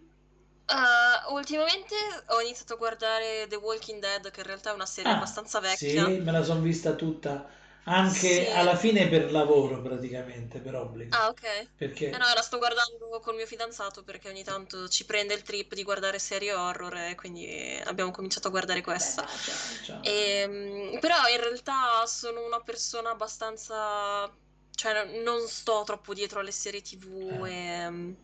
Uh, 0.69 1.33
ultimamente 1.33 1.95
ho 2.27 2.39
iniziato 2.41 2.73
a 2.73 2.77
guardare 2.77 3.47
The 3.47 3.55
Walking 3.55 3.99
Dead, 3.99 4.29
che 4.31 4.39
in 4.41 4.45
realtà 4.47 4.69
è 4.71 4.73
una 4.73 4.85
serie 4.85 5.11
Ah, 5.11 5.13
abbastanza 5.13 5.59
vecchia. 5.59 6.11
sì, 6.11 6.19
me 6.23 6.31
la 6.33 6.43
sono 6.43 6.59
vista 6.61 6.95
tutta, 6.95 7.47
anche 7.85 8.45
Sì. 8.45 8.51
alla 8.51 8.75
fine 8.75 9.07
per 9.07 9.31
lavoro 9.31 9.81
praticamente, 9.81 10.59
per 10.59 10.75
obbligo. 10.75 11.15
Ah, 11.15 11.27
ok. 11.29 11.69
Perché... 11.77 12.09
Eh 12.09 12.17
no, 12.17 12.25
la 12.33 12.41
sto 12.41 12.57
guardando 12.57 13.19
col 13.21 13.35
mio 13.35 13.45
fidanzato 13.45 14.03
perché 14.03 14.29
ogni 14.29 14.43
tanto 14.43 14.87
ci 14.89 15.05
prende 15.05 15.33
il 15.33 15.43
trip 15.43 15.73
di 15.73 15.83
guardare 15.83 16.19
serie 16.19 16.53
horror 16.53 16.95
e 16.97 17.15
quindi 17.15 17.79
abbiamo 17.85 18.11
cominciato 18.11 18.47
a 18.47 18.51
guardare 18.51 18.79
Beh, 18.79 18.85
questa. 18.85 19.21
no, 19.21 19.27
ciao, 19.27 19.77
ciao. 19.81 20.01
Ehm, 20.01 20.99
però 20.99 21.15
in 21.33 21.39
realtà 21.41 22.05
sono 22.05 22.45
una 22.45 22.61
persona 22.61 23.11
abbastanza... 23.11 24.31
cioè 24.71 25.21
non 25.23 25.47
sto 25.47 25.83
troppo 25.85 26.13
dietro 26.13 26.39
alle 26.39 26.51
serie 26.51 26.81
TV 26.81 27.45
Eh. 27.45 27.49
e... 27.49 28.15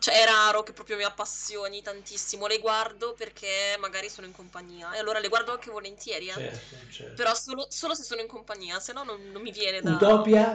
Cioè 0.00 0.22
è 0.22 0.24
raro 0.24 0.62
che 0.62 0.72
proprio 0.72 0.96
mi 0.96 1.04
appassioni 1.04 1.82
tantissimo, 1.82 2.46
le 2.46 2.58
guardo 2.58 3.14
perché 3.14 3.76
magari 3.78 4.08
sono 4.08 4.26
in 4.26 4.32
compagnia 4.32 4.92
e 4.94 4.98
allora 4.98 5.18
le 5.20 5.28
guardo 5.28 5.52
anche 5.52 5.70
volentieri, 5.70 6.28
eh. 6.28 6.34
Certo, 6.34 6.76
certo. 6.90 7.14
Però 7.16 7.34
solo, 7.34 7.66
solo 7.70 7.94
se 7.94 8.02
sono 8.02 8.20
in 8.20 8.26
compagnia, 8.28 8.80
se 8.80 8.92
no 8.92 9.04
non, 9.04 9.30
non 9.30 9.42
mi 9.42 9.52
viene 9.52 9.82
da... 9.82 9.92
Utopia? 9.94 10.46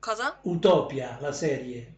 Cosa? 0.00 0.36
Utopia, 0.44 1.16
la 1.20 1.32
serie. 1.32 1.96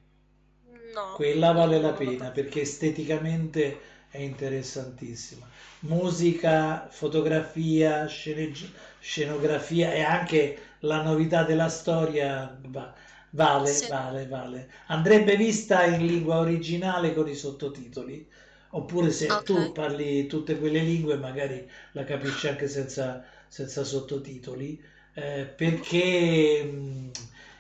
No. 0.95 1.09
Quella 1.17 1.53
vale 1.53 1.81
la 1.81 1.93
pena 1.95 2.31
perché 2.31 2.61
esteticamente 2.63 3.81
è 4.11 4.19
interessantissima. 4.19 5.49
Musica, 5.81 6.89
fotografia, 6.91 8.07
sceneggi- 8.07 8.71
scenografia 9.01 9.93
e 9.95 10.03
anche 10.03 10.59
la 10.81 11.03
novità 11.03 11.43
della 11.45 11.69
storia 11.69 12.59
va- 12.67 12.93
vale, 13.35 13.85
Sì. 13.85 13.87
vale, 13.87 14.27
vale. 14.27 14.71
Andrebbe 14.87 15.37
vista 15.37 15.85
in 15.85 16.07
lingua 16.07 16.39
originale 16.39 17.13
con 17.15 17.29
i 17.29 17.35
sottotitoli, 17.35 18.27
oppure 18.71 19.11
se 19.11 19.39
Ok. 19.39 19.43
tu 19.43 19.73
parli 19.73 20.27
tutte 20.27 20.59
quelle 20.59 20.81
lingue 20.83 21.17
magari 21.17 21.69
la 21.93 22.05
capisci 22.05 22.47
anche 22.49 22.67
senza, 22.69 23.23
senza 23.49 23.85
sottotitoli, 23.85 24.83
eh, 25.15 25.45
perché 25.57 26.63
mh, 26.65 27.11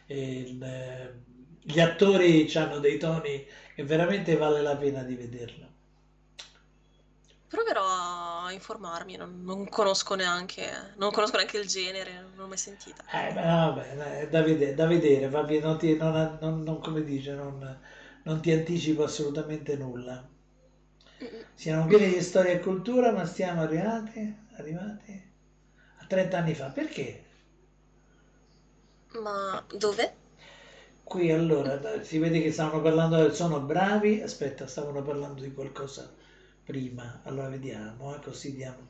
il, 0.06 0.62
eh, 0.62 1.14
gli 1.62 1.80
attori 1.80 2.50
hanno 2.54 2.78
dei 2.78 2.98
toni 2.98 3.44
che 3.74 3.84
veramente 3.84 4.36
vale 4.36 4.60
la 4.62 4.76
pena 4.76 5.02
di 5.02 5.14
vederlo. 5.14 5.73
Proverò 7.54 7.84
a 8.46 8.52
informarmi, 8.52 9.16
non, 9.16 9.42
non 9.42 9.68
conosco 9.68 10.14
neanche, 10.14 10.92
non 10.96 11.10
conosco 11.12 11.36
neanche 11.36 11.58
il 11.58 11.66
genere, 11.68 12.20
non 12.20 12.34
l'ho 12.34 12.48
mai 12.48 12.58
sentita. 12.58 13.04
Eh, 13.10 13.32
beh, 13.32 13.40
vabbè, 13.42 14.20
è 14.20 14.28
da 14.28 14.42
vedere, 14.42 14.74
da 14.74 14.86
vedere 14.86 15.28
va 15.30 15.42
bene, 15.44 15.60
non, 15.64 15.78
ti, 15.78 15.96
non- 15.96 16.38
non- 16.62 16.80
come 16.80 17.02
dice, 17.02 17.34
non, 17.34 17.80
non 18.24 18.40
ti 18.42 18.50
anticipo 18.52 19.04
assolutamente 19.04 19.74
nulla. 19.76 20.28
Siamo 21.54 21.86
pieni 21.86 22.12
di 22.12 22.20
storia 22.22 22.52
e 22.52 22.60
cultura, 22.60 23.10
ma 23.12 23.24
stiamo 23.24 23.62
arrivati, 23.62 24.36
arrivati 24.56 25.32
a 26.00 26.04
30 26.06 26.38
anni 26.38 26.54
fa. 26.54 26.66
Perché? 26.70 27.24
Ma 29.22 29.64
dove? 29.72 30.12
Qui 31.04 31.30
allora 31.30 32.02
si 32.02 32.18
vede 32.18 32.40
che 32.42 32.50
stavano 32.50 32.82
parlando 32.82 33.32
sono 33.32 33.60
bravi. 33.60 34.20
Aspetta, 34.22 34.66
stavano 34.66 35.02
parlando 35.02 35.42
di 35.42 35.52
qualcosa 35.52 36.12
prima. 36.64 37.20
Allora 37.24 37.48
vediamo, 37.48 38.14
eh, 38.16 38.20
così 38.20 38.54
diamo. 38.54 38.88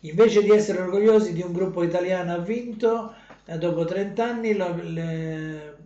Invece 0.00 0.42
di 0.42 0.50
essere 0.50 0.80
orgogliosi 0.82 1.32
di 1.32 1.42
un 1.42 1.52
gruppo 1.52 1.82
italiano 1.82 2.32
ha 2.34 2.38
vinto, 2.38 3.14
eh, 3.44 3.58
dopo 3.58 3.84
30 3.84 4.24
anni 4.26 4.54
lo, 4.54 4.74
le- 4.82 5.76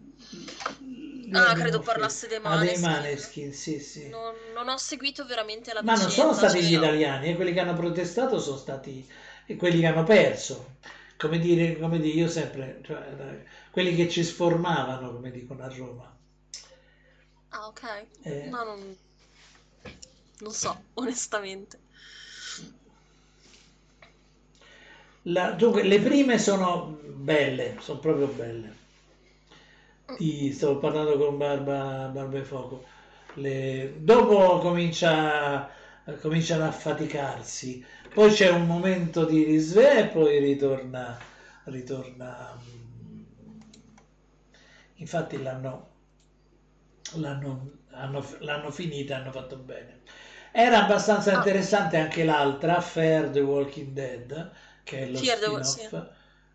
Ah, 1.32 1.54
credo 1.54 1.80
parlasse 1.80 2.26
dei 2.28 2.38
Ah, 2.42 2.56
dei 2.58 2.78
Maneskin. 2.78 2.80
Maneskin, 2.80 3.52
sì, 3.52 3.80
sì. 3.80 4.08
Non, 4.08 4.34
non 4.54 4.68
ho 4.68 4.76
seguito 4.76 5.24
veramente 5.26 5.72
la 5.72 5.82
Ma 5.82 5.92
non 5.92 6.02
vicenda, 6.02 6.10
sono 6.10 6.32
stati 6.34 6.60
cioè, 6.60 6.68
gli 6.68 6.72
italiani, 6.74 7.28
eh, 7.30 7.34
quelli 7.34 7.52
che 7.52 7.60
hanno 7.60 7.74
protestato 7.74 8.38
sono 8.38 8.56
stati 8.58 9.06
quelli 9.56 9.80
che 9.80 9.86
hanno 9.86 10.04
perso. 10.04 10.74
Come 11.16 11.38
dire, 11.38 11.78
come 11.78 11.98
dire 11.98 12.14
io 12.14 12.28
sempre, 12.28 12.80
cioè, 12.84 13.42
quelli 13.70 13.94
che 13.94 14.08
ci 14.08 14.22
sformavano, 14.22 15.12
come 15.12 15.30
dicono 15.30 15.62
a 15.62 15.68
Roma. 15.74 16.14
Ah, 17.50 17.66
ok. 17.68 17.82
Eh, 18.24 18.50
No, 18.50 18.64
non, 18.64 18.96
non 20.40 20.52
so, 20.54 20.72
onestamente. 20.94 21.78
La- 25.24 25.50
dunque, 25.52 25.82
le 25.82 26.00
prime 26.00 26.38
sono 26.38 26.98
belle, 27.04 27.76
sono 27.80 27.98
proprio 27.98 28.28
belle. 28.28 28.74
Ti 30.14 30.52
stavo 30.52 30.78
parlando 30.78 31.16
con 31.18 31.36
Barba, 31.38 32.08
Barba 32.12 32.38
e 32.38 32.42
Fuoco. 32.44 32.84
Le- 33.34 33.96
dopo 33.98 34.58
comincia, 34.60 35.70
cominciano 36.20 36.64
a 36.64 36.72
faticarsi, 36.72 37.84
poi 38.12 38.30
c'è 38.32 38.50
un 38.50 38.66
momento 38.66 39.24
di 39.26 39.44
risveglio 39.44 40.00
e 40.00 40.06
poi 40.08 40.38
ritorna, 40.40 41.18
ritorna. 41.64 42.58
mm, 42.58 43.22
Infatti 44.96 45.40
l'hanno, 45.42 45.90
l'hanno, 47.14 47.70
hanno- 47.92 48.24
l'hanno 48.40 48.70
finita 48.70 49.16
hanno 49.16 49.32
fatto 49.32 49.56
bene. 49.56 50.00
Era 50.58 50.84
abbastanza 50.84 51.32
Ah. 51.32 51.34
interessante 51.34 51.96
anche 51.98 52.24
l'altra, 52.24 52.80
Fair 52.80 53.30
the 53.30 53.40
Walking 53.40 53.92
Dead, 53.92 54.52
che 54.82 55.00
è 55.00 55.06
lo 55.10 55.22
Fear 55.22 55.38
spin-off. 55.38 55.94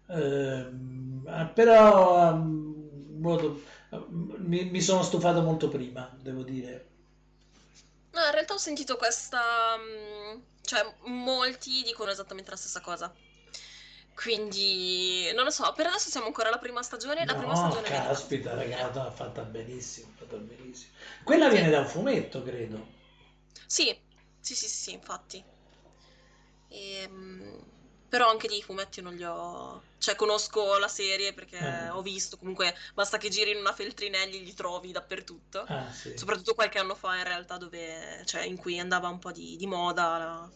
Ehm, 0.09 1.51
però 1.53 2.29
ehm, 2.31 3.17
molto- 3.19 3.61
mi, 4.09 4.65
mi 4.69 4.81
sono 4.81 5.03
stufato 5.03 5.41
molto 5.41 5.69
prima, 5.69 6.09
devo 6.21 6.43
dire. 6.43 6.87
No, 8.13 8.25
in 8.25 8.31
realtà 8.31 8.53
ho 8.53 8.57
sentito 8.57 8.97
questa... 8.97 9.75
mm, 9.77 10.39
cioè, 10.61 10.95
molti 11.05 11.81
dicono 11.83 12.11
esattamente 12.11 12.51
la 12.51 12.57
stessa 12.57 12.81
cosa. 12.81 13.13
Quindi, 14.13 15.31
non 15.33 15.43
lo 15.45 15.49
so, 15.49 15.73
per 15.73 15.87
adesso 15.87 16.09
siamo 16.09 16.27
ancora 16.27 16.49
alla 16.49 16.57
prima 16.59 16.83
stagione. 16.83 17.25
La 17.25 17.35
prima 17.35 17.55
No, 17.55 17.55
stagione 17.55 17.89
vedi 17.89 18.09
caspita, 18.09 18.51
ha 18.53 19.11
fatta 19.11 19.43
benissimo, 19.43 20.11
ha 20.13 20.17
fatto 20.17 20.37
benissimo. 20.39 20.91
Quella 21.23 21.49
viene 21.49 21.69
da 21.69 21.79
un 21.79 21.85
fumetto, 21.87 22.41
credo. 22.43 22.99
Sì, 23.67 23.97
sì, 24.39 24.55
sì, 24.55 24.67
sì, 24.67 24.91
infatti. 24.93 25.45
Ehm, 26.67 27.59
però 28.07 28.29
anche 28.29 28.47
di 28.47 28.61
fumetti 28.61 29.01
non 29.01 29.15
li 29.15 29.23
ho... 29.23 29.83
Cioè, 29.97 30.15
conosco 30.15 30.77
la 30.77 30.87
serie 30.87 31.33
perché 31.33 31.57
Eh. 31.57 31.89
ho 31.89 32.01
visto, 32.01 32.37
comunque 32.37 32.75
basta 32.93 33.17
che 33.17 33.29
giri 33.29 33.51
in 33.51 33.57
una 33.57 33.73
Feltrinelli 33.73 34.43
li 34.43 34.53
trovi 34.53 34.91
dappertutto. 34.91 35.63
Ah, 35.67 35.91
sì. 35.91 36.17
Soprattutto 36.17 36.53
qualche 36.53 36.79
anno 36.79 36.95
fa 36.95 37.17
in 37.17 37.23
realtà 37.23 37.57
dove... 37.57 38.23
cioè, 38.25 38.43
in 38.43 38.57
cui 38.57 38.79
andava 38.79 39.07
un 39.09 39.19
po' 39.19 39.31
di, 39.31 39.55
di 39.55 39.67
moda 39.67 40.17
la, 40.17 40.51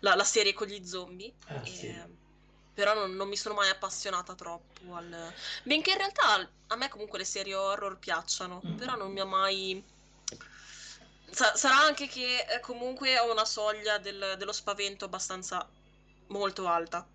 la- 0.00 0.14
la 0.14 0.24
serie 0.24 0.52
con 0.52 0.66
gli 0.68 0.84
zombie. 0.86 1.34
Ah, 1.46 1.64
sì. 1.64 1.86
E- 1.86 2.16
Però 2.74 2.94
non, 2.94 3.14
non 3.16 3.28
mi 3.28 3.36
sono 3.36 3.54
mai 3.54 3.68
appassionata 3.70 4.34
troppo 4.34 4.94
al... 4.94 5.32
Benché 5.64 5.90
in 5.90 5.98
realtà 5.98 6.50
a 6.68 6.76
me 6.76 6.88
comunque 6.88 7.18
le 7.18 7.24
serie 7.24 7.54
horror 7.54 7.98
piacciono, 7.98 8.60
Mm. 8.66 8.76
però 8.76 8.94
non 8.96 9.12
mi 9.12 9.20
ha 9.20 9.24
mai... 9.26 9.84
Sa- 11.32 11.54
sarà 11.56 11.80
anche 11.80 12.06
che 12.08 12.44
eh, 12.48 12.60
comunque 12.60 13.18
ho 13.18 13.30
una 13.30 13.44
soglia 13.44 13.98
del- 13.98 14.34
dello 14.38 14.52
spavento 14.52 15.04
abbastanza 15.06 15.66
molto 16.28 16.66
alta. 16.66 17.08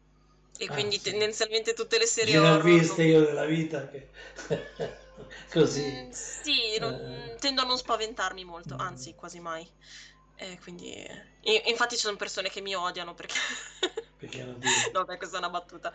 E 0.60 0.65
Ah, 0.65 0.73
quindi 0.73 0.98
sì. 0.98 1.11
tendenzialmente 1.11 1.73
tutte 1.73 1.99
le 1.99 2.07
serie 2.07 2.39
ne 2.39 2.49
ho 2.49 2.61
viste 2.61 3.03
non- 3.03 3.11
io 3.11 3.19
nella 3.22 3.45
vita 3.45 3.88
che... 3.89 4.10
così. 5.52 5.84
Mm, 5.84 6.10
sì, 6.11 6.77
non- 6.80 6.94
Eh. 6.94 7.35
tendo 7.39 7.61
a 7.61 7.65
non 7.65 7.77
spaventarmi 7.77 8.44
molto, 8.44 8.76
anzi 8.76 9.14
quasi 9.14 9.39
mai. 9.39 9.72
E 10.35 10.60
quindi... 10.60 10.94
e- 10.94 11.64
infatti 11.68 11.95
ci 11.95 12.02
sono 12.02 12.15
persone 12.18 12.49
che 12.49 12.61
mi 12.61 12.76
odiano 12.76 13.14
perché... 13.14 13.35
Perché 14.18 14.44
non 14.44 14.60
ti... 14.60 14.68
No, 14.94 15.03
beh, 15.06 15.18
questa 15.18 15.35
è 15.38 15.39
una 15.39 15.49
battuta. 15.49 15.94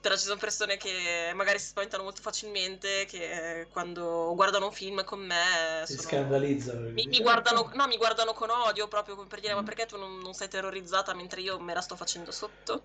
Però 0.00 0.16
ci 0.16 0.24
sono 0.24 0.38
persone 0.38 0.76
che 0.76 1.32
magari 1.34 1.58
si 1.58 1.66
spaventano 1.68 2.02
molto 2.04 2.20
facilmente, 2.22 3.04
che 3.06 3.66
quando 3.70 4.32
guardano 4.34 4.66
un 4.66 4.72
film 4.72 5.04
con 5.04 5.20
me... 5.20 5.84
Si 5.86 5.94
sono- 5.94 6.08
scandalizzano. 6.08 6.88
Mi, 6.92 7.06
mi 7.08 7.20
guardano, 7.20 7.70
no, 7.74 7.86
mi 7.86 7.96
guardano 7.96 8.32
con 8.32 8.50
odio 8.50 8.88
proprio 8.88 9.14
come 9.14 9.28
per 9.28 9.40
dire 9.40 9.54
ma 9.54 9.62
perché 9.62 9.86
tu 9.86 9.96
non, 9.96 10.18
non 10.18 10.34
sei 10.34 10.48
terrorizzata 10.48 11.14
mentre 11.14 11.40
io 11.40 11.60
me 11.60 11.72
la 11.74 11.80
sto 11.80 11.94
facendo 11.96 12.32
sotto? 12.32 12.82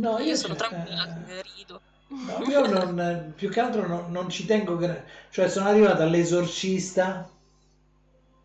No, 0.00 0.18
io 0.18 0.34
sono 0.36 0.54
cioè, 0.54 0.56
tranquilla, 0.56 1.08
eh, 1.26 1.42
rido. 1.42 1.82
no, 2.08 2.42
io 2.42 2.66
non, 2.66 3.32
più 3.36 3.48
che 3.50 3.60
altro 3.60 3.86
non, 3.86 4.10
non 4.10 4.28
ci 4.28 4.44
tengo, 4.46 4.76
gra- 4.76 5.04
cioè 5.30 5.48
sono 5.48 5.68
arrivato 5.68 6.02
all'esorcista, 6.02 7.30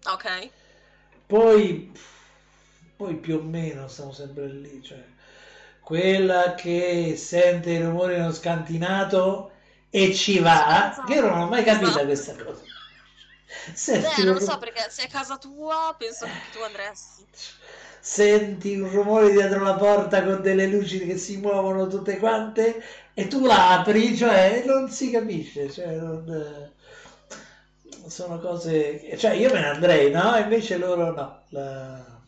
Ok. 0.07 0.25
poi, 1.27 1.91
poi 2.95 3.17
più 3.19 3.37
o 3.37 3.41
meno 3.41 3.87
stiamo 3.87 4.11
sempre 4.11 4.47
lì, 4.51 4.81
cioè 4.83 5.03
quella 5.91 6.55
che 6.55 7.15
sente 7.17 7.71
i 7.71 7.81
rumori 7.81 8.15
nello 8.17 8.31
scantinato 8.33 9.51
e 9.89 10.13
ci 10.13 10.39
va, 10.39 10.99
Esatto. 10.99 11.03
che 11.05 11.13
io 11.15 11.21
non 11.29 11.39
ho 11.41 11.47
mai 11.47 11.63
capito 11.63 11.89
Esatto. 11.89 12.05
questa 12.05 12.35
cosa. 12.35 12.63
Senti 13.73 14.01
Beh, 14.01 14.23
non 14.23 14.33
lo 14.33 14.39
so 14.39 14.57
perché 14.57 14.89
se 14.89 15.03
è 15.03 15.07
casa 15.07 15.37
tua 15.37 15.95
penso 15.97 16.27
che 16.27 16.49
tu 16.49 16.59
andresti. 16.61 17.25
Senti 18.01 18.79
un 18.79 18.89
rumore 18.89 19.31
dietro 19.31 19.63
la 19.63 19.75
porta 19.75 20.23
con 20.23 20.41
delle 20.41 20.65
luci 20.67 21.05
che 21.05 21.17
si 21.17 21.37
muovono 21.37 21.87
tutte 21.87 22.17
quante 22.17 22.81
e 23.13 23.27
tu 23.27 23.45
la 23.45 23.79
apri, 23.79 24.15
cioè 24.17 24.63
non 24.65 24.89
si 24.89 25.11
capisce, 25.11 25.69
cioè 25.71 25.95
non- 25.95 26.71
sono 28.07 28.39
cose, 28.39 29.17
cioè 29.17 29.31
io 29.33 29.51
me 29.53 29.59
ne 29.59 29.67
andrei, 29.67 30.11
no? 30.11 30.35
Invece 30.37 30.77
loro 30.77 31.13
no. 31.13 31.43
La- 31.49 32.19
Eh 32.19 32.20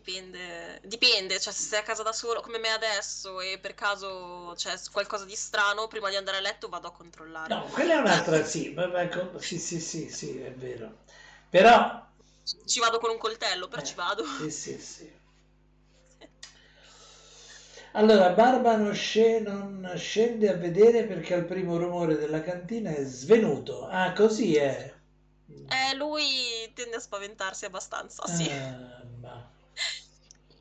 dipende, 0.00 0.80
dipende, 0.84 1.40
cioè 1.40 1.52
se 1.52 1.62
sei 1.62 1.78
a 1.80 1.82
casa 1.82 2.02
da 2.02 2.12
solo 2.12 2.40
come 2.40 2.58
me 2.58 2.70
adesso 2.70 3.40
e 3.40 3.58
per 3.58 3.74
caso 3.74 4.52
c'è 4.56 4.74
qualcosa 4.92 5.24
di 5.24 5.34
strano, 5.36 5.88
prima 5.88 6.08
di 6.10 6.16
andare 6.16 6.36
a 6.38 6.40
letto 6.40 6.68
vado 6.68 6.88
a 6.88 6.92
controllare. 6.92 7.58
No, 7.58 7.64
quella 7.72 7.94
è 7.94 7.96
un'altra, 7.98 8.44
sì, 8.44 8.72
vabbè, 8.74 9.08
co- 9.08 9.38
sì, 9.38 9.58
sì, 9.58 9.80
sì, 9.80 10.08
sì, 10.10 10.38
è 10.38 10.52
vero. 10.52 10.98
Però, 11.48 12.04
Ci 12.66 12.80
vado 12.80 12.98
con 12.98 13.10
un 13.10 13.18
coltello, 13.18 13.68
però 13.68 13.80
eh, 13.80 13.82
ci 13.82 13.94
vado. 13.94 14.24
sì, 14.24 14.50
sì, 14.50 14.78
sì. 14.78 15.10
Allora, 17.94 18.30
Barba 18.30 18.76
non, 18.76 18.94
sce- 18.94 19.40
non 19.40 19.90
scende 19.96 20.48
a 20.48 20.54
vedere 20.56 21.02
perché 21.04 21.34
al 21.34 21.46
primo 21.46 21.76
rumore 21.76 22.14
della 22.16 22.40
cantina 22.40 22.94
è 22.94 23.02
svenuto. 23.04 23.86
Ah, 23.88 24.12
così 24.12 24.54
è. 24.54 24.94
Eh, 25.68 25.94
lui 25.94 26.72
tende 26.74 26.96
a 26.96 27.00
spaventarsi 27.00 27.64
abbastanza, 27.66 28.26
sì. 28.26 28.50
Ah, 28.50 28.76
ma- 28.80 28.95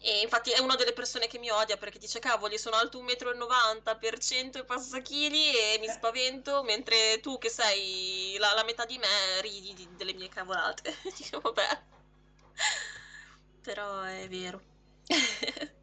E 0.06 0.22
infatti 0.22 0.52
è 0.52 0.60
una 0.60 0.76
delle 0.76 0.94
persone 0.94 1.27
che 1.27 1.40
mi 1.40 1.49
odia 1.49 1.77
perché 1.77 1.98
dice 1.99 2.19
cavoli 2.19 2.57
sono 2.60 2.76
alto 2.77 2.99
1,90 2.99 3.94
m 3.94 3.98
per 3.99 4.18
100 4.19 4.60
e 4.60 4.64
passa 4.65 4.99
chili 5.02 5.49
e 5.57 5.77
mi 5.80 5.90
spavento 5.90 6.64
mentre 6.64 7.19
tu 7.22 7.38
che 7.40 7.49
sei 7.49 8.36
la, 8.40 8.53
la 8.53 8.64
metà 8.64 8.86
di 8.86 8.98
me 8.99 9.41
ridi 9.41 9.73
di- 9.73 9.95
delle 9.95 10.14
mie 10.14 10.30
cavolate. 10.30 10.95
Dico 11.18 11.40
vabbè. 11.41 11.84
Però 13.61 14.03
è 14.03 14.27
vero. 14.30 14.61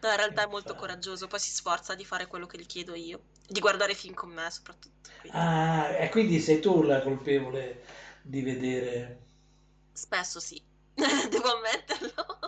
No, 0.00 0.10
in 0.10 0.16
realtà 0.16 0.42
è 0.42 0.46
molto 0.46 0.74
coraggioso, 0.74 1.26
poi 1.26 1.38
si 1.40 1.50
sforza 1.50 1.94
di 1.94 2.04
fare 2.04 2.26
quello 2.26 2.46
che 2.46 2.58
gli 2.58 2.66
chiedo 2.66 2.94
io, 2.94 3.24
di 3.46 3.60
guardare 3.60 3.94
film 3.94 4.14
con 4.14 4.30
me 4.30 4.50
soprattutto. 4.50 5.10
quindi 5.16 5.50
Ah, 5.50 5.88
e 6.00 6.08
quindi 6.10 6.40
sei 6.40 6.60
tu 6.60 6.82
la 6.82 7.00
colpevole 7.02 7.82
di 8.22 8.42
vedere. 8.42 9.18
Spesso 9.92 10.38
sì, 10.38 10.62
devo 10.94 11.56
ammetterlo. 11.56 12.45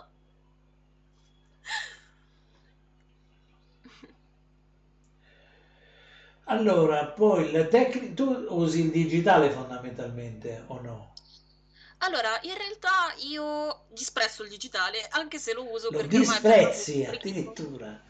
Allora, 6.49 7.05
poi 7.05 7.49
la 7.49 7.63
tecnica, 7.67 8.13
tu 8.13 8.45
usi 8.49 8.81
il 8.81 8.91
digitale 8.91 9.49
fondamentalmente 9.51 10.63
o 10.67 10.81
no? 10.81 11.13
Allora, 11.99 12.37
in 12.41 12.55
realtà 12.55 13.13
io 13.17 13.85
disprezzo 13.89 14.43
il 14.43 14.49
digitale, 14.49 15.05
anche 15.09 15.39
se 15.39 15.53
lo 15.53 15.69
uso 15.69 15.91
Lo 15.91 15.95
perché 15.95 16.17
ormai 16.17 16.39
disprezzi 16.41 17.03
ritmo- 17.21 17.55
addirittura. 17.55 18.01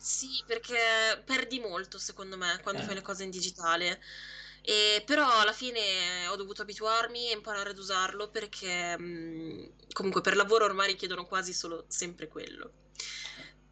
Sì, 0.00 0.42
perché 0.46 1.20
perdi 1.24 1.58
molto 1.58 1.98
secondo 1.98 2.36
me 2.36 2.58
quando 2.62 2.82
Eh. 2.82 2.84
fai 2.84 2.94
le 2.94 3.02
cose 3.02 3.24
in 3.24 3.30
digitale. 3.30 4.00
E 4.62 5.02
però 5.04 5.40
alla 5.40 5.52
fine 5.52 6.26
ho 6.28 6.36
dovuto 6.36 6.62
abituarmi 6.62 7.28
e 7.28 7.32
imparare 7.32 7.70
ad 7.70 7.78
usarlo 7.78 8.28
perché 8.28 8.98
mh, 8.98 9.72
comunque 9.92 10.20
per 10.20 10.36
lavoro 10.36 10.64
ormai 10.64 10.88
richiedono 10.88 11.24
quasi 11.24 11.52
solo 11.52 11.84
sempre 11.88 12.28
quello. 12.28 12.72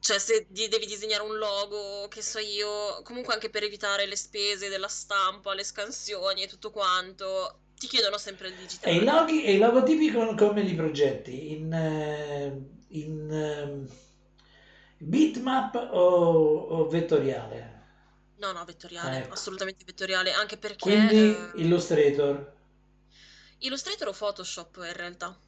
Cioè, 0.07 0.19
se 0.21 0.47
devi 0.49 0.87
disegnare 0.87 1.23
un 1.23 1.37
logo, 1.37 2.07
che 2.09 2.23
so 2.23 2.39
io, 2.39 3.03
comunque 3.03 3.35
anche 3.35 3.51
per 3.51 3.63
evitare 3.65 4.07
le 4.07 4.17
spese 4.17 4.69
della 4.69 4.89
stampa, 4.89 5.53
le 5.55 5.65
scansioni 5.65 6.43
e 6.43 6.47
tutto 6.49 6.71
quanto, 6.71 7.63
ti 7.77 7.87
chiedono 7.89 8.17
sempre 8.19 8.49
il 8.49 8.55
E 8.81 8.93
digitale. 8.95 9.01
i 9.01 9.05
loghi 9.05 9.45
e 9.45 9.53
i 9.55 9.59
logotipi 9.59 10.11
con- 10.13 10.37
come 10.37 10.63
li 10.63 10.75
progetti? 10.75 11.53
In, 11.53 11.73
eh, 11.73 12.57
in 12.89 13.31
ehm, 13.31 13.87
bitmap 15.13 15.75
o, 15.93 16.05
o 16.77 16.89
vettoriale? 16.89 17.61
No, 18.39 18.53
no, 18.53 18.65
vettoriale, 18.65 19.25
Ecco. 19.25 19.31
assolutamente 19.31 19.85
vettoriale, 19.85 20.33
anche 20.33 20.57
perché 20.59 20.91
Quindi 20.91 21.51
eh, 21.53 21.53
Illustrator. 21.57 22.55
Illustrator 23.61 24.09
o 24.09 24.15
Photoshop 24.15 24.77
in 24.79 24.95
realtà. 24.95 25.39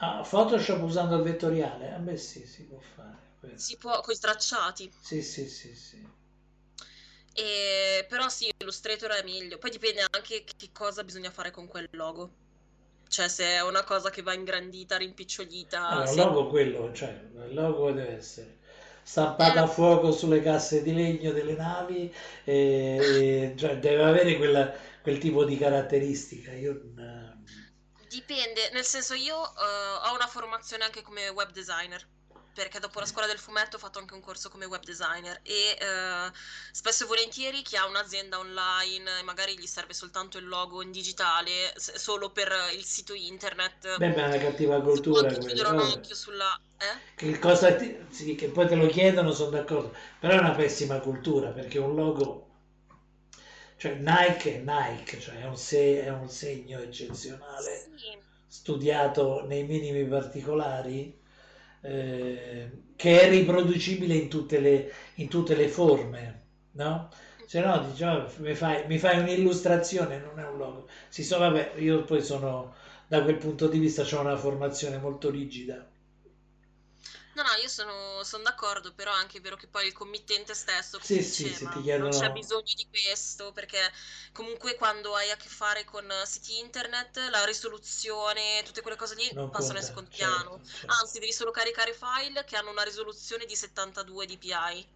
Ah, 0.00 0.22
Photoshop 0.22 0.82
usando 0.82 1.16
il 1.16 1.22
vettoriale? 1.22 1.92
Ah, 1.92 1.98
beh, 1.98 2.16
sì, 2.16 2.44
si 2.46 2.64
può 2.64 2.78
fare. 2.80 3.18
quello. 3.38 3.56
Si 3.58 3.76
può, 3.76 4.00
con 4.00 4.14
i 4.14 4.18
tracciati. 4.18 4.90
Sì, 5.00 5.22
sì, 5.22 5.46
sì, 5.48 5.74
sì. 5.74 6.06
E, 7.32 8.04
però 8.08 8.28
sì, 8.28 8.50
Illustrator 8.58 9.10
è 9.12 9.22
meglio. 9.24 9.58
Poi 9.58 9.70
dipende 9.70 10.04
anche 10.10 10.44
che 10.44 10.70
cosa 10.72 11.04
bisogna 11.04 11.30
fare 11.30 11.50
con 11.50 11.66
quel 11.66 11.86
logo. 11.92 12.30
Cioè, 13.08 13.28
se 13.28 13.44
è 13.44 13.62
una 13.62 13.84
cosa 13.84 14.10
che 14.10 14.22
va 14.22 14.34
ingrandita, 14.34 14.96
rimpicciolita. 14.96 15.86
Allora, 15.88 16.04
il 16.04 16.10
sì. 16.10 16.16
logo 16.16 16.46
quello, 16.48 16.92
cioè, 16.92 17.08
il 17.48 17.54
logo 17.54 17.90
deve 17.92 18.16
essere 18.16 18.58
stampato 19.02 19.58
Eh. 19.58 19.62
a 19.62 19.66
fuoco 19.66 20.12
sulle 20.12 20.40
casse 20.42 20.82
di 20.82 20.94
legno 20.94 21.32
delle 21.32 21.54
navi, 21.54 22.12
e, 22.44 22.54
e- 23.52 23.54
cioè, 23.56 23.78
deve 23.78 24.04
avere 24.04 24.36
quella- 24.36 24.72
quel 25.02 25.18
tipo 25.18 25.44
di 25.44 25.56
caratteristica. 25.56 26.52
Io, 26.52 26.92
Dipende, 28.12 28.70
nel 28.72 28.84
senso 28.84 29.14
io 29.14 29.36
eh, 29.56 30.08
ho 30.08 30.14
una 30.14 30.26
formazione 30.26 30.82
anche 30.84 31.00
come 31.02 31.28
web 31.28 31.52
designer, 31.52 32.04
perché 32.52 32.80
dopo 32.80 32.98
la 32.98 33.06
scuola 33.06 33.28
del 33.28 33.38
fumetto 33.38 33.76
ho 33.76 33.78
fatto 33.78 34.00
anche 34.00 34.14
un 34.14 34.20
corso 34.20 34.48
come 34.48 34.64
web 34.64 34.82
designer 34.82 35.38
e 35.44 35.76
eh, 35.80 36.32
spesso 36.72 37.04
e 37.04 37.06
volentieri 37.06 37.62
chi 37.62 37.76
ha 37.76 37.86
un'azienda 37.86 38.38
online 38.38 39.20
e 39.20 39.22
magari 39.22 39.56
gli 39.56 39.66
serve 39.66 39.94
soltanto 39.94 40.38
il 40.38 40.46
logo 40.48 40.82
in 40.82 40.90
digitale, 40.90 41.72
s- 41.76 41.94
solo 41.94 42.32
per 42.32 42.52
il 42.74 42.84
sito 42.84 43.14
internet, 43.14 43.96
beh, 43.98 44.08
ma 44.08 44.24
è 44.24 44.26
una 44.26 44.38
cattiva 44.38 44.80
cultura 44.82 45.36
chiudere 45.36 45.68
un 45.68 45.78
occhio 45.78 46.14
sulla... 46.16 46.52
Eh? 46.78 47.00
Che 47.14 47.38
cosa 47.38 47.74
ti- 47.76 47.96
sì, 48.10 48.34
che 48.34 48.48
poi 48.48 48.66
te 48.66 48.74
lo 48.74 48.86
chiedono, 48.86 49.30
sono 49.32 49.50
d'accordo, 49.50 49.94
però 50.18 50.34
è 50.34 50.38
una 50.38 50.54
pessima 50.54 50.98
cultura 51.00 51.50
perché 51.50 51.78
un 51.78 51.94
logo, 51.94 52.49
cioè 53.80 53.94
Nike 53.94 54.56
è 54.56 54.58
Nike, 54.64 55.18
cioè 55.18 55.40
è 55.40 55.46
un, 55.46 55.56
se- 55.56 56.02
è 56.04 56.10
un 56.10 56.28
segno 56.28 56.78
eccezionale. 56.80 57.88
Sì. 57.96 58.18
studiato 58.46 59.46
nei 59.46 59.64
minimi 59.64 60.04
particolari, 60.06 61.16
eh, 61.82 62.70
che 62.96 63.20
è 63.22 63.28
riproducibile 63.30 64.14
in 64.14 64.28
tutte 64.28 64.58
le, 64.60 64.92
in 65.16 65.28
tutte 65.28 65.54
le 65.54 65.68
forme, 65.68 66.42
no? 66.72 67.08
Se 67.44 67.60
no, 67.60 67.78
diciamo, 67.80 68.28
mi 68.38 68.54
fai, 68.54 68.86
mi 68.86 68.98
fai 68.98 69.18
un'illustrazione, 69.20 70.18
non 70.18 70.38
è 70.38 70.44
un 70.46 70.56
logo. 70.58 70.88
Sì, 71.08 71.22
so, 71.24 71.38
vabbè, 71.38 71.74
io 71.78 72.04
poi 72.04 72.22
sono, 72.22 72.74
da 73.08 73.22
quel 73.22 73.36
punto 73.38 73.66
di 73.68 73.78
vista, 73.78 74.02
ho 74.02 74.20
una 74.20 74.36
formazione 74.36 74.98
molto 74.98 75.30
rigida. 75.30 75.89
No, 77.42 77.46
no, 77.48 77.54
io 77.62 77.68
sono, 77.68 78.22
sono 78.24 78.42
d'accordo, 78.42 78.92
però 78.92 79.12
è 79.12 79.16
anche 79.16 79.40
vero 79.40 79.56
che 79.56 79.66
poi 79.68 79.86
il 79.86 79.92
committente 79.94 80.52
stesso 80.54 80.98
Sì, 81.02 81.22
dice, 81.22 81.48
sì, 81.54 81.68
ti 81.68 81.68
non 81.68 81.80
chiedono- 81.82 82.10
c'è 82.10 82.30
bisogno 82.30 82.62
di 82.76 82.86
questo, 82.90 83.52
perché 83.52 83.78
comunque 84.32 84.74
quando 84.74 85.14
hai 85.14 85.30
a 85.30 85.36
che 85.36 85.48
fare 85.48 85.84
con 85.84 86.06
siti 86.24 86.58
internet, 86.58 87.16
la 87.30 87.44
risoluzione, 87.44 88.62
tutte 88.64 88.82
quelle 88.82 88.96
cose 88.96 89.14
lì 89.14 89.34
Non 89.34 89.50
passano 89.50 89.78
in 89.78 89.84
conta, 89.84 89.84
secondo 89.84 90.10
certo, 90.10 90.16
piano. 90.16 90.60
certo. 90.64 90.86
Anzi, 91.00 91.18
devi 91.18 91.32
solo 91.32 91.50
caricare 91.50 91.94
file 91.94 92.44
che 92.44 92.56
hanno 92.56 92.70
una 92.70 92.82
risoluzione 92.82 93.46
di 93.46 93.56
72 93.56 94.26
dpi, 94.26 94.52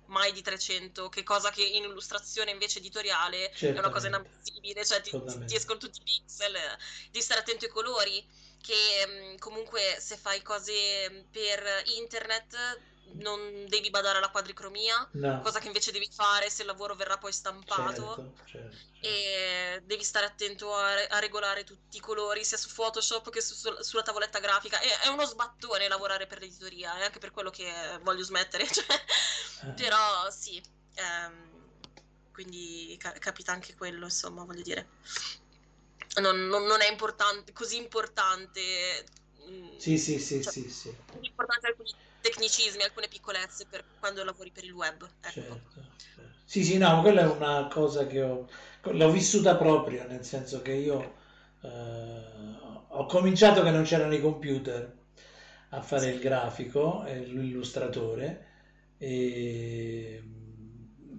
mai 0.06 0.32
di 0.32 0.42
300, 0.42 1.08
che 1.08 1.22
cosa 1.22 1.50
che 1.50 1.62
in 1.64 1.84
illustrazione 1.84 2.50
invece 2.50 2.78
editoriale 2.78 3.50
è 3.72 3.78
una 3.78 3.88
cosa 3.88 4.08
Certamente. 4.08 4.08
inammissibile, 4.08 4.84
cioè 4.84 5.00
ti, 5.00 5.18
ti 5.46 5.54
escono 5.54 5.78
tutti 5.78 5.98
i 6.00 6.02
pixel, 6.02 6.54
eh, 6.56 6.76
devi 7.10 7.24
stare 7.24 7.40
attento 7.40 7.64
ai 7.64 7.70
colori, 7.70 8.26
che 8.64 9.34
mh, 9.34 9.38
comunque 9.38 9.96
se 10.00 10.16
fai 10.16 10.42
cose 10.42 11.10
mh, 11.10 11.24
per 11.30 11.82
internet 11.96 12.56
non 13.16 13.66
devi 13.68 13.90
badare 13.90 14.18
alla 14.18 14.30
quadricromia, 14.30 15.06
No, 15.12 15.40
cosa 15.42 15.60
che 15.60 15.66
invece 15.66 15.92
devi 15.92 16.08
fare 16.10 16.48
se 16.50 16.62
il 16.62 16.68
lavoro 16.68 16.94
verrà 16.94 17.18
poi 17.18 17.32
stampato. 17.32 18.14
certo, 18.14 18.34
certo, 18.46 18.76
certo. 18.92 19.06
E 19.06 19.82
devi 19.84 20.02
stare 20.02 20.24
attento 20.26 20.74
a, 20.74 20.94
a 21.08 21.18
regolare 21.18 21.64
tutti 21.64 21.98
i 21.98 22.00
colori, 22.00 22.42
sia 22.44 22.56
su 22.56 22.72
Photoshop 22.72 23.28
che 23.30 23.42
su- 23.42 23.54
su- 23.54 23.82
sulla 23.82 24.02
tavoletta 24.02 24.38
grafica. 24.40 24.80
È, 24.80 25.00
è 25.00 25.08
uno 25.08 25.24
sbattone 25.26 25.86
lavorare 25.88 26.26
per 26.26 26.38
l'editoria, 26.40 26.96
è 26.98 27.04
anche 27.04 27.18
per 27.18 27.30
quello 27.30 27.50
che 27.50 27.70
voglio 28.02 28.22
smettere. 28.24 28.66
cioè. 28.72 28.84
Eh. 29.64 29.72
Però 29.74 30.30
sì, 30.30 30.62
ehm, 30.94 31.52
quindi 32.32 32.96
ca- 32.98 33.12
capita 33.12 33.52
anche 33.52 33.74
quello, 33.74 34.04
insomma, 34.06 34.44
voglio 34.44 34.62
dire. 34.62 34.88
Non, 36.20 36.46
non- 36.46 36.64
non 36.64 36.80
è 36.80 36.88
importante, 36.90 37.52
così 37.52 37.76
importante. 37.76 38.60
mm, 39.48 39.68
Sì, 39.76 39.98
sì, 39.98 40.18
sì, 40.18 40.42
cioè, 40.42 40.52
sì, 40.52 40.68
sì, 40.70 40.90
sono 41.10 41.26
importanti 41.26 41.66
alcuni 41.66 41.94
tecnicismi, 42.20 42.82
alcune 42.82 43.08
piccolezze 43.08 43.66
per 43.66 43.84
quando 43.98 44.24
lavori 44.24 44.50
per 44.52 44.64
il 44.64 44.72
web. 44.72 45.08
Ecco. 45.20 45.60
certo, 45.70 45.80
certo. 45.96 46.38
Sì, 46.44 46.62
sì, 46.64 46.76
no, 46.78 47.00
quella 47.00 47.22
è 47.22 47.26
una 47.26 47.66
cosa 47.68 48.06
che 48.06 48.22
ho, 48.22 48.48
l'ho 48.82 49.10
vissuta 49.10 49.56
proprio, 49.56 50.06
nel 50.06 50.24
senso 50.24 50.60
che 50.62 50.72
io 50.72 51.14
eh, 51.62 51.68
ho 52.88 53.06
cominciato 53.06 53.62
che 53.62 53.70
non 53.70 53.82
c'erano 53.84 54.14
i 54.14 54.20
computer 54.20 54.92
a 55.70 55.82
fare 55.82 56.10
il 56.10 56.20
grafico 56.20 57.04
e 57.04 57.20
l'illustratore 57.20 58.46
e 58.98 60.22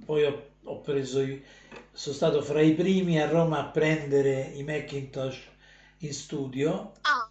poi 0.05 0.23
ho, 0.25 0.54
ho 0.65 0.81
preso 0.81 1.21
i, 1.21 1.43
sono 1.91 2.15
stato 2.15 2.41
fra 2.41 2.61
i 2.61 2.73
primi 2.73 3.19
a 3.21 3.27
Roma 3.29 3.59
a 3.59 3.65
prendere 3.71 4.51
i 4.55 4.63
Macintosh 4.63 5.39
in 5.99 6.13
studio. 6.13 6.93
Ah, 7.03 7.29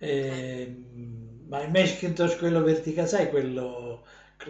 Ehm, 0.00 1.44
ma 1.48 1.62
il 1.62 1.70
Macintosh 1.70 2.36
quello 2.36 2.62
verticale, 2.62 3.08
sai 3.08 3.28
quello 3.30 4.04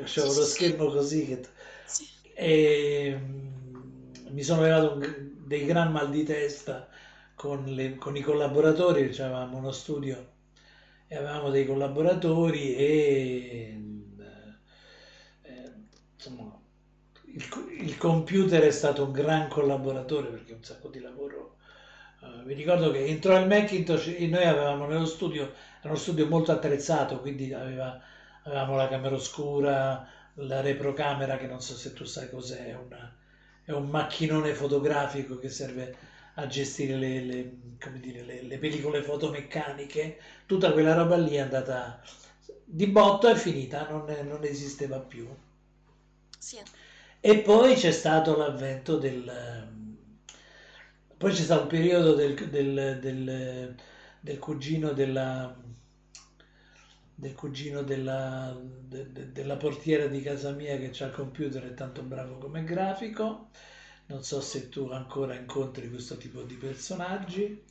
c'avevo 0.04 0.34
lo 0.34 0.44
schermo 0.44 0.90
così 0.90 1.26
che... 1.26 1.40
sì. 1.86 2.04
e 2.34 3.16
mm, 3.18 4.26
mi 4.30 4.42
sono 4.42 4.62
levato 4.62 4.92
un- 4.94 5.36
dei 5.46 5.64
gran 5.64 5.90
mal 5.92 6.10
di 6.10 6.24
testa 6.24 6.88
con, 7.34 7.64
le- 7.64 7.96
con 7.96 8.16
i 8.16 8.20
collaboratori, 8.22 9.12
cioè 9.14 9.26
avevamo 9.26 9.56
uno 9.58 9.72
studio 9.72 10.32
e 11.08 11.16
avevamo 11.16 11.50
dei 11.50 11.66
collaboratori 11.66 12.74
e 12.76 13.72
mm, 13.76 14.20
eh, 15.42 15.72
insomma 16.14 16.60
il, 17.34 17.44
il 17.80 17.96
computer 17.96 18.62
è 18.62 18.70
stato 18.70 19.04
un 19.04 19.12
gran 19.12 19.48
collaboratore 19.48 20.28
perché 20.28 20.52
un 20.52 20.62
sacco 20.64 20.88
di 20.88 21.00
lavoro 21.00 21.56
eh, 22.22 22.44
mi 22.44 22.54
ricordo 22.54 22.90
che 22.90 23.04
entrò 23.06 23.38
il 23.38 23.46
Macintosh 23.46 24.08
e 24.16 24.26
noi 24.26 24.44
avevamo 24.44 24.86
nello 24.86 25.04
studio, 25.06 25.44
era 25.80 25.88
uno 25.90 25.96
studio 25.96 26.26
molto 26.26 26.52
attrezzato, 26.52 27.20
quindi 27.20 27.52
aveva- 27.52 28.00
avevamo 28.44 28.76
la 28.76 28.88
camera 28.88 29.14
oscura, 29.14 30.06
la 30.34 30.60
reprocamera, 30.60 31.36
che 31.36 31.46
non 31.46 31.60
so 31.60 31.74
se 31.74 31.92
tu 31.92 32.04
sai 32.04 32.28
cos'è, 32.30 32.66
è, 32.68 32.74
una- 32.74 33.14
è 33.64 33.72
un 33.72 33.88
macchinone 33.88 34.54
fotografico 34.54 35.38
che 35.38 35.48
serve 35.48 35.96
a 36.34 36.46
gestire 36.46 36.96
le, 36.96 37.20
le- 37.24 37.52
dire, 38.00 38.22
le- 38.22 38.42
le 38.42 38.58
pellicole 38.58 39.02
fotomeccaniche. 39.02 40.18
Tutta 40.46 40.72
quella 40.72 40.94
roba 40.94 41.16
lì 41.16 41.34
è 41.34 41.40
andata 41.40 42.00
di 42.64 42.86
botto, 42.86 43.28
è 43.28 43.34
finita, 43.34 43.88
non, 43.90 44.04
non 44.26 44.44
esisteva 44.44 44.98
più. 45.00 45.28
Sì. 46.38 46.58
E 47.20 47.38
poi 47.42 47.74
c'è 47.74 47.90
stato 47.92 48.36
l'avvento 48.36 48.96
del... 48.98 49.28
ehm, 49.28 49.96
Poi 51.16 51.32
c'è 51.32 51.42
stato 51.42 51.62
un 51.62 51.68
periodo 51.68 52.14
del, 52.14 52.34
del- 52.48 52.98
del- 53.00 53.74
del 54.20 54.38
cugino 54.38 54.92
della... 54.92 55.54
del 57.14 57.34
cugino 57.34 57.82
della, 57.82 58.56
de- 58.60 59.10
de- 59.12 59.32
della 59.32 59.56
portiera 59.56 60.06
di 60.06 60.22
casa 60.22 60.52
mia 60.52 60.78
che 60.78 60.92
ha 61.02 61.06
il 61.06 61.12
computer 61.12 61.64
è 61.64 61.74
tanto 61.74 62.02
bravo 62.02 62.38
come 62.38 62.64
grafico. 62.64 63.50
Non 64.06 64.22
so 64.22 64.40
se 64.40 64.68
tu 64.68 64.88
ancora 64.90 65.34
incontri 65.34 65.88
questo 65.90 66.16
tipo 66.16 66.42
di 66.42 66.54
personaggi. 66.54 67.62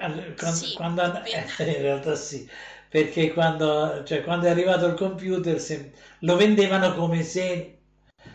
Allora, 0.00 0.32
Quando, 0.34 0.66
Sì, 0.66 0.74
quando- 0.74 1.24
eh, 1.24 1.44
in 1.58 1.82
realtà 1.82 2.14
sì, 2.14 2.48
perché 2.88 3.32
quando, 3.32 4.02
cioè, 4.04 4.22
quando 4.22 4.46
è 4.46 4.50
arrivato 4.50 4.86
il 4.86 4.94
computer 4.94 5.60
se- 5.60 5.92
lo 6.20 6.36
vendevano 6.36 6.94
come 6.94 7.22
se 7.22 7.78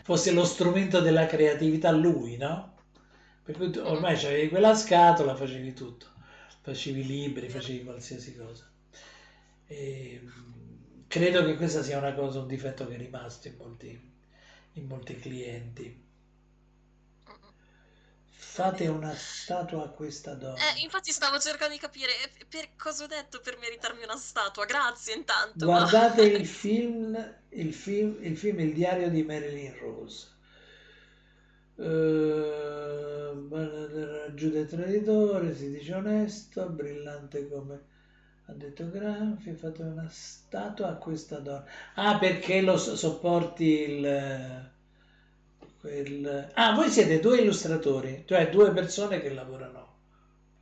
fosse 0.02 0.32
lo 0.32 0.44
strumento 0.44 1.00
della 1.00 1.26
creatività 1.26 1.90
lui, 1.90 2.36
no? 2.36 2.72
Per 3.42 3.56
cui 3.56 3.70
tu 3.70 3.80
ormai 3.80 4.16
c'avevi 4.16 4.48
quella 4.48 4.74
scatola, 4.74 5.34
facevi 5.36 5.72
tutto, 5.74 6.06
facevi 6.62 7.04
libri, 7.06 7.48
facevi 7.48 7.84
qualsiasi 7.84 8.36
cosa. 8.36 8.68
E, 9.66 10.20
mh, 10.22 11.04
credo 11.08 11.44
che 11.44 11.56
questa 11.56 11.82
sia 11.82 11.98
una 11.98 12.14
cosa, 12.14 12.40
un 12.40 12.46
difetto 12.46 12.86
che 12.86 12.94
è 12.94 12.98
rimasto 12.98 13.48
in 13.48 13.54
molti, 13.56 14.12
in 14.74 14.86
molti 14.86 15.16
clienti. 15.16 16.03
Fate 18.54 18.86
una 18.86 19.14
statua 19.16 19.84
a 19.84 19.88
questa 19.88 20.34
Eh, 20.52 20.80
donna. 20.80 20.82
infatti 20.82 21.12
stavo 21.12 21.38
cercando 21.38 21.74
di 21.74 21.80
capire 21.80 22.12
eh, 22.38 22.46
per 22.46 22.74
cosa 22.76 23.04
ho 23.04 23.06
detto 23.06 23.40
per 23.40 23.56
meritarmi 23.58 24.02
una 24.04 24.16
statua. 24.16 24.64
Grazie 24.64 25.14
intanto, 25.14 25.68
ma... 25.68 25.86
Guardate 25.86 26.22
il 26.22 26.44
film, 26.46 27.16
il 27.48 27.72
film, 27.72 28.18
il 28.20 28.36
film 28.36 28.60
Il 28.60 28.74
diario 28.74 29.08
di 29.08 29.22
Marilyn 29.22 29.74
Rose. 29.78 30.28
Eh, 31.76 33.32
Giude 34.34 34.66
traditore, 34.66 35.54
si 35.54 35.70
dice 35.70 35.94
onesto, 35.94 36.68
brillante 36.68 37.48
come 37.48 37.80
ha 38.46 38.52
detto 38.52 38.90
Granfi, 38.90 39.54
fate 39.54 39.82
una 39.82 40.08
statua 40.10 40.88
a 40.90 40.96
questa 40.96 41.38
donna. 41.38 41.64
Ah, 41.94 42.18
perché 42.18 42.60
lo 42.60 42.76
so- 42.76 42.96
sopporti 42.96 43.64
il... 43.64 44.72
quel- 45.84 46.50
Ah, 46.54 46.72
voi 46.74 46.88
siete 46.90 47.20
due 47.20 47.38
illustratori, 47.40 48.24
cioè 48.26 48.48
due 48.50 48.72
persone 48.72 49.20
che 49.20 49.32
lavorano 49.32 49.96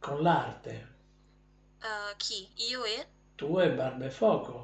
con 0.01 0.23
l'arte. 0.23 0.89
Eh, 1.83 2.15
chi? 2.17 2.49
Io 2.71 2.83
e... 2.87 3.07
Tu 3.43 3.49
e 3.65 3.69
Barba 3.81 4.07
e 4.07 4.11
Foco. 4.11 4.59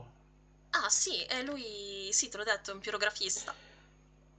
Ah 0.70 0.88
sì, 0.88 1.20
è 1.24 1.42
lui, 1.42 2.08
sì, 2.12 2.28
te 2.30 2.38
l'ho 2.38 2.42
detto, 2.44 2.70
è 2.70 2.74
un 2.74 2.80
pirografista. 2.80 3.54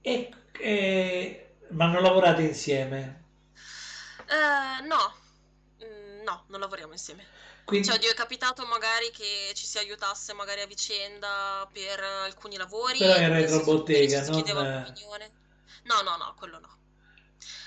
E, 0.02 0.16
e- 0.60 1.54
ma 1.70 1.86
non 1.90 2.02
lavorate 2.02 2.42
insieme? 2.42 3.24
Eh, 4.28 4.80
no, 4.86 5.18
Mm, 5.82 6.22
no, 6.24 6.44
non 6.48 6.60
lavoriamo 6.60 6.92
insieme. 6.92 7.26
Cioè, 7.80 7.94
Quindi, 7.94 7.96
oddio, 7.96 8.10
è 8.10 8.14
capitato 8.14 8.66
magari 8.66 9.10
che 9.10 9.52
ci 9.54 9.66
si 9.66 9.78
aiutasse 9.78 10.34
magari 10.34 10.60
a 10.60 10.66
vicenda 10.66 11.66
per 11.72 12.00
alcuni 12.00 12.56
lavori, 12.58 13.00
però 13.00 13.16
in 13.18 13.30
senso 13.34 13.64
che 13.88 14.06
retrobottega, 14.06 14.22
ci 14.22 14.24
si 14.24 14.30
non... 14.30 14.42
chiedeva 14.42 14.60
un'opinione. 14.62 15.32
No, 15.84 16.00
no, 16.02 16.16
no, 16.16 16.34
quello 16.36 16.58
no. 16.58 16.78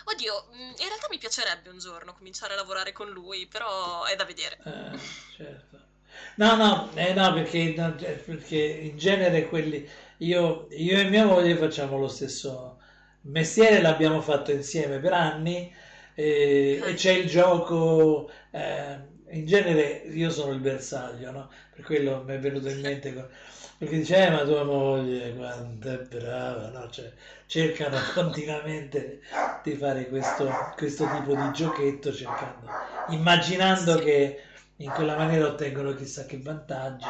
Oddio, 0.05 0.47
mm, 0.53 0.59
in 0.79 0.87
realtà 0.87 1.07
mi 1.09 1.17
piacerebbe 1.17 1.69
un 1.69 1.77
giorno 1.79 2.13
cominciare 2.13 2.53
a 2.53 2.57
lavorare 2.57 2.91
con 2.91 3.09
lui, 3.11 3.47
però 3.47 4.03
è 4.05 4.15
da 4.15 4.25
vedere. 4.25 4.61
eh, 4.65 4.97
certo. 5.35 5.79
No, 6.37 6.55
no, 6.55 6.91
eh, 6.95 7.13
no, 7.13 7.33
perché, 7.33 7.73
no, 7.75 7.95
cioè, 7.97 8.13
perché 8.17 8.57
in 8.57 8.97
genere 8.97 9.47
quelli... 9.47 9.87
Io, 10.19 10.67
io 10.71 10.99
e 10.99 11.09
mia 11.09 11.25
moglie 11.25 11.55
facciamo 11.57 11.97
lo 11.97 12.07
stesso 12.07 12.79
mestiere, 13.21 13.81
l'abbiamo 13.81 14.21
fatto 14.21 14.51
insieme 14.51 14.99
per 14.99 15.11
anni 15.13 15.73
eh, 16.15 16.81
e 16.85 16.93
Ok. 16.93 16.95
c'è 16.95 17.11
il 17.11 17.27
gioco... 17.29 18.29
eh, 18.51 19.11
in 19.31 19.45
genere 19.47 20.03
io 20.13 20.29
sono 20.29 20.53
il 20.53 20.59
bersaglio, 20.59 21.31
no? 21.31 21.49
Per 21.73 21.83
quello 21.83 22.23
mi 22.23 22.35
è 22.35 22.39
venuto 22.39 22.69
in 22.69 22.79
mente... 22.81 23.29
Perché 23.83 23.97
dice, 23.97 24.27
eh, 24.27 24.29
ma 24.29 24.43
tua 24.45 24.63
moglie 24.63 25.35
quanto 25.35 25.89
è 25.89 25.97
brava, 25.97 26.69
no? 26.69 26.89
Cioè, 26.89 27.11
cercano 27.47 27.97
continuamente 28.13 29.19
di 29.61 29.75
fare 29.75 30.07
questo, 30.07 30.49
questo 30.77 31.05
tipo 31.09 31.35
di 31.35 31.51
giochetto, 31.51 32.13
cercando, 32.13 32.69
immaginando 33.09 33.95
che 33.99 34.41
in 34.77 34.89
quella 34.91 35.17
maniera 35.17 35.47
ottengono 35.47 35.93
chissà 35.95 36.25
che 36.25 36.39
vantaggi. 36.41 37.05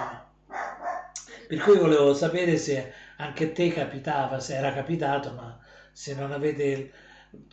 Per 1.47 1.59
cui 1.59 1.77
volevo 1.77 2.13
sapere 2.13 2.57
se 2.57 2.91
anche 3.17 3.45
a 3.45 3.51
te 3.51 3.69
capitava, 3.71 4.39
se 4.39 4.55
era 4.55 4.73
capitato, 4.73 5.31
ma 5.33 5.59
se 5.91 6.15
non 6.15 6.31
avete, 6.31 6.91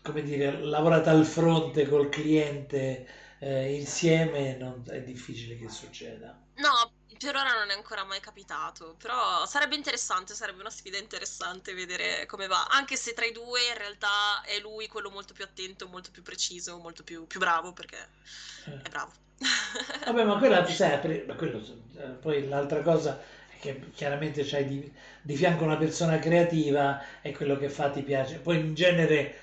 come 0.02 0.22
dire, 0.22 0.58
lavorato 0.60 1.10
al 1.10 1.24
fronte 1.26 1.86
col 1.86 2.08
cliente 2.08 3.06
eh, 3.38 3.74
insieme, 3.74 4.56
non- 4.56 4.82
è 4.88 5.02
difficile 5.02 5.56
che 5.58 5.68
succeda. 5.68 6.38
No, 6.56 6.92
per 7.20 7.36
ora 7.36 7.52
non 7.54 7.70
è 7.70 7.74
ancora 7.74 8.04
mai 8.04 8.20
capitato, 8.20 8.94
però 8.98 9.44
sarebbe 9.46 9.74
interessante, 9.76 10.34
sarebbe 10.34 10.60
una 10.60 10.70
sfida 10.70 10.96
interessante 10.98 11.74
vedere 11.74 12.24
come 12.26 12.46
va, 12.46 12.66
anche 12.66 12.96
se 12.96 13.12
tra 13.12 13.26
i 13.26 13.32
due 13.32 13.66
in 13.68 13.76
realtà 13.76 14.42
è 14.42 14.58
lui 14.60 14.86
quello 14.88 15.10
molto 15.10 15.34
più 15.34 15.44
attento, 15.44 15.86
molto 15.88 16.10
più 16.10 16.22
preciso, 16.22 16.78
molto 16.78 17.02
più, 17.04 17.26
più 17.26 17.38
bravo, 17.38 17.72
perché 17.72 18.08
Eh. 18.66 18.80
è 18.80 18.88
bravo. 18.88 19.12
Vabbè, 20.04 20.24
ma 20.24 20.38
quella 20.38 20.66
sai, 20.66 20.98
quello, 21.36 21.58
eh, 21.96 22.02
poi 22.20 22.48
l'altra 22.48 22.80
cosa 22.82 23.20
è 23.20 23.58
che 23.58 23.90
chiaramente 23.92 24.42
c'hai 24.44 24.66
di, 24.66 24.92
di 25.22 25.36
fianco 25.36 25.64
una 25.64 25.76
persona 25.76 26.18
creativa 26.18 27.20
e 27.20 27.32
quello 27.32 27.56
che 27.58 27.68
fa 27.68 27.90
ti 27.90 28.02
piace. 28.02 28.38
Poi 28.38 28.58
in 28.58 28.74
genere 28.74 29.34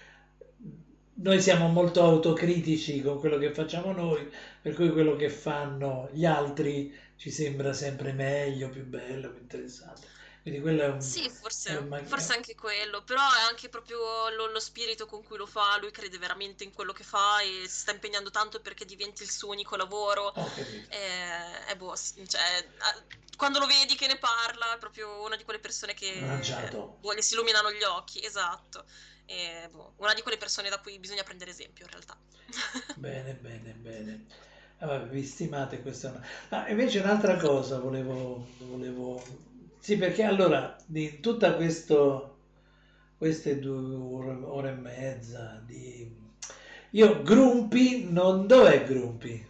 noi 1.19 1.41
siamo 1.41 1.67
molto 1.67 2.03
autocritici 2.03 3.01
con 3.01 3.19
quello 3.19 3.37
che 3.37 3.51
facciamo 3.53 3.91
noi, 3.91 4.29
per 4.61 4.73
cui 4.75 4.91
quello 4.91 5.15
che 5.15 5.29
fanno 5.29 6.09
gli 6.11 6.25
altri 6.25 6.93
ci 7.17 7.31
sembra 7.31 7.73
sempre 7.73 8.13
meglio, 8.13 8.69
più 8.69 8.85
bello, 8.85 9.31
più 9.31 9.41
interessante. 9.41 10.07
Quindi 10.47 10.61
quello 10.61 10.81
è 10.83 10.87
un... 10.87 11.01
Sì, 11.01 11.25
è 11.25 11.29
forse, 11.29 11.75
un 11.75 12.05
forse 12.05 12.31
anche 12.31 12.55
quello, 12.55 13.03
però 13.03 13.19
è 13.19 13.41
anche 13.49 13.67
proprio 13.67 14.29
lo, 14.29 14.49
lo 14.49 14.59
spirito 14.61 15.05
con 15.05 15.21
cui 15.21 15.35
lo 15.35 15.45
fa, 15.45 15.77
lui 15.77 15.91
crede 15.91 16.17
veramente 16.17 16.63
in 16.63 16.71
quello 16.71 16.93
che 16.93 17.03
fa 17.03 17.41
e 17.41 17.67
si 17.67 17.79
sta 17.79 17.91
impegnando 17.91 18.29
tanto 18.29 18.61
perché 18.61 18.85
diventi 18.85 19.23
il 19.23 19.29
suo 19.29 19.49
unico 19.49 19.75
lavoro. 19.75 20.31
Capito. 20.31 20.89
E, 20.89 21.69
e 21.69 21.75
boh, 21.75 21.97
cioè, 21.97 22.65
quando 23.35 23.59
lo 23.59 23.65
vedi 23.65 23.95
che 23.95 24.07
ne 24.07 24.17
parla, 24.17 24.75
è 24.75 24.77
proprio 24.77 25.21
una 25.21 25.35
di 25.35 25.43
quelle 25.43 25.59
persone 25.59 25.93
che 25.93 26.17
boh, 27.01 27.13
gli 27.13 27.21
si 27.21 27.33
illuminano 27.33 27.69
gli 27.71 27.83
occhi, 27.83 28.23
esatto. 28.23 28.85
E, 29.25 29.67
boh, 29.69 29.95
una 29.97 30.13
di 30.13 30.21
quelle 30.21 30.37
persone 30.37 30.69
da 30.69 30.79
cui 30.79 30.97
bisogna 30.97 31.23
prendere 31.23 31.51
esempio, 31.51 31.83
in 31.83 31.91
realtà. 31.91 32.17
Bene, 32.95 33.33
bene, 33.33 33.73
bene. 33.73 34.25
Vabbè, 34.79 35.07
vi 35.07 35.23
stimate, 35.23 35.81
questa. 35.81 36.21
Ah, 36.49 36.69
invece 36.69 36.99
un'altra 36.99 37.35
cosa 37.37 37.79
volevo, 37.79 38.47
volevo... 38.59 39.23
Sì, 39.79 39.97
perché 39.97 40.23
allora, 40.23 40.75
di 40.85 41.19
tutta 41.19 41.55
questo, 41.55 42.37
queste 43.17 43.57
due 43.59 43.95
ore, 43.95 44.37
ore 44.43 44.69
e 44.69 44.73
mezza 44.73 45.61
di... 45.65 46.15
Io, 46.91 47.21
Grumpy, 47.23 48.07
non... 48.11 48.45
Dov'è 48.45 48.83
Grumpy? 48.85 49.45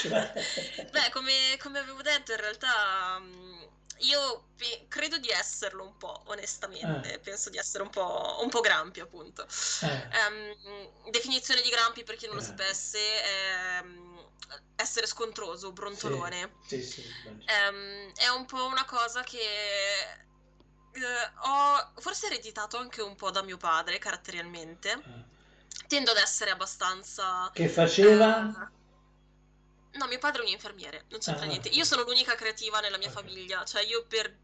Cioè... 0.00 0.32
Beh, 0.92 1.10
come, 1.12 1.32
come 1.60 1.80
avevo 1.80 2.02
detto, 2.02 2.32
in 2.32 2.38
realtà 2.38 3.18
mh, 3.18 3.77
io 4.00 4.50
pe- 4.56 4.86
credo 4.88 5.18
di 5.18 5.28
esserlo 5.30 5.84
un 5.84 5.96
po', 5.96 6.22
onestamente. 6.26 7.10
Eh, 7.14 7.20
Penso 7.20 7.50
di 7.50 7.58
essere 7.58 7.82
un 7.82 7.90
po', 7.90 8.38
un 8.42 8.48
po' 8.50 8.60
grampi, 8.60 9.00
appunto. 9.00 9.46
eh, 9.82 10.08
Ehm, 10.10 11.10
definizione 11.10 11.60
di 11.62 11.68
grampi, 11.70 12.02
per 12.04 12.16
chi 12.16 12.26
non 12.26 12.36
lo 12.36 12.40
eh, 12.40 12.42
sapesse, 12.42 12.98
è 13.22 13.82
mh, 13.82 14.30
essere 14.76 15.06
scontroso, 15.06 15.72
sì, 15.90 16.10
brontolone. 16.12 16.56
sì, 16.66 16.82
sì, 16.82 17.02
immagino. 17.20 17.44
Ehm, 17.46 18.12
è 18.14 18.28
un 18.28 18.44
po' 18.46 18.64
una 18.66 18.84
cosa 18.84 19.22
che 19.22 19.38
eh, 19.38 21.32
ho 21.44 21.92
forse 22.00 22.26
ereditato 22.26 22.76
anche 22.76 23.02
un 23.02 23.14
po' 23.16 23.30
da 23.30 23.42
mio 23.42 23.56
padre, 23.56 23.98
caratterialmente. 23.98 24.90
Eh. 25.06 25.24
Tendo 25.86 26.10
ad 26.10 26.16
essere 26.18 26.50
abbastanza... 26.50 27.50
Che 27.52 27.68
faceva? 27.68 28.30
eh, 28.54 28.68
No, 29.92 30.06
mio 30.06 30.18
padre 30.18 30.42
è 30.42 30.44
un 30.44 30.50
infermiere, 30.52 31.06
non 31.10 31.20
c'entra 31.20 31.44
Ah, 31.44 31.46
niente. 31.46 31.68
ok, 31.68 31.70
Io 31.70 31.84
sono 31.84 32.02
l'unica 32.02 32.34
creativa 32.34 32.80
nella 32.80 32.98
mia 32.98 33.08
ok. 33.08 33.10
famiglia, 33.10 33.64
cioè 33.64 33.82
io 33.82 34.06
per, 34.06 34.38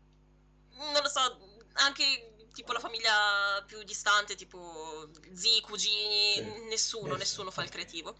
non 0.73 1.03
lo 1.03 1.09
so, 1.09 1.39
anche 1.75 2.49
tipo 2.53 2.73
la 2.73 2.81
famiglia 2.81 3.63
più 3.67 3.83
distante, 3.83 4.35
tipo 4.37 5.11
zii, 5.33 5.61
cugini, 5.61 6.41
Sì, 6.41 6.43
nessuno, 6.69 7.17
nessuno, 7.17 7.51
fa 7.51 7.63
il 7.63 7.69
creativo. 7.71 8.17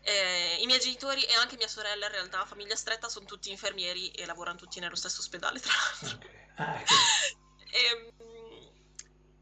Eh, 0.00 0.58
I 0.60 0.66
miei 0.66 0.80
genitori 0.80 1.24
e 1.24 1.34
anche 1.34 1.56
mia 1.56 1.68
sorella, 1.68 2.06
in 2.06 2.12
realtà, 2.12 2.44
famiglia 2.46 2.76
stretta, 2.76 3.08
sono 3.08 3.26
tutti 3.26 3.50
infermieri 3.50 4.10
e 4.10 4.24
lavorano 4.26 4.56
tutti 4.56 4.80
nello 4.80 4.96
stesso 4.96 5.20
ospedale, 5.20 5.60
tra 5.60 5.72
l'altro. 5.74 6.16
Ok. 6.16 6.26
Ah, 6.56 6.80
ecco. 6.80 6.94
Ehm, 7.70 8.67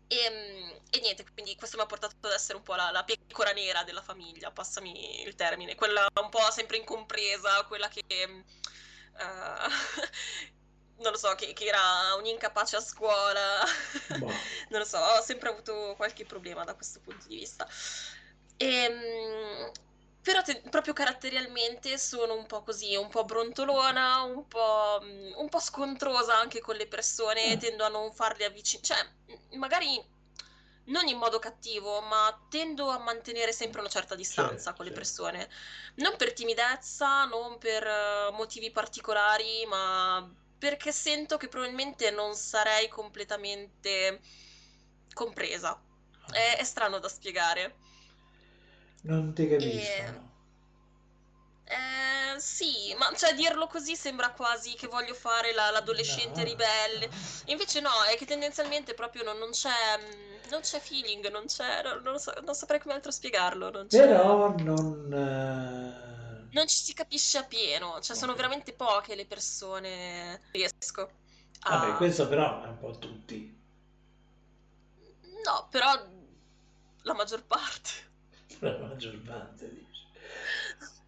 E, 0.09 0.81
e 0.91 1.01
niente, 1.01 1.25
quindi 1.33 1.57
questo 1.57 1.77
mi 1.77 1.83
ha 1.83 1.87
portato 1.87 2.15
ad 2.21 2.33
essere 2.33 2.57
un 2.59 2.63
po' 2.63 2.75
la, 2.75 2.91
la 2.91 3.03
pecora 3.05 3.53
nera 3.53 3.83
della 3.83 4.03
famiglia, 4.03 4.53
passami 4.53 5.23
il 5.23 5.35
termine, 5.35 5.75
quella 5.75 6.07
un 6.21 6.29
po' 6.29 6.51
sempre 6.53 6.77
incompresa, 6.77 7.65
quella 7.65 7.89
che, 7.89 8.05
eh, 8.09 8.27
non 10.99 11.13
lo 11.13 11.19
so, 11.19 11.35
che, 11.35 11.53
che 11.53 11.65
era 11.65 12.15
un 12.17 12.27
incapace 12.27 12.77
a 12.77 12.81
scuola, 12.81 13.65
Boh. 14.19 14.27
non 14.69 14.81
lo 14.81 14.85
so, 14.85 14.99
ho 14.99 15.23
sempre 15.23 15.49
avuto 15.49 15.95
qualche 15.97 16.25
problema 16.25 16.65
da 16.65 16.75
questo 16.75 17.01
punto 17.01 17.27
di 17.27 17.37
vista. 17.37 17.67
Ehm, 18.59 19.71
però 20.27 20.43
te- 20.43 20.61
proprio 20.69 20.93
caratterialmente 20.93 21.97
sono 21.99 22.35
un 22.35 22.47
po' 22.47 22.63
così, 22.65 22.97
un 22.97 23.09
po' 23.09 23.25
brontolona, 23.25 24.23
un 24.23 24.45
po', 24.49 24.99
mm, 25.01 25.35
un 25.37 25.49
po' 25.49 25.61
scontrosa 25.61 26.37
anche 26.37 26.61
con 26.61 26.75
le 26.75 26.89
persone, 26.89 27.53
Ah, 27.53 27.57
tendo 27.59 27.85
a 27.85 27.89
non 27.89 28.13
farle 28.13 28.45
avvicinare, 28.45 28.87
cioè 28.87 29.05
mm, 29.55 29.59
magari 29.59 30.05
non 30.87 31.07
in 31.07 31.17
modo 31.19 31.39
cattivo, 31.39 32.01
ma 32.01 32.45
tendo 32.49 32.89
a 32.91 32.99
mantenere 32.99 33.53
sempre 33.53 33.81
una 33.81 33.89
certa 33.89 34.17
distanza 34.17 34.73
certo, 34.73 34.73
con 34.75 34.85
le 34.87 34.91
persone. 34.93 35.49
Non 35.97 36.17
per 36.17 36.33
timidezza, 36.33 37.25
non 37.27 37.59
per 37.59 37.87
eh, 37.87 38.31
motivi 38.33 38.71
particolari, 38.73 39.65
ma 39.67 40.29
perché 40.59 40.91
sento 40.93 41.37
che 41.37 41.49
probabilmente 41.49 42.11
non 42.11 42.35
sarei 42.35 42.89
completamente 42.89 44.21
compresa. 45.13 45.81
È, 46.31 46.57
è 46.59 46.65
strano 46.65 46.99
da 46.99 47.09
spiegare. 47.09 47.86
Non 49.05 49.33
ti 49.33 49.49
E 49.59 49.67
capiscono. 49.67 50.21
eh, 51.69 52.39
sì, 52.39 52.95
ma 52.97 53.13
cioè 53.17 53.35
dirlo 53.35 53.67
così 53.67 53.97
sembra 53.97 54.33
quasi 54.33 54.75
che 54.77 54.87
voglio 54.87 55.15
fare 55.15 55.53
la- 55.53 55.71
l'adolescente 55.71 56.45
No, 56.45 56.45
ribelle. 56.45 57.11
Invece 57.47 57.81
no, 57.81 57.91
è 58.05 58.17
che 58.17 58.25
tendenzialmente 58.27 58.95
proprio 58.95 59.25
non, 59.25 59.37
non 59.39 59.51
c'è 59.51 59.71
mm, 59.99 60.49
non 60.51 60.61
c'è 60.61 60.79
feeling, 60.81 61.29
non 61.31 61.47
c'è, 61.47 61.83
non, 62.03 62.19
so- 62.21 62.33
non 62.45 62.55
saprei 62.55 62.79
come 62.81 62.95
altro 62.95 63.11
spiegarlo, 63.11 63.71
non 63.71 63.89
c'è, 63.89 64.17
Però 64.17 64.55
non... 64.63 65.13
eh, 65.13 66.45
non 66.51 66.67
ci 66.69 66.77
si 66.85 66.95
capisce 66.95 67.39
appieno, 67.39 68.01
cioè 68.01 68.17
sono 68.17 68.35
veramente 68.35 68.73
poche 68.75 69.15
le 69.15 69.27
persone 69.27 70.41
che 70.51 70.59
riesco 70.59 71.11
Vabbè, 71.67 71.95
a... 71.95 71.97
questo 71.97 72.27
però 72.29 72.65
è 72.65 72.69
un 72.69 72.79
po' 72.79 72.99
tutti. 72.99 73.55
No, 75.45 75.69
però 75.71 75.93
la 77.03 77.15
maggior 77.15 77.45
parte. 77.47 77.91
La 78.61 78.79
maggior 78.79 79.19
parte 79.21 79.69
dice. 79.69 80.05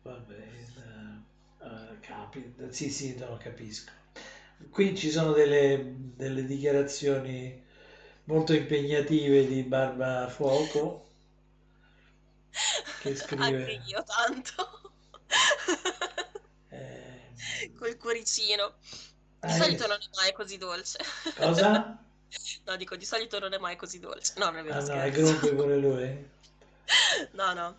Vabbè, 0.03 0.35
eh, 0.35 1.65
eh, 1.65 2.01
capita. 2.01 2.71
Sì, 2.71 2.91
sì, 2.91 3.17
no, 3.17 3.37
capisco. 3.39 3.93
Qui 4.71 4.97
ci 4.97 5.11
sono 5.11 5.33
delle, 5.33 5.95
delle 6.17 6.45
dichiarazioni 6.45 7.65
molto 8.25 8.53
impegnative 8.53 9.47
di 9.47 9.63
Barba 9.63 10.29
Fuoco 10.29 11.07
che 13.01 13.09
Anche 13.09 13.17
scrive... 13.17 13.83
io 13.87 14.05
tanto. 14.05 14.93
eh, 16.71 17.73
Col 17.79 17.97
cuoricino. 17.97 18.75
Di 19.41 19.47
hai 19.47 19.53
solito 19.53 19.87
visto? 19.87 19.87
non 19.87 19.99
è 19.99 20.17
mai 20.17 20.33
così 20.33 20.59
dolce. 20.59 20.99
Cosa? 21.37 22.03
No, 22.65 22.77
dico, 22.77 22.95
di 22.95 23.07
solito 23.07 23.39
non 23.39 23.55
è 23.55 23.59
mai 23.59 23.77
così 23.77 23.99
dolce. 24.01 24.35
No, 24.37 24.51
non 24.51 24.59
è 24.59 24.63
vero, 24.63 24.81
Ah 24.81 24.83
no, 24.83 25.01
è. 25.01 25.11
Grumpy 25.11 25.55
pure 25.55 25.77
lui? 25.79 26.29
No, 27.33 27.53
no. 27.53 27.79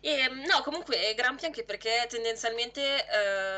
E, 0.00 0.28
no, 0.28 0.62
comunque 0.62 1.14
Grampi 1.14 1.46
anche 1.46 1.64
perché 1.64 2.06
tendenzialmente 2.08 3.06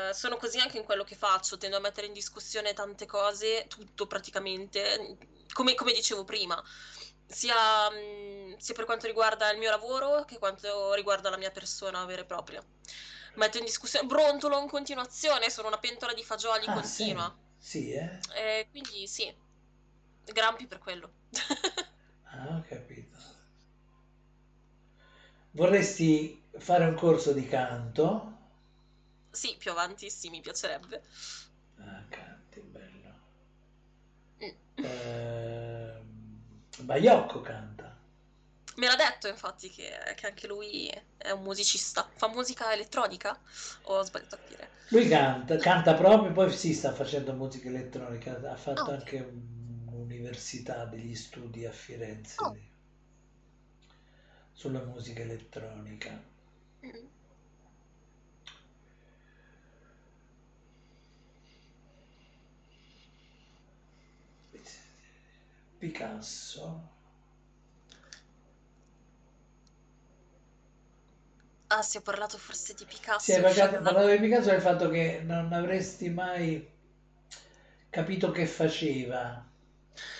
eh, 0.09 0.13
sono 0.13 0.37
così 0.37 0.59
anche 0.59 0.77
in 0.77 0.85
quello 0.85 1.03
che 1.03 1.15
faccio, 1.15 1.57
tendo 1.57 1.77
a 1.77 1.79
mettere 1.81 2.07
in 2.07 2.13
discussione 2.13 2.73
tante 2.73 3.05
cose, 3.05 3.65
tutto 3.67 4.07
praticamente, 4.07 5.17
come, 5.53 5.75
come 5.75 5.91
dicevo 5.93 6.23
prima, 6.23 6.61
sia, 7.25 7.89
mh, 7.89 8.57
sia 8.57 8.73
per 8.73 8.85
quanto 8.85 9.07
riguarda 9.07 9.51
il 9.51 9.57
mio 9.57 9.69
lavoro 9.69 10.23
che 10.25 10.37
quanto 10.39 10.93
riguarda 10.93 11.29
la 11.29 11.37
mia 11.37 11.51
persona 11.51 12.05
vera 12.05 12.21
e 12.21 12.25
propria. 12.25 12.63
Metto 13.35 13.57
in 13.57 13.65
discussione, 13.65 14.07
brontolo 14.07 14.59
in 14.61 14.67
continuazione, 14.69 15.49
sono 15.49 15.67
una 15.67 15.77
pentola 15.79 16.13
di 16.13 16.23
fagioli 16.23 16.65
Ah, 16.65 16.81
sì, 16.81 17.03
continua. 17.03 17.35
sì, 17.57 17.91
eh? 17.91 18.19
Eh, 18.35 18.67
quindi 18.71 19.05
sì, 19.07 19.33
Grampi 20.25 20.67
per 20.67 20.79
quello. 20.79 21.11
Ah, 22.31 22.61
capito. 22.69 22.86
Vorresti 25.51 26.41
fare 26.57 26.85
un 26.85 26.95
corso 26.95 27.33
di 27.33 27.45
canto? 27.45 28.31
Sì, 29.31 29.55
più 29.57 29.71
avanti 29.71 30.09
sì, 30.09 30.29
mi 30.29 30.41
piacerebbe. 30.41 31.01
Ah, 31.79 32.03
canti, 32.09 32.59
bello. 32.61 33.13
Mm. 34.41 34.53
Ehm, 34.81 36.01
Baiocco 36.83 37.41
canta. 37.41 37.95
Me 38.77 38.87
l'ha 38.87 38.95
detto 38.95 39.27
infatti 39.27 39.69
che, 39.69 39.91
che 40.15 40.27
anche 40.27 40.47
lui 40.47 40.87
è 41.17 41.31
un 41.31 41.41
musicista. 41.43 42.09
Fa 42.15 42.29
musica 42.29 42.71
elettronica? 42.71 43.37
O 43.83 43.97
ho 43.97 44.03
sbagliato 44.03 44.35
a 44.35 44.37
capire? 44.37 44.69
Lui 44.89 45.07
canta, 45.07 45.57
canta 45.59 45.93
proprio, 45.95 46.31
poi 46.33 46.51
si 46.51 46.73
sta 46.73 46.91
facendo 46.93 47.33
musica 47.33 47.69
elettronica, 47.69 48.39
ha 48.51 48.55
fatto 48.57 48.91
ok. 48.91 48.91
anche 48.91 49.19
un'università 49.19 50.83
degli 50.85 51.15
studi 51.15 51.65
a 51.65 51.71
Firenze 51.71 52.43
Oh. 52.43 52.55
Sulla 54.57 54.81
musica 54.81 55.21
elettronica. 55.21 56.19
Mm. 56.83 57.07
Picasso. 65.79 66.65
Ah, 71.69 71.81
sì, 71.81 71.95
ho 71.95 72.01
parlato 72.01 72.37
forse 72.37 72.73
di 72.73 72.83
Picasso. 72.85 73.41
Mi 73.41 73.43
parlato, 73.43 73.75
fa... 73.81 73.81
parlato 73.81 74.09
di 74.09 74.19
Picasso 74.19 74.51
il 74.51 74.61
fatto 74.61 74.89
che 74.89 75.21
non 75.23 75.53
avresti 75.53 76.09
mai 76.09 76.67
capito 77.89 78.31
che 78.31 78.45
faceva 78.45 79.45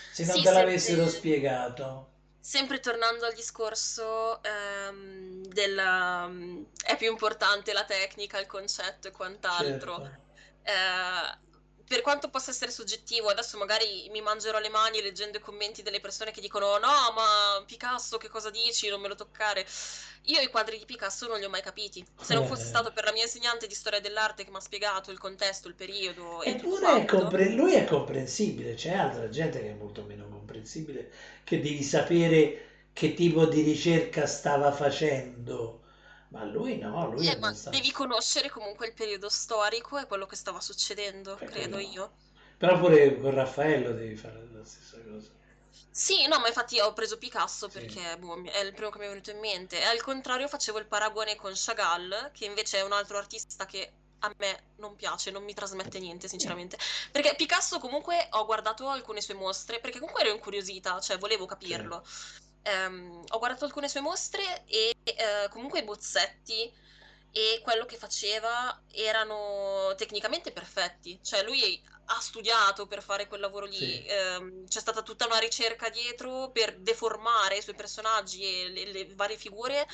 se 0.09 0.26
non 0.26 0.35
Sì, 0.35 0.41
te 0.41 0.51
l'avessero 0.51 1.03
sempre... 1.03 1.11
spiegato. 1.18 2.11
Sempre 2.47 2.79
tornando 2.79 3.25
al 3.25 3.33
discorso 3.33 4.41
ehm, 4.41 5.43
del 5.47 5.77
um, 5.77 6.65
è 6.81 6.95
più 6.95 7.09
importante 7.11 7.73
la 7.73 7.83
tecnica, 7.83 8.39
il 8.39 8.45
concetto 8.45 9.09
e 9.09 9.11
quant'altro. 9.11 9.97
Certo. 9.97 10.21
Eh, 10.63 11.45
per 11.85 12.01
quanto 12.01 12.29
possa 12.29 12.51
essere 12.51 12.71
soggettivo, 12.71 13.27
adesso 13.29 13.57
magari 13.57 14.07
mi 14.11 14.21
mangerò 14.21 14.59
le 14.59 14.69
mani 14.69 15.01
leggendo 15.01 15.37
i 15.37 15.41
commenti 15.41 15.83
delle 15.83 15.99
persone 15.99 16.31
che 16.31 16.39
dicono 16.41 16.77
no, 16.77 17.11
ma 17.13 17.63
Picasso 17.65 18.17
che 18.17 18.29
cosa 18.29 18.49
dici? 18.49 18.87
Non 18.89 19.01
me 19.01 19.07
lo 19.09 19.15
toccare. 19.15 19.65
Io 20.23 20.39
i 20.39 20.47
quadri 20.47 20.77
di 20.77 20.85
Picasso 20.85 21.27
non 21.27 21.39
li 21.39 21.45
ho 21.45 21.49
mai 21.49 21.61
capiti. 21.61 22.05
Se 22.21 22.33
non 22.33 22.45
fosse 22.45 22.63
Eh. 22.63 22.67
stato 22.67 22.91
per 22.93 23.03
la 23.05 23.11
mia 23.11 23.23
insegnante 23.23 23.67
di 23.67 23.73
storia 23.75 23.99
dell'arte 24.01 24.43
che 24.45 24.51
mi 24.51 24.57
ha 24.57 24.61
spiegato 24.61 25.11
il 25.11 25.17
contesto, 25.17 25.67
il 25.67 25.75
periodo 25.75 26.41
Eppure 26.43 27.01
è 27.01 27.05
compre- 27.05 27.49
lui 27.49 27.73
è 27.73 27.83
comprensibile, 27.85 28.73
c'è 28.73 28.93
altra 28.93 29.29
gente 29.29 29.59
che 29.59 29.69
è 29.71 29.73
molto 29.73 30.03
meno 30.03 30.27
comprensibile, 30.68 31.11
che 31.44 31.60
devi 31.61 31.84
sapere 31.84 32.61
che 32.94 33.14
tipo 33.14 33.45
di 33.45 33.61
ricerca 33.61 34.26
stava 34.26 34.72
facendo, 34.72 35.84
ma 36.30 36.44
lui 36.45 36.77
no, 36.77 37.10
lui 37.11 37.30
Eh, 37.30 37.35
ma 37.39 37.52
abbastanza... 37.52 37.69
devi 37.69 37.91
conoscere 37.91 38.49
comunque 38.49 38.88
il 38.88 38.94
periodo 38.94 39.27
storico 39.27 39.98
e 39.99 40.07
quello 40.07 40.26
che 40.26 40.38
stava 40.38 40.61
succedendo, 40.61 41.39
Beh, 41.39 41.45
credo 41.45 41.77
quello- 41.77 41.80
io. 41.80 42.15
Però 42.57 42.80
pure 42.80 43.19
con 43.19 43.31
Raffaello 43.34 43.94
devi 43.94 44.15
fare 44.15 44.48
la 44.52 44.64
stessa 44.65 44.98
cosa. 45.02 45.30
Sì, 45.91 46.27
no, 46.27 46.39
ma 46.39 46.48
infatti 46.48 46.80
ho 46.80 46.94
preso 46.94 47.18
Picasso 47.18 47.68
Sì. 47.68 47.69
perché 47.69 48.18
boh, 48.18 48.35
mi- 48.38 48.49
è 48.49 48.60
il 48.60 48.73
primo 48.73 48.89
che 48.91 48.99
mi 48.99 49.06
è 49.06 49.10
venuto 49.10 49.31
in 49.31 49.39
mente. 49.39 49.80
E 49.80 49.84
al 49.84 50.02
contrario 50.02 50.48
facevo 50.48 50.77
il 50.80 50.85
paragone 50.88 51.35
con 51.35 51.52
Chagall, 51.56 52.31
che 52.31 52.45
invece 52.45 52.77
è 52.80 52.84
un 52.84 52.91
altro 52.94 53.18
artista 53.18 53.65
che 53.65 53.91
a 54.19 54.31
me 54.38 54.64
non 54.77 54.95
piace, 54.95 55.31
non 55.31 55.44
mi 55.44 55.53
trasmette 55.53 55.99
niente, 55.99 56.27
sinceramente. 56.27 56.77
Perché 57.11 57.35
Picasso 57.35 57.80
comunque 57.80 58.27
ho 58.31 58.45
guardato 58.45 58.88
alcune 58.89 59.22
sue 59.22 59.34
mostre, 59.35 59.80
perché 59.80 59.99
comunque 59.99 60.23
ero 60.23 60.34
incuriosita, 60.34 60.99
cioè 60.99 61.18
volevo 61.18 61.45
capirlo. 61.45 62.06
Ehm, 62.64 63.23
ho 63.30 63.38
guardato 63.39 63.65
alcune 63.65 63.88
sue 63.89 64.02
mostre 64.02 64.64
e 64.65 64.94
eh, 65.03 65.48
comunque 65.49 65.80
i 65.80 65.84
bozzetti 65.84 66.72
e 67.31 67.60
quello 67.64 67.85
che 67.85 67.98
faceva 67.98 68.84
erano 68.91 69.94
tecnicamente 69.95 70.52
perfetti. 70.52 71.19
Cioè 71.22 71.44
lui 71.44 71.81
ha 72.10 72.19
studiato 72.19 72.88
per 72.88 73.03
fare 73.03 73.27
quel 73.27 73.41
lavoro 73.41 73.65
lì, 73.65 74.02
Sì. 74.02 74.06
ehm, 74.07 74.68
c'è 74.68 74.80
stata 74.80 75.02
tutta 75.03 75.26
una 75.26 75.38
ricerca 75.39 75.89
dietro 75.89 76.49
per 76.52 76.77
deformare 76.80 77.57
i 77.57 77.61
suoi 77.61 77.76
personaggi 77.76 78.44
e 78.44 78.69
le, 78.69 78.85
le 78.91 79.15
varie 79.15 79.38
figure 79.38 79.85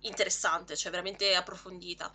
interessante, 0.00 0.76
cioè 0.76 0.90
veramente 0.90 1.34
approfondita. 1.34 2.10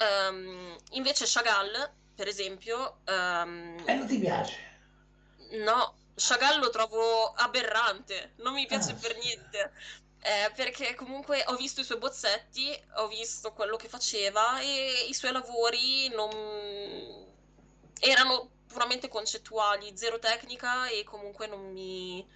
Ehm, 0.00 0.76
invece 0.92 1.24
Chagall, 1.26 1.72
per 2.14 2.28
esempio, 2.28 3.00
ehm, 3.04 3.76
E 3.90 3.92
non 3.94 4.06
ti 4.06 4.18
piace? 4.18 4.54
No, 5.64 5.94
Chagall 6.14 6.58
lo 6.60 6.70
trovo 6.70 7.32
aberrante, 7.32 8.32
non 8.38 8.54
mi 8.54 8.66
piace 8.66 8.94
Ah, 8.94 8.96
per 8.96 9.16
niente. 9.18 9.72
Eh, 10.20 10.50
perché 10.56 10.94
comunque 10.94 11.44
ho 11.46 11.54
visto 11.56 11.80
i 11.80 11.84
suoi 11.84 11.98
bozzetti, 11.98 12.68
ho 12.96 13.06
visto 13.06 13.52
quello 13.52 13.76
che 13.76 13.88
faceva 13.88 14.60
e 14.60 15.06
i 15.08 15.14
suoi 15.14 15.30
lavori 15.32 16.08
non... 16.08 16.30
erano 18.00 18.50
puramente 18.66 19.08
concettuali, 19.08 19.96
zero 19.96 20.18
tecnica 20.18 20.88
e 20.88 21.04
comunque 21.04 21.46
non 21.46 21.70
mi... 21.72 22.26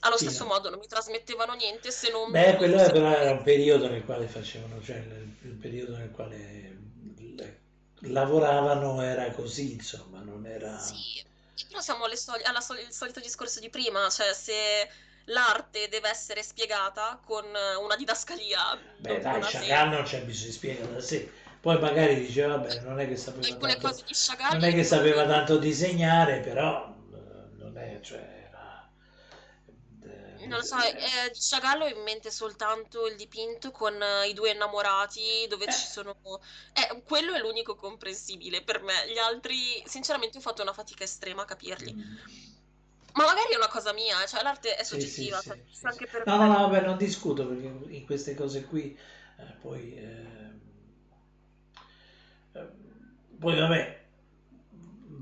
allo 0.00 0.16
Sì, 0.16 0.24
stesso 0.24 0.44
no. 0.44 0.46
modo 0.46 0.68
non 0.70 0.78
mi 0.80 0.86
trasmettevano 0.88 1.54
niente 1.54 1.90
se 1.92 2.10
non... 2.10 2.30
Beh, 2.30 2.56
quello 2.56 2.76
fosse- 2.76 2.92
però 2.92 3.10
era 3.10 3.32
un 3.32 3.42
periodo 3.42 3.88
nel 3.88 4.04
quale 4.04 4.26
facevano, 4.28 4.80
cioè 4.82 4.98
il, 4.98 5.56
periodo 5.58 5.96
nel 5.96 6.10
quale 6.10 6.36
le- 6.36 6.67
lavoravano 8.02 9.00
era 9.02 9.30
così, 9.32 9.72
insomma, 9.74 10.20
non 10.20 10.46
era... 10.46 10.76
Sì, 10.78 11.22
però 11.66 11.80
siamo 11.80 12.04
alle 12.04 12.16
soli- 12.16 12.42
alla 12.44 12.60
soli- 12.60 12.82
il 12.82 12.92
solito 12.92 13.20
discorso 13.20 13.60
di 13.60 13.68
prima, 13.70 14.08
cioè 14.10 14.32
se 14.34 14.88
l'arte 15.24 15.88
deve 15.88 16.08
essere 16.08 16.42
spiegata 16.42 17.20
con 17.24 17.44
una 17.44 17.96
didascalia, 17.96 18.80
Beh, 18.96 19.20
dai, 19.20 19.40
Chagall 19.42 19.90
non 19.90 20.02
c'è 20.02 20.22
bisogno 20.24 20.46
di 20.50 20.52
spiegare 20.52 20.92
da 20.92 21.00
sé. 21.00 21.30
Poi 21.60 21.78
magari 21.80 22.20
dice, 22.20 22.46
vabbè, 22.46 22.80
non 22.80 22.98
è 23.00 23.06
che 23.08 23.16
sapeva 23.16 23.48
tanto, 23.52 24.02
Chagall 24.10 24.52
non 24.60 24.64
è 24.64 24.72
che 24.72 24.84
sapeva 24.84 25.26
tanto 25.26 25.58
disegnare, 25.58 26.40
però 26.40 26.94
eh, 27.12 27.56
non 27.56 27.76
è, 27.78 28.00
cioè, 28.02 28.37
Non 30.48 30.58
lo 30.58 30.64
so, 30.64 30.76
eh, 30.80 31.30
di 31.32 31.38
Chagall 31.38 31.82
ho 31.82 31.86
in 31.88 32.02
mente 32.02 32.30
soltanto 32.30 33.06
il 33.06 33.16
dipinto 33.16 33.70
con 33.70 34.00
eh, 34.02 34.28
i 34.28 34.32
due 34.32 34.50
innamorati 34.50 35.46
dove 35.48 35.68
Eh. 35.68 35.70
ci 35.70 35.86
sono... 35.86 36.16
Eh, 36.72 37.02
quello 37.04 37.34
è 37.34 37.38
l'unico 37.38 37.74
comprensibile 37.76 38.62
per 38.64 38.82
me, 38.82 39.10
gli 39.12 39.18
altri 39.18 39.82
sinceramente 39.86 40.38
ho 40.38 40.40
fatto 40.40 40.62
una 40.62 40.72
fatica 40.72 41.04
estrema 41.04 41.42
a 41.42 41.44
capirli. 41.44 41.94
Mm. 41.94 42.48
Ma 43.12 43.24
magari 43.26 43.52
è 43.52 43.56
una 43.56 43.68
cosa 43.68 43.92
mia, 43.92 44.22
eh, 44.22 44.26
cioè 44.26 44.42
l'arte 44.42 44.74
è 44.76 44.82
Sì, 44.82 45.04
sì, 45.06 45.28
soggettiva, 45.28 45.42
sì, 45.42 45.42
cioè, 45.42 45.58
sì, 45.70 45.86
anche 45.88 46.06
per 46.08 46.24
No, 46.24 46.36
me. 46.36 46.38
no, 46.38 46.46
no, 46.46 46.54
vabbè, 46.68 46.80
non 46.86 46.96
discuto 46.96 47.46
perché 47.46 47.66
in 47.94 48.04
queste 48.06 48.34
cose 48.34 48.64
qui 48.64 48.96
eh, 49.38 49.54
poi, 49.60 49.94
eh, 49.96 50.52
poi 53.38 53.56
vabbè, 53.56 53.96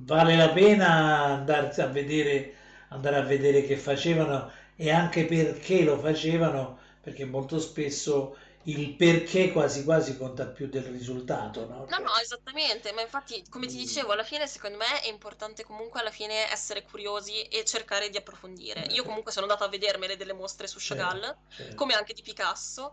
vale 0.04 0.36
la 0.36 0.50
pena 0.50 1.24
andarsi 1.24 1.80
a 1.80 1.86
vedere, 1.86 2.54
andare 2.88 3.16
a 3.16 3.22
vedere 3.22 3.62
che 3.64 3.76
facevano 3.76 4.50
e 4.76 4.90
anche 4.90 5.24
perché 5.26 5.82
lo 5.84 5.98
facevano, 5.98 6.78
perché 7.00 7.24
molto 7.24 7.58
spesso 7.58 8.36
il 8.64 8.94
perché 8.96 9.52
quasi 9.52 9.84
quasi 9.84 10.16
conta 10.16 10.46
più 10.46 10.68
del 10.68 10.84
risultato, 10.84 11.66
no? 11.66 11.86
No, 11.88 11.98
no, 11.98 12.16
esattamente, 12.20 12.90
ma 12.92 13.00
infatti, 13.00 13.46
come 13.48 13.66
ti 13.68 13.76
dicevo, 13.76 14.10
alla 14.10 14.24
fine 14.24 14.48
secondo 14.48 14.76
me 14.76 15.00
è 15.02 15.08
importante 15.08 15.62
comunque 15.64 16.00
alla 16.00 16.10
fine 16.10 16.50
essere 16.50 16.82
curiosi 16.82 17.42
e 17.42 17.64
cercare 17.64 18.10
di 18.10 18.16
approfondire. 18.16 18.86
Io 18.90 19.04
comunque 19.04 19.30
sono 19.30 19.46
andata 19.46 19.64
a 19.66 19.68
vedermele 19.68 20.16
delle 20.16 20.32
mostre 20.32 20.66
su 20.66 20.78
Chagall, 20.80 21.20
certo, 21.20 21.38
certo. 21.48 21.74
come 21.76 21.94
anche 21.94 22.12
di 22.12 22.22
Picasso, 22.22 22.92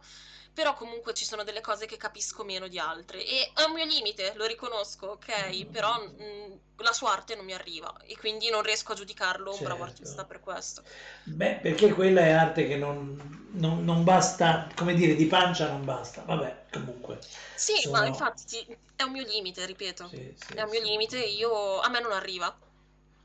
però 0.53 0.73
comunque 0.75 1.13
ci 1.13 1.25
sono 1.25 1.43
delle 1.43 1.61
cose 1.61 1.85
che 1.85 1.97
capisco 1.97 2.43
meno 2.43 2.67
di 2.67 2.80
altre 2.80 3.25
e 3.25 3.51
è 3.53 3.63
un 3.63 3.73
mio 3.73 3.85
limite, 3.85 4.34
lo 4.35 4.45
riconosco, 4.45 5.07
ok, 5.07 5.65
però 5.67 5.91
mh, 5.99 6.59
la 6.77 6.93
sua 6.93 7.11
arte 7.13 7.35
non 7.35 7.45
mi 7.45 7.53
arriva 7.53 7.95
e 8.03 8.15
quindi 8.17 8.49
non 8.49 8.61
riesco 8.61 8.91
a 8.91 8.95
giudicarlo 8.95 9.53
un 9.53 9.61
bravo 9.61 9.84
Certo. 9.84 9.84
artista 9.84 10.25
per 10.25 10.39
questo. 10.39 10.84
Beh, 11.25 11.59
perché 11.61 11.93
quella 11.93 12.21
è 12.21 12.31
arte 12.31 12.67
che 12.67 12.75
non, 12.75 13.49
non- 13.53 13.84
non 13.84 14.03
basta, 14.03 14.67
come 14.75 14.93
dire, 14.93 15.15
di 15.15 15.25
pancia 15.25 15.67
non 15.69 15.85
basta. 15.85 16.23
Vabbè, 16.23 16.65
comunque. 16.71 17.19
Sì, 17.53 17.73
Sono- 17.81 17.97
ma 17.97 18.05
infatti 18.07 18.43
ti- 18.45 18.77
è 18.95 19.03
un 19.03 19.11
mio 19.11 19.23
limite, 19.25 19.65
ripeto, 19.65 20.09
Sì, 20.09 20.34
sì, 20.35 20.53
è 20.55 20.61
un 20.61 20.69
mio 20.69 20.81
sì. 20.81 20.85
limite, 20.89 21.23
io, 21.23 21.80
a 21.80 21.89
me 21.89 21.99
non 21.99 22.11
arriva. 22.11 22.55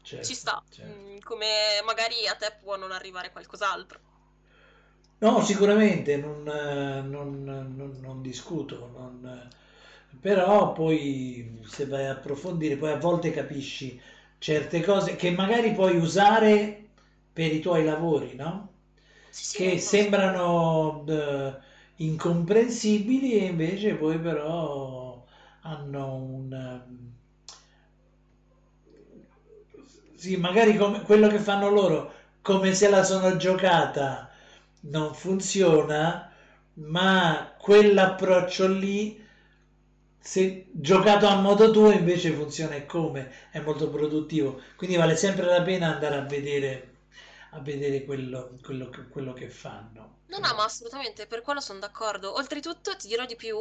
Certo, 0.02 0.26
Ci 0.26 0.34
sta, 0.34 0.62
certo. 0.70 0.92
Mm, 0.92 1.18
come 1.20 1.80
magari 1.84 2.26
a 2.26 2.34
te 2.34 2.56
può 2.60 2.76
non 2.76 2.92
arrivare 2.92 3.30
qualcos'altro. 3.32 4.00
No, 5.20 5.43
sicuramente 5.43 6.16
non, 6.16 6.47
eh, 6.49 7.01
non- 7.03 7.43
non- 7.45 7.99
non 8.01 8.23
discuto, 8.23 8.89
non, 8.93 9.49
eh, 9.51 10.16
però 10.20 10.73
poi 10.73 11.61
se 11.66 11.86
vai 11.86 12.07
a 12.07 12.12
approfondire, 12.12 12.77
poi 12.77 12.90
a 12.93 12.97
volte 12.99 13.31
capisci 13.32 14.01
certe 14.39 14.81
cose 14.82 15.16
che 15.16 15.31
magari 15.32 15.73
puoi 15.73 15.97
usare 15.97 16.85
per 17.32 17.53
i 17.53 17.59
tuoi 17.61 17.82
lavori, 17.85 18.35
no? 18.36 18.74
Sì, 19.31 19.45
sì, 19.45 19.57
Che 19.57 19.73
no, 19.74 19.78
sembrano 19.81 21.05
eh, 21.09 21.57
incomprensibili 21.97 23.39
e 23.40 23.47
invece 23.47 23.95
poi 23.97 24.19
però 24.20 25.24
hanno 25.62 26.15
un... 26.15 26.53
ehm, 26.53 27.12
Sì, 30.15 30.36
magari 30.36 30.77
come 30.77 31.03
quello 31.03 31.28
che 31.28 31.39
fanno 31.39 31.69
loro, 31.69 32.12
come 32.43 32.74
se 32.74 32.89
la 32.89 33.03
sono 33.05 33.36
giocata, 33.36 34.27
non 34.82 35.14
funziona, 35.14 36.30
ma 36.74 37.55
quell'approccio 37.59 38.66
lì, 38.68 39.20
se 40.20 40.66
giocato 40.72 41.26
a 41.26 41.40
modo 41.40 41.70
tuo, 41.70 41.90
invece 41.90 42.32
funziona 42.32 42.74
e 42.74 42.86
come, 42.86 43.30
è 43.50 43.60
molto 43.60 43.88
produttivo. 43.90 44.60
Quindi 44.76 44.96
vale 44.96 45.16
sempre 45.16 45.46
la 45.46 45.62
pena 45.62 45.94
andare 45.94 46.16
a 46.16 46.22
vedere, 46.22 46.94
a 47.52 47.60
vedere 47.60 48.05
quello, 48.05 48.59
quello 48.62 48.88
che, 48.90 49.09
quello 49.09 49.32
che 49.32 49.48
fanno. 49.48 50.16
No, 50.28 50.38
no, 50.38 50.55
ma 50.55 50.64
assolutamente, 50.64 51.26
per 51.26 51.40
quello 51.42 51.60
sono 51.60 51.78
d'accordo. 51.78 52.34
Oltretutto, 52.34 52.96
ti 52.96 53.09
dirò 53.09 53.24
di 53.24 53.34
più, 53.36 53.59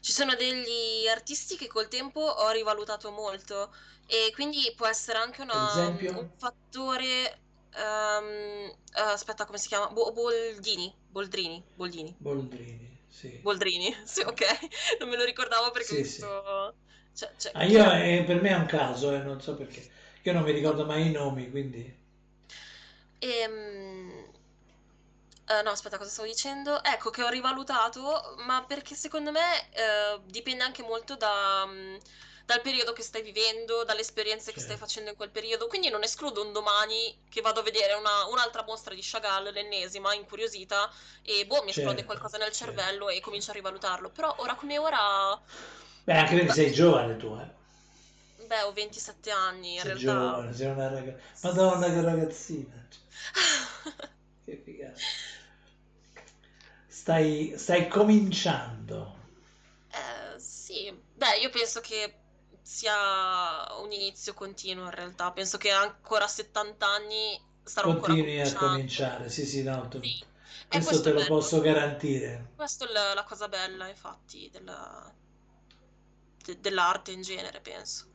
ci 0.00 0.12
sono 0.12 0.34
degli 0.34 1.06
artisti 1.08 1.56
che 1.56 1.68
col 1.68 1.86
tempo 1.88 2.20
ho 2.20 2.50
rivalutato 2.50 3.10
molto 3.12 3.72
e 4.06 4.30
quindi 4.34 4.72
può 4.76 4.86
essere 4.86 5.18
anche 5.18 5.42
una- 5.42 5.88
un 6.14 6.26
fattore... 6.36 7.42
eh, 7.72 8.74
aspetta, 8.94 9.44
come 9.46 9.58
si 9.58 9.68
chiama? 9.68 9.88
Bo- 9.90 10.12
Boldini, 10.12 10.94
Boldrini, 11.08 11.64
Boldini, 11.74 12.16
Boldrini, 12.20 13.00
sì. 13.08 13.32
Boldrini, 13.42 13.94
sì, 14.04 14.20
ok, 14.22 14.40
non 15.00 15.08
me 15.08 15.16
lo 15.16 15.24
ricordavo 15.24 15.70
perché 15.70 15.94
Sì, 15.94 15.96
visto... 15.96 16.76
Cioè, 17.12 17.34
cioè, 17.36 17.52
Ah, 17.52 17.64
io, 17.64 17.88
eh, 17.92 18.24
per 18.26 18.40
me 18.42 18.48
è 18.50 18.54
un 18.56 18.66
caso, 18.66 19.12
eh, 19.14 19.22
non 19.22 19.40
so 19.40 19.54
perché. 19.56 19.88
Io 20.22 20.32
non 20.32 20.42
mi 20.42 20.50
ricordo 20.52 20.84
mai 20.84 21.06
i 21.08 21.12
nomi, 21.12 21.48
quindi... 21.50 21.96
Ehm, 23.22 24.10
eh, 25.46 25.62
no, 25.62 25.70
aspetta, 25.70 25.98
cosa 25.98 26.10
stavo 26.10 26.28
dicendo? 26.28 26.82
Ecco 26.84 27.10
che 27.10 27.22
ho 27.22 27.28
rivalutato, 27.28 28.36
ma 28.46 28.64
perché 28.66 28.94
secondo 28.94 29.32
me 29.32 29.68
eh, 29.72 30.20
dipende 30.26 30.62
anche 30.64 30.82
molto 30.82 31.16
da, 31.16 31.64
mm, 31.66 31.96
dal 32.50 32.62
periodo 32.62 32.92
che 32.92 33.02
stai 33.02 33.22
vivendo, 33.22 33.84
dalle 33.84 34.00
esperienze 34.00 34.46
certo. 34.46 34.58
che 34.58 34.66
stai 34.66 34.76
facendo 34.76 35.10
in 35.10 35.16
quel 35.16 35.30
periodo. 35.30 35.68
Quindi 35.68 35.88
non 35.88 36.02
escludo 36.02 36.44
un 36.44 36.52
domani 36.52 37.16
che 37.28 37.40
vado 37.40 37.60
a 37.60 37.62
vedere 37.62 37.94
una, 37.94 38.26
un'altra 38.28 38.64
mostra 38.64 38.92
di 38.92 39.00
Chagall, 39.04 39.52
l'ennesima, 39.52 40.14
incuriosita, 40.14 40.90
e 41.22 41.46
boh, 41.46 41.62
mi 41.62 41.70
esplode 41.70 41.98
certo, 41.98 42.06
qualcosa 42.06 42.38
nel 42.38 42.50
cervello 42.50 43.04
certo. 43.04 43.18
e 43.18 43.20
comincio 43.20 43.52
a 43.52 43.54
rivalutarlo. 43.54 44.10
Però 44.10 44.34
ora 44.38 44.54
come 44.56 44.78
ora... 44.78 45.40
Beh, 46.02 46.12
anche 46.12 46.34
perché 46.34 46.52
sei 46.52 46.72
giovane 46.72 47.16
tu, 47.16 47.38
eh. 47.40 48.46
Beh, 48.46 48.62
ho 48.62 48.72
27 48.72 49.30
anni 49.30 49.74
in 49.74 49.80
sei 49.82 49.94
realtà. 49.94 50.02
Giovane, 50.02 50.52
sei 50.52 50.66
una 50.66 50.88
ragazza. 50.88 51.48
Madonna, 51.48 51.86
che 51.86 52.00
ragazzina. 52.00 52.88
che 54.44 54.60
figata. 54.64 54.98
Stai, 56.88 57.54
stai 57.56 57.86
cominciando. 57.86 59.18
Eh, 59.92 60.40
sì. 60.40 60.92
Beh, 61.14 61.38
io 61.38 61.50
penso 61.50 61.80
che 61.80 62.19
sia 62.70 63.74
un 63.80 63.90
inizio 63.90 64.32
continuo 64.32 64.84
in 64.84 64.92
realtà. 64.92 65.32
Penso 65.32 65.58
che 65.58 65.72
ancora 65.72 66.24
a 66.24 66.28
70 66.28 66.86
anni 66.86 67.42
sarò 67.64 67.96
Continui 67.96 68.40
ancora 68.40 68.66
a 68.66 68.68
cominciare, 68.70 69.28
sì, 69.28 69.44
sì, 69.44 69.64
no. 69.64 69.88
Tu... 69.88 70.00
Sì. 70.00 70.24
Questo, 70.68 70.90
questo 70.90 71.02
te 71.02 71.12
lo 71.12 71.24
posso 71.26 71.60
garantire. 71.60 72.52
Questa 72.54 72.86
è 72.86 72.92
la, 72.92 73.12
la 73.14 73.24
cosa 73.24 73.48
bella, 73.48 73.88
infatti, 73.88 74.48
della, 74.52 75.12
de, 76.44 76.60
dell'arte 76.60 77.10
in 77.10 77.22
genere, 77.22 77.60
penso 77.60 78.06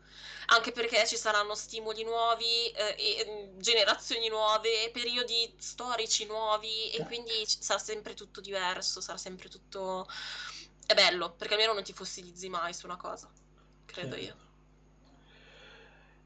anche 0.48 0.72
perché 0.72 1.07
ci 1.07 1.18
saranno 1.18 1.56
stimoli 1.56 2.03
nuovi, 2.03 2.69
eh, 2.69 2.95
e, 2.98 3.49
mm, 3.56 3.60
generazioni 3.60 4.30
nuove, 4.30 4.91
periodi 4.94 5.52
storici 5.57 6.27
nuovi 6.27 6.91
e 6.91 7.03
quindi 7.06 7.45
sarà 7.48 7.80
sempre 7.80 8.14
tutto 8.14 8.41
diverso, 8.41 9.02
sarà 9.02 9.18
sempre 9.18 9.49
tutto... 9.49 10.07
È 10.86 10.94
bello, 10.94 11.32
perché 11.32 11.56
almeno 11.56 11.73
non 11.73 11.82
ti 11.82 11.94
fossilizzi 11.94 12.48
mai 12.48 12.73
su 12.76 12.86
una 12.86 12.95
cosa, 12.95 13.27
credo 13.86 14.15
certo. 14.15 14.23
io. 14.23 14.44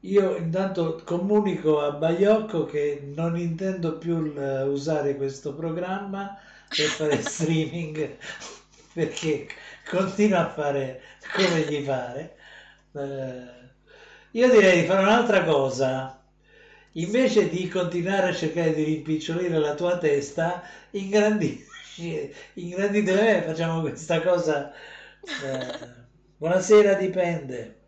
Io 0.02 0.36
intanto 0.36 1.00
comunico 1.04 1.80
a 1.80 1.92
Baiocco 1.92 2.64
che 2.64 3.02
non 3.14 3.36
intendo 3.38 3.98
più 3.98 4.16
usare 4.16 5.16
questo 5.16 5.54
programma 5.54 6.38
per 6.68 6.86
fare 6.86 7.20
streaming 7.22 8.16
perché 8.94 9.46
continua 9.88 10.46
a 10.46 10.50
fare 10.50 11.02
come 11.34 11.60
gli 11.68 11.84
pare. 11.84 12.36
Eh, 12.92 13.68
io 14.32 14.50
direi 14.50 14.80
di 14.80 14.86
fare 14.86 15.02
un'altra 15.02 15.44
cosa. 15.44 16.22
Invece 16.94 17.48
di 17.48 17.68
continuare 17.68 18.30
a 18.30 18.34
cercare 18.34 18.74
di 18.74 18.82
rimpicciolire 18.84 19.58
la 19.58 19.74
tua 19.74 19.98
testa, 19.98 20.62
ingrandisci, 20.90 22.34
ingrandite 22.54 23.14
me, 23.14 23.42
facciamo 23.42 23.80
questa 23.80 24.20
cosa. 24.22 24.72
Eh, 24.72 25.88
buonasera, 26.36 26.94
dipende. 26.94 27.79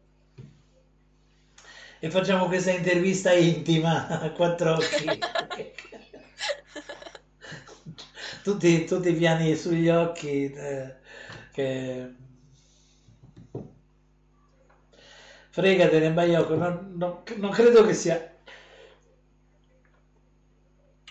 E 2.05 2.11
facciamo 2.11 2.47
questa 2.47 2.73
intervista 2.73 3.33
intima 3.33 4.09
a 4.09 4.33
quattro 4.33 4.73
occhi. 4.73 5.07
tutti, 8.43 8.85
tutti 8.85 9.11
i 9.11 9.15
piani 9.15 9.55
sugli 9.55 9.89
occhi 9.89 10.51
eh, 10.51 10.97
che 11.53 12.13
fregatene 15.51 16.11
Baiocco, 16.11 16.57
non, 16.57 16.95
non, 16.97 17.23
non 17.37 17.51
credo 17.53 17.87
che 17.87 17.95
sia 17.95 18.35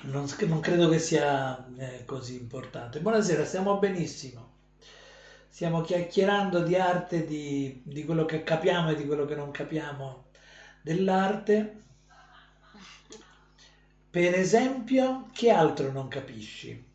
non, 0.02 0.28
non, 0.48 0.60
credo 0.60 0.90
che 0.90 1.00
sia 1.00 1.70
eh, 1.78 2.04
così 2.04 2.36
importante. 2.36 3.00
Buonasera, 3.00 3.46
stiamo 3.46 3.80
benissimo. 3.80 4.56
Stiamo 5.48 5.80
chiacchierando 5.80 6.64
di 6.64 6.76
arte, 6.76 7.24
di, 7.24 7.82
di, 7.86 8.04
quello 8.04 8.26
che 8.26 8.44
capiamo 8.44 8.92
e 8.92 8.96
di 8.96 9.06
quello 9.06 9.24
che 9.24 9.36
non 9.36 9.52
capiamo 9.52 10.31
dell'arte. 10.82 11.84
Per 14.10 14.34
esempio, 14.34 15.30
che 15.32 15.50
altro 15.50 15.92
non 15.92 16.08
capisci? 16.08 16.90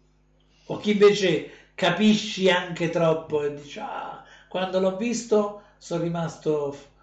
O 0.66 0.78
chi 0.78 0.92
invece 0.92 1.70
capisci 1.74 2.50
anche 2.50 2.90
troppo 2.90 3.42
e 3.42 3.54
dici, 3.54 3.78
ah, 3.78 4.24
quando 4.48 4.80
l'ho 4.80 4.96
visto 4.96 5.62
sono 5.78 6.02
rimasto 6.02 6.94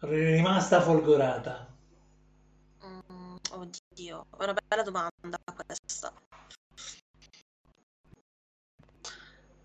rimasta 0.00 0.80
folgorata? 0.80 1.66
Mm, 2.84 3.36
oddio, 3.50 4.26
è 4.38 4.42
una 4.44 4.54
bella 4.54 4.82
domanda 4.82 5.38
questa. 5.66 6.12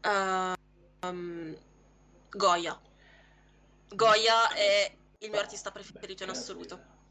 Uh, 0.05 1.07
um, 1.07 1.55
Goya. 2.31 2.77
Goya 3.89 4.53
è 4.53 4.91
il 5.25 5.31
mio 5.31 5.39
artista 5.39 5.71
preferito 5.71 6.23
in 6.23 6.29
assoluto. 6.29 7.01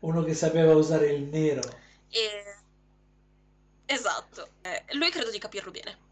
Uno 0.00 0.22
che 0.22 0.34
sapeva 0.34 0.74
usare 0.74 1.12
il 1.12 1.22
nero. 1.22 1.62
E... 2.08 2.56
Esatto, 3.86 4.48
eh, 4.62 4.84
lui 4.92 5.10
credo 5.10 5.30
di 5.30 5.38
capirlo 5.38 5.70
bene. 5.70 6.04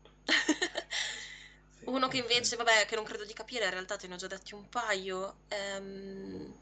Uno 1.84 2.08
che 2.08 2.18
invece, 2.18 2.56
vabbè, 2.56 2.86
che 2.86 2.94
non 2.94 3.04
credo 3.04 3.24
di 3.24 3.32
capire, 3.32 3.64
in 3.64 3.70
realtà 3.70 3.96
te 3.96 4.06
ne 4.06 4.14
ho 4.14 4.16
già 4.16 4.26
detti 4.26 4.54
un 4.54 4.68
paio. 4.68 5.36
Ehm... 5.48 6.54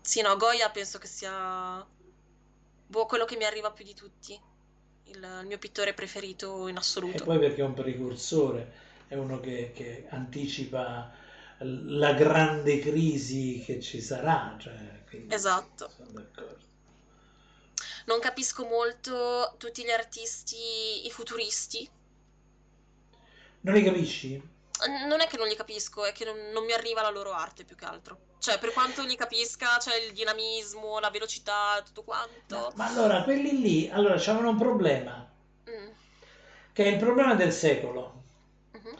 Sì, 0.00 0.22
no, 0.22 0.36
Goya 0.36 0.70
penso 0.70 0.98
che 0.98 1.06
sia 1.06 1.86
boh, 2.86 3.06
quello 3.06 3.24
che 3.24 3.36
mi 3.36 3.44
arriva 3.44 3.70
più 3.70 3.84
di 3.84 3.94
tutti. 3.94 4.38
Il, 5.04 5.16
il, 5.16 5.46
mio 5.46 5.58
pittore 5.58 5.92
preferito 5.92 6.68
in 6.68 6.76
assoluto. 6.76 7.22
E 7.22 7.26
poi 7.26 7.38
perché 7.38 7.60
è 7.60 7.64
un 7.64 7.74
precursore, 7.74 8.72
è 9.08 9.16
uno 9.16 9.40
che, 9.40 9.72
che 9.74 10.06
anticipa 10.08 11.12
la 11.62 12.14
grande 12.14 12.78
crisi 12.78 13.62
che 13.64 13.80
ci 13.80 14.00
sarà. 14.00 14.56
Cioè, 14.58 15.02
esatto. 15.28 15.90
Non 18.06 18.18
capisco 18.20 18.64
molto 18.64 19.54
tutti 19.58 19.84
gli 19.84 19.90
artisti, 19.90 21.06
i 21.06 21.10
futuristi. 21.10 21.88
Non 23.62 23.74
li 23.74 23.82
capisci? 23.82 24.58
non 25.06 25.20
è 25.20 25.26
che 25.26 25.36
non 25.36 25.46
li 25.46 25.54
capisco, 25.54 26.04
è 26.04 26.12
che 26.12 26.24
non, 26.24 26.36
non, 26.52 26.64
mi 26.64 26.72
arriva 26.72 27.02
la 27.02 27.10
loro 27.10 27.32
arte 27.32 27.64
più 27.64 27.76
che 27.76 27.84
altro. 27.84 28.18
Cioè, 28.38 28.58
per 28.58 28.72
quanto 28.72 29.04
li 29.04 29.14
capisca, 29.14 29.76
c'è 29.78 29.96
il 29.96 30.12
dinamismo, 30.12 30.98
la 30.98 31.10
velocità, 31.10 31.82
tutto 31.84 32.02
quanto. 32.02 32.56
No, 32.56 32.72
ma 32.76 32.86
allora, 32.86 33.22
quelli 33.22 33.60
lì, 33.60 33.90
allora, 33.90 34.14
c'avevano 34.16 34.50
un 34.50 34.56
problema. 34.56 35.30
Mm. 35.68 35.88
Che 36.72 36.84
è 36.84 36.88
il 36.88 36.96
problema 36.96 37.34
del 37.34 37.52
secolo. 37.52 38.22
Mm-hmm. 38.74 38.94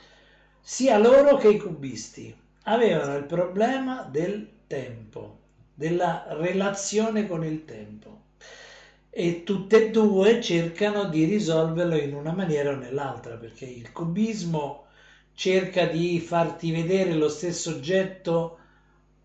Sia 0.61 0.99
loro 0.99 1.39
che 1.39 1.49
i 1.49 1.59
cubisti 1.59 2.40
avevano 2.73 3.17
il 3.17 3.25
problema 3.25 4.03
del 4.03 4.49
tempo, 4.67 5.39
della 5.75 6.27
relazione 6.31 7.27
con 7.27 7.45
il 7.45 7.65
tempo. 7.65 8.19
E 9.11 9.43
tutte 9.43 9.87
e 9.87 9.91
due 9.91 10.41
cercano 10.41 11.05
di 11.05 11.25
risolverlo 11.25 11.97
in 11.97 12.15
una 12.15 12.33
maniera 12.33 12.71
o 12.71 12.77
nell'altra, 12.77 13.37
perché 13.37 13.65
il 13.65 13.91
cubismo 13.93 14.87
cerca 15.35 15.87
di 15.87 16.21
farti 16.21 16.71
vedere 16.71 17.13
lo 17.15 17.29
stesso 17.29 17.71
oggetto 17.71 18.59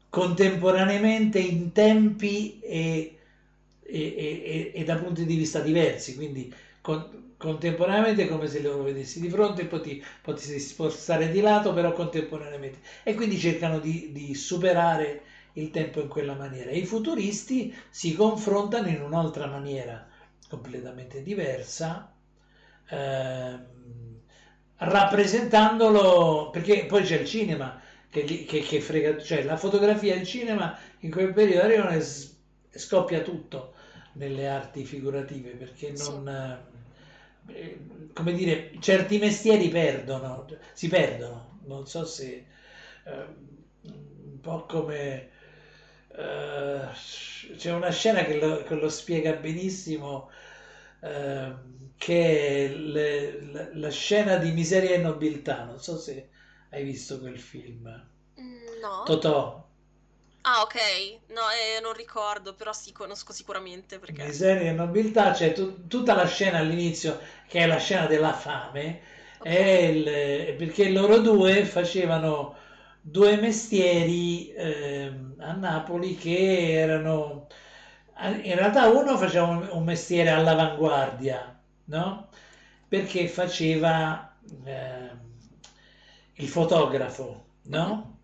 contemporaneamente 0.10 1.40
in 1.40 1.72
tempi 1.72 2.60
e, 2.62 3.18
e, 3.82 4.02
e, 4.16 4.72
e 4.74 4.84
da 4.84 4.96
punti 4.96 5.26
di 5.26 5.36
vista 5.36 5.60
diversi, 5.60 6.16
quindi 6.16 6.52
con, 6.86 7.34
contemporaneamente 7.38 8.28
come 8.28 8.46
se 8.48 8.62
lo 8.62 8.84
vedessi 8.84 9.20
di 9.20 9.28
fronte 9.30 9.64
e 9.64 10.02
potessi 10.22 10.60
spostare 10.60 11.30
di 11.32 11.40
lato, 11.42 11.74
però 11.74 11.94
contemporaneamente. 11.94 12.80
E 13.04 13.16
quindi 13.16 13.40
cercano 13.40 13.80
di, 13.80 14.12
di 14.12 14.36
superare 14.36 15.22
il 15.54 15.72
tempo 15.72 16.00
in 16.00 16.08
quella 16.08 16.36
maniera. 16.36 16.70
I 16.70 16.86
futuristi 16.86 17.74
si 17.90 18.14
confrontano 18.14 18.88
in 18.88 19.02
un'altra 19.02 19.48
maniera 19.48 20.06
completamente 20.48 21.24
diversa. 21.24 22.12
Ehm, 22.92 24.20
rappresentandolo, 24.78 26.50
perché 26.52 26.86
poi 26.86 27.04
c'è 27.04 27.18
il 27.20 27.26
cinema 27.26 27.80
che, 28.10 28.24
che, 28.24 28.60
che 28.60 28.80
frega, 28.80 29.18
cioè 29.20 29.44
la 29.44 29.58
fotografia 29.58 30.14
e 30.14 30.18
il 30.20 30.26
cinema 30.26 30.78
in 31.00 31.10
quel 31.12 31.34
periodo 31.34 31.64
arrivano 31.66 31.90
e, 31.92 31.98
e 31.98 32.80
scoppia 32.80 33.22
tutto 33.22 33.74
nelle 34.14 34.48
arti 34.48 34.86
figurative, 34.86 35.52
perché 35.52 35.92
non... 35.92 36.24
Sì. 36.26 36.75
Eh, 37.48 37.80
come 38.14 38.34
dire, 38.34 38.72
certi 38.80 39.18
mestieri 39.18 39.70
perdono, 39.70 40.46
si 40.74 40.88
perdono, 40.88 41.60
non 41.66 41.86
so 41.88 42.06
se... 42.06 42.46
Eh, 43.04 43.26
un 43.82 44.40
po' 44.42 44.66
come... 44.66 45.30
Uh, 46.18 46.88
c'è 47.58 47.74
una 47.74 47.92
scena 47.92 48.24
che 48.24 48.40
lo, 48.40 48.64
che 48.64 48.74
lo 48.76 48.88
spiega 48.88 49.34
benissimo 49.34 50.30
uh, 51.02 51.54
che 51.98 52.68
è 52.68 52.68
le, 52.70 53.42
la, 53.52 53.70
la, 53.74 53.90
scena 53.90 54.38
di 54.38 54.52
Miseria 54.52 54.92
e 54.92 55.00
Nobiltà, 55.00 55.66
non 55.66 55.80
so 55.80 55.98
se 55.98 56.30
hai 56.70 56.84
visto 56.84 57.20
quel 57.20 57.40
film. 57.40 57.88
Mm, 58.40 58.80
no. 58.82 59.04
Totò. 59.06 59.65
Ah, 60.48 60.62
ok. 60.62 60.76
No, 61.30 61.42
eh, 61.50 61.82
non 61.82 61.94
ricordo, 61.94 62.54
però 62.54 62.72
sì, 62.72 62.92
conosco 62.92 63.34
sicuramente 63.34 63.98
perché... 63.98 64.24
Miseria 64.24 64.70
e 64.70 64.74
Nobiltà, 64.74 65.32
c'è 65.32 65.54
t- 65.54 65.88
tutta 65.88 66.14
la 66.14 66.28
scena 66.28 66.60
all'inizio, 66.60 67.20
che 67.48 67.60
è 67.60 67.66
la 67.66 67.78
scena 67.78 68.06
della 68.06 68.34
fame, 68.34 69.02
okay. 69.40 69.54
è 69.54 69.82
il, 69.88 70.56
perché 70.56 70.90
loro 70.90 71.18
due 71.18 71.66
facevano 71.66 72.56
due 73.02 73.38
mestieri 73.38 74.52
eh, 74.54 75.12
a 75.40 75.54
Napoli 75.54 76.16
che 76.16 76.72
erano 76.74 77.48
in 78.18 78.56
realtà 78.56 78.88
uno 78.88 79.18
faceva 79.18 79.46
un, 79.48 79.84
mestiere 79.84 80.30
all'avanguardia, 80.30 81.60
no? 81.86 82.30
Perché 82.88 83.28
faceva 83.28 84.38
eh, 84.64 85.10
il 86.36 86.48
fotografo, 86.48 87.46
no? 87.64 88.15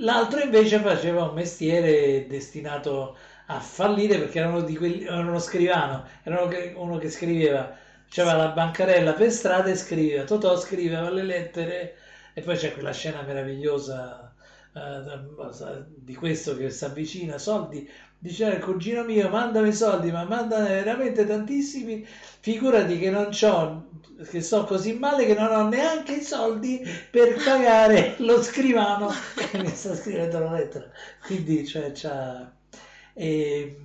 L'altro 0.00 0.40
invece 0.40 0.78
faceva 0.80 1.24
un 1.24 1.34
mestiere 1.34 2.26
destinato 2.26 3.16
a 3.46 3.60
fallire 3.60 4.18
perché 4.18 4.38
era 4.38 4.48
uno, 4.48 4.62
di 4.62 4.76
quelli, 4.76 5.04
era 5.04 5.18
uno 5.18 5.38
scrivano, 5.38 6.04
era 6.22 6.48
uno 6.76 6.98
che 6.98 7.10
scriveva, 7.10 7.76
c'era 8.08 8.34
la 8.34 8.48
bancarella 8.48 9.12
per 9.12 9.30
strada 9.30 9.68
e 9.70 9.76
scriveva, 9.76 10.24
Totò 10.24 10.56
scriveva 10.56 11.10
le 11.10 11.22
lettere. 11.22 11.96
E 12.32 12.40
poi 12.42 12.56
c'è 12.56 12.72
quella 12.72 12.92
scena 12.92 13.22
meravigliosa 13.22 14.32
uh, 14.72 15.84
di 15.96 16.14
questo 16.14 16.56
che 16.56 16.70
si 16.70 16.84
avvicina, 16.84 17.36
soldi, 17.38 17.88
diceva 18.18 18.54
il 18.54 18.62
cugino 18.62 19.04
mio 19.04 19.28
mandami 19.28 19.72
soldi, 19.72 20.10
ma 20.12 20.24
mandane 20.24 20.68
veramente 20.68 21.26
tantissimi, 21.26 22.06
figurati 22.06 22.98
che 22.98 23.10
non 23.10 23.28
c'ho, 23.30 23.88
che 24.28 24.40
sto 24.40 24.64
così 24.64 24.94
male 24.94 25.26
che 25.26 25.34
non 25.34 25.50
ho 25.52 25.68
neanche 25.68 26.14
i 26.14 26.22
soldi 26.22 26.82
per 27.10 27.42
pagare 27.42 28.14
lo 28.20 28.42
scrivano 28.42 29.10
che 29.34 29.58
mi 29.58 29.68
sta 29.68 29.94
scrivendo 29.94 30.38
la 30.40 30.52
lettera. 30.52 30.90
Quindi, 31.24 31.66
cioè, 31.66 31.92
c'ha... 31.92 32.52
E, 33.12 33.76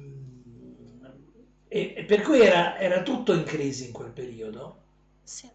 e, 1.68 2.06
per 2.08 2.22
cui 2.22 2.42
era, 2.42 2.78
era 2.78 3.02
tutto 3.02 3.34
in 3.34 3.44
crisi 3.44 3.88
in 3.88 3.92
quel 3.92 4.12
periodo. 4.12 4.82
Sì. 5.24 5.50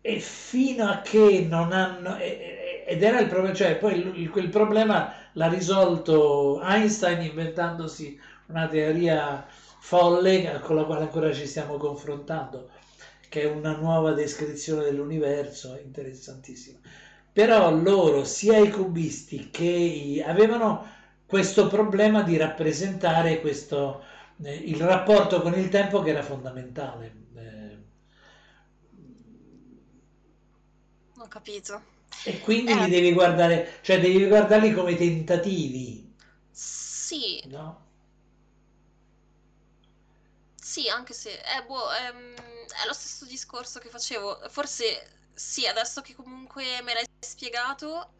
e 0.00 0.20
fino 0.20 0.86
a 0.88 1.00
che 1.00 1.46
non 1.48 1.72
hanno 1.72 2.16
ed 2.16 3.02
era 3.02 3.20
il 3.20 3.26
problema 3.26 3.54
cioè 3.54 3.76
poi 3.76 4.26
quel 4.28 4.48
problema 4.48 5.12
l'ha 5.32 5.48
risolto 5.48 6.62
Einstein 6.62 7.20
inventandosi 7.20 8.18
una 8.46 8.66
teoria 8.68 9.46
folle 9.88 10.60
con 10.62 10.76
la 10.76 10.84
quale 10.84 11.02
ancora 11.04 11.32
ci 11.32 11.46
stiamo 11.46 11.76
confrontando 11.78 12.68
che 13.28 13.42
è 13.42 13.46
una 13.46 13.74
nuova 13.76 14.12
descrizione 14.12 14.84
dell'universo 14.84 15.78
interessantissima 15.82 16.78
però 17.32 17.74
loro 17.74 18.24
sia 18.24 18.58
i 18.58 18.70
cubisti 18.70 19.48
che 19.50 19.64
i, 19.64 20.20
avevano 20.20 20.86
questo 21.24 21.68
problema 21.68 22.22
di 22.22 22.36
rappresentare 22.36 23.40
questo, 23.40 24.02
eh, 24.42 24.54
il 24.54 24.80
rapporto 24.80 25.40
con 25.40 25.54
il 25.58 25.68
tempo 25.68 26.02
che 26.02 26.10
era 26.10 26.22
fondamentale 26.22 27.18
Ho 31.20 31.26
capito. 31.26 31.82
E 32.24 32.40
quindi 32.40 32.72
eh. 32.72 32.84
li 32.84 32.90
devi 32.90 33.12
guardare, 33.12 33.80
cioè 33.82 34.00
devi 34.00 34.26
guardarli 34.26 34.72
come 34.72 34.94
tentativi. 34.94 36.14
Sì. 36.50 37.42
No? 37.48 37.87
Sì, 40.68 40.86
anche 40.90 41.14
se 41.14 41.30
eh, 41.30 41.64
boh, 41.66 41.90
ehm, 41.90 42.34
è 42.34 42.86
lo 42.86 42.92
stesso 42.92 43.24
discorso 43.24 43.78
che 43.78 43.88
facevo. 43.88 44.40
Forse 44.50 45.30
sì, 45.32 45.66
adesso 45.66 46.02
che 46.02 46.14
comunque 46.14 46.82
me 46.82 46.92
l'hai 46.92 47.06
spiegato, 47.20 48.10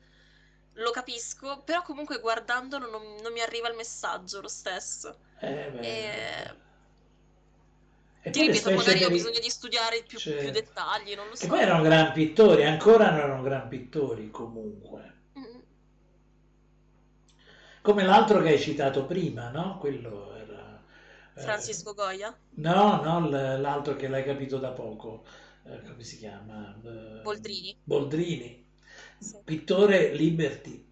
lo 0.73 0.91
capisco, 0.91 1.61
però 1.63 1.83
comunque 1.83 2.21
guardandolo 2.21 2.89
non, 2.89 3.17
non 3.21 3.35
mi 3.35 3.43
arriva 3.43 3.69
il 3.69 3.77
messaggio 3.77 4.41
lo 4.41 4.49
stesso. 4.49 5.19
Eh, 5.41 5.71
beh, 5.73 6.55
e... 8.23 8.31
Ti 8.31 8.41
ripeto, 8.41 8.71
magari 8.71 9.05
ho 9.05 9.11
bisogno 9.11 9.41
di 9.41 9.51
studiare 9.51 10.03
più, 10.05 10.17
cioè... 10.17 10.37
più, 10.37 10.51
dettagli, 10.51 11.15
non 11.15 11.29
lo 11.29 11.37
so. 11.37 11.45
E 11.45 11.49
poi 11.49 11.61
erano 11.61 11.83
gran 11.83 12.13
pittori, 12.13 12.65
ancora 12.65 13.11
non 13.11 13.19
erano 13.19 13.43
gran 13.43 13.69
pittori 13.69 14.31
comunque. 14.31 15.17
Mm. 15.39 15.59
Come 17.83 18.05
l'altro 18.05 18.41
che 18.41 18.49
hai 18.49 18.59
citato 18.59 19.05
prima, 19.05 19.51
no? 19.51 19.77
Quello 19.77 20.38
Francisco 21.39 21.93
eh... 21.93 21.95
Goya? 21.95 22.39
No, 22.57 23.03
no, 23.03 23.29
l'altro 23.29 23.97
che 23.97 24.09
l'hai 24.09 24.25
capito 24.25 24.59
da 24.59 24.71
poco. 24.71 25.25
Eh, 25.65 25.83
come 25.83 26.03
si 26.03 26.19
chiama? 26.19 26.75
Eh, 26.83 27.23
Boldrini. 27.23 27.77
Boldrini. 27.83 28.67
Sì. 29.19 29.37
Pittore 29.45 30.15
Liberty. 30.15 30.87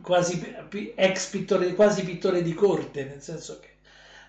Quasi 0.00 0.54
ex 0.94 1.28
pittore, 1.28 1.74
quasi 1.74 2.02
pittore 2.02 2.40
di 2.40 2.54
corte, 2.54 3.04
nel 3.04 3.20
senso 3.20 3.60
che 3.60 3.68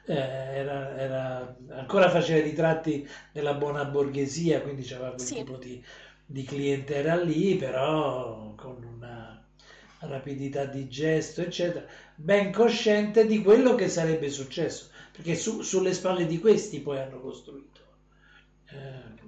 era, 0.06 0.98
era, 0.98 1.56
ancora 1.70 2.10
faceva 2.10 2.42
ritratti 2.42 3.08
della 3.32 3.54
buona 3.54 3.86
borghesia, 3.86 4.62
quindi 4.62 4.84
c'era 4.84 5.10
quel 5.10 5.22
sì. 5.22 5.36
tipo 5.36 5.56
di, 5.56 5.82
di 6.26 6.44
clientela 6.44 7.16
lì, 7.16 7.56
però 7.56 8.54
con 8.56 8.84
una 8.84 9.42
rapidità 10.00 10.66
di 10.66 10.90
gesto, 10.90 11.42
eccetera, 11.42 11.86
ben 12.24 12.52
cosciente 12.52 13.26
di 13.26 13.42
quello 13.42 13.76
che 13.76 13.90
sarebbe 13.90 14.30
successo, 14.30 14.90
perché 15.12 15.36
su, 15.36 15.62
sulle 15.62 15.94
spalle 15.94 16.26
di 16.26 16.40
questi 16.40 16.80
poi 16.80 17.00
hanno 17.00 17.20
costruito 17.20 17.82
eh, 18.70 19.20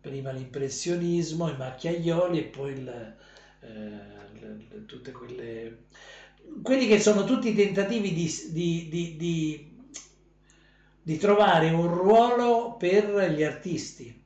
prima 0.00 0.30
l'impressionismo, 0.30 1.48
i 1.48 1.56
macchiaioli 1.56 2.38
e 2.38 2.44
poi 2.44 2.72
il, 2.72 3.16
eh, 3.60 4.40
le, 4.40 4.84
tutte 4.86 5.12
quelle 5.12 5.84
quelli 6.62 6.86
che 6.86 6.98
sono 6.98 7.24
tutti 7.24 7.54
tentativi 7.54 8.12
di, 8.14 8.32
di, 8.50 8.88
di, 8.88 9.16
di 9.16 9.68
di 11.08 11.16
trovare 11.16 11.70
un 11.70 11.86
ruolo 11.86 12.76
per 12.78 13.32
gli 13.34 13.42
artisti, 13.42 14.24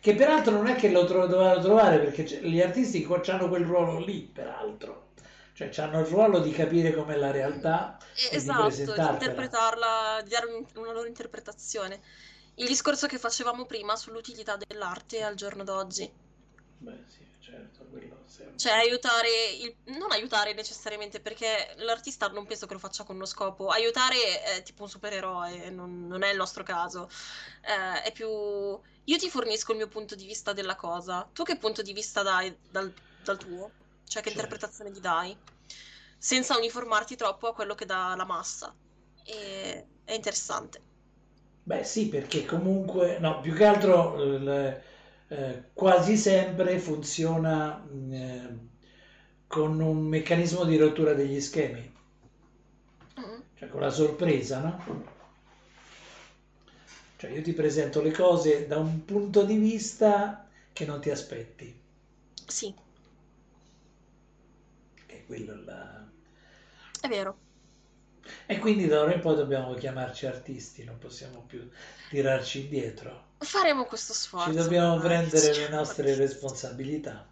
che 0.00 0.14
peraltro 0.16 0.54
non 0.54 0.66
è 0.66 0.74
che 0.74 0.90
lo 0.90 1.04
dovevano 1.04 1.60
trovare 1.60 2.00
perché 2.00 2.40
gli 2.42 2.60
artisti 2.60 3.06
hanno 3.26 3.48
quel 3.48 3.64
ruolo 3.64 4.00
lì, 4.04 4.22
peraltro. 4.22 5.10
Cioè 5.54 5.70
hanno 5.78 6.00
il 6.00 6.06
ruolo 6.06 6.40
di 6.40 6.50
capire 6.50 6.94
com'è 6.94 7.16
la 7.16 7.30
realtà 7.30 7.98
esatto, 8.30 8.68
di, 8.68 8.84
di 8.84 8.90
interpretarla, 8.90 10.20
di 10.22 10.30
dare 10.30 10.46
una 10.74 10.92
loro 10.92 11.06
interpretazione. 11.06 12.00
Il 12.54 12.66
discorso 12.66 13.06
che 13.06 13.18
facevamo 13.18 13.66
prima 13.66 13.96
sull'utilità 13.96 14.56
dell'arte 14.56 15.22
al 15.22 15.34
giorno 15.34 15.64
d'oggi. 15.64 16.10
Beh, 16.78 17.04
sì 17.06 17.30
certo, 17.42 17.84
quello 17.90 18.22
sempre. 18.26 18.56
Cioè, 18.56 18.72
aiutare, 18.72 19.28
il... 19.60 19.74
non 19.96 20.12
aiutare 20.12 20.54
necessariamente, 20.54 21.20
perché 21.20 21.74
l'artista 21.78 22.28
non 22.28 22.46
penso 22.46 22.66
che 22.66 22.72
lo 22.74 22.78
faccia 22.78 23.04
con 23.04 23.16
uno 23.16 23.26
scopo. 23.26 23.68
Aiutare 23.68 24.42
è 24.42 24.62
tipo 24.62 24.84
un 24.84 24.88
supereroe, 24.88 25.70
non, 25.70 26.06
non 26.06 26.22
è 26.22 26.30
il 26.30 26.36
nostro 26.36 26.62
caso. 26.62 27.10
Eh, 27.62 28.02
è 28.02 28.12
più... 28.12 28.28
Io 28.28 29.18
ti 29.18 29.28
fornisco 29.28 29.72
il 29.72 29.78
mio 29.78 29.88
punto 29.88 30.14
di 30.14 30.26
vista 30.26 30.52
della 30.52 30.76
cosa. 30.76 31.28
Tu 31.32 31.42
che 31.42 31.56
punto 31.56 31.82
di 31.82 31.92
vista 31.92 32.22
dai 32.22 32.56
dal, 32.70 32.92
dal 33.22 33.36
tuo? 33.36 33.70
Cioè, 34.04 34.22
che 34.22 34.30
certo. 34.30 34.44
interpretazione 34.44 34.90
gli 34.90 35.00
dai? 35.00 35.36
Senza 36.18 36.56
uniformarti 36.56 37.16
troppo 37.16 37.48
a 37.48 37.54
quello 37.54 37.74
che 37.74 37.86
dà 37.86 38.14
la 38.16 38.24
massa. 38.24 38.74
E... 39.24 39.86
È 40.04 40.12
interessante. 40.12 40.80
Beh 41.62 41.84
sì, 41.84 42.08
perché 42.08 42.44
comunque, 42.44 43.18
no, 43.18 43.40
più 43.40 43.54
che 43.54 43.64
altro... 43.64 44.16
Le 44.16 44.90
eh, 45.32 45.70
quasi 45.72 46.18
sempre 46.18 46.78
funziona 46.78 47.82
eh, 48.10 48.48
con 49.46 49.80
un 49.80 50.04
meccanismo 50.04 50.64
di 50.64 50.76
rottura 50.76 51.14
degli 51.14 51.40
schemi, 51.40 51.90
mm. 53.18 53.40
cioè 53.54 53.68
con 53.70 53.80
la 53.80 53.88
sorpresa, 53.88 54.60
no? 54.60 55.04
Cioè 57.16 57.30
io 57.30 57.40
ti 57.40 57.54
presento 57.54 58.02
le 58.02 58.10
cose 58.10 58.66
da 58.66 58.76
un 58.76 59.06
punto 59.06 59.44
di 59.44 59.56
vista 59.56 60.46
che 60.70 60.84
non 60.84 61.00
ti 61.00 61.08
aspetti. 61.08 61.80
Sì. 62.46 62.74
Quello 65.26 65.64
là. 65.64 66.06
È 67.00 67.08
vero. 67.08 67.36
E 68.46 68.58
quindi 68.58 68.86
da 68.86 69.00
ora 69.00 69.14
in 69.14 69.20
poi 69.20 69.34
dobbiamo 69.34 69.74
chiamarci 69.74 70.26
artisti, 70.26 70.84
non 70.84 70.98
possiamo 70.98 71.42
più 71.46 71.68
tirarci 72.08 72.60
indietro. 72.60 73.30
Faremo 73.38 73.84
questo 73.84 74.12
sforzo. 74.12 74.50
Ci 74.50 74.56
dobbiamo 74.56 74.98
prendere 74.98 75.54
le 75.54 75.68
nostre 75.68 76.14
responsabilità. 76.14 77.26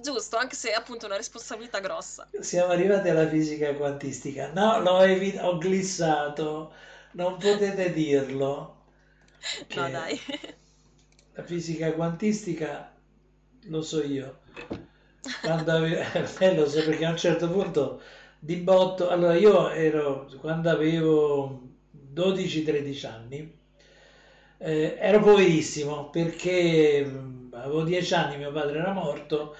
Giusto, 0.00 0.36
anche 0.36 0.54
se 0.54 0.70
è 0.70 0.74
appunto 0.74 1.06
una 1.06 1.16
responsabilità 1.16 1.80
grossa. 1.80 2.28
Siamo 2.40 2.72
arrivati 2.72 3.08
alla 3.08 3.28
fisica 3.28 3.74
quantistica. 3.74 4.52
No, 4.52 4.80
l'ho 4.80 5.00
evi- 5.00 5.38
ho 5.40 5.58
glissato, 5.58 6.72
non 7.12 7.38
potete 7.38 7.92
dirlo. 7.92 8.74
No, 9.76 9.88
dai. 9.88 10.20
La 11.34 11.44
fisica 11.44 11.92
quantistica 11.92 12.92
lo 13.68 13.82
so 13.82 14.02
io. 14.02 14.40
Quando 15.40 15.72
avevo... 15.72 16.00
eh, 16.38 16.54
lo 16.54 16.68
so 16.68 16.84
perché 16.84 17.04
a 17.04 17.10
un 17.10 17.16
certo 17.16 17.50
punto 17.50 18.00
di 18.38 18.56
botto... 18.56 19.08
Allora 19.08 19.34
io 19.34 19.70
ero, 19.70 20.30
quando 20.40 20.70
avevo 20.70 21.62
12-13 22.14 23.06
anni, 23.06 23.54
eh, 24.58 24.96
ero 24.98 25.20
poverissimo 25.20 26.10
perché 26.10 27.04
mm, 27.04 27.52
avevo 27.54 27.82
dieci 27.82 28.14
anni, 28.14 28.38
mio 28.38 28.52
padre 28.52 28.78
era 28.78 28.92
morto 28.92 29.54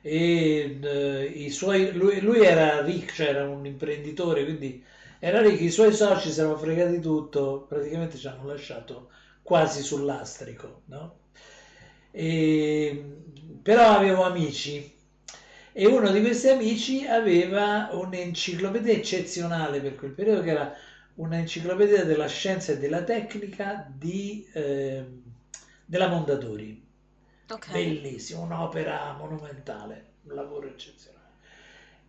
e 0.00 0.78
eh, 0.82 1.50
suoi, 1.50 1.92
lui, 1.92 2.20
lui, 2.20 2.40
era 2.44 2.82
ricco, 2.82 3.12
cioè 3.14 3.28
era 3.28 3.48
un 3.48 3.66
imprenditore, 3.66 4.44
quindi 4.44 4.82
era 5.18 5.40
ricco, 5.40 5.62
i 5.64 5.70
suoi 5.70 5.92
soci 5.92 6.30
si 6.30 6.40
erano 6.40 6.56
fregati 6.56 7.00
tutto, 7.00 7.66
praticamente 7.68 8.16
ci 8.16 8.26
hanno 8.26 8.46
lasciato 8.46 9.10
quasi 9.42 9.82
sul 9.82 10.04
lastrico, 10.04 10.82
no? 10.86 11.16
E, 12.10 13.04
però 13.62 13.90
avevo 13.96 14.22
amici 14.24 14.97
e 15.72 15.86
uno 15.86 16.10
di 16.10 16.20
questi 16.20 16.48
amici 16.48 17.06
aveva 17.06 17.90
un'enciclopedia 17.92 18.92
eccezionale 18.92 19.80
per 19.80 19.94
quel 19.96 20.10
periodo 20.12 20.42
che 20.42 20.50
era 20.50 20.74
un'enciclopedia 21.14 22.04
della 22.04 22.28
scienza 22.28 22.72
e 22.72 22.78
della 22.78 23.02
tecnica 23.02 23.86
di, 23.94 24.48
eh, 24.52 25.04
della 25.84 26.08
Mondadori. 26.08 26.84
Ok. 27.50 27.70
Bellissimo, 27.70 28.42
un'opera 28.42 29.14
monumentale, 29.18 30.12
un 30.24 30.34
lavoro 30.34 30.66
eccezionale. 30.66 31.26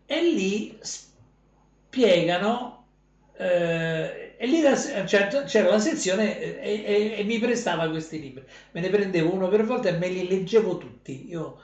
E 0.06 0.22
lì 0.22 0.78
spiegano 0.82 2.80
eh, 3.34 4.36
e 4.38 4.48
lì 4.48 4.62
certo, 5.08 5.44
c'era 5.44 5.70
la 5.70 5.80
sezione 5.80 6.40
eh, 6.40 6.60
e, 6.62 6.84
e, 6.84 7.20
e, 7.20 7.24
mi 7.24 7.40
prestava 7.40 7.90
questi 7.90 8.20
libri. 8.20 8.44
Me 8.72 8.82
ne 8.82 8.90
prendevo 8.90 9.34
uno 9.34 9.48
per 9.48 9.66
volta 9.66 9.90
e 9.90 9.98
me 9.98 10.10
li 10.10 10.28
leggevo 10.28 10.78
tutti. 10.78 11.30
Io 11.30 11.62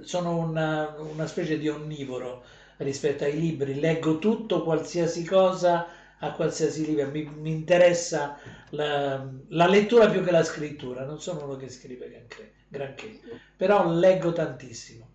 sono 0.00 0.36
una, 0.36 0.94
una 0.98 1.26
specie 1.26 1.58
di 1.58 1.68
onnivoro 1.68 2.44
rispetto 2.78 3.24
ai 3.24 3.38
libri, 3.38 3.80
leggo 3.80 4.18
tutto, 4.18 4.62
qualsiasi 4.62 5.24
cosa 5.24 5.86
a 6.18 6.32
qualsiasi 6.32 6.86
livello. 6.86 7.10
Mi, 7.10 7.24
mi 7.24 7.50
interessa 7.50 8.38
la, 8.70 9.26
la, 9.48 9.66
lettura 9.66 10.08
più 10.08 10.22
che 10.22 10.30
la 10.30 10.44
scrittura. 10.44 11.04
Non 11.04 11.20
sono 11.20 11.44
uno 11.44 11.56
che 11.56 11.68
scrive 11.68 12.08
granché, 12.08 12.52
granché 12.68 13.20
però 13.56 13.88
leggo 13.90 14.32
tantissimo. 14.32 15.12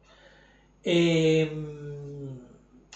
E 0.82 1.42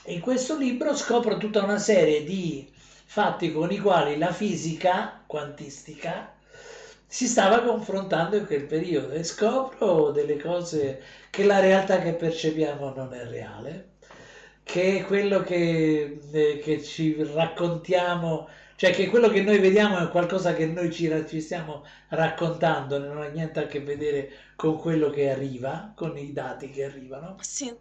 in 0.05 0.19
questo 0.19 0.57
libro 0.57 0.95
scopro 0.95 1.37
tutta 1.37 1.63
una 1.63 1.77
serie 1.77 2.23
di 2.23 2.69
fatti 2.75 3.51
con 3.51 3.71
i 3.71 3.79
quali 3.79 4.17
la 4.17 4.31
fisica 4.31 5.23
quantistica 5.25 6.32
si 7.13 7.27
stava 7.27 7.61
confrontando 7.61 8.37
in 8.37 8.47
quel 8.47 8.65
periodo 8.65 9.11
e 9.11 9.23
scopro 9.23 10.09
delle 10.09 10.35
cose 10.35 10.99
che 11.29 11.43
la 11.45 11.59
realtà 11.59 11.99
che 11.99 12.13
percepiamo 12.13 12.91
non 12.95 13.13
è 13.13 13.23
reale, 13.27 13.89
che 14.63 15.03
quello 15.05 15.43
che, 15.43 16.17
eh, 16.31 16.57
che 16.57 16.81
ci 16.81 17.15
raccontiamo, 17.35 18.47
cioè 18.75 18.89
che 18.89 19.09
quello 19.09 19.29
che 19.29 19.43
noi 19.43 19.59
vediamo 19.59 19.99
è 19.99 20.09
qualcosa 20.09 20.55
che 20.55 20.65
noi 20.65 20.91
ci, 20.91 21.07
ci 21.27 21.39
stiamo 21.39 21.85
raccontando, 22.09 22.97
non 22.97 23.21
ha 23.21 23.27
niente 23.27 23.59
a 23.59 23.67
che 23.67 23.81
vedere 23.81 24.31
con 24.55 24.79
quello 24.79 25.11
che 25.11 25.29
arriva, 25.29 25.93
con 25.95 26.17
i 26.17 26.33
dati 26.33 26.71
che 26.71 26.85
arrivano. 26.85 27.35
Sì 27.41 27.71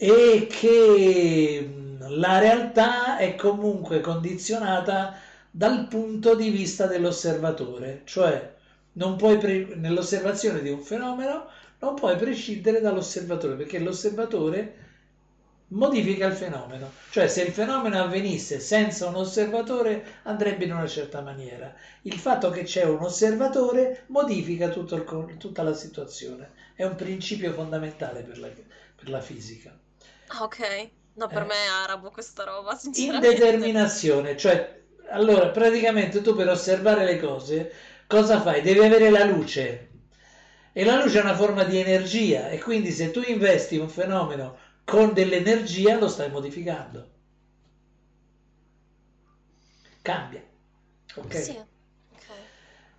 e 0.00 0.46
che 0.48 1.68
la 1.98 2.38
realtà 2.38 3.18
è 3.18 3.34
comunque 3.34 4.00
condizionata 4.00 5.26
dal 5.50 5.88
punto 5.88 6.34
di 6.34 6.50
vista 6.50 6.86
dell'osservatore, 6.86 8.02
cioè 8.04 8.54
non 8.92 9.16
puoi 9.16 9.38
pre- 9.38 9.74
nell'osservazione 9.76 10.62
di 10.62 10.70
un 10.70 10.80
fenomeno 10.80 11.46
non 11.80 11.94
puoi 11.94 12.16
prescindere 12.16 12.80
dall'osservatore 12.80 13.54
perché 13.54 13.78
l'osservatore 13.78 14.86
modifica 15.68 16.26
il 16.26 16.32
fenomeno, 16.32 16.90
cioè 17.10 17.28
se 17.28 17.42
il 17.42 17.52
fenomeno 17.52 18.02
avvenisse 18.02 18.58
senza 18.58 19.06
un 19.06 19.16
osservatore 19.16 20.20
andrebbe 20.22 20.64
in 20.64 20.72
una 20.72 20.86
certa 20.86 21.20
maniera. 21.20 21.72
Il 22.02 22.18
fatto 22.18 22.50
che 22.50 22.62
c'è 22.62 22.84
un 22.84 23.02
osservatore 23.02 24.04
modifica 24.06 24.66
il, 24.66 25.36
tutta 25.38 25.62
la 25.62 25.74
situazione, 25.74 26.52
è 26.74 26.84
un 26.84 26.94
principio 26.94 27.52
fondamentale 27.52 28.22
per 28.22 28.38
la, 28.38 28.48
per 28.48 29.08
la 29.08 29.20
fisica. 29.20 29.76
Ah, 30.28 30.42
ok. 30.42 30.90
No, 31.14 31.26
per 31.26 31.42
eh. 31.42 31.46
me 31.46 31.54
è 31.54 31.66
arabo 31.66 32.10
questa 32.10 32.44
roba, 32.44 32.76
sinceramente. 32.76 33.28
Indeterminazione, 33.28 34.36
cioè, 34.36 34.82
allora, 35.10 35.48
praticamente 35.48 36.20
tu 36.22 36.34
per 36.34 36.48
osservare 36.48 37.04
le 37.04 37.18
cose, 37.18 37.72
cosa 38.06 38.40
fai? 38.40 38.62
Devi 38.62 38.80
avere 38.80 39.10
la 39.10 39.24
luce. 39.24 39.90
E 40.72 40.84
la 40.84 41.02
luce 41.02 41.18
è 41.18 41.22
una 41.22 41.34
forma 41.34 41.64
di 41.64 41.78
energia 41.78 42.48
e 42.48 42.58
quindi 42.60 42.90
se 42.92 43.10
tu 43.10 43.20
investi 43.26 43.76
un 43.78 43.88
fenomeno 43.88 44.56
con 44.84 45.12
dell'energia 45.12 45.98
lo 45.98 46.08
stai 46.08 46.30
modificando. 46.30 47.10
Cambia. 50.02 50.42
Ok? 51.16 51.36
Sì. 51.36 51.58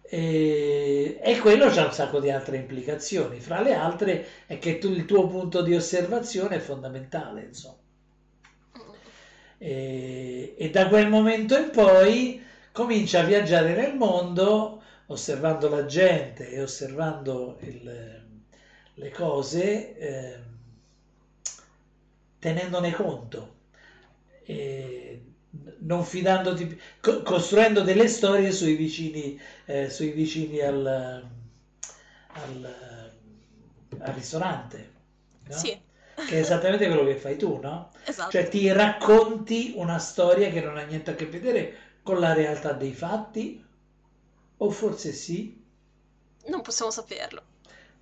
E, 0.02 1.20
e 1.22 1.40
quello 1.40 1.70
c'ha 1.70 1.86
un 1.86 1.94
sacco 1.94 2.20
di 2.20 2.30
altre 2.30 2.58
implicazioni. 2.58 3.40
Fra 3.40 3.62
le 3.62 3.74
altre 3.76 4.26
è 4.48 4.58
che 4.60 4.78
tu, 4.80 4.90
il 4.90 5.06
tuo 5.06 5.28
punto 5.28 5.62
di 5.62 5.76
osservazione 5.76 6.56
è 6.58 6.60
fondamentale, 6.60 7.44
insomma. 7.44 7.78
E, 9.62 10.56
e 10.58 10.70
da 10.70 10.88
quel 10.88 11.10
momento 11.10 11.58
in 11.58 11.70
poi 11.70 12.42
comincia 12.72 13.20
a 13.20 13.24
viaggiare 13.26 13.76
nel 13.76 13.96
mondo 13.96 14.82
osservando 15.08 15.68
la 15.70 15.86
gente 15.86 16.50
e 16.50 16.62
osservando 16.62 17.58
il, 17.62 18.24
le 18.94 19.12
cose, 19.12 19.98
eh, 19.98 20.40
tenendone 22.40 22.92
conto. 22.94 23.58
E, 24.46 25.24
non 25.80 26.04
fidandoti, 26.04 26.80
costruendo 27.24 27.82
delle 27.82 28.08
storie 28.08 28.52
sui 28.52 28.76
vicini, 28.76 29.40
eh, 29.66 29.90
sui 29.90 30.12
vicini 30.12 30.60
al, 30.60 30.86
al, 32.28 32.76
al 34.00 34.14
ristorante. 34.14 34.92
No? 35.48 35.56
Sì. 35.58 35.80
Che 36.28 36.36
è 36.36 36.40
esattamente 36.40 36.88
quello 36.88 37.06
che 37.06 37.16
fai 37.16 37.38
tu, 37.38 37.60
no? 37.62 37.92
Esatto. 38.06 38.32
Cioè 38.32 38.48
ti 38.48 38.72
racconti 38.72 39.74
una 39.76 40.00
storia 40.00 40.50
che 40.50 40.62
non 40.62 40.78
ha 40.78 40.84
niente 40.84 41.12
a 41.12 41.16
che 41.16 41.26
vedere 41.26 41.78
con 42.04 42.20
la 42.20 42.34
realtà 42.34 42.74
dei 42.74 42.94
fatti, 42.94 43.64
o 44.58 44.70
forse 44.70 45.12
sì. 45.12 45.62
Non 46.46 46.62
possiamo 46.62 46.92
saperlo. 46.92 47.44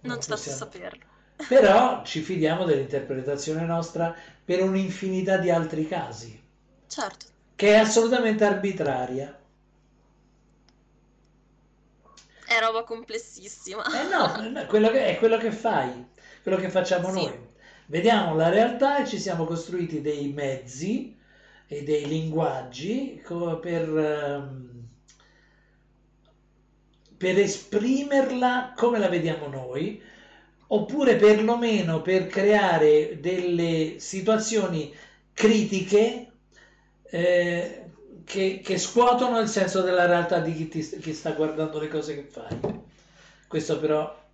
Non, 0.02 0.14
non 0.14 0.22
ci 0.22 0.30
possiamo 0.30 0.58
saperlo. 0.58 1.06
Però 1.48 2.04
ci 2.04 2.22
fidiamo 2.22 2.66
dell'interpretazione 2.66 3.66
nostra 3.66 4.16
per 4.44 4.62
un'infinità 4.64 5.38
di 5.38 5.52
altri 5.52 5.88
casi. 5.88 6.42
Certo 6.88 7.36
che 7.58 7.74
è 7.74 7.78
assolutamente 7.78 8.46
arbitraria. 8.46 9.36
È 12.46 12.60
roba 12.60 12.84
complessissima. 12.84 13.84
Eh 13.84 14.08
no, 14.08 14.66
quello 14.70 14.90
che, 14.92 15.08
è 15.08 15.18
quello 15.18 15.38
che 15.38 15.52
fai, 15.52 16.08
quello 16.44 16.60
che 16.60 16.70
facciamo 16.70 17.12
sì. 17.12 17.14
noi. 17.16 17.47
Vediamo 17.90 18.36
la 18.36 18.50
realtà 18.50 19.02
e 19.02 19.08
ci 19.08 19.18
siamo 19.18 19.46
costruiti 19.46 20.02
dei 20.02 20.28
mezzi 20.28 21.18
e 21.68 21.84
dei 21.84 22.06
linguaggi 22.06 23.22
per, 23.62 23.98
ehm, 23.98 24.88
per 27.18 27.40
esprimerla 27.40 28.74
come 28.76 29.00
la 29.00 29.08
vediamo 29.08 29.48
noi, 29.48 30.02
oppure 30.68 31.16
perlomeno 31.16 32.02
per 32.02 32.28
creare 32.28 33.22
delle 33.22 33.96
situazioni 34.00 34.94
critiche 35.32 36.32
eh, 37.04 37.90
che, 38.26 38.60
che, 38.62 38.78
scuotono 38.78 39.40
il 39.40 39.48
senso 39.48 39.82
della 39.82 40.06
realtà 40.06 40.40
di 40.40 40.54
chi, 40.54 40.68
ti, 40.68 41.00
chi, 41.00 41.14
sta 41.14 41.32
guardando 41.32 41.80
le 41.80 41.88
cose 41.88 42.16
che 42.16 42.24
fai. 42.24 42.60
Questo 43.48 43.80
però 43.80 44.27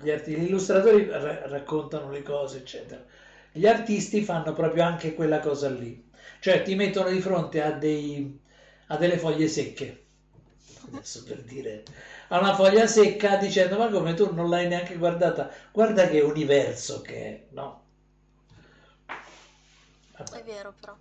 gli, 0.00 0.10
arti, 0.10 0.32
gli 0.36 0.44
illustratori 0.44 1.06
ra- 1.08 1.46
raccontano 1.48 2.10
le 2.10 2.22
cose, 2.22 2.58
eccetera. 2.58 3.04
Gli 3.52 3.66
artisti 3.66 4.22
fanno 4.22 4.52
proprio 4.52 4.84
anche 4.84 5.14
quella 5.14 5.40
cosa 5.40 5.68
lì, 5.70 6.08
cioè 6.40 6.62
ti 6.62 6.74
mettono 6.74 7.08
di 7.10 7.20
fronte 7.20 7.62
a, 7.62 7.70
dei, 7.72 8.38
a 8.88 8.96
delle 8.96 9.18
foglie 9.18 9.48
secche. 9.48 10.02
Adesso 10.88 11.24
per 11.24 11.42
dire 11.42 11.82
a 12.28 12.38
una 12.38 12.54
foglia 12.54 12.86
secca 12.86 13.36
dicendo 13.36 13.76
ma 13.78 13.88
come 13.88 14.14
tu 14.14 14.32
non 14.34 14.48
l'hai 14.48 14.68
neanche 14.68 14.96
guardata 14.96 15.50
guarda 15.72 16.06
che 16.08 16.20
universo 16.20 17.00
che 17.02 17.14
è 17.14 17.46
no 17.50 17.84
Vabbè. 20.18 20.38
è 20.38 20.42
vero 20.42 20.72
però 20.72 20.96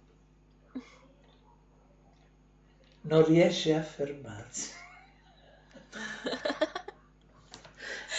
non 3.04 3.24
riesce 3.24 3.74
a 3.74 3.82
fermarsi. 3.82 4.72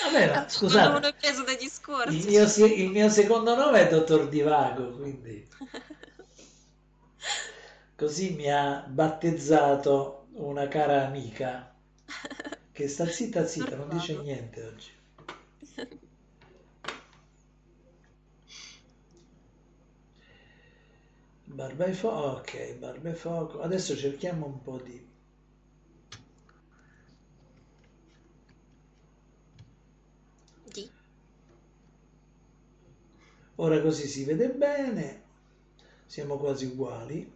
Vabbè, 0.05 0.35
ma 0.35 0.48
scusate, 0.48 1.14
preso 1.14 1.43
dai 1.43 1.56
discorsi. 1.56 2.16
Il 2.16 2.27
mio, 2.27 2.66
il 2.66 2.90
mio 2.90 3.09
secondo 3.09 3.55
nome 3.55 3.81
è 3.81 3.89
Dottor 3.89 4.28
Divago, 4.28 4.90
quindi 4.90 5.48
così 7.97 8.35
mi 8.35 8.51
ha 8.51 8.85
battezzato 8.86 10.27
una 10.32 10.68
cara 10.68 11.06
amica 11.06 11.74
che 12.73 12.89
sta 12.89 13.06
zitta 13.06 13.47
zitta, 13.47 13.77
non 13.77 13.89
dice 13.89 14.18
niente 14.18 14.62
oggi. 14.62 14.93
Barba 21.44 21.86
e 21.86 21.93
fuoco, 21.94 22.40
ok, 22.40 22.74
barba 22.74 23.09
e 23.09 23.14
fuoco. 23.14 23.62
Adesso 23.62 23.97
cerchiamo 23.97 24.44
un 24.44 24.62
po'. 24.62 24.78
Di. 24.85 25.14
Ora 33.56 33.80
così 33.82 34.06
si 34.06 34.24
vede 34.24 34.48
bene, 34.50 35.22
siamo 36.06 36.38
quasi 36.38 36.66
uguali. 36.66 37.30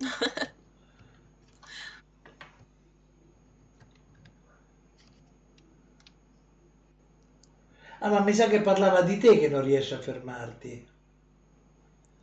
Ah, 8.00 8.10
ma 8.10 8.20
mi 8.20 8.34
sa 8.34 8.48
che 8.48 8.60
parlava 8.60 9.00
di 9.00 9.16
te 9.16 9.38
che 9.38 9.48
non 9.48 9.62
riesci 9.62 9.94
a 9.94 9.98
fermarti. 9.98 10.86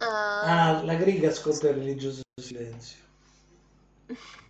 Uh, 0.01 0.53
Ah, 0.53 0.81
la 0.83 0.95
griga 0.95 1.29
ascolta 1.29 1.69
il 1.69 1.75
religioso 1.75 2.21
silenzio. 2.41 2.99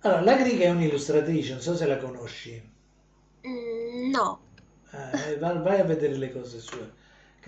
Allora, 0.00 0.22
la 0.22 0.36
griga 0.36 0.64
è 0.64 0.70
un'illustratrice, 0.70 1.52
non 1.52 1.60
so 1.60 1.76
se 1.76 1.84
la 1.84 1.98
conosci. 1.98 2.62
mm, 3.44 4.10
no, 4.12 4.42
Eh, 4.92 5.36
va- 5.38 5.54
vai 5.66 5.80
a 5.80 5.84
vedere 5.84 6.16
le 6.16 6.32
cose 6.32 6.58
sue, 6.60 6.92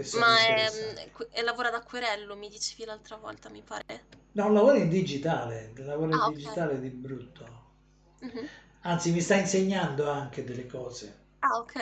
che 0.02 0.18
ma 0.18 0.38
è, 0.40 0.70
interessanti. 0.70 1.10
que- 1.12 1.28
e 1.30 1.40
lavora 1.42 1.70
da 1.70 1.82
querello, 1.82 2.36
mi 2.36 2.48
dicevi 2.50 2.84
l'altra 2.84 3.16
volta, 3.16 3.48
mi 3.48 3.62
pare. 3.62 4.06
No, 4.32 4.48
lavora 4.50 4.78
in 4.78 4.88
digitale, 4.88 5.74
lavora 5.76 6.14
in 6.14 6.20
Ah, 6.20 6.26
ok. 6.28 6.44
digitale 6.46 6.80
di 6.80 6.88
brutto. 6.88 7.44
Mhm. 8.22 8.48
Anzi, 8.82 9.12
mi 9.12 9.20
sta 9.20 9.36
insegnando 9.36 10.10
anche 10.10 10.42
delle 10.42 10.66
cose. 10.66 11.16
Ah, 11.42 11.58
ok. 11.58 11.74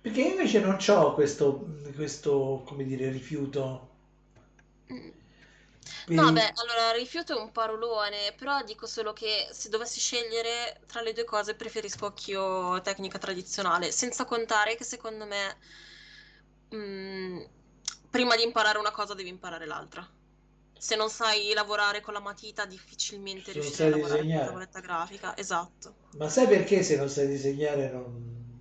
Perché 0.00 0.22
io 0.22 0.30
invece 0.30 0.60
non 0.60 0.78
ho 0.88 1.14
questo, 1.14 1.66
questo, 1.94 2.62
come 2.66 2.84
dire, 2.84 3.10
rifiuto. 3.10 3.88
Mm. 4.92 5.10
per 6.04 6.16
No, 6.16 6.32
beh, 6.32 6.52
allora 6.56 6.92
rifiuto 6.92 7.36
è 7.36 7.40
un 7.40 7.52
parolone, 7.52 8.34
però 8.36 8.62
dico 8.64 8.86
solo 8.86 9.12
che 9.12 9.48
se 9.52 9.68
dovessi 9.68 10.00
scegliere 10.00 10.80
tra 10.86 11.00
le 11.02 11.12
due 11.12 11.24
cose 11.24 11.54
preferisco 11.54 12.06
anch'io 12.06 12.80
tecnica 12.82 13.18
tradizionale, 13.18 13.92
senza 13.92 14.24
contare 14.24 14.76
che 14.76 14.84
secondo 14.84 15.26
me 15.26 15.58
mm, 16.74 17.40
prima 18.10 18.36
di 18.36 18.42
imparare 18.42 18.78
una 18.78 18.90
cosa 18.90 19.14
devi 19.14 19.28
imparare 19.28 19.66
l'altra. 19.66 20.06
Se 20.78 20.96
non 20.96 21.10
sai 21.10 21.52
lavorare 21.54 22.00
con 22.00 22.14
la 22.14 22.20
matita, 22.20 22.64
difficilmente 22.66 23.52
riuscirai 23.52 23.88
a 23.88 23.90
lavorare 23.90 24.24
con 24.24 24.34
la 24.34 24.40
disegnare. 24.40 24.42
tavoletta 24.42 24.80
grafica. 24.80 25.36
Esatto. 25.36 25.96
Ma 26.18 26.28
sai 26.28 26.46
perché 26.46 26.82
se 26.84 26.96
non 26.96 27.08
sai 27.08 27.26
disegnare 27.26 27.90
non... 27.90 28.60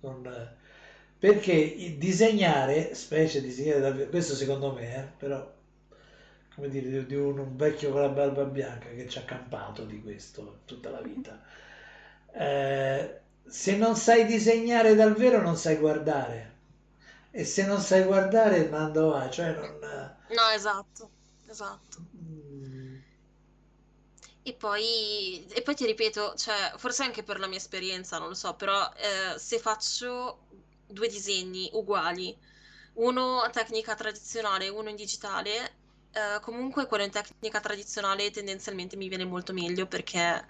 non- 0.00 0.54
Perché 1.18 1.52
il 1.52 1.96
disegnare, 1.96 2.94
specie 2.94 3.40
disegnare 3.40 3.80
davvero, 3.80 4.10
questo 4.10 4.34
secondo 4.34 4.72
me, 4.72 4.94
eh, 4.96 5.08
però, 5.16 5.50
come 6.54 6.68
dire, 6.68 6.88
di, 6.90 7.06
di 7.06 7.14
un, 7.14 7.38
un 7.38 7.56
vecchio 7.56 7.90
con 7.92 8.00
la 8.00 8.08
barba 8.08 8.44
bianca 8.44 8.88
che 8.90 9.08
ci 9.08 9.18
ha 9.18 9.22
campato 9.24 9.84
di 9.84 10.00
questo 10.02 10.60
tutta 10.64 10.90
la 10.90 11.00
vita. 11.00 11.42
Eh, 12.32 13.20
se 13.46 13.76
non 13.76 13.96
sai 13.96 14.26
disegnare 14.26 14.94
dal 14.94 15.14
vero 15.14 15.40
non 15.42 15.56
sai 15.56 15.76
guardare. 15.76 16.54
E 17.40 17.42
se 17.52 17.62
non 17.70 17.80
sai 17.88 18.02
guardare, 18.10 18.68
mando 18.68 19.14
a, 19.14 19.30
cioè 19.30 19.50
non... 19.54 19.78
No, 20.28 20.50
esatto, 20.54 21.10
esatto. 21.48 21.98
mm, 22.14 23.02
E 24.42 24.54
poi, 24.54 25.44
e 25.48 25.62
poi 25.62 25.74
ti 25.74 25.84
ripeto, 25.86 26.34
cioè, 26.36 26.72
forse 26.76 27.02
anche 27.02 27.22
per 27.24 27.40
la 27.40 27.48
mia 27.48 27.56
esperienza, 27.58 28.18
non 28.18 28.28
lo 28.28 28.34
so, 28.34 28.54
però 28.54 28.88
eh, 28.96 29.36
se 29.38 29.58
faccio 29.58 30.46
due 30.86 31.08
disegni 31.08 31.68
uguali, 31.72 32.36
uno 32.94 33.40
a 33.40 33.50
tecnica 33.50 33.94
tradizionale 33.96 34.66
e 34.66 34.68
uno 34.68 34.88
in 34.88 34.94
digitale, 34.96 35.76
eh, 36.12 36.38
comunque 36.40 36.86
quello 36.86 37.02
in 37.04 37.10
tecnica 37.10 37.58
tradizionale 37.60 38.30
tendenzialmente 38.30 38.96
mi 38.96 39.08
viene 39.08 39.24
molto 39.24 39.52
meglio 39.52 39.86
perché, 39.88 40.46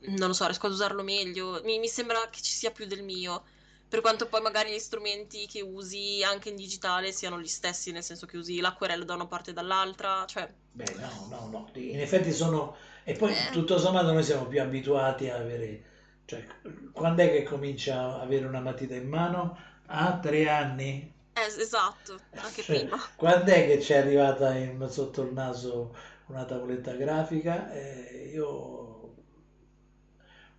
non 0.00 0.28
lo 0.28 0.32
so, 0.34 0.44
riesco 0.46 0.66
ad 0.66 0.72
usarlo 0.72 1.02
meglio, 1.02 1.60
mi, 1.64 1.78
mi 1.78 1.88
sembra 1.88 2.28
che 2.30 2.40
ci 2.42 2.52
sia 2.52 2.70
più 2.70 2.86
del 2.86 3.02
mio, 3.02 3.44
per 3.90 4.00
quanto 4.00 4.26
poi 4.26 4.40
magari 4.40 4.72
gli 4.72 4.78
strumenti 4.78 5.46
che 5.46 5.60
usi 5.60 6.22
anche 6.24 6.48
in 6.48 6.56
digitale 6.56 7.12
siano 7.12 7.40
gli 7.40 7.48
stessi, 7.48 7.92
nel 7.92 8.04
senso 8.04 8.26
che 8.26 8.38
usi 8.38 8.60
l'acquerello 8.60 9.04
da 9.04 9.14
una 9.14 9.26
parte 9.26 9.50
e 9.50 9.52
dall'altra, 9.52 10.24
cioè... 10.26 10.48
Beh, 10.72 10.94
no, 10.98 11.26
no, 11.28 11.48
no, 11.50 11.70
in 11.74 12.00
effetti 12.00 12.32
sono... 12.32 12.76
E 13.04 13.14
poi 13.14 13.32
Eh. 13.32 13.50
tutto 13.50 13.78
sommato 13.78 14.12
noi 14.12 14.22
siamo 14.22 14.46
più 14.46 14.60
abituati 14.62 15.28
a 15.28 15.36
avere... 15.36 15.84
Cioè, 16.24 16.46
quando 16.92 17.22
è 17.22 17.30
che 17.30 17.42
comincia 17.42 17.98
a 17.98 18.20
avere 18.20 18.46
una 18.46 18.60
matita 18.60 18.94
in 18.94 19.08
mano? 19.08 19.58
A 19.86 20.18
tre 20.20 20.48
anni? 20.48 21.12
Eh, 21.34 21.60
esatto, 21.60 22.20
anche 22.36 22.62
Cioè, 22.62 22.78
prima. 22.78 22.96
Quando 23.16 23.50
è 23.50 23.66
che 23.66 23.80
ci 23.80 23.92
è 23.92 23.98
arrivata 23.98 24.54
in- 24.54 24.86
sotto 24.90 25.22
il 25.22 25.32
naso 25.32 25.94
una 26.26 26.44
tavoletta 26.44 26.92
grafica? 26.94 27.72
Eh, 27.72 28.30
io... 28.32 29.14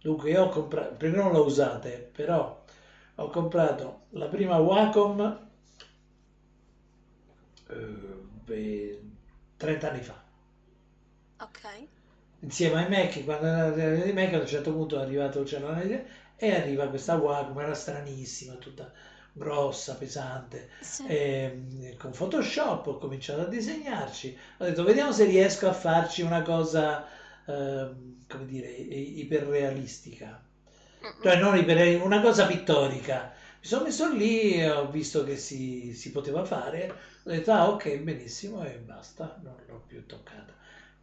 Dunque, 0.02 0.32
io 0.32 0.44
ho 0.46 0.50
comprato... 0.50 0.96
Prima 0.96 1.18
non 1.24 1.32
l'ho 1.32 1.46
usate, 1.46 2.10
però 2.14 2.61
ho 3.16 3.30
comprato 3.30 4.06
la 4.12 4.28
prima 4.28 4.58
Wacom 4.58 5.40
eh, 7.70 8.16
beh, 8.46 9.00
30 9.58 9.90
anni 9.90 10.02
fa. 10.04 10.18
Ok. 11.40 11.66
insieme 12.40 12.84
ai 12.84 12.90
Mac, 12.90 13.24
quando 13.24 13.46
era 13.46 14.04
di 14.04 14.14
Mac, 14.14 14.34
a 14.34 14.40
un 14.40 14.48
certo 14.48 14.72
punto 14.74 14.98
è 14.98 15.02
arrivato 15.02 15.40
il 15.42 15.48
cellulare 15.48 16.08
e 16.36 16.54
arriva 16.54 16.88
questa 16.90 17.16
Wacom, 17.16 17.60
era 17.60 17.74
stranissima, 17.74 18.56
tutta 18.56 18.92
grossa, 19.34 19.96
pesante. 19.96 20.70
Sì. 20.80 21.04
E, 21.04 21.96
con 21.98 22.12
Photoshop 22.12 22.88
ho 22.88 22.98
cominciato 22.98 23.42
a 23.42 23.46
disegnarci. 23.46 24.38
Ho 24.60 24.66
detto, 24.66 24.84
vediamo 24.84 25.12
se 25.12 25.26
riesco 25.26 25.68
a 25.68 25.74
farci 25.74 26.22
una 26.24 26.42
cosa, 26.42 27.06
ehm, 27.46 28.26
come 28.28 28.46
dire, 28.46 28.70
i- 28.70 29.20
iperrealistica. 29.20 30.42
Cioè, 31.22 31.38
non 31.40 31.58
iper, 31.58 32.00
una 32.02 32.22
cosa 32.22 32.46
pittorica. 32.46 33.34
Mi 33.60 33.66
sono 33.66 33.84
messo 33.86 34.12
lì 34.14 34.54
e 34.54 34.70
ho 34.70 34.90
visto 34.90 35.24
che 35.24 35.36
si, 35.36 35.94
si 35.94 36.12
poteva 36.12 36.46
fare. 36.46 36.94
Ho 37.24 37.30
detto, 37.30 37.52
ah, 37.52 37.70
ok, 37.70 37.98
benissimo, 37.98 38.64
e 38.64 38.78
basta, 38.78 39.40
non 39.44 39.56
l'ho 39.68 39.84
più 39.86 40.06
toccata. 40.06 40.54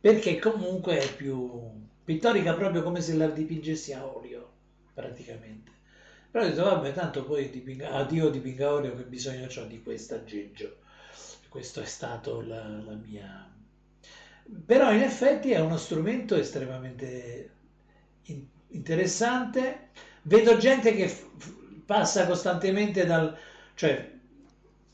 Perché 0.01 0.39
comunque 0.39 0.99
è 0.99 1.15
più 1.15 1.61
pittorica 2.05 2.55
proprio 2.55 2.83
come 2.83 3.01
se 3.01 3.15
la 3.15 3.27
dipingessi 3.27 3.93
a 3.93 4.07
olio, 4.07 4.51
praticamente. 4.95 5.71
Però 6.31 6.45
ho 6.45 6.49
detto, 6.49 6.63
vabbè, 6.63 6.93
tanto 6.93 7.25
poi 7.25 7.51
dipinga, 7.51 7.91
addio 7.93 8.31
dipinga 8.31 8.69
a 8.69 8.73
olio, 8.75 8.95
che 8.95 9.03
bisogno 9.03 9.47
ho 9.47 9.65
di 9.65 9.83
questo 9.83 10.15
aggeggio. 10.15 10.77
Questo 11.49 11.81
è 11.81 11.87
stato 11.87 12.41
la, 12.41 12.67
la 12.69 12.95
mia... 12.95 13.51
Però 14.65 14.93
in 14.93 15.03
effetti 15.03 15.51
è 15.51 15.61
uno 15.61 15.77
strumento 15.77 16.35
estremamente 16.37 17.51
interessante. 18.71 19.91
Vedo 20.23 20.57
gente 20.59 20.95
che 20.95 21.09
f- 21.09 21.27
passa 21.85 22.27
costantemente 22.27 23.07
dal... 23.07 23.37
cioè 23.75 24.13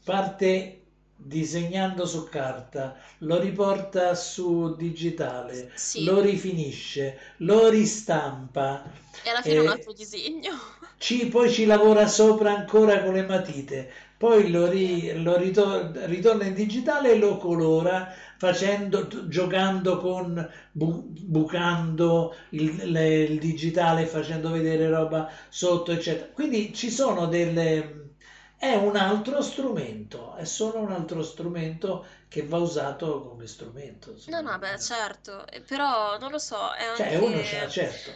parte 0.04 0.80
disegnando 1.16 2.06
su 2.06 2.28
carta, 2.28 2.96
lo 3.18 3.38
riporta 3.40 4.14
su 4.14 4.74
digitale, 4.76 5.70
Sì, 5.74 6.00
lo 6.04 6.20
rifinisce, 6.20 7.18
lo 7.38 7.68
ristampa, 7.68 8.84
e 9.22 9.28
alla 9.30 9.42
fine 9.42 9.58
è 9.58 9.62
un 9.62 9.66
eh, 9.66 9.68
altro 9.68 9.92
disegno. 9.92 10.52
ci- 10.98 11.26
poi 11.28 11.50
ci 11.52 11.64
lavora 11.66 12.06
sopra 12.08 12.52
ancora 12.56 13.02
con 13.02 13.14
le 13.14 13.26
matite, 13.26 13.90
poi 14.16 14.50
lo, 14.50 14.68
ri- 14.68 15.22
lo 15.22 15.36
rito- 15.36 15.92
ritorna 16.06 16.44
in 16.46 16.54
digitale 16.54 17.12
e 17.12 17.18
lo 17.18 17.36
colora 17.36 18.12
facendo, 18.38 19.06
giocando 19.28 19.98
con, 19.98 20.50
bu- 20.72 21.04
bucando 21.12 22.34
il, 22.50 22.90
le- 22.90 23.22
il 23.24 23.38
digitale, 23.38 24.06
facendo 24.06 24.50
vedere 24.50 24.88
roba 24.88 25.30
sotto, 25.48 25.92
eccetera. 25.92 26.28
Quindi 26.32 26.72
ci 26.74 26.90
sono 26.90 27.26
delle... 27.26 28.02
È 28.56 28.74
un 28.76 28.96
altro 28.96 29.42
strumento, 29.42 30.34
è 30.36 30.44
solo 30.44 30.78
un 30.78 30.90
altro 30.92 31.22
strumento 31.22 32.04
che 32.28 32.46
va 32.46 32.56
usato 32.58 33.20
come 33.28 33.46
strumento. 33.46 34.14
No, 34.26 34.40
no, 34.42 34.58
beh, 34.58 34.78
certo, 34.78 35.46
eh, 35.46 35.62
però 35.62 36.18
non 36.18 36.30
lo 36.30 36.38
so, 36.38 36.72
è 36.74 36.84
Cioè, 36.94 37.16
uno 37.16 37.36
anche 37.36 37.44
ce 37.44 37.58
l'ha, 37.58 37.68
certo. 37.68 38.10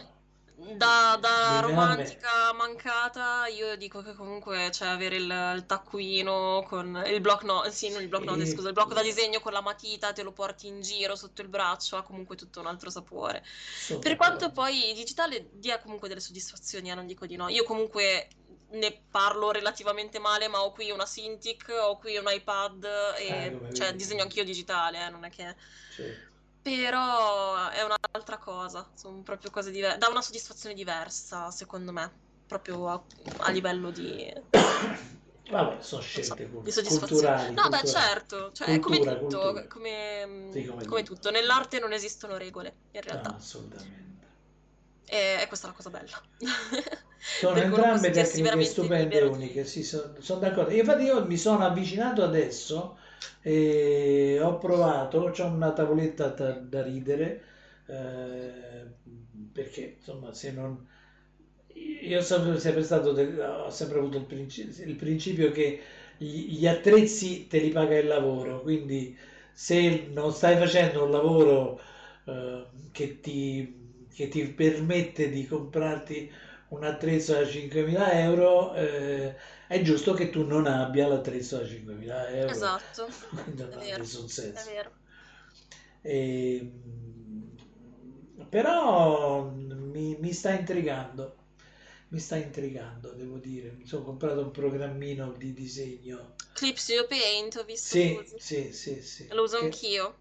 Da, 0.77 1.17
da 1.19 1.59
romantica 1.61 2.53
mancata, 2.53 3.47
io 3.47 3.75
dico 3.77 4.01
che 4.01 4.13
comunque 4.13 4.69
c'è 4.71 4.85
avere 4.87 5.15
il, 5.17 5.53
il 5.55 5.65
taccuino 5.65 6.63
con 6.67 7.01
il 7.07 7.21
block 7.21 7.43
note, 7.43 7.71
sì, 7.71 7.89
non 7.89 8.01
il 8.01 8.07
block 8.07 8.25
note, 8.25 8.45
Sì. 8.45 8.51
scusa, 8.53 8.67
il 8.67 8.73
blocco 8.73 8.93
da 8.93 9.01
disegno 9.01 9.39
con 9.39 9.51
la 9.53 9.61
matita, 9.61 10.11
te 10.13 10.23
lo 10.23 10.31
porti 10.31 10.67
in 10.67 10.81
giro 10.81 11.15
sotto 11.15 11.41
il 11.41 11.47
braccio, 11.47 11.95
ha 11.97 12.03
comunque 12.03 12.35
tutto 12.35 12.59
un 12.59 12.67
altro 12.67 12.89
sapore. 12.89 13.43
Sono 13.45 13.99
Per 13.99 14.15
quanto 14.15 14.51
poi 14.51 14.89
il 14.89 14.95
digitale 14.95 15.49
dia 15.53 15.79
comunque 15.79 16.07
delle 16.07 16.19
soddisfazioni, 16.19 16.89
eh, 16.91 16.95
non 16.95 17.05
dico 17.07 17.25
di 17.25 17.35
no. 17.35 17.47
Io 17.49 17.63
comunque 17.63 18.27
ne 18.71 19.03
parlo 19.09 19.51
relativamente 19.51 20.19
male, 20.19 20.47
ma 20.47 20.61
ho 20.63 20.71
qui 20.71 20.91
una 20.91 21.05
Cintiq, 21.05 21.69
ho 21.79 21.97
qui 21.97 22.17
un 22.17 22.25
iPad 22.27 22.83
e 23.17 23.27
Eh, 23.27 23.73
cioè 23.73 23.93
disegno 23.95 24.23
anch'io 24.23 24.43
digitale, 24.43 25.05
eh, 25.05 25.09
non 25.09 25.23
è 25.25 25.29
che... 25.29 25.55
Sì. 25.89 26.27
Però 26.61 27.67
è 27.69 27.81
un'altra 27.83 28.37
cosa, 28.37 28.89
sono 28.95 29.21
proprio 29.23 29.49
cose 29.49 29.71
diverse, 29.71 29.97
dà 29.97 30.07
una 30.09 30.21
soddisfazione 30.21 30.75
diversa, 30.75 31.49
secondo 31.51 31.91
me, 31.91 32.19
proprio 32.45 32.87
a, 32.89 33.03
a 33.39 33.51
livello 33.51 33.91
di, 33.91 34.31
Vabbè, 35.51 35.81
sono 35.81 36.01
non 36.11 36.23
so, 36.23 36.35
scelte 36.35 36.49
di 36.61 36.71
soddisfazione. 36.71 36.99
culturali. 36.99 37.53
No, 37.55 37.69
beh, 37.69 37.77
culturali. 37.77 37.85
certo, 37.85 38.51
cioè 38.51 38.75
è 38.75 38.79
come 38.79 38.99
Cultura, 38.99 39.17
tutto, 39.17 39.39
cultura. 39.39 39.67
come, 39.67 40.49
Sì, 40.51 40.65
come 40.65 40.85
come 40.85 41.03
tutto. 41.03 41.31
Nell'arte 41.31 41.79
non 41.79 41.93
esistono 41.93 42.37
regole, 42.37 42.81
in 42.91 43.01
No, 43.01 43.07
realtà. 43.07 43.35
assolutamente. 43.35 44.27
E, 45.05 45.41
e 45.41 45.47
questa 45.47 45.67
è 45.67 45.69
la 45.69 45.75
cosa 45.75 45.89
bella. 45.89 46.21
Sono 47.31 47.57
entrambe 47.63 48.11
tecniche 48.11 48.63
stupende 48.65 49.19
e 49.19 49.23
uniche, 49.23 49.63
sì, 49.65 49.83
sono, 49.83 50.13
sono 50.19 50.39
d'accordo. 50.39 50.71
Infatti 50.73 51.03
io 51.03 51.25
mi 51.25 51.37
sono 51.37 51.63
avvicinato 51.65 52.23
adesso 52.23 52.97
e 53.41 54.39
ho 54.41 54.57
provato, 54.57 55.31
c'ho 55.31 55.45
una 55.45 55.71
tavoletta 55.73 56.27
da, 56.29 56.51
da 56.53 56.83
ridere, 56.83 57.43
eh, 57.87 58.85
perché 59.51 59.95
insomma 59.97 60.33
se 60.33 60.51
non... 60.51 60.85
io 61.73 62.21
sono 62.21 62.57
sempre 62.57 62.83
stato, 62.83 63.09
ho 63.11 63.69
sempre 63.69 63.99
avuto 63.99 64.17
il, 64.17 64.23
principio, 64.25 64.85
il 64.85 64.95
principio 64.95 65.51
che 65.51 65.79
gli, 66.17 66.57
gli 66.57 66.67
attrezzi 66.67 67.47
te 67.47 67.59
li 67.59 67.69
paga 67.69 67.97
il 67.97 68.07
lavoro, 68.07 68.61
quindi 68.61 69.15
se 69.53 70.07
non 70.11 70.31
stai 70.33 70.57
facendo 70.57 71.03
un 71.05 71.11
lavoro 71.11 71.79
eh, 72.25 72.65
che, 72.91 73.19
ti, 73.19 74.05
che 74.13 74.27
ti 74.27 74.43
permette 74.49 75.29
di 75.29 75.45
comprarti 75.45 76.31
un 76.69 76.83
attrezzo 76.83 77.33
da 77.33 77.45
5.000 77.45 78.13
euro, 78.13 78.73
eh, 78.75 79.35
è 79.69 79.81
giusto 79.81 80.13
che 80.13 80.29
tu 80.29 80.45
non 80.45 80.67
abbia 80.67 81.07
l'attrezzo 81.07 81.57
da 81.59 81.65
5.000 81.65 82.27
euro. 82.29 82.51
Esatto, 82.51 83.07
non 83.55 83.71
è 83.79 83.91
ha 83.91 83.97
nessun 83.99 84.25
è 84.25 84.27
senso. 84.27 84.65
vero. 84.65 84.91
E, 86.03 86.71
però 88.49 89.49
mi, 89.49 90.17
mi 90.19 90.33
sta 90.33 90.51
intrigando, 90.53 91.35
mi 92.09 92.19
sta 92.19 92.35
intrigando, 92.37 93.11
devo 93.11 93.37
dire. 93.37 93.71
Mi 93.71 93.85
sono 93.85 94.03
comprato 94.03 94.41
un 94.41 94.51
programmino 94.51 95.33
di 95.33 95.53
disegno. 95.53 96.35
Clip 96.53 96.77
Studio 96.77 97.07
Paint, 97.07 97.55
ho 97.57 97.63
visto 97.63 97.95
Sì, 97.95 98.17
sì, 98.37 98.73
sì, 98.73 99.01
sì. 99.01 99.27
Lo 99.31 99.43
uso 99.43 99.57
Che- 99.57 99.65
anch'io, 99.65 100.15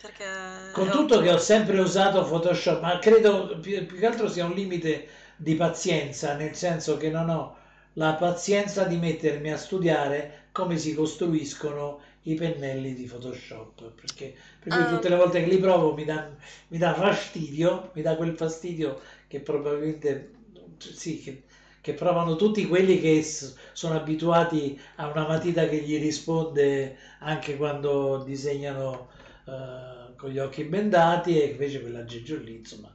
perché... 0.00 0.24
Con 0.72 0.88
è 0.88 0.90
tutto 0.90 1.20
che 1.20 1.30
ho 1.30 1.38
sempre 1.38 1.78
usato 1.80 2.22
Photoshop, 2.24 2.80
ma 2.82 2.98
credo 2.98 3.58
più, 3.60 3.86
più 3.86 3.96
che 3.98 4.06
altro 4.06 4.28
sia 4.28 4.44
un 4.44 4.52
limite 4.52 5.06
di 5.36 5.54
pazienza, 5.54 6.34
nel 6.34 6.54
senso 6.54 6.96
che 6.96 7.10
non 7.10 7.28
ho 7.30 7.56
la 7.94 8.14
pazienza 8.14 8.84
di 8.84 8.96
mettermi 8.96 9.50
a 9.52 9.56
studiare 9.56 10.48
come 10.52 10.76
si 10.78 10.94
costruiscono 10.94 12.00
i 12.22 12.34
pennelli 12.34 12.94
di 12.94 13.04
Photoshop, 13.06 13.90
perché 13.92 14.34
per 14.58 14.72
cui 14.72 14.86
Ah. 14.86 14.86
tutte 14.86 15.08
le 15.08 15.16
volte 15.16 15.42
che 15.44 15.50
li 15.50 15.58
provo 15.58 15.94
mi 15.94 16.04
dà, 16.04 16.30
mi 16.68 16.78
dà 16.78 16.94
fastidio, 16.94 17.90
mi 17.94 18.02
dà 18.02 18.16
quel 18.16 18.34
fastidio 18.36 19.00
che 19.26 19.40
probabilmente 19.40 20.30
sì, 20.78 21.20
che, 21.20 21.42
che 21.80 21.92
provano 21.94 22.36
tutti 22.36 22.66
quelli 22.66 23.00
che 23.00 23.22
s- 23.22 23.54
sono 23.72 23.96
abituati 23.96 24.78
a 24.96 25.08
una 25.10 25.26
matita 25.26 25.66
che 25.68 25.80
gli 25.82 25.98
risponde 25.98 26.96
anche 27.20 27.56
quando 27.56 28.22
disegnano 28.24 29.08
eh, 29.46 30.14
con 30.16 30.30
gli 30.30 30.38
occhi 30.38 30.64
bendati 30.64 31.40
e 31.40 31.46
invece 31.46 31.80
quell'aggeggio 31.80 32.36
lì, 32.38 32.56
insomma, 32.56 32.94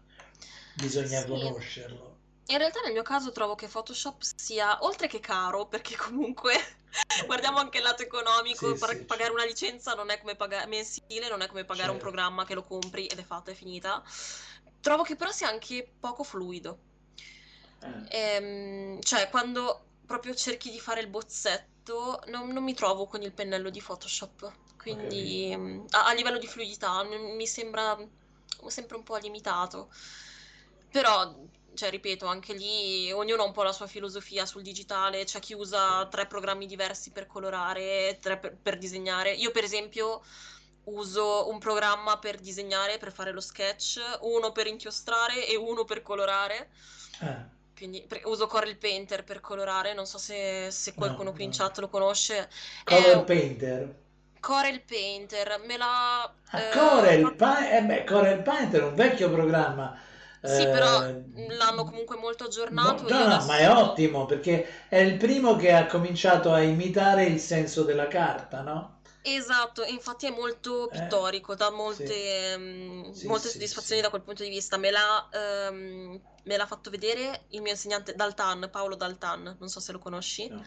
bisogna 0.74 1.24
Sì. 1.24 1.26
conoscerlo. 1.26 2.09
In 2.50 2.58
realtà 2.58 2.82
nel 2.82 2.92
mio 2.94 3.02
caso 3.04 3.32
trovo 3.32 3.56
che 3.56 3.68
Photoshop 3.68 4.22
sia, 4.36 4.80
oltre 4.84 5.08
che 5.08 5.20
caro, 5.22 5.68
perché 5.68 5.96
comunque 5.98 6.56
guardiamo 7.26 7.60
anche 7.60 7.78
il 7.78 7.84
lato 7.84 8.04
economico, 8.04 8.76
Sì, 8.76 8.78
sì, 8.78 8.96
pagare 9.06 9.32
una 9.32 9.46
licenza 9.46 9.94
non 9.94 10.10
è 10.10 10.20
come 10.20 10.36
pagare 10.36 10.66
mensile, 10.68 11.30
non 11.30 11.42
è 11.42 11.48
come 11.48 11.64
pagare 11.66 11.92
un 11.92 11.98
Certo. 11.98 11.98
programma 11.98 12.46
che 12.46 12.56
lo 12.56 12.64
compri 12.64 13.06
ed 13.08 13.20
è 13.20 13.24
fatta, 13.24 13.52
è 13.52 13.54
finita. 13.54 14.04
Trovo 14.82 15.04
che 15.04 15.16
però 15.16 15.32
sia 15.32 15.48
anche 15.50 15.96
poco 16.00 16.24
fluido. 16.24 16.84
Eh, 17.82 18.10
Ehm, 18.12 19.00
cioè, 19.02 19.30
quando 19.30 19.92
proprio 20.06 20.34
cerchi 20.34 20.72
di 20.72 20.80
fare 20.80 21.02
il 21.02 21.08
bozzetto, 21.10 22.22
non, 22.28 22.50
non 22.50 22.64
mi 22.64 22.74
trovo 22.74 23.06
con 23.08 23.22
il 23.22 23.34
pennello 23.34 23.70
di 23.70 23.82
Photoshop. 23.82 24.58
Quindi, 24.78 25.54
mm, 25.56 25.86
a, 25.92 26.06
a 26.08 26.14
livello 26.14 26.38
di 26.40 26.48
fluidità, 26.48 27.04
mi 27.04 27.46
sembra 27.48 27.98
sempre 28.68 28.98
un 28.98 29.04
po' 29.04 29.18
limitato. 29.18 29.90
Però, 30.90 31.36
cioè, 31.80 31.90
ripeto, 31.90 32.26
anche 32.26 32.54
lì 32.54 33.12
ognuno 33.12 33.44
ha 33.44 33.46
un 33.46 33.54
po' 33.54 33.64
la 33.64 33.72
sua 33.72 33.88
filosofia 33.88 34.46
sul 34.46 34.62
digitale. 34.62 35.24
C'è 35.24 35.40
chi 35.40 35.54
usa 35.54 36.06
tre 36.08 36.28
programmi 36.28 36.66
diversi 36.66 37.12
per 37.12 37.26
colorare, 37.28 38.18
tre 38.22 38.38
per, 38.38 38.58
per 38.62 38.78
disegnare. 38.78 39.32
Io, 39.34 39.52
per 39.52 39.64
esempio, 39.64 40.22
uso 40.86 41.50
un 41.50 41.60
programma 41.60 42.18
per 42.20 42.40
disegnare, 42.40 42.98
per 42.98 43.12
fare 43.14 43.32
lo 43.32 43.40
sketch, 43.42 44.00
uno 44.22 44.52
per 44.52 44.68
inchiostrare 44.68 45.48
e 45.48 45.56
uno 45.56 45.86
per 45.86 46.02
colorare. 46.02 46.70
eh, 47.22 47.46
Quindi 47.76 48.04
pre- 48.06 48.22
uso 48.26 48.48
Corel 48.48 48.78
Painter 48.78 49.24
per 49.24 49.40
colorare, 49.40 49.94
non 49.94 50.06
so 50.06 50.18
se, 50.18 50.70
se 50.70 50.94
qualcuno 50.96 51.32
No, 51.32 51.34
qui 51.34 51.46
in 51.46 51.52
chat 51.52 51.78
lo 51.80 51.88
conosce. 51.90 52.50
Color 52.84 53.24
È 53.24 53.24
Painter. 53.24 53.96
Corel 54.42 54.82
Painter, 54.82 55.60
me 55.66 55.78
l'ha... 55.78 56.24
Ah, 56.52 56.62
eh, 56.62 56.70
Corel, 56.70 57.36
Pa- 57.36 57.70
eh 57.70 57.82
beh, 57.84 58.04
Corel 58.04 58.42
Painter 58.42 58.82
è 58.82 58.86
un 58.86 58.96
vecchio 58.96 59.30
programma. 59.32 59.98
Sì, 60.42 60.68
però 60.68 60.88
eh, 61.06 61.24
l'hanno 61.58 61.84
comunque 61.84 62.18
molto 62.18 62.44
aggiornato. 62.46 63.08
no, 63.10 63.28
no, 63.28 63.44
adesso- 63.44 63.46
ma 63.46 63.58
è 63.58 63.70
ottimo 63.70 64.26
perché 64.26 64.88
è 64.88 64.98
il 64.98 65.18
primo 65.18 65.56
che 65.56 65.72
ha 65.74 65.86
cominciato 65.88 66.54
a 66.54 66.62
imitare 66.62 67.26
il 67.26 67.40
senso 67.40 67.84
della 67.84 68.08
carta, 68.08 68.62
no? 68.62 69.02
Esatto, 69.22 69.84
infatti 69.84 70.26
è 70.28 70.30
molto 70.32 70.90
Eh, 70.92 70.92
pittorico, 70.92 71.54
dà 71.56 71.70
molte, 71.70 72.58
mm, 72.58 73.12
Sì, 73.12 73.28
molte 73.28 73.50
sì, 73.50 73.50
soddisfazioni 73.50 74.02
sì. 74.02 74.02
da 74.02 74.10
quel 74.10 74.24
punto 74.24 74.44
di 74.44 74.50
vista. 74.50 74.78
Me 74.78 74.92
l'ha 74.92 75.28
ehm, 75.32 76.22
me 76.44 76.58
l'ha 76.58 76.66
fatto 76.66 76.90
vedere 76.90 77.46
il 77.50 77.62
mio 77.62 77.72
insegnante 77.72 78.14
Daltan, 78.16 78.70
Paolo 78.72 78.96
Daltan, 78.96 79.58
non 79.60 79.70
so 79.70 79.80
se 79.82 79.92
lo 79.92 80.00
conosci. 80.00 80.48
No. 80.50 80.64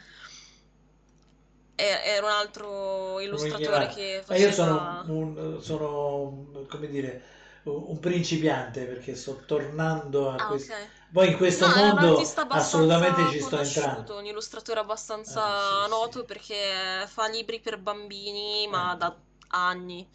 È- 1.74 2.02
Era 2.04 2.26
un 2.26 2.32
altro 2.32 3.20
illustratore 3.20 3.86
che 3.88 4.22
Ma 4.26 4.36
io 4.36 4.50
faceva... 4.50 4.52
sono 4.52 5.02
un, 5.08 5.58
sono, 5.62 6.64
come 6.68 6.88
dire, 6.88 7.22
un 7.64 7.98
principiante 8.00 8.84
perché 8.86 9.14
sto 9.14 9.44
tornando 9.46 10.30
a 10.30 10.36
Ah, 10.38 10.46
questo. 10.46 10.74
ok. 10.74 10.88
Poi 11.12 11.28
in 11.30 11.36
questo 11.36 11.66
No, 11.66 11.74
mondo 11.76 12.16
assolutamente 12.48 13.28
ci 13.28 13.40
sto 13.40 13.58
entrando. 13.60 14.16
un 14.18 14.26
illustratore 14.26 14.80
abbastanza 14.80 15.40
Ah, 15.42 15.84
sì, 15.84 15.88
noto 15.88 16.20
sì. 16.20 16.24
perché 16.26 17.06
fa 17.06 17.28
libri 17.28 17.60
per 17.60 17.78
bambini, 17.78 18.66
ma 18.68 18.94
Eh. 18.94 18.98
da 18.98 19.14
anni. 19.48 20.08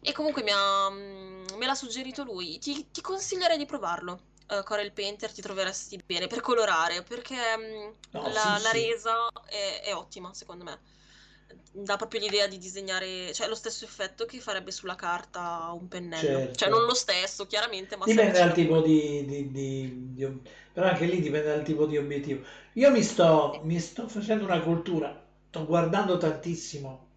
E 0.00 0.12
comunque 0.12 0.42
mi 0.42 0.50
ha, 0.52 0.90
mm, 0.90 1.44
me 1.56 1.66
l'ha 1.66 1.74
suggerito 1.74 2.22
lui. 2.24 2.58
Ti, 2.58 2.90
ti 2.90 3.00
consiglierei 3.00 3.58
di 3.58 3.66
provarlo. 3.66 4.20
eh, 4.48 4.62
Corel 4.62 4.92
Painter 4.92 5.32
ti 5.32 5.40
troveresti 5.42 5.98
bene 6.04 6.26
per 6.26 6.40
colorare 6.40 7.02
perché 7.02 7.36
mm, 7.56 7.90
No, 8.12 8.32
la, 8.32 8.58
sì, 8.58 8.58
la 8.58 8.70
resa 8.72 9.28
è, 9.46 9.80
è 9.84 9.94
ottima 9.94 10.32
secondo 10.34 10.64
me. 10.64 10.78
Dà 11.72 11.96
proprio 11.96 12.20
l'idea 12.20 12.46
di 12.46 12.58
disegnare, 12.58 13.32
cioè 13.34 13.48
lo 13.48 13.54
stesso 13.54 13.84
effetto 13.84 14.24
che 14.26 14.40
farebbe 14.40 14.70
sulla 14.70 14.94
carta 14.96 15.70
un 15.72 15.88
pennello. 15.88 16.48
Certo. 16.48 16.54
Cioè 16.54 16.68
non 16.68 16.84
lo 16.84 16.94
stesso, 16.94 17.46
chiaramente, 17.46 17.96
ma 17.96 18.06
Dipende 18.06 18.38
dal 18.38 18.52
tipo 18.52 18.80
di, 18.82 19.24
di- 19.26 19.50
di- 19.50 20.12
di 20.14 20.40
però 20.72 20.86
anche 20.88 21.06
lì 21.06 21.20
dipende 21.20 21.48
dal 21.48 21.64
tipo 21.64 21.86
di 21.86 21.96
obiettivo. 21.96 22.44
Io 22.74 22.90
mi 22.92 23.02
sto, 23.02 23.60
mi 23.64 23.80
sto 23.80 24.06
facendo 24.08 24.44
una 24.44 24.60
cultura, 24.60 25.24
sto 25.48 25.64
guardando 25.66 26.16
tantissimo 26.18 27.08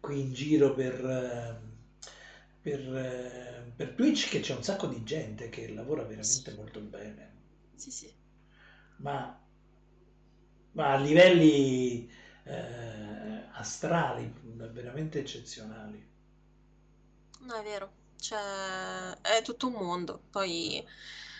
qui 0.00 0.20
in 0.20 0.32
giro 0.32 0.74
per, 0.74 0.94
eh, 1.04 1.58
per, 2.62 2.80
eh, 2.96 3.72
per 3.76 3.90
Twitch 3.94 4.28
che 4.30 4.40
c'è 4.40 4.54
un 4.54 4.62
sacco 4.62 4.86
di 4.86 5.02
gente 5.04 5.48
che 5.48 5.68
lavora 5.72 6.02
veramente 6.04 6.52
molto 6.54 6.80
bene, 6.80 7.36
Sì, 7.76 7.90
sì. 7.90 8.14
ma, 8.98 9.38
ma 10.72 10.92
a 10.92 10.96
livelli 10.96 12.08
eh, 12.48 13.44
astrali, 13.52 14.32
veramente 14.72 15.20
eccezionali. 15.20 16.06
No, 17.40 17.54
è 17.54 17.62
vero, 17.62 17.92
cioè 18.18 19.12
è 19.20 19.42
tutto 19.42 19.68
un 19.68 19.74
mondo. 19.74 20.24
Poi 20.30 20.84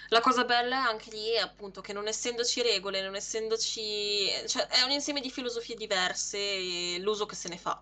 la 0.09 0.21
cosa 0.21 0.45
bella 0.45 0.85
anche 0.87 1.11
lì 1.11 1.31
è 1.33 1.39
appunto 1.39 1.81
che 1.81 1.93
non 1.93 2.07
essendoci 2.07 2.63
regole, 2.63 3.03
non 3.03 3.15
essendoci, 3.17 4.29
cioè 4.47 4.67
è 4.69 4.83
un 4.83 4.91
insieme 4.91 5.21
di 5.21 5.31
filosofie 5.31 5.75
diverse 5.77 6.39
e 6.39 6.99
l'uso 7.01 7.27
che 7.27 7.35
se 7.35 7.49
ne 7.49 7.59
fa. 7.59 7.81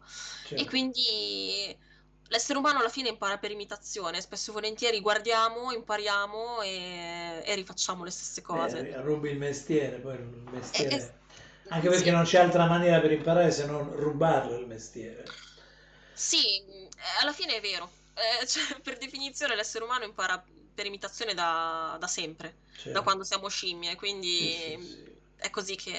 E 0.54 0.64
Certo. 0.64 0.66
quindi 0.66 1.76
l'essere 2.28 2.58
umano 2.58 2.78
alla 2.80 2.88
fine 2.88 3.08
impara 3.10 3.38
per 3.38 3.50
imitazione, 3.50 4.20
spesso 4.20 4.50
e 4.50 4.54
volentieri 4.54 5.00
guardiamo, 5.00 5.72
impariamo 5.72 6.62
e, 6.62 7.42
e 7.44 7.54
rifacciamo 7.54 8.02
le 8.04 8.10
stesse 8.10 8.42
cose. 8.42 8.88
Eh, 8.88 9.00
rubi 9.02 9.30
il 9.30 9.38
mestiere, 9.38 9.98
poi 9.98 10.14
il 10.16 10.24
Eh, 10.72 10.86
mestiere... 10.90 10.90
eh, 10.90 11.12
Anche 11.68 11.88
perché 11.88 12.10
sì. 12.10 12.10
non 12.10 12.24
c'è 12.24 12.40
altra 12.40 12.66
maniera 12.66 13.00
per 13.00 13.12
imparare 13.12 13.50
se 13.52 13.66
non 13.66 13.94
rubarlo 13.94 14.56
il 14.58 14.66
mestiere. 14.66 15.24
Sì, 16.12 16.62
mh, 16.66 16.88
alla 17.20 17.32
fine 17.32 17.56
è 17.56 17.60
vero. 17.60 17.90
Eh, 18.14 18.46
cioè, 18.46 18.80
per 18.80 18.98
definizione 18.98 19.54
l'essere 19.54 19.84
umano 19.84 20.04
impara 20.04 20.42
per 20.74 20.86
imitazione 20.86 21.34
da, 21.34 21.96
da 21.98 22.06
sempre, 22.06 22.58
Cioè, 22.76 22.92
da 22.92 23.02
quando 23.02 23.24
siamo 23.24 23.48
scimmie, 23.48 23.96
quindi 23.96 24.52
Sì, 24.52 24.76
sì, 24.82 25.14
è 25.36 25.50
così 25.50 25.74
che 25.76 25.92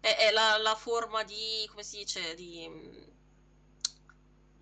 è, 0.00 0.16
è 0.16 0.30
la, 0.32 0.56
la 0.58 0.74
forma 0.74 1.22
di, 1.24 1.66
come 1.70 1.82
si 1.82 1.98
dice, 1.98 2.34
di 2.34 2.66
mh, 2.68 3.12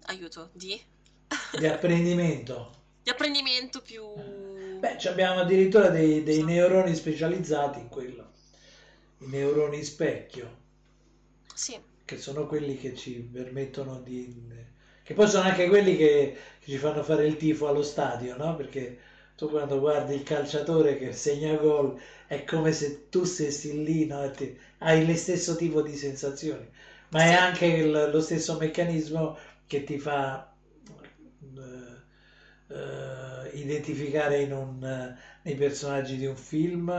aiuto, 0.07 0.51
di, 0.55 0.81
Di 1.61 1.67
apprendimento. 1.67 2.57
di 3.03 3.11
apprendimento 3.11 3.81
più... 3.81 4.05
Beh, 4.81 4.97
abbiamo 5.09 5.41
addirittura 5.41 5.89
dei, 5.89 6.23
dei 6.23 6.43
neuroni 6.43 6.95
specializzati 6.95 7.79
in 7.79 7.89
quello. 7.89 8.32
I 9.23 9.27
neuroni 9.29 9.83
specchio, 9.85 10.51
Sì, 11.55 11.81
che 12.05 12.17
sono 12.19 12.47
quelli 12.47 12.77
che 12.77 12.95
ci 12.95 13.13
permettono 13.33 13.99
di... 14.01 14.41
che 15.03 15.15
poi 15.15 15.29
sono 15.29 15.45
anche 15.49 15.69
quelli 15.69 15.97
che, 15.97 16.37
che 16.61 16.71
ci 16.71 16.77
fanno 16.79 17.03
fare 17.03 17.27
il 17.27 17.37
tifo 17.37 17.69
allo 17.69 17.83
stadio, 17.83 18.37
no? 18.37 18.55
Perché 18.57 18.99
tu 19.37 19.49
quando 19.49 19.79
guardi 19.81 20.15
il 20.15 20.23
calciatore 20.23 20.97
che 20.99 21.13
segna 21.13 21.55
gol 21.57 21.99
è 22.27 22.45
come 22.45 22.73
se 22.73 23.09
tu 23.09 23.25
stessi 23.25 23.83
lì, 23.83 24.07
no? 24.07 24.31
Ti- 24.31 24.57
hai 24.79 25.07
lo 25.07 25.15
stesso 25.17 25.57
tipo 25.57 25.81
di 25.83 25.97
sensazioni, 25.97 26.69
ma 27.11 27.23
è 27.25 27.33
Sì. 27.33 27.35
anche 27.35 27.67
il- 27.67 28.11
lo 28.13 28.21
stesso 28.21 28.57
meccanismo 28.59 29.37
che 29.67 29.85
ti 29.85 29.99
fa 29.99 30.53
eh, 31.57 32.75
eh, 32.75 33.51
identificare 33.59 34.41
in 34.43 34.53
un, 34.53 35.15
nei 35.43 35.55
personaggi 35.55 36.17
di 36.17 36.27
un 36.27 36.37
film 36.37 36.91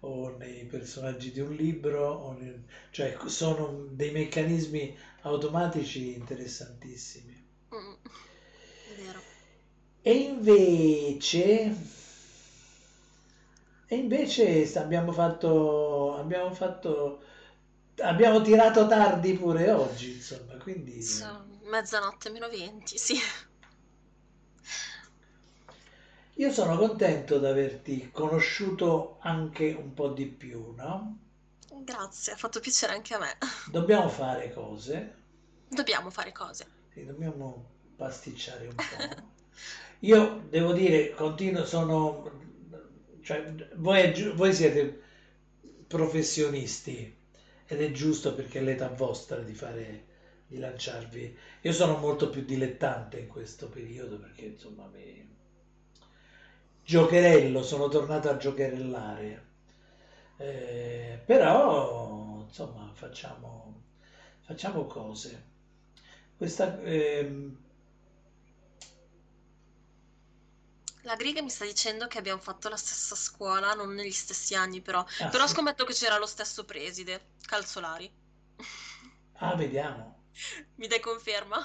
o 0.00 0.36
nei 0.36 0.64
personaggi 0.66 1.32
di 1.32 1.40
un 1.40 1.54
libro, 1.54 2.08
o 2.10 2.32
nel, 2.32 2.64
cioè 2.90 3.16
sono 3.26 3.86
dei 3.90 4.10
meccanismi 4.10 4.96
automatici 5.22 6.14
interessantissimi. 6.14 7.48
Mm, 7.74 7.94
vero. 8.96 9.22
E 10.02 10.12
invece, 10.12 11.74
e 13.86 13.96
invece 13.96 14.72
abbiamo 14.78 15.12
fatto, 15.12 16.16
abbiamo 16.16 16.52
fatto, 16.54 17.22
abbiamo 18.02 18.40
tirato 18.40 18.86
tardi 18.86 19.34
pure 19.34 19.70
oggi, 19.70 20.14
insomma, 20.14 20.56
quindi... 20.56 21.02
So, 21.02 21.44
mezzanotte 21.64 22.30
meno 22.30 22.48
20, 22.48 22.96
sì. 22.96 23.16
Io 26.40 26.50
sono 26.50 26.78
contento 26.78 27.38
di 27.38 27.44
averti 27.44 28.08
conosciuto 28.10 29.18
anche 29.20 29.76
un 29.78 29.92
po' 29.92 30.08
di 30.08 30.24
più, 30.24 30.72
no? 30.74 31.18
Grazie, 31.82 32.32
ha 32.32 32.36
fatto 32.36 32.60
piacere 32.60 32.94
anche 32.94 33.12
a 33.12 33.18
me. 33.18 33.36
Dobbiamo 33.70 34.08
fare 34.08 34.50
cose. 34.50 35.16
Dobbiamo 35.68 36.08
fare 36.08 36.32
cose. 36.32 36.66
Sì, 36.94 37.04
dobbiamo 37.04 37.66
pasticciare 37.94 38.68
un 38.68 38.74
po'. 38.74 39.22
Io 40.00 40.46
devo 40.48 40.72
dire, 40.72 41.10
continuo, 41.10 41.66
sono... 41.66 42.30
Cioè, 43.20 43.52
voi, 43.74 44.32
voi 44.34 44.54
siete 44.54 44.98
professionisti 45.86 47.18
ed 47.66 47.82
è 47.82 47.90
giusto 47.90 48.34
perché 48.34 48.60
è 48.60 48.62
l'età 48.62 48.88
vostra 48.88 49.40
di 49.40 49.52
fare 49.52 50.06
di 50.46 50.56
lanciarvi. 50.56 51.36
Io 51.60 51.72
sono 51.74 51.98
molto 51.98 52.30
più 52.30 52.42
dilettante 52.46 53.18
in 53.18 53.26
questo 53.26 53.68
periodo 53.68 54.18
perché 54.18 54.46
insomma 54.46 54.86
mi 54.86 55.29
giocherello, 56.90 57.62
sono 57.62 57.86
tornato 57.86 58.28
a 58.28 58.36
giocherellare. 58.36 59.46
Eh, 60.38 61.20
però, 61.24 62.42
insomma, 62.48 62.90
facciamo, 62.94 63.82
facciamo 64.40 64.86
cose. 64.86 65.44
Questa, 66.36 66.80
ehm... 66.82 67.56
La 71.02 71.14
Griga 71.14 71.40
mi 71.42 71.48
sta 71.48 71.64
dicendo 71.64 72.08
che 72.08 72.18
abbiamo 72.18 72.40
fatto 72.40 72.68
la 72.68 72.76
stessa 72.76 73.14
scuola, 73.14 73.72
non 73.74 73.94
negli 73.94 74.10
stessi 74.10 74.56
anni 74.56 74.80
però. 74.80 75.04
Ah, 75.20 75.28
però 75.28 75.46
sì. 75.46 75.52
scommetto 75.54 75.84
che 75.84 75.92
c'era 75.92 76.18
lo 76.18 76.26
stesso 76.26 76.64
preside, 76.64 77.34
Calzolari. 77.46 78.10
Ah, 79.34 79.54
vediamo. 79.54 80.24
Mi 80.76 80.88
dai 80.88 81.00
conferma? 81.00 81.64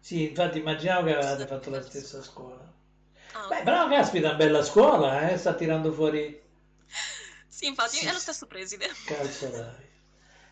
Sì, 0.00 0.28
infatti 0.30 0.58
immaginavo 0.58 1.04
che 1.06 1.14
avevate 1.14 1.46
fatto 1.46 1.70
la 1.70 1.80
stessa 1.80 2.22
scuola. 2.22 2.72
Ah, 3.34 3.48
Beh, 3.48 3.62
però 3.62 3.88
caspita, 3.88 4.34
bella 4.34 4.62
scuola, 4.62 5.30
eh? 5.30 5.36
Sta 5.38 5.54
tirando 5.54 5.92
fuori 5.92 6.40
Sì, 7.48 7.66
infatti 7.66 7.98
Sì, 7.98 8.06
è 8.06 8.12
lo 8.12 8.18
stesso 8.18 8.46
preside. 8.46 8.88
calzolari. 9.04 9.88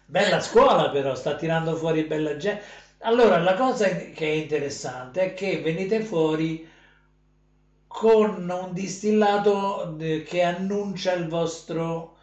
Bella 0.06 0.40
scuola 0.40 0.90
però, 0.90 1.14
sta 1.14 1.36
tirando 1.36 1.76
fuori 1.76 2.04
bella 2.04 2.36
gente. 2.36 2.62
Allora, 3.00 3.38
la 3.38 3.54
cosa 3.54 3.88
che 3.88 4.14
è 4.26 4.32
interessante 4.32 5.22
è 5.26 5.34
che 5.34 5.60
venite 5.60 6.02
fuori 6.02 6.66
con 7.88 8.48
un 8.48 8.72
distillato 8.72 9.98
eh, 9.98 10.22
che 10.22 10.42
annuncia 10.42 11.12
il 11.14 11.26
vostro 11.26 12.16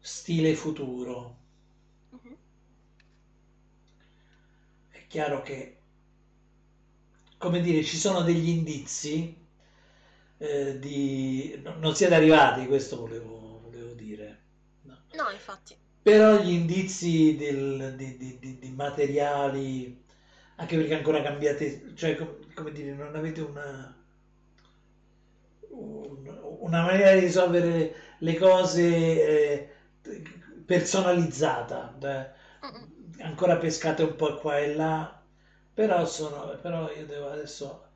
stile 0.00 0.54
futuro. 0.54 1.36
Mhm. 2.12 2.34
È 4.88 5.06
chiaro 5.06 5.42
che, 5.42 5.76
come 7.44 7.60
dire, 7.60 7.82
ci 7.84 7.96
sono 7.98 8.22
degli 8.22 8.48
indizi 8.48 9.36
eh, 10.38 10.78
di... 10.78 11.60
no- 11.62 11.76
Non 11.78 11.94
siete 11.94 12.14
arrivati, 12.14 12.66
questo 12.66 12.96
volevo, 12.98 13.60
volevo 13.62 13.92
dire. 13.92 14.38
No. 14.82 14.96
No, 15.14 15.30
infatti. 15.30 15.78
Però 16.02 16.36
gli 16.38 16.50
indizi 16.52 17.34
del- 17.36 17.94
di, 17.96 18.16
di- 18.16 18.58
di- 18.58 18.70
materiali, 18.70 20.02
anche 20.56 20.76
perché 20.76 20.94
ancora 20.94 21.22
cambiate, 21.22 21.92
cioè 21.96 22.16
com- 22.16 22.52
come 22.54 22.72
dire, 22.72 22.92
non 22.92 23.14
avete 23.16 23.40
una, 23.40 23.94
un- 25.70 26.38
una 26.60 26.82
maniera 26.82 27.12
di 27.14 27.20
risolvere 27.20 27.94
le 28.18 28.36
cose 28.36 28.82
eh, 28.82 29.68
personalizzata, 30.64 31.96
eh, 32.02 33.22
ancora 33.22 33.56
pescate 33.56 34.02
un 34.02 34.16
po' 34.16 34.36
qua 34.38 34.58
e 34.58 34.74
là, 34.74 35.22
però, 35.74 36.06
sono, 36.06 36.56
però 36.60 36.90
io 36.92 37.04
devo 37.06 37.30
adesso, 37.30 37.88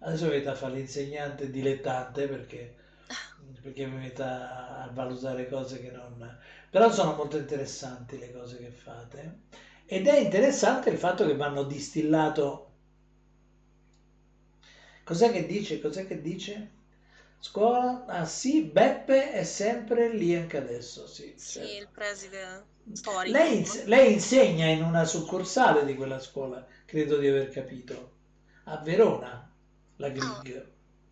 adesso 0.00 0.24
mi 0.26 0.30
metto 0.30 0.50
a 0.50 0.54
fare 0.54 0.74
l'insegnante 0.74 1.50
dilettante 1.50 2.28
perché, 2.28 2.74
perché 3.60 3.86
mi 3.86 3.98
metto 3.98 4.22
a, 4.22 4.88
valutare 4.92 5.48
cose 5.48 5.80
che 5.80 5.90
non... 5.90 6.38
Però 6.70 6.90
sono 6.90 7.14
molto 7.14 7.36
interessanti 7.36 8.18
le 8.18 8.32
cose 8.32 8.58
che 8.58 8.70
fate 8.70 9.40
ed 9.86 10.06
è 10.06 10.18
interessante 10.18 10.90
il 10.90 10.98
fatto 10.98 11.26
che 11.26 11.36
vanno 11.36 11.64
distillato... 11.64 12.70
Cos'è 15.04 15.30
che 15.30 15.46
dice? 15.46 15.80
Cos'è 15.80 16.06
che 16.06 16.22
dice? 16.22 16.70
Scuola? 17.38 18.06
Ah 18.06 18.24
sì, 18.24 18.62
Beppe 18.62 19.32
è 19.32 19.44
sempre 19.44 20.08
lì 20.14 20.34
anche 20.34 20.56
adesso, 20.56 21.06
sì. 21.06 21.34
Sì, 21.36 21.58
certo. 21.58 21.76
il 21.76 21.88
preside 21.92 22.64
storico. 22.90 23.36
Lei, 23.36 23.66
lei 23.84 24.12
insegna 24.14 24.66
in 24.66 24.82
una 24.82 25.04
succursale 25.04 25.84
di 25.84 25.94
quella 25.94 26.18
scuola, 26.18 26.66
credo 26.94 27.18
di 27.18 27.26
aver 27.28 27.48
capito, 27.50 28.12
a 28.64 28.76
Verona, 28.78 29.52
la 29.96 30.08
Grig. 30.10 30.66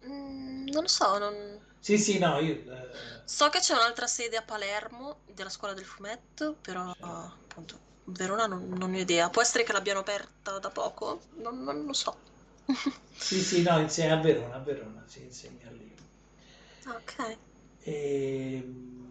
Mm, 0.06 0.66
non 0.68 0.82
lo 0.82 0.88
so, 0.88 1.18
non... 1.18 1.60
Sì, 1.80 1.98
sì, 1.98 2.18
no, 2.18 2.38
io... 2.38 2.54
eh, 2.54 3.20
So 3.24 3.48
che 3.48 3.58
c'è 3.60 3.74
un'altra 3.74 4.06
sede 4.06 4.36
a 4.36 4.42
Palermo 4.42 5.20
della 5.26 5.48
scuola 5.48 5.74
del 5.74 5.84
fumetto, 5.84 6.56
però 6.60 6.92
appunto 7.00 7.80
Verona 8.04 8.46
non, 8.46 8.68
non 8.68 8.92
ho 8.92 8.98
idea. 8.98 9.30
Può 9.30 9.42
essere 9.42 9.64
che 9.64 9.72
l'abbiano 9.72 10.00
aperta 10.00 10.58
da 10.58 10.70
poco? 10.70 11.22
Non, 11.36 11.62
non 11.62 11.84
lo 11.86 11.92
so. 11.92 12.20
sì, 13.16 13.40
sì, 13.40 13.62
no, 13.62 13.78
insegna 13.80 14.18
a 14.18 14.20
Verona, 14.20 14.54
a 14.56 14.58
Verona, 14.60 15.02
si 15.06 15.22
insegna 15.22 15.70
lì. 15.70 15.94
Ok. 16.86 17.38
Ehm, 17.84 19.01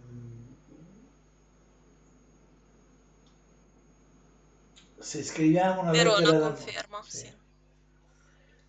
Se 5.02 5.24
scriviamo 5.24 5.82
una 5.82 5.92
Verona 5.92 6.20
lettera 6.20 6.38
d'amore, 6.38 6.54
conferma, 6.54 7.02
sì. 7.04 7.18
sì. 7.18 7.34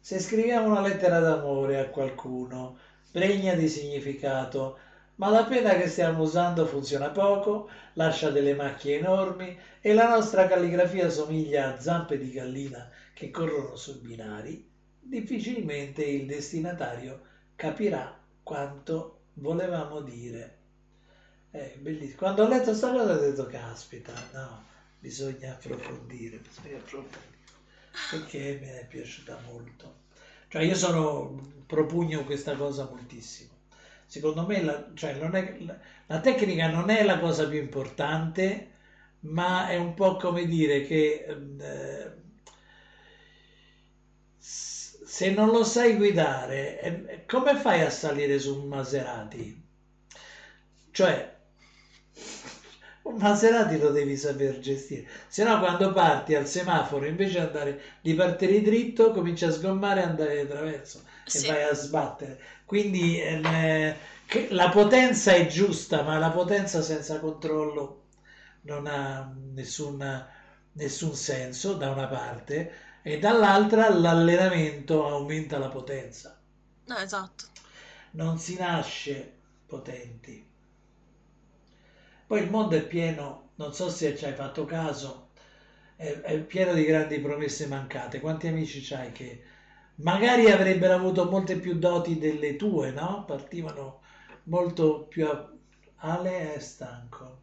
Se 0.01 0.19
scriviamo 0.19 0.67
una 0.67 0.81
lettera 0.81 1.21
d'amore 1.21 1.79
a 1.79 1.89
qualcuno, 1.89 2.79
pregna 3.11 3.55
di 3.55 3.69
significato, 3.69 4.79
ma 5.17 5.29
la 5.29 5.45
penna 5.45 5.75
che 5.77 5.89
stiamo 5.89 6.23
usando 6.23 6.67
funziona 6.67 7.11
poco, 7.11 7.69
lascia 7.93 8.31
delle 8.31 8.55
macchie 8.55 8.99
enormi 8.99 9.57
e 9.81 9.93
la 9.93 10.09
nostra 10.09 10.47
calligrafia 10.49 11.11
somiglia 11.11 11.75
a 11.75 11.81
zampe 11.81 12.19
di 12.19 12.33
gallina 12.33 12.91
che 13.13 13.31
corrono 13.31 13.77
sui 13.77 14.01
binari, 14.01 14.69
difficilmente 14.99 16.03
il 16.05 16.27
destinatario 16.27 17.21
capirà 17.55 18.19
quanto 18.43 19.21
volevamo 19.35 20.01
dire. 20.01 20.59
Bellissimo. 21.79 22.17
Quando 22.17 22.45
ho 22.45 22.49
letto 22.49 22.71
questa 22.71 22.91
cosa 22.91 23.13
ho 23.13 23.19
detto, 23.19 23.47
caspita, 23.47 24.13
no, 24.33 24.65
bisogna 25.03 25.53
approfondire, 25.53 26.39
bisogna 26.39 26.77
approfondire 26.77 27.41
perché 28.07 28.57
mi 28.61 28.67
è 28.69 28.85
piaciuta 28.87 29.37
molto. 29.45 29.97
Cioè 30.49 30.63
io 30.63 30.75
sono, 30.75 31.35
propugno 31.67 32.23
questa 32.25 32.55
cosa 32.55 32.85
moltissimo. 32.85 33.51
Secondo 34.07 34.45
me 34.45 34.61
la, 34.61 34.85
cioè 34.95 35.13
è, 35.17 35.55
la, 35.59 35.77
la 36.07 36.21
tecnica 36.21 36.69
non 36.69 36.91
è 36.91 37.03
la 37.03 37.19
cosa 37.19 37.47
più 37.47 37.59
importante, 37.59 38.69
ma 39.21 39.67
è 39.67 39.77
un 39.77 39.95
po' 39.95 40.17
come 40.17 40.45
dire 40.45 40.81
che 40.83 41.25
eh, 41.27 42.11
s- 44.39 44.99
se 45.05 45.31
non 45.31 45.51
lo 45.51 45.65
sai 45.65 45.95
guidare, 45.95 46.79
eh, 46.81 47.25
come 47.25 47.57
fai 47.57 47.81
a 47.81 47.89
salire 47.91 48.39
su 48.39 48.55
un 48.55 48.67
Maserati? 48.67 49.59
Cioè, 50.93 51.32
un 53.03 53.17
Maserati 53.17 53.79
lo 53.79 53.91
devi 53.91 54.17
saper 54.17 54.59
gestire, 54.61 55.07
se 55.29 55.45
no 55.45 55.59
quando 55.59 55.93
parti 55.93 56.35
al 56.35 56.47
semaforo 56.47 57.07
invece 57.07 57.39
di 57.41 57.45
andare 57.47 57.81
di 58.01 58.15
partire 58.15 58.61
dritto 58.63 59.11
cominci 59.13 59.45
a 59.45 59.51
sgommare 59.51 60.01
e 60.01 60.05
andare 60.05 60.43
di 60.43 60.49
traverso 60.49 61.03
e 61.31 61.41
Sì. 61.41 61.47
vai 61.47 61.63
a 61.63 61.75
sbattere. 61.75 62.39
Quindi 62.65 63.21
eh, 63.21 63.97
la 64.51 64.69
potenza 64.71 65.33
è 65.33 65.47
giusta, 65.47 66.03
ma 66.03 66.19
la 66.19 66.31
potenza 66.31 66.81
senza 66.83 67.19
controllo 67.21 68.01
non 68.63 68.87
ha 68.87 69.35
nessun, 69.53 70.27
nessun 70.73 71.15
senso 71.15 71.75
da 71.75 71.91
una 71.91 72.07
parte 72.07 72.73
e 73.03 73.19
dall'altra 73.19 73.91
l'allenamento 73.93 75.07
aumenta 75.07 75.59
la 75.59 75.69
potenza. 75.69 76.39
No, 76.87 76.97
esatto. 76.99 77.47
Non 78.13 78.39
si 78.39 78.55
nasce 78.57 79.33
potenti. 79.67 80.52
Poi 82.33 82.45
il 82.45 82.51
mondo 82.51 82.77
è 82.77 82.83
pieno, 82.83 83.51
non 83.57 83.75
so 83.75 83.91
se 83.91 84.17
ci 84.17 84.25
hai 84.25 84.33
fatto 84.33 84.65
caso, 84.65 85.33
è, 85.97 86.07
è 86.23 86.41
pieno 86.41 86.73
di 86.73 86.83
grandi 86.83 87.21
promesse 87.21 87.67
mancate. 87.67 88.21
Quanti 88.21 88.47
amici 88.47 88.81
c'hai 88.81 89.13
che 89.13 89.43
magari 89.97 90.51
avrebbero 90.51 90.95
avuto 90.95 91.29
molte 91.29 91.57
più 91.57 91.75
doti 91.79 92.17
delle 92.17 92.57
tue, 92.57 92.91
no? 92.91 93.27
Partivano 93.27 94.01
molto 94.45 95.01
più... 95.11 95.27
A... 95.27 95.47
Ale 95.97 96.55
è 96.55 96.59
stanco. 96.59 97.41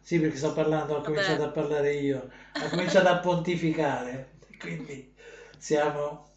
Sì, 0.00 0.18
perché 0.18 0.38
sto 0.38 0.52
parlando, 0.52 0.96
ho 0.96 1.00
cominciato 1.00 1.44
a 1.44 1.50
parlare 1.50 1.94
io, 1.94 2.30
ho 2.60 2.68
cominciato 2.70 3.06
a 3.06 3.18
pontificare, 3.18 4.38
quindi 4.58 5.14
siamo... 5.56 6.27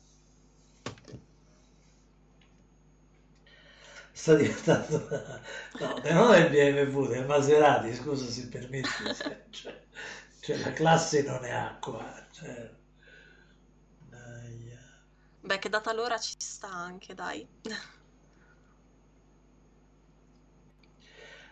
Sta 4.22 4.35
diventando... 4.35 5.07
No, 5.80 5.99
non 6.03 6.34
è 6.35 6.45
il 6.45 6.49
BMW, 6.52 7.10
è 7.10 7.18
il 7.18 7.26
Maserati, 7.26 7.95
scusa 7.95 8.30
se 8.30 8.49
permetti. 8.49 8.88
Cioè, 9.49 9.84
cioè, 10.41 10.57
la 10.57 10.73
classe 10.73 11.23
non 11.23 11.43
è 11.43 11.49
acqua. 11.49 12.27
Cioè... 12.31 12.72
Beh, 15.39 15.57
che 15.57 15.69
data 15.69 15.91
l'ora 15.91 16.19
ci 16.19 16.35
sta 16.38 16.68
anche, 16.68 17.15
dai. 17.15 17.48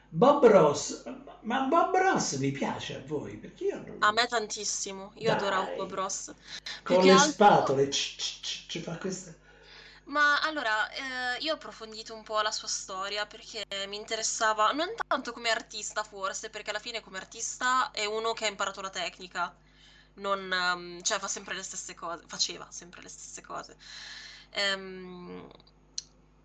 Bob 0.09 0.45
Ross, 0.45 1.03
ma 1.41 1.61
Bob 1.61 1.95
Ross 1.95 2.37
vi 2.37 2.51
piace 2.51 2.97
a 2.97 3.01
voi? 3.03 3.37
Perché 3.37 3.63
io 3.63 3.83
non... 3.83 3.95
A 3.99 4.11
me 4.11 4.27
tantissimo, 4.27 5.11
io 5.15 5.29
Dai. 5.29 5.37
adoravo 5.37 5.75
Bob 5.75 5.93
Ross. 5.95 6.33
Con 6.83 7.03
le 7.03 7.11
altro... 7.11 7.29
spatole 7.31 7.89
ci 7.89 8.79
fa 8.79 8.95
questa... 8.97 9.33
Ma 10.09 10.41
allora, 10.41 10.89
eh, 10.91 11.37
io 11.41 11.51
ho 11.51 11.55
approfondito 11.55 12.15
un 12.15 12.23
po' 12.23 12.41
la 12.41 12.51
sua 12.51 12.67
storia 12.67 13.27
perché 13.27 13.63
mi 13.87 13.95
interessava, 13.95 14.71
non 14.71 14.87
tanto 15.07 15.31
come 15.31 15.51
artista 15.51 16.03
forse, 16.03 16.49
perché 16.49 16.71
alla 16.71 16.79
fine 16.79 16.99
come 17.01 17.17
artista 17.19 17.91
è 17.91 18.05
uno 18.05 18.33
che 18.33 18.45
ha 18.45 18.47
imparato 18.49 18.81
la 18.81 18.89
tecnica, 18.89 19.55
non, 20.15 20.51
um, 20.51 21.01
cioè 21.03 21.19
fa 21.19 21.27
sempre 21.27 21.53
le 21.55 21.61
stesse 21.63 21.93
cose, 21.93 22.23
faceva 22.27 22.67
sempre 22.71 23.01
le 23.03 23.09
stesse 23.09 23.41
cose. 23.41 23.77
Ehm, 24.51 25.47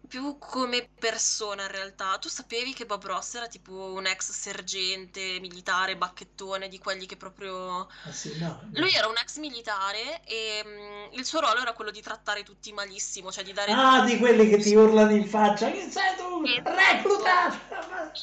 più 0.07 0.39
come 0.39 0.89
persona 0.99 1.63
in 1.63 1.71
realtà. 1.71 2.19
Tu 2.19 2.29
sapevi 2.29 2.73
che 2.73 2.87
Bob 2.87 3.05
Ross 3.05 3.35
era 3.35 3.49
tipo 3.49 3.73
un 3.73 4.07
ex 4.07 4.31
sergente 4.31 5.39
militare, 5.41 5.97
bacchettone, 5.97 6.69
di 6.69 6.79
quelli 6.79 7.07
che 7.07 7.17
proprio... 7.17 7.89
Ah, 8.05 8.13
sì, 8.13 8.37
no, 8.39 8.61
no. 8.63 8.71
Lui 8.81 8.93
era 8.93 9.09
un 9.09 9.17
ex 9.17 9.39
militare 9.39 10.23
e 10.25 10.63
um, 10.65 11.19
il 11.19 11.25
suo 11.25 11.41
ruolo 11.41 11.61
era 11.61 11.73
quello 11.73 11.91
di 11.91 12.03
trattare 12.03 12.43
tutti 12.43 12.73
malissimo, 12.73 13.33
cioè 13.33 13.45
di 13.45 13.53
dare... 13.53 13.73
Ah, 13.73 14.05
di 14.05 14.19
quelli 14.19 14.49
che 14.49 14.59
ti 14.59 14.75
urlano 14.75 15.13
in 15.13 15.27
faccia, 15.27 15.71
che 15.71 15.91
sei 15.91 16.17
tu? 16.17 16.43
Recluta! 16.45 17.49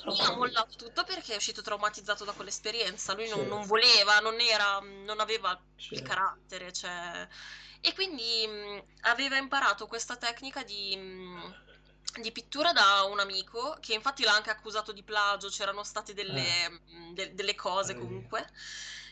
Lui 0.04 0.20
ha 0.20 0.36
mollato 0.36 0.76
tutto 0.76 1.04
perché 1.04 1.34
è 1.34 1.38
uscito 1.38 1.62
traumatizzato 1.62 2.24
da 2.24 2.32
quell'esperienza. 2.32 3.14
Lui 3.14 3.28
certo. 3.28 3.42
non, 3.42 3.50
non, 3.50 3.68
voleva, 3.68 4.20
non 4.20 4.40
era, 4.40 4.80
non 4.80 5.20
aveva 5.20 5.60
certo. 5.76 5.96
il 5.96 6.02
carattere, 6.02 6.72
cioè... 6.72 7.28
E 7.84 7.96
quindi 7.96 8.46
mh, 8.46 8.84
aveva 9.02 9.38
imparato 9.38 9.88
questa 9.88 10.16
tecnica 10.16 10.64
di... 10.64 10.96
Mh, 10.96 11.70
di 12.20 12.32
pittura 12.32 12.74
da 12.74 13.04
un 13.04 13.20
amico 13.20 13.78
che 13.80 13.94
infatti 13.94 14.24
l'ha 14.24 14.34
anche 14.34 14.50
accusato 14.50 14.92
di 14.92 15.04
plagio, 15.04 15.48
c'erano 15.48 15.84
state 15.84 16.14
delle, 16.14 16.66
eh. 16.66 16.80
de- 17.14 17.34
delle 17.34 17.56
cose 17.56 17.96
comunque. 17.96 18.50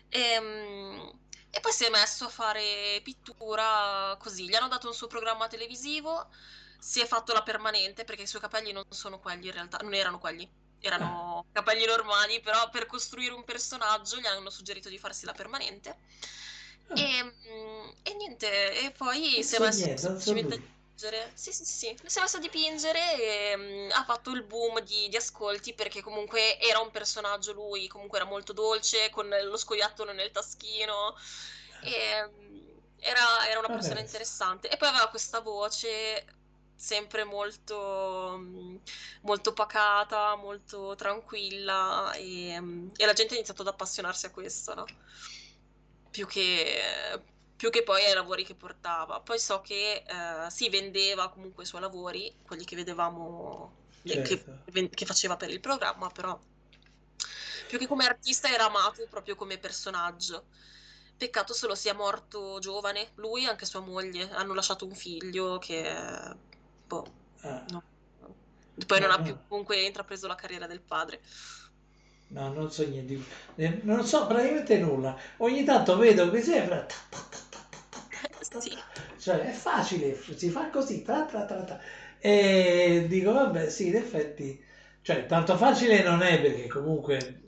E, 0.09 0.19
ehm, 0.19 1.11
e, 1.51 1.59
poi 1.61 1.71
si 1.71 1.85
è 1.85 1.89
messo 1.89 2.25
a 2.25 2.29
fare 2.29 2.99
pittura 3.03 4.15
così, 4.19 4.47
gli 4.47 4.55
hanno 4.55 4.67
dato 4.67 4.87
un 4.87 4.93
suo 4.93 5.07
programma 5.07 5.47
televisivo, 5.47 6.29
si 6.77 6.99
è 6.99 7.05
fatto 7.05 7.33
la 7.33 7.43
permanente 7.43 8.03
perché 8.03 8.23
i 8.23 8.27
suoi 8.27 8.41
capelli 8.41 8.71
non 8.71 8.83
sono 8.89 9.19
quelli 9.19 9.47
in 9.47 9.53
realtà, 9.53 9.77
non 9.77 9.93
erano 9.93 10.19
quelli, 10.19 10.47
erano 10.81 11.45
eh. 11.47 11.53
capelli 11.53 11.85
normali, 11.85 12.41
però 12.41 12.69
per 12.69 12.85
costruire 12.85 13.33
un 13.33 13.45
personaggio 13.45 14.17
gli 14.17 14.25
hanno 14.25 14.49
suggerito 14.49 14.89
di 14.89 14.99
farsi 14.99 15.25
la 15.25 15.33
permanente. 15.33 15.97
Eh. 16.95 17.01
E, 17.01 17.33
e, 18.03 18.13
niente, 18.15 18.85
e 18.85 18.91
poi 18.91 19.41
si 19.43 19.55
è 19.55 19.59
messo 19.59 19.95
semplicemente 19.97 20.77
dipingere. 20.99 21.31
Sì, 21.33 21.51
sì, 21.53 21.65
sì. 21.65 21.97
Si 22.05 22.17
è 22.17 22.21
messo 22.21 22.37
a 22.37 22.39
dipingere 22.39 23.15
e 23.21 23.55
um, 23.55 23.89
ha 23.91 24.03
fatto 24.03 24.31
il 24.31 24.43
boom 24.43 24.81
di, 24.81 25.07
di, 25.07 25.15
ascolti 25.15 25.73
perché 25.73 26.01
comunque 26.01 26.59
era 26.59 26.79
un 26.79 26.91
personaggio 26.91 27.53
lui, 27.53 27.87
comunque 27.87 28.19
era 28.19 28.27
molto 28.27 28.51
dolce, 28.53 29.09
con 29.09 29.29
lo 29.29 29.57
scoiattolo 29.57 30.11
nel 30.11 30.31
taschino. 30.31 31.15
E, 31.81 32.23
um, 32.23 32.57
era, 32.99 33.47
era, 33.47 33.59
una 33.59 33.69
persona 33.69 34.01
interessante. 34.01 34.69
E 34.69 34.75
poi 34.75 34.89
aveva 34.89 35.07
questa 35.07 35.39
voce 35.39 36.25
sempre 36.75 37.23
molto, 37.23 38.33
um, 38.35 38.79
molto 39.21 39.53
pacata, 39.53 40.35
molto 40.35 40.95
tranquilla 40.95 42.11
e, 42.13 42.53
e 42.95 43.05
la 43.05 43.13
gente 43.13 43.33
ha 43.33 43.37
iniziato 43.37 43.61
ad 43.61 43.69
appassionarsi 43.69 44.25
a 44.25 44.31
questo, 44.31 44.73
no? 44.73 44.85
Più 46.11 46.25
che 46.25 46.81
più 47.59 47.69
che 47.71 47.83
poi 47.83 48.05
ai 48.05 48.13
lavori 48.13 48.45
che 48.45 48.55
portava. 48.55 49.19
Poi 49.19 49.37
so 49.37 49.59
che 49.59 50.05
eh, 50.07 50.49
si 50.49 50.69
vendeva 50.69 51.27
comunque 51.27 51.63
i 51.63 51.65
suoi 51.65 51.81
lavori, 51.81 52.33
quelli 52.45 52.63
che 52.63 52.77
vedevamo, 52.77 53.73
certo. 54.01 54.61
che, 54.71 54.89
che, 54.89 55.05
faceva 55.05 55.35
per 55.35 55.49
il 55.49 55.59
programma, 55.59 56.09
però 56.09 56.39
più 57.67 57.77
che 57.77 57.85
come 57.85 58.05
artista 58.05 58.49
era 58.49 58.67
amato 58.67 59.05
proprio 59.09 59.35
come 59.35 59.57
personaggio. 59.57 60.45
Peccato 61.17 61.53
solo 61.53 61.75
sia 61.75 61.93
morto 61.93 62.59
giovane, 62.59 63.09
lui 63.15 63.43
e 63.43 63.49
anche 63.49 63.65
sua 63.65 63.81
moglie 63.81 64.29
hanno 64.31 64.53
lasciato 64.53 64.85
un 64.85 64.95
figlio 64.95 65.57
che... 65.57 65.93
Boh, 66.87 67.13
ah. 67.41 67.65
no. 67.71 67.83
Poi 68.87 68.99
no, 69.01 69.07
non 69.07 69.19
ha 69.19 69.21
più 69.21 69.37
comunque 69.49 69.81
intrapreso 69.81 70.27
la 70.27 70.35
carriera 70.35 70.65
del 70.65 70.79
padre. 70.79 71.21
No, 72.31 72.53
non 72.53 72.71
so 72.71 72.87
niente, 72.87 73.19
non 73.83 74.05
so 74.05 74.27
praticamente 74.27 74.77
nulla. 74.77 75.17
Ogni 75.37 75.63
tanto 75.63 75.97
vedo 75.97 76.29
così 76.29 76.53
e 76.53 76.85
sì. 78.59 78.77
Cioè, 79.19 79.39
è 79.41 79.51
facile, 79.51 80.17
si 80.35 80.49
fa 80.49 80.69
così, 80.69 81.01
tra, 81.03 81.25
tra, 81.25 81.45
tra, 81.45 81.63
tra. 81.63 81.79
E 82.19 83.05
dico, 83.07 83.33
vabbè, 83.33 83.69
sì, 83.69 83.87
in 83.87 83.95
effetti, 83.95 84.63
cioè, 85.01 85.25
tanto 85.25 85.57
facile 85.57 86.01
non 86.03 86.21
è 86.21 86.41
perché 86.41 86.67
comunque... 86.67 87.41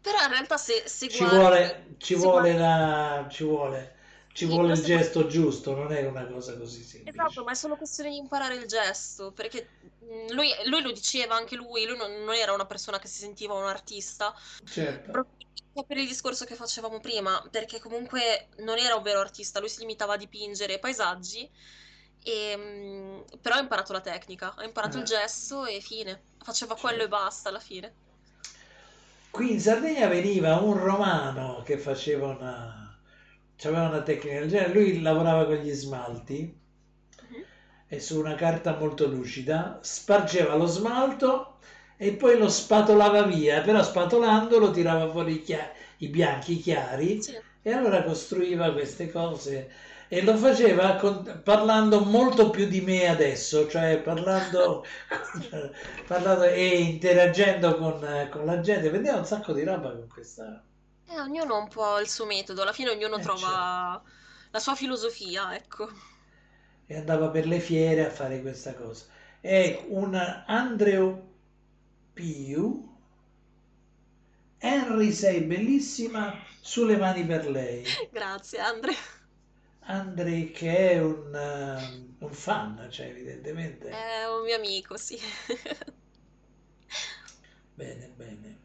Però 0.00 0.22
in 0.22 0.30
realtà 0.30 0.56
se, 0.56 0.82
se 0.86 1.08
ci 1.08 1.18
guardi, 1.18 1.36
vuole, 1.36 1.86
ci 1.98 2.14
vuole, 2.14 2.52
guardi... 2.52 2.58
la, 2.58 3.26
ci 3.28 3.44
vuole, 3.44 3.95
ci 4.36 4.44
vuole 4.44 4.74
il 4.74 4.82
gesto 4.82 5.22
poi... 5.22 5.30
giusto, 5.30 5.74
non 5.74 5.90
è 5.92 6.06
una 6.06 6.26
cosa 6.26 6.58
così 6.58 6.82
semplice. 6.82 7.16
Esatto, 7.16 7.42
ma 7.42 7.52
è 7.52 7.54
solo 7.54 7.76
questione 7.76 8.10
di 8.10 8.18
imparare 8.18 8.56
il 8.56 8.66
gesto, 8.66 9.32
perché 9.32 9.66
lui, 10.28 10.50
lui 10.66 10.82
lo 10.82 10.92
diceva 10.92 11.36
anche 11.36 11.56
lui, 11.56 11.86
lui 11.86 11.96
non, 11.96 12.12
non, 12.22 12.34
era 12.34 12.52
una 12.52 12.66
persona 12.66 12.98
che 12.98 13.08
si 13.08 13.20
sentiva 13.20 13.54
un 13.54 13.64
artista. 13.64 14.34
Certo. 14.62 15.10
Proprio 15.10 15.84
per 15.86 15.96
il 15.96 16.06
discorso 16.06 16.44
che 16.44 16.54
facevamo 16.54 17.00
prima, 17.00 17.42
perché 17.50 17.80
comunque 17.80 18.48
non 18.58 18.76
era 18.76 18.94
un 18.94 19.02
vero 19.02 19.20
artista, 19.20 19.58
lui 19.58 19.70
si 19.70 19.80
limitava 19.80 20.14
a 20.14 20.18
dipingere 20.18 20.78
paesaggi, 20.78 21.50
e, 22.22 22.56
mm, 22.56 23.20
però 23.40 23.54
ha 23.54 23.60
imparato 23.60 23.94
la 23.94 24.02
tecnica, 24.02 24.54
ha 24.54 24.64
imparato 24.64 24.98
eh. 24.98 25.00
il 25.00 25.06
gesto 25.06 25.64
e 25.64 25.80
fine, 25.80 26.20
faceva 26.44 26.74
certo. 26.74 26.88
quello 26.88 27.04
e 27.04 27.08
basta 27.08 27.48
alla 27.48 27.60
fine. 27.60 27.94
Qui 29.30 29.52
in 29.52 29.60
Sardegna 29.60 30.08
veniva 30.08 30.56
un 30.56 30.78
romano 30.78 31.62
che 31.64 31.78
faceva 31.78 32.28
una, 32.28 32.85
aveva 33.64 33.88
una 33.88 34.02
tecnica 34.02 34.40
del 34.40 34.48
genere, 34.48 34.72
lui 34.72 35.00
lavorava 35.00 35.46
con 35.46 35.56
gli 35.56 35.72
smalti 35.72 36.58
uh-huh. 37.30 37.44
e 37.88 38.00
su 38.00 38.18
una 38.18 38.34
carta 38.34 38.76
molto 38.76 39.06
lucida 39.06 39.78
spargeva 39.82 40.54
lo 40.54 40.66
smalto 40.66 41.58
e 41.96 42.12
poi 42.12 42.38
lo 42.38 42.48
spatolava 42.48 43.22
via, 43.22 43.62
però 43.62 43.82
spatolandolo 43.82 44.70
tirava 44.70 45.10
fuori 45.10 45.36
i, 45.36 45.42
chia- 45.42 45.72
i 45.98 46.08
bianchi 46.08 46.58
chiari 46.58 47.22
sì. 47.22 47.38
e 47.62 47.72
allora 47.72 48.02
costruiva 48.02 48.72
queste 48.72 49.10
cose 49.10 49.70
e 50.08 50.22
lo 50.22 50.36
faceva 50.36 50.96
con, 50.96 51.40
parlando 51.42 52.00
molto 52.00 52.50
più 52.50 52.66
di 52.66 52.80
me 52.80 53.08
adesso, 53.08 53.68
cioè 53.68 53.98
parlando, 53.98 54.84
con, 55.50 55.70
parlando 56.06 56.44
e 56.44 56.78
interagendo 56.80 57.76
con, 57.76 58.28
con, 58.30 58.44
la 58.44 58.60
gente, 58.60 58.90
vedeva 58.90 59.18
un 59.18 59.26
sacco 59.26 59.52
di 59.52 59.64
roba 59.64 59.90
con 59.90 60.08
questa... 60.08 60.62
Eh, 61.08 61.20
ognuno 61.20 61.54
ha 61.54 61.58
un 61.58 61.68
po' 61.68 61.98
il 62.00 62.08
suo 62.08 62.26
metodo, 62.26 62.62
alla 62.62 62.72
fine 62.72 62.90
ognuno 62.90 63.16
eh, 63.16 63.22
trova 63.22 64.00
certo. 64.02 64.18
la 64.50 64.58
sua 64.58 64.74
filosofia, 64.74 65.54
ecco. 65.54 65.88
E 66.86 66.96
andava 66.96 67.28
per 67.30 67.46
le 67.46 67.60
fiere 67.60 68.06
a 68.06 68.10
fare 68.10 68.40
questa 68.40 68.74
cosa. 68.74 69.04
È 69.40 69.84
un 69.88 70.14
Andreu 70.14 71.34
più 72.16 72.94
Henry 74.58 75.12
sei 75.12 75.42
bellissima 75.42 76.42
sulle 76.62 76.96
mani 76.96 77.26
per 77.26 77.46
lei 77.46 77.84
grazie 78.10 78.58
Andre 78.58 78.94
Andre 79.80 80.50
che 80.50 80.92
è 80.92 81.02
un, 81.02 81.30
uh, 82.18 82.24
un 82.24 82.32
fan 82.32 82.88
cioè 82.90 83.08
evidentemente 83.08 83.90
è 83.90 84.26
un 84.26 84.44
mio 84.44 84.56
amico 84.56 84.96
sì 84.96 85.20
bene 87.74 88.10
bene 88.16 88.64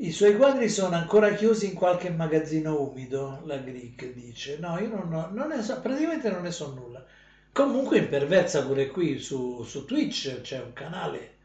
i 0.00 0.12
suoi 0.12 0.36
quadri 0.36 0.68
sono 0.68 0.96
ancora 0.96 1.34
chiusi 1.34 1.66
in 1.66 1.74
qualche 1.74 2.10
magazzino 2.10 2.80
umido, 2.80 3.40
la 3.44 3.56
Greek 3.58 4.12
dice. 4.12 4.58
No, 4.58 4.78
io 4.78 4.88
non, 4.88 5.12
ho, 5.12 5.28
non 5.30 5.48
ne 5.48 5.62
so, 5.62 5.80
praticamente 5.80 6.30
non 6.30 6.42
ne 6.42 6.50
so 6.50 6.72
nulla. 6.74 7.04
Comunque 7.52 7.98
imperversa 7.98 8.64
pure 8.64 8.88
qui 8.88 9.18
su, 9.18 9.62
su 9.62 9.84
Twitch 9.84 10.40
c'è 10.42 10.60
un 10.60 10.72
canale 10.72 11.38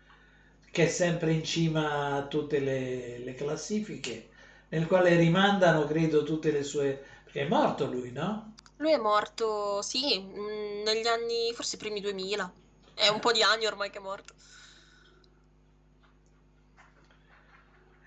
che 0.76 0.88
è 0.88 0.90
sempre 0.90 1.32
in 1.32 1.46
cima 1.46 2.16
a 2.16 2.28
tutte 2.28 2.60
le, 2.60 3.20
le, 3.20 3.34
classifiche, 3.34 4.28
nel 4.68 4.88
quale 4.88 5.16
rimandano, 5.16 5.86
credo, 5.86 6.24
tutte 6.24 6.52
le 6.52 6.64
sue... 6.64 7.02
perché 7.24 7.44
è 7.44 7.48
morto 7.48 7.86
lui, 7.86 8.12
no? 8.12 8.56
Lui 8.76 8.92
è 8.92 8.98
morto, 8.98 9.82
sì, 9.82 10.20
mm, 10.20 10.84
negli 10.84 11.08
anni, 11.08 11.54
forse 11.54 11.78
i 11.78 11.80
primi 11.80 12.02
2000. 12.02 12.54
È 12.94 13.08
un 13.08 13.22
po' 13.22 13.32
di 13.32 13.42
anni 13.42 13.66
ormai 13.66 13.90
che 13.90 14.00
è 14.00 14.02
morto. 14.02 14.34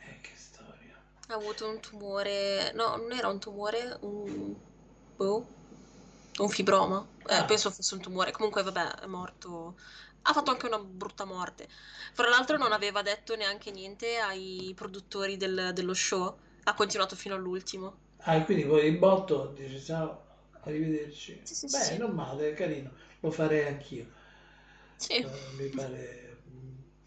Eh, 0.06 0.20
che 0.20 0.32
storia. 0.34 0.94
Ha 1.30 1.34
avuto 1.34 1.68
un 1.68 1.80
tumore, 1.80 2.72
no, 2.74 2.96
non 2.96 3.12
era 3.12 3.28
un 3.28 3.38
tumore, 3.38 3.96
un, 4.02 4.54
boh, 5.14 5.52
un 6.38 6.48
fibroma. 6.48 7.06
Eh, 7.28 7.34
Ah. 7.34 7.46
penso 7.46 7.70
fosse 7.70 7.94
un 7.94 8.00
tumore. 8.00 8.32
Comunque, 8.32 8.62
vabbè, 8.62 9.00
è 9.02 9.06
morto. 9.06 9.76
Ha 10.22 10.32
fatto 10.32 10.50
anche 10.50 10.66
una 10.66 10.78
brutta 10.78 11.24
morte. 11.24 11.68
Fra 12.14 12.28
l'altro, 12.28 12.56
non 12.56 12.72
aveva 12.72 13.02
detto 13.02 13.36
neanche 13.36 13.70
niente 13.70 14.16
ai 14.18 14.72
produttori 14.74 15.36
del- 15.36 15.70
dello 15.74 15.94
show. 15.94 16.38
Ha 16.64 16.74
continuato 16.74 17.14
fino 17.16 17.34
all'ultimo. 17.34 18.00
Ah, 18.20 18.36
e 18.36 18.44
quindi 18.44 18.64
poi 18.64 18.86
il 18.86 18.98
botto 18.98 19.48
dice 19.56 19.80
ciao, 19.80 20.26
arrivederci. 20.62 21.40
Sì, 21.42 21.54
sì, 21.54 21.68
Beh, 21.68 21.84
sì. 21.84 21.96
non 21.96 22.12
male, 22.14 22.50
è 22.50 22.54
carino, 22.54 22.92
lo 23.20 23.30
farei 23.30 23.66
anch'io. 23.66 24.06
Sì. 24.98 25.24
Eh, 25.24 25.52
mi 25.56 25.68
pare, 25.70 26.42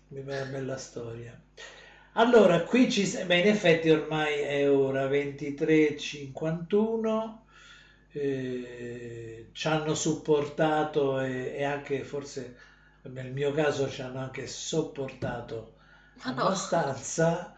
mi 0.10 0.22
pare 0.24 0.42
una 0.42 0.52
bella 0.52 0.78
storia. 0.78 1.42
Allora, 2.14 2.64
qui 2.64 2.90
ci... 2.92 3.04
Beh, 3.26 3.40
in 3.40 3.48
effetti 3.48 3.90
ormai 3.90 4.40
è 4.40 4.70
ora 4.70 5.08
23.51, 5.08 7.44
eh, 8.12 9.50
ci 9.54 9.68
hanno 9.68 9.94
supportato 9.96 11.20
e, 11.22 11.54
e 11.56 11.64
anche 11.64 12.04
forse 12.04 12.58
nel 13.04 13.32
mio 13.32 13.52
caso 13.54 13.90
ci 13.90 14.02
hanno 14.02 14.20
anche 14.20 14.46
sopportato 14.48 15.76
Ma 16.24 16.32
no. 16.34 16.44
abbastanza. 16.46 17.54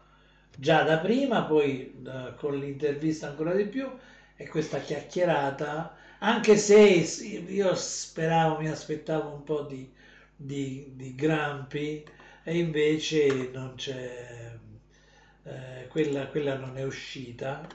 già 0.57 0.83
da 0.83 0.99
prima, 0.99 1.45
poi 1.45 2.03
eh, 2.07 2.35
con 2.37 2.59
l'intervista 2.59 3.29
ancora 3.29 3.55
di 3.55 3.67
più 3.67 3.89
e 4.37 4.49
questa 4.49 4.81
chiacchierata, 4.81 5.95
anche 6.23 6.57
se 6.57 6.79
io 6.81 7.75
speravo, 7.75 8.61
mi 8.61 8.69
aspettavo 8.69 9.35
un 9.35 9.45
po' 9.45 9.63
di, 9.63 9.91
di, 10.37 10.93
di 10.97 11.15
Grampi 11.15 12.05
e 12.45 12.59
invece 12.59 13.51
non 13.53 13.75
c'è, 13.77 14.59
eh, 15.45 15.87
quella, 15.89 16.27
quella 16.29 16.57
non 16.57 16.77
è 16.79 16.85
uscita. 16.85 17.67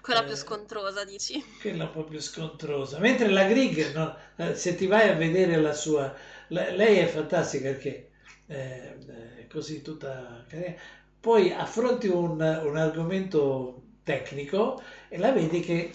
Quella 0.00 0.22
Eh, 0.22 0.24
più 0.24 0.34
scontrosa, 0.36 1.04
dici? 1.04 1.44
quella 1.60 1.84
un 1.84 1.90
po' 1.90 2.04
più 2.04 2.20
scontrosa. 2.20 2.98
Mentre 2.98 3.28
la 3.28 3.44
Grieg, 3.46 3.92
no, 3.94 4.16
eh, 4.36 4.54
se 4.54 4.74
ti 4.76 4.86
vai 4.86 5.08
a 5.08 5.14
vedere 5.14 5.56
la 5.56 5.72
sua, 5.72 6.14
la- 6.48 6.70
lei 6.70 6.98
è 6.98 7.06
fantastica 7.06 7.70
perché 7.70 8.10
eh, 8.46 8.98
è 9.40 9.46
così 9.48 9.82
tutta 9.82 10.44
carina. 10.48 10.74
Poi 11.20 11.52
affronti 11.52 12.06
un, 12.08 12.32
un 12.40 12.76
argomento 12.76 13.82
tecnico 14.04 14.80
e 15.08 15.18
la 15.18 15.32
vedi 15.32 15.60
che 15.60 15.92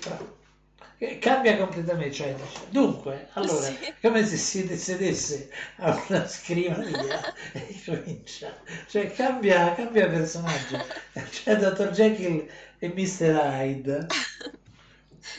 cambia 1.20 1.58
completamente. 1.58 2.14
Cioè, 2.14 2.36
dunque, 2.70 3.30
allora, 3.34 3.74
Sì. 3.74 3.94
come 4.02 4.26
se 4.26 4.38
si 4.38 4.78
sedesse 4.78 5.50
a 5.78 6.04
una 6.10 6.28
scrivania 6.28 7.20
e 7.54 7.82
comincia, 7.86 8.62
cioè 8.88 9.12
cambia, 9.12 9.74
cambia 9.76 10.08
personaggio. 10.10 10.86
C'è 11.30 11.56
Dr. 11.58 11.92
Jekyll 11.92 12.48
e 12.80 12.88
Mr. 12.90 13.36
Hyde. 13.36 14.20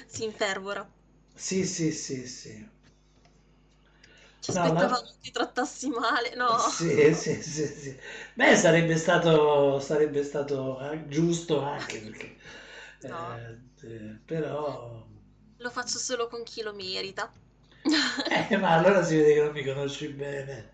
Si 0.07 0.25
infervora. 0.25 0.89
Sì, 1.35 1.67
sì, 1.67 1.93
sì, 1.93 2.27
sì. 2.27 2.67
Ci 4.41 4.51
No, 4.51 4.51
aspettavamo 4.51 5.01
la- 5.01 5.07
che 5.23 5.31
trattassi 5.31 5.89
male, 5.89 6.35
no? 6.35 6.57
Sì, 6.57 7.15
sì, 7.15 7.43
sì, 7.43 7.67
sì. 7.67 7.99
Beh, 8.35 8.57
sarebbe 8.57 8.97
stato, 8.97 9.81
sarebbe 9.81 10.23
stato 10.23 10.79
eh, 10.93 11.09
giusto 11.09 11.61
anche 11.63 11.99
perché, 12.01 12.37
No. 13.03 13.41
eh, 13.41 13.59
eh, 13.83 14.21
però, 14.25 15.07
Lo 15.63 15.71
faccio 15.71 15.99
solo 15.99 16.29
con 16.29 16.43
chi 16.43 16.61
lo 16.61 16.75
merita. 16.75 17.33
eh, 18.51 18.57
ma 18.57 18.71
allora 18.71 19.03
si 19.03 19.17
vede 19.17 19.35
che 19.35 19.43
non 19.43 19.53
mi 19.53 19.65
conosci 19.65 20.09
bene. 20.09 20.71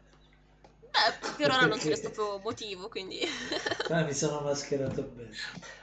Beh, 0.92 1.34
per 1.36 1.50
ora 1.50 1.66
non 1.66 1.78
Perché- 1.78 1.96
stato 1.96 2.40
motivo, 2.42 2.88
quindi... 2.88 3.20
Ah, 3.90 4.04
mi 4.04 4.12
sono 4.12 4.40
mascherato 4.40 5.02
bene. 5.02 5.30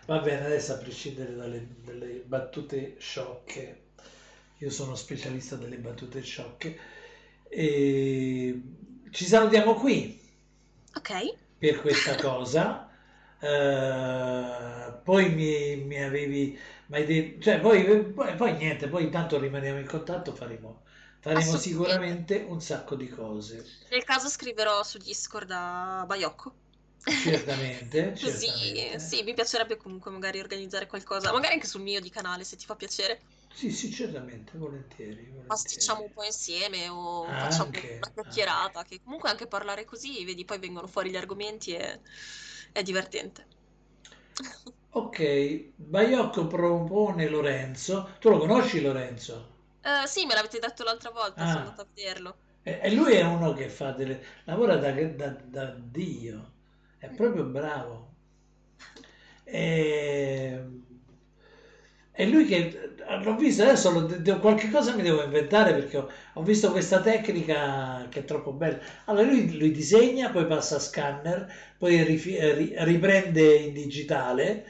Va 0.06 0.20
bene, 0.20 0.46
adesso 0.46 0.74
a 0.74 0.78
prescindere 0.78 1.36
dalle, 1.36 1.68
dalle 1.84 2.22
battute 2.26 2.96
sciocche, 3.00 3.84
io 4.58 4.70
sono 4.70 4.96
specialista 4.96 5.56
delle 5.56 5.78
battute 5.78 6.22
sciocche, 6.22 6.78
e 7.50 8.62
ci 9.12 9.26
salutiamo 9.26 9.74
qui. 9.76 10.22
Ok, 10.98 11.12
per 11.58 11.82
questa 11.82 12.16
cosa. 12.16 12.90
Eh, 13.40 14.94
poi 15.04 15.30
mi, 15.34 15.76
mi 15.84 16.02
avevi 16.04 16.58
mai 16.88 17.06
detto, 17.06 17.42
cioè 17.42 17.60
poi, 17.60 18.12
poi, 18.14 18.36
poi 18.36 18.56
niente, 18.58 18.88
poi 18.90 19.04
intanto 19.06 19.40
rimaniamo 19.40 19.80
in 19.80 19.88
contatto, 19.88 20.34
faremo, 20.36 20.84
faremo 21.20 21.56
sicuramente 21.56 22.38
un 22.48 22.62
sacco 22.62 22.96
di 22.96 23.08
cose. 23.08 23.78
nel 23.90 24.04
caso 24.04 24.28
scriverò 24.30 24.84
su 24.84 24.98
Discord 24.98 25.50
a 25.52 26.04
Baiocco. 26.06 26.56
Certamente, 27.14 28.16
Così, 28.20 28.48
certamente. 28.48 28.98
sì, 28.98 29.24
mi 29.24 29.34
piacerebbe 29.34 29.78
comunque 29.78 30.10
magari 30.12 30.40
organizzare 30.40 30.88
qualcosa, 30.88 31.32
magari 31.32 31.54
anche 31.54 31.68
sul 31.68 31.82
mio 31.82 32.00
di 32.02 32.10
canale, 32.10 32.44
se 32.44 32.56
ti 32.56 32.66
fa 32.66 32.76
piacere. 32.76 33.24
Sì, 33.50 33.72
sì, 33.72 33.92
certamente, 33.92 34.56
volentieri, 34.58 35.26
volentieri. 35.32 35.48
Pasticciamo 35.48 36.04
un 36.04 36.12
po' 36.12 36.24
insieme 36.24 36.90
o 36.90 37.36
facciamo 37.38 37.70
Anche, 37.70 38.00
una 38.02 38.12
chiacchierata, 38.14 38.84
che 38.84 39.00
comunque 39.02 39.30
anche 39.30 39.48
parlare 39.48 39.84
così, 39.86 40.24
vedi, 40.26 40.44
poi 40.44 40.58
vengono 40.60 40.88
fuori 40.88 41.12
gli 41.12 41.16
argomenti 41.18 41.74
e 41.76 42.02
è 42.72 42.82
divertente. 42.82 43.48
Ok, 44.96 45.74
Baiocco 45.76 46.48
propone 46.48 47.30
Lorenzo. 47.30 48.16
Tu 48.20 48.30
lo 48.30 48.40
conosci 48.40 48.82
Lorenzo? 48.82 49.54
Eh, 49.82 50.06
sì, 50.08 50.26
me 50.26 50.34
l'avete 50.34 50.60
detto 50.60 50.84
l'altra 50.84 51.12
volta, 51.12 51.44
Ah. 51.44 51.48
sono 51.48 51.64
andata 51.64 51.84
a 51.84 51.88
vederlo. 51.94 52.38
E, 52.64 52.80
e 52.82 52.92
lui 52.94 53.14
è 53.14 53.24
uno 53.24 53.54
che 53.54 53.70
fa 53.70 53.92
delle... 53.92 54.22
lavora 54.46 54.76
da, 54.78 54.92
da- 54.92 55.38
da 55.44 55.76
Dio, 55.80 56.52
è 56.98 57.08
proprio 57.10 57.44
bravo. 57.46 58.14
E, 59.46 60.60
e 62.18 62.26
lui 62.28 62.46
che 62.46 62.96
l'ho 63.24 63.36
visto 63.36 63.64
adesso, 63.64 63.92
lo- 63.92 64.02
de- 64.06 64.40
qualche 64.40 64.70
cosa 64.70 64.96
mi 64.96 65.02
devo 65.02 65.22
inventare 65.24 65.74
perché 65.74 65.98
ho, 65.98 66.10
ho 66.36 66.44
visto 66.44 66.72
questa 66.72 67.02
tecnica 67.02 68.08
che 68.10 68.20
è 68.22 68.26
troppo 68.26 68.54
bella. 68.54 68.80
Allora 69.06 69.28
lui, 69.28 69.58
lui 69.58 69.72
disegna, 69.72 70.30
poi 70.30 70.46
passa 70.48 70.78
a 70.78 70.80
scanner, 70.80 71.52
poi 71.78 72.02
rifi- 72.04 72.40
ri- 72.40 72.74
riprende 72.78 73.56
in 73.56 73.74
digitale, 73.74 74.66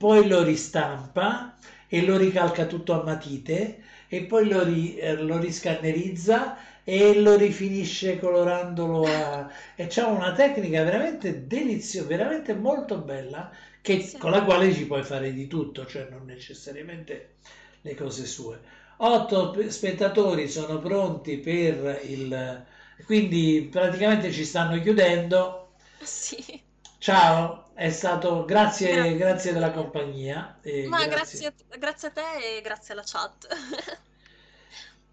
poi 0.00 0.26
lo 0.26 0.42
ristampa 0.42 1.56
e 1.86 2.02
lo 2.04 2.16
ricalca 2.16 2.64
tutto 2.66 2.98
a 2.98 3.04
matite 3.04 3.82
e 4.08 4.22
poi 4.24 4.48
lo, 4.48 4.62
ri- 4.64 4.96
eh, 4.96 5.14
lo 5.16 5.38
riscannerizza 5.38 6.56
e 6.84 7.20
lo 7.20 7.36
rifinisce 7.36 8.18
colorandolo 8.18 9.02
a... 9.12 9.48
e 9.76 9.86
c'ha 9.88 10.06
una 10.06 10.32
tecnica 10.32 10.82
veramente 10.82 11.46
deliziosa, 11.46 12.06
veramente 12.08 12.54
molto 12.54 12.98
bella 12.98 13.50
che- 13.82 14.14
Sì. 14.14 14.18
con 14.18 14.30
la 14.30 14.42
quale 14.44 14.72
ci 14.72 14.86
puoi 14.86 15.02
fare 15.02 15.32
di 15.32 15.46
tutto, 15.46 15.84
cioè 15.86 16.08
non 16.10 16.24
necessariamente 16.24 17.34
le 17.82 17.94
cose 17.94 18.24
sue. 18.26 18.60
Otto 19.02 19.54
spettatori 19.70 20.48
sono 20.48 20.78
pronti 20.78 21.38
per 21.38 22.00
il... 22.04 22.64
quindi 23.06 23.68
praticamente 23.70 24.30
ci 24.32 24.44
stanno 24.44 24.80
chiudendo. 24.80 25.56
Sì, 26.02 26.60
Ciao, 26.98 27.69
è 27.80 27.88
stato 27.88 28.44
grazie, 28.44 28.92
Grazie. 28.92 29.16
grazie 29.16 29.52
della 29.54 29.70
compagnia. 29.70 30.60
ma 30.90 31.06
grazie. 31.06 31.54
grazie, 31.78 32.08
a 32.08 32.10
te 32.10 32.58
e 32.58 32.60
grazie 32.60 32.92
alla 32.92 33.02
chat. 33.06 33.46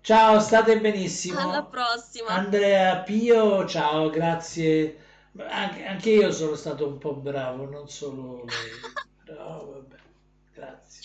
Ciao, 0.02 0.40
state 0.42 0.78
benissimo. 0.82 1.40
Alla 1.40 1.64
prossima. 1.64 2.28
Andrea 2.28 2.98
Pio, 3.04 3.66
ciao, 3.66 4.10
grazie. 4.10 4.98
Anche, 5.38 5.86
anche 5.86 6.10
io 6.10 6.32
sono 6.34 6.56
stato 6.56 6.86
un 6.88 6.98
po' 6.98 7.14
bravo, 7.14 7.70
non 7.70 7.88
solo 7.88 8.44
lei. 8.44 8.70
Però 9.24 9.66
vabbè, 9.66 9.96
grazie. 10.54 11.02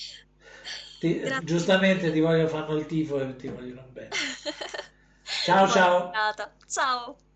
Ti- 0.99 1.21
Grazie 1.21 1.45
giustamente 1.45 2.11
ti 2.13 2.19
voglio 2.21 2.49
fanno 2.49 2.75
il 2.77 2.87
tifo 2.87 3.21
e 3.21 3.37
ti 3.37 3.47
vogliono 3.49 3.87
bene. 3.93 4.11
Ciao, 5.45 5.69
ciao. 5.69 6.11
Ciao. 6.67 7.32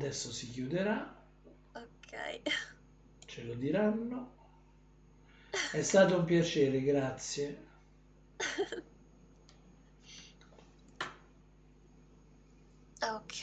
Adesso 0.00 0.32
si 0.32 0.50
chiuderà, 0.50 1.14
Ok. 1.74 2.12
ce 3.26 3.42
lo 3.44 3.54
diranno. 3.54 4.34
È 5.70 5.82
stato 5.82 6.16
un 6.18 6.24
piacere, 6.24 6.82
grazie. 6.82 7.66
Ok. 13.02 13.42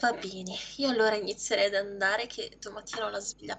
Va 0.00 0.12
bene, 0.12 0.54
io 0.76 0.88
allora 0.88 1.16
inizierei 1.16 1.66
ad 1.66 1.74
andare 1.74 2.26
che 2.28 2.58
domattina 2.60 3.06
ho 3.06 3.08
la 3.08 3.18
sveglia. 3.18 3.58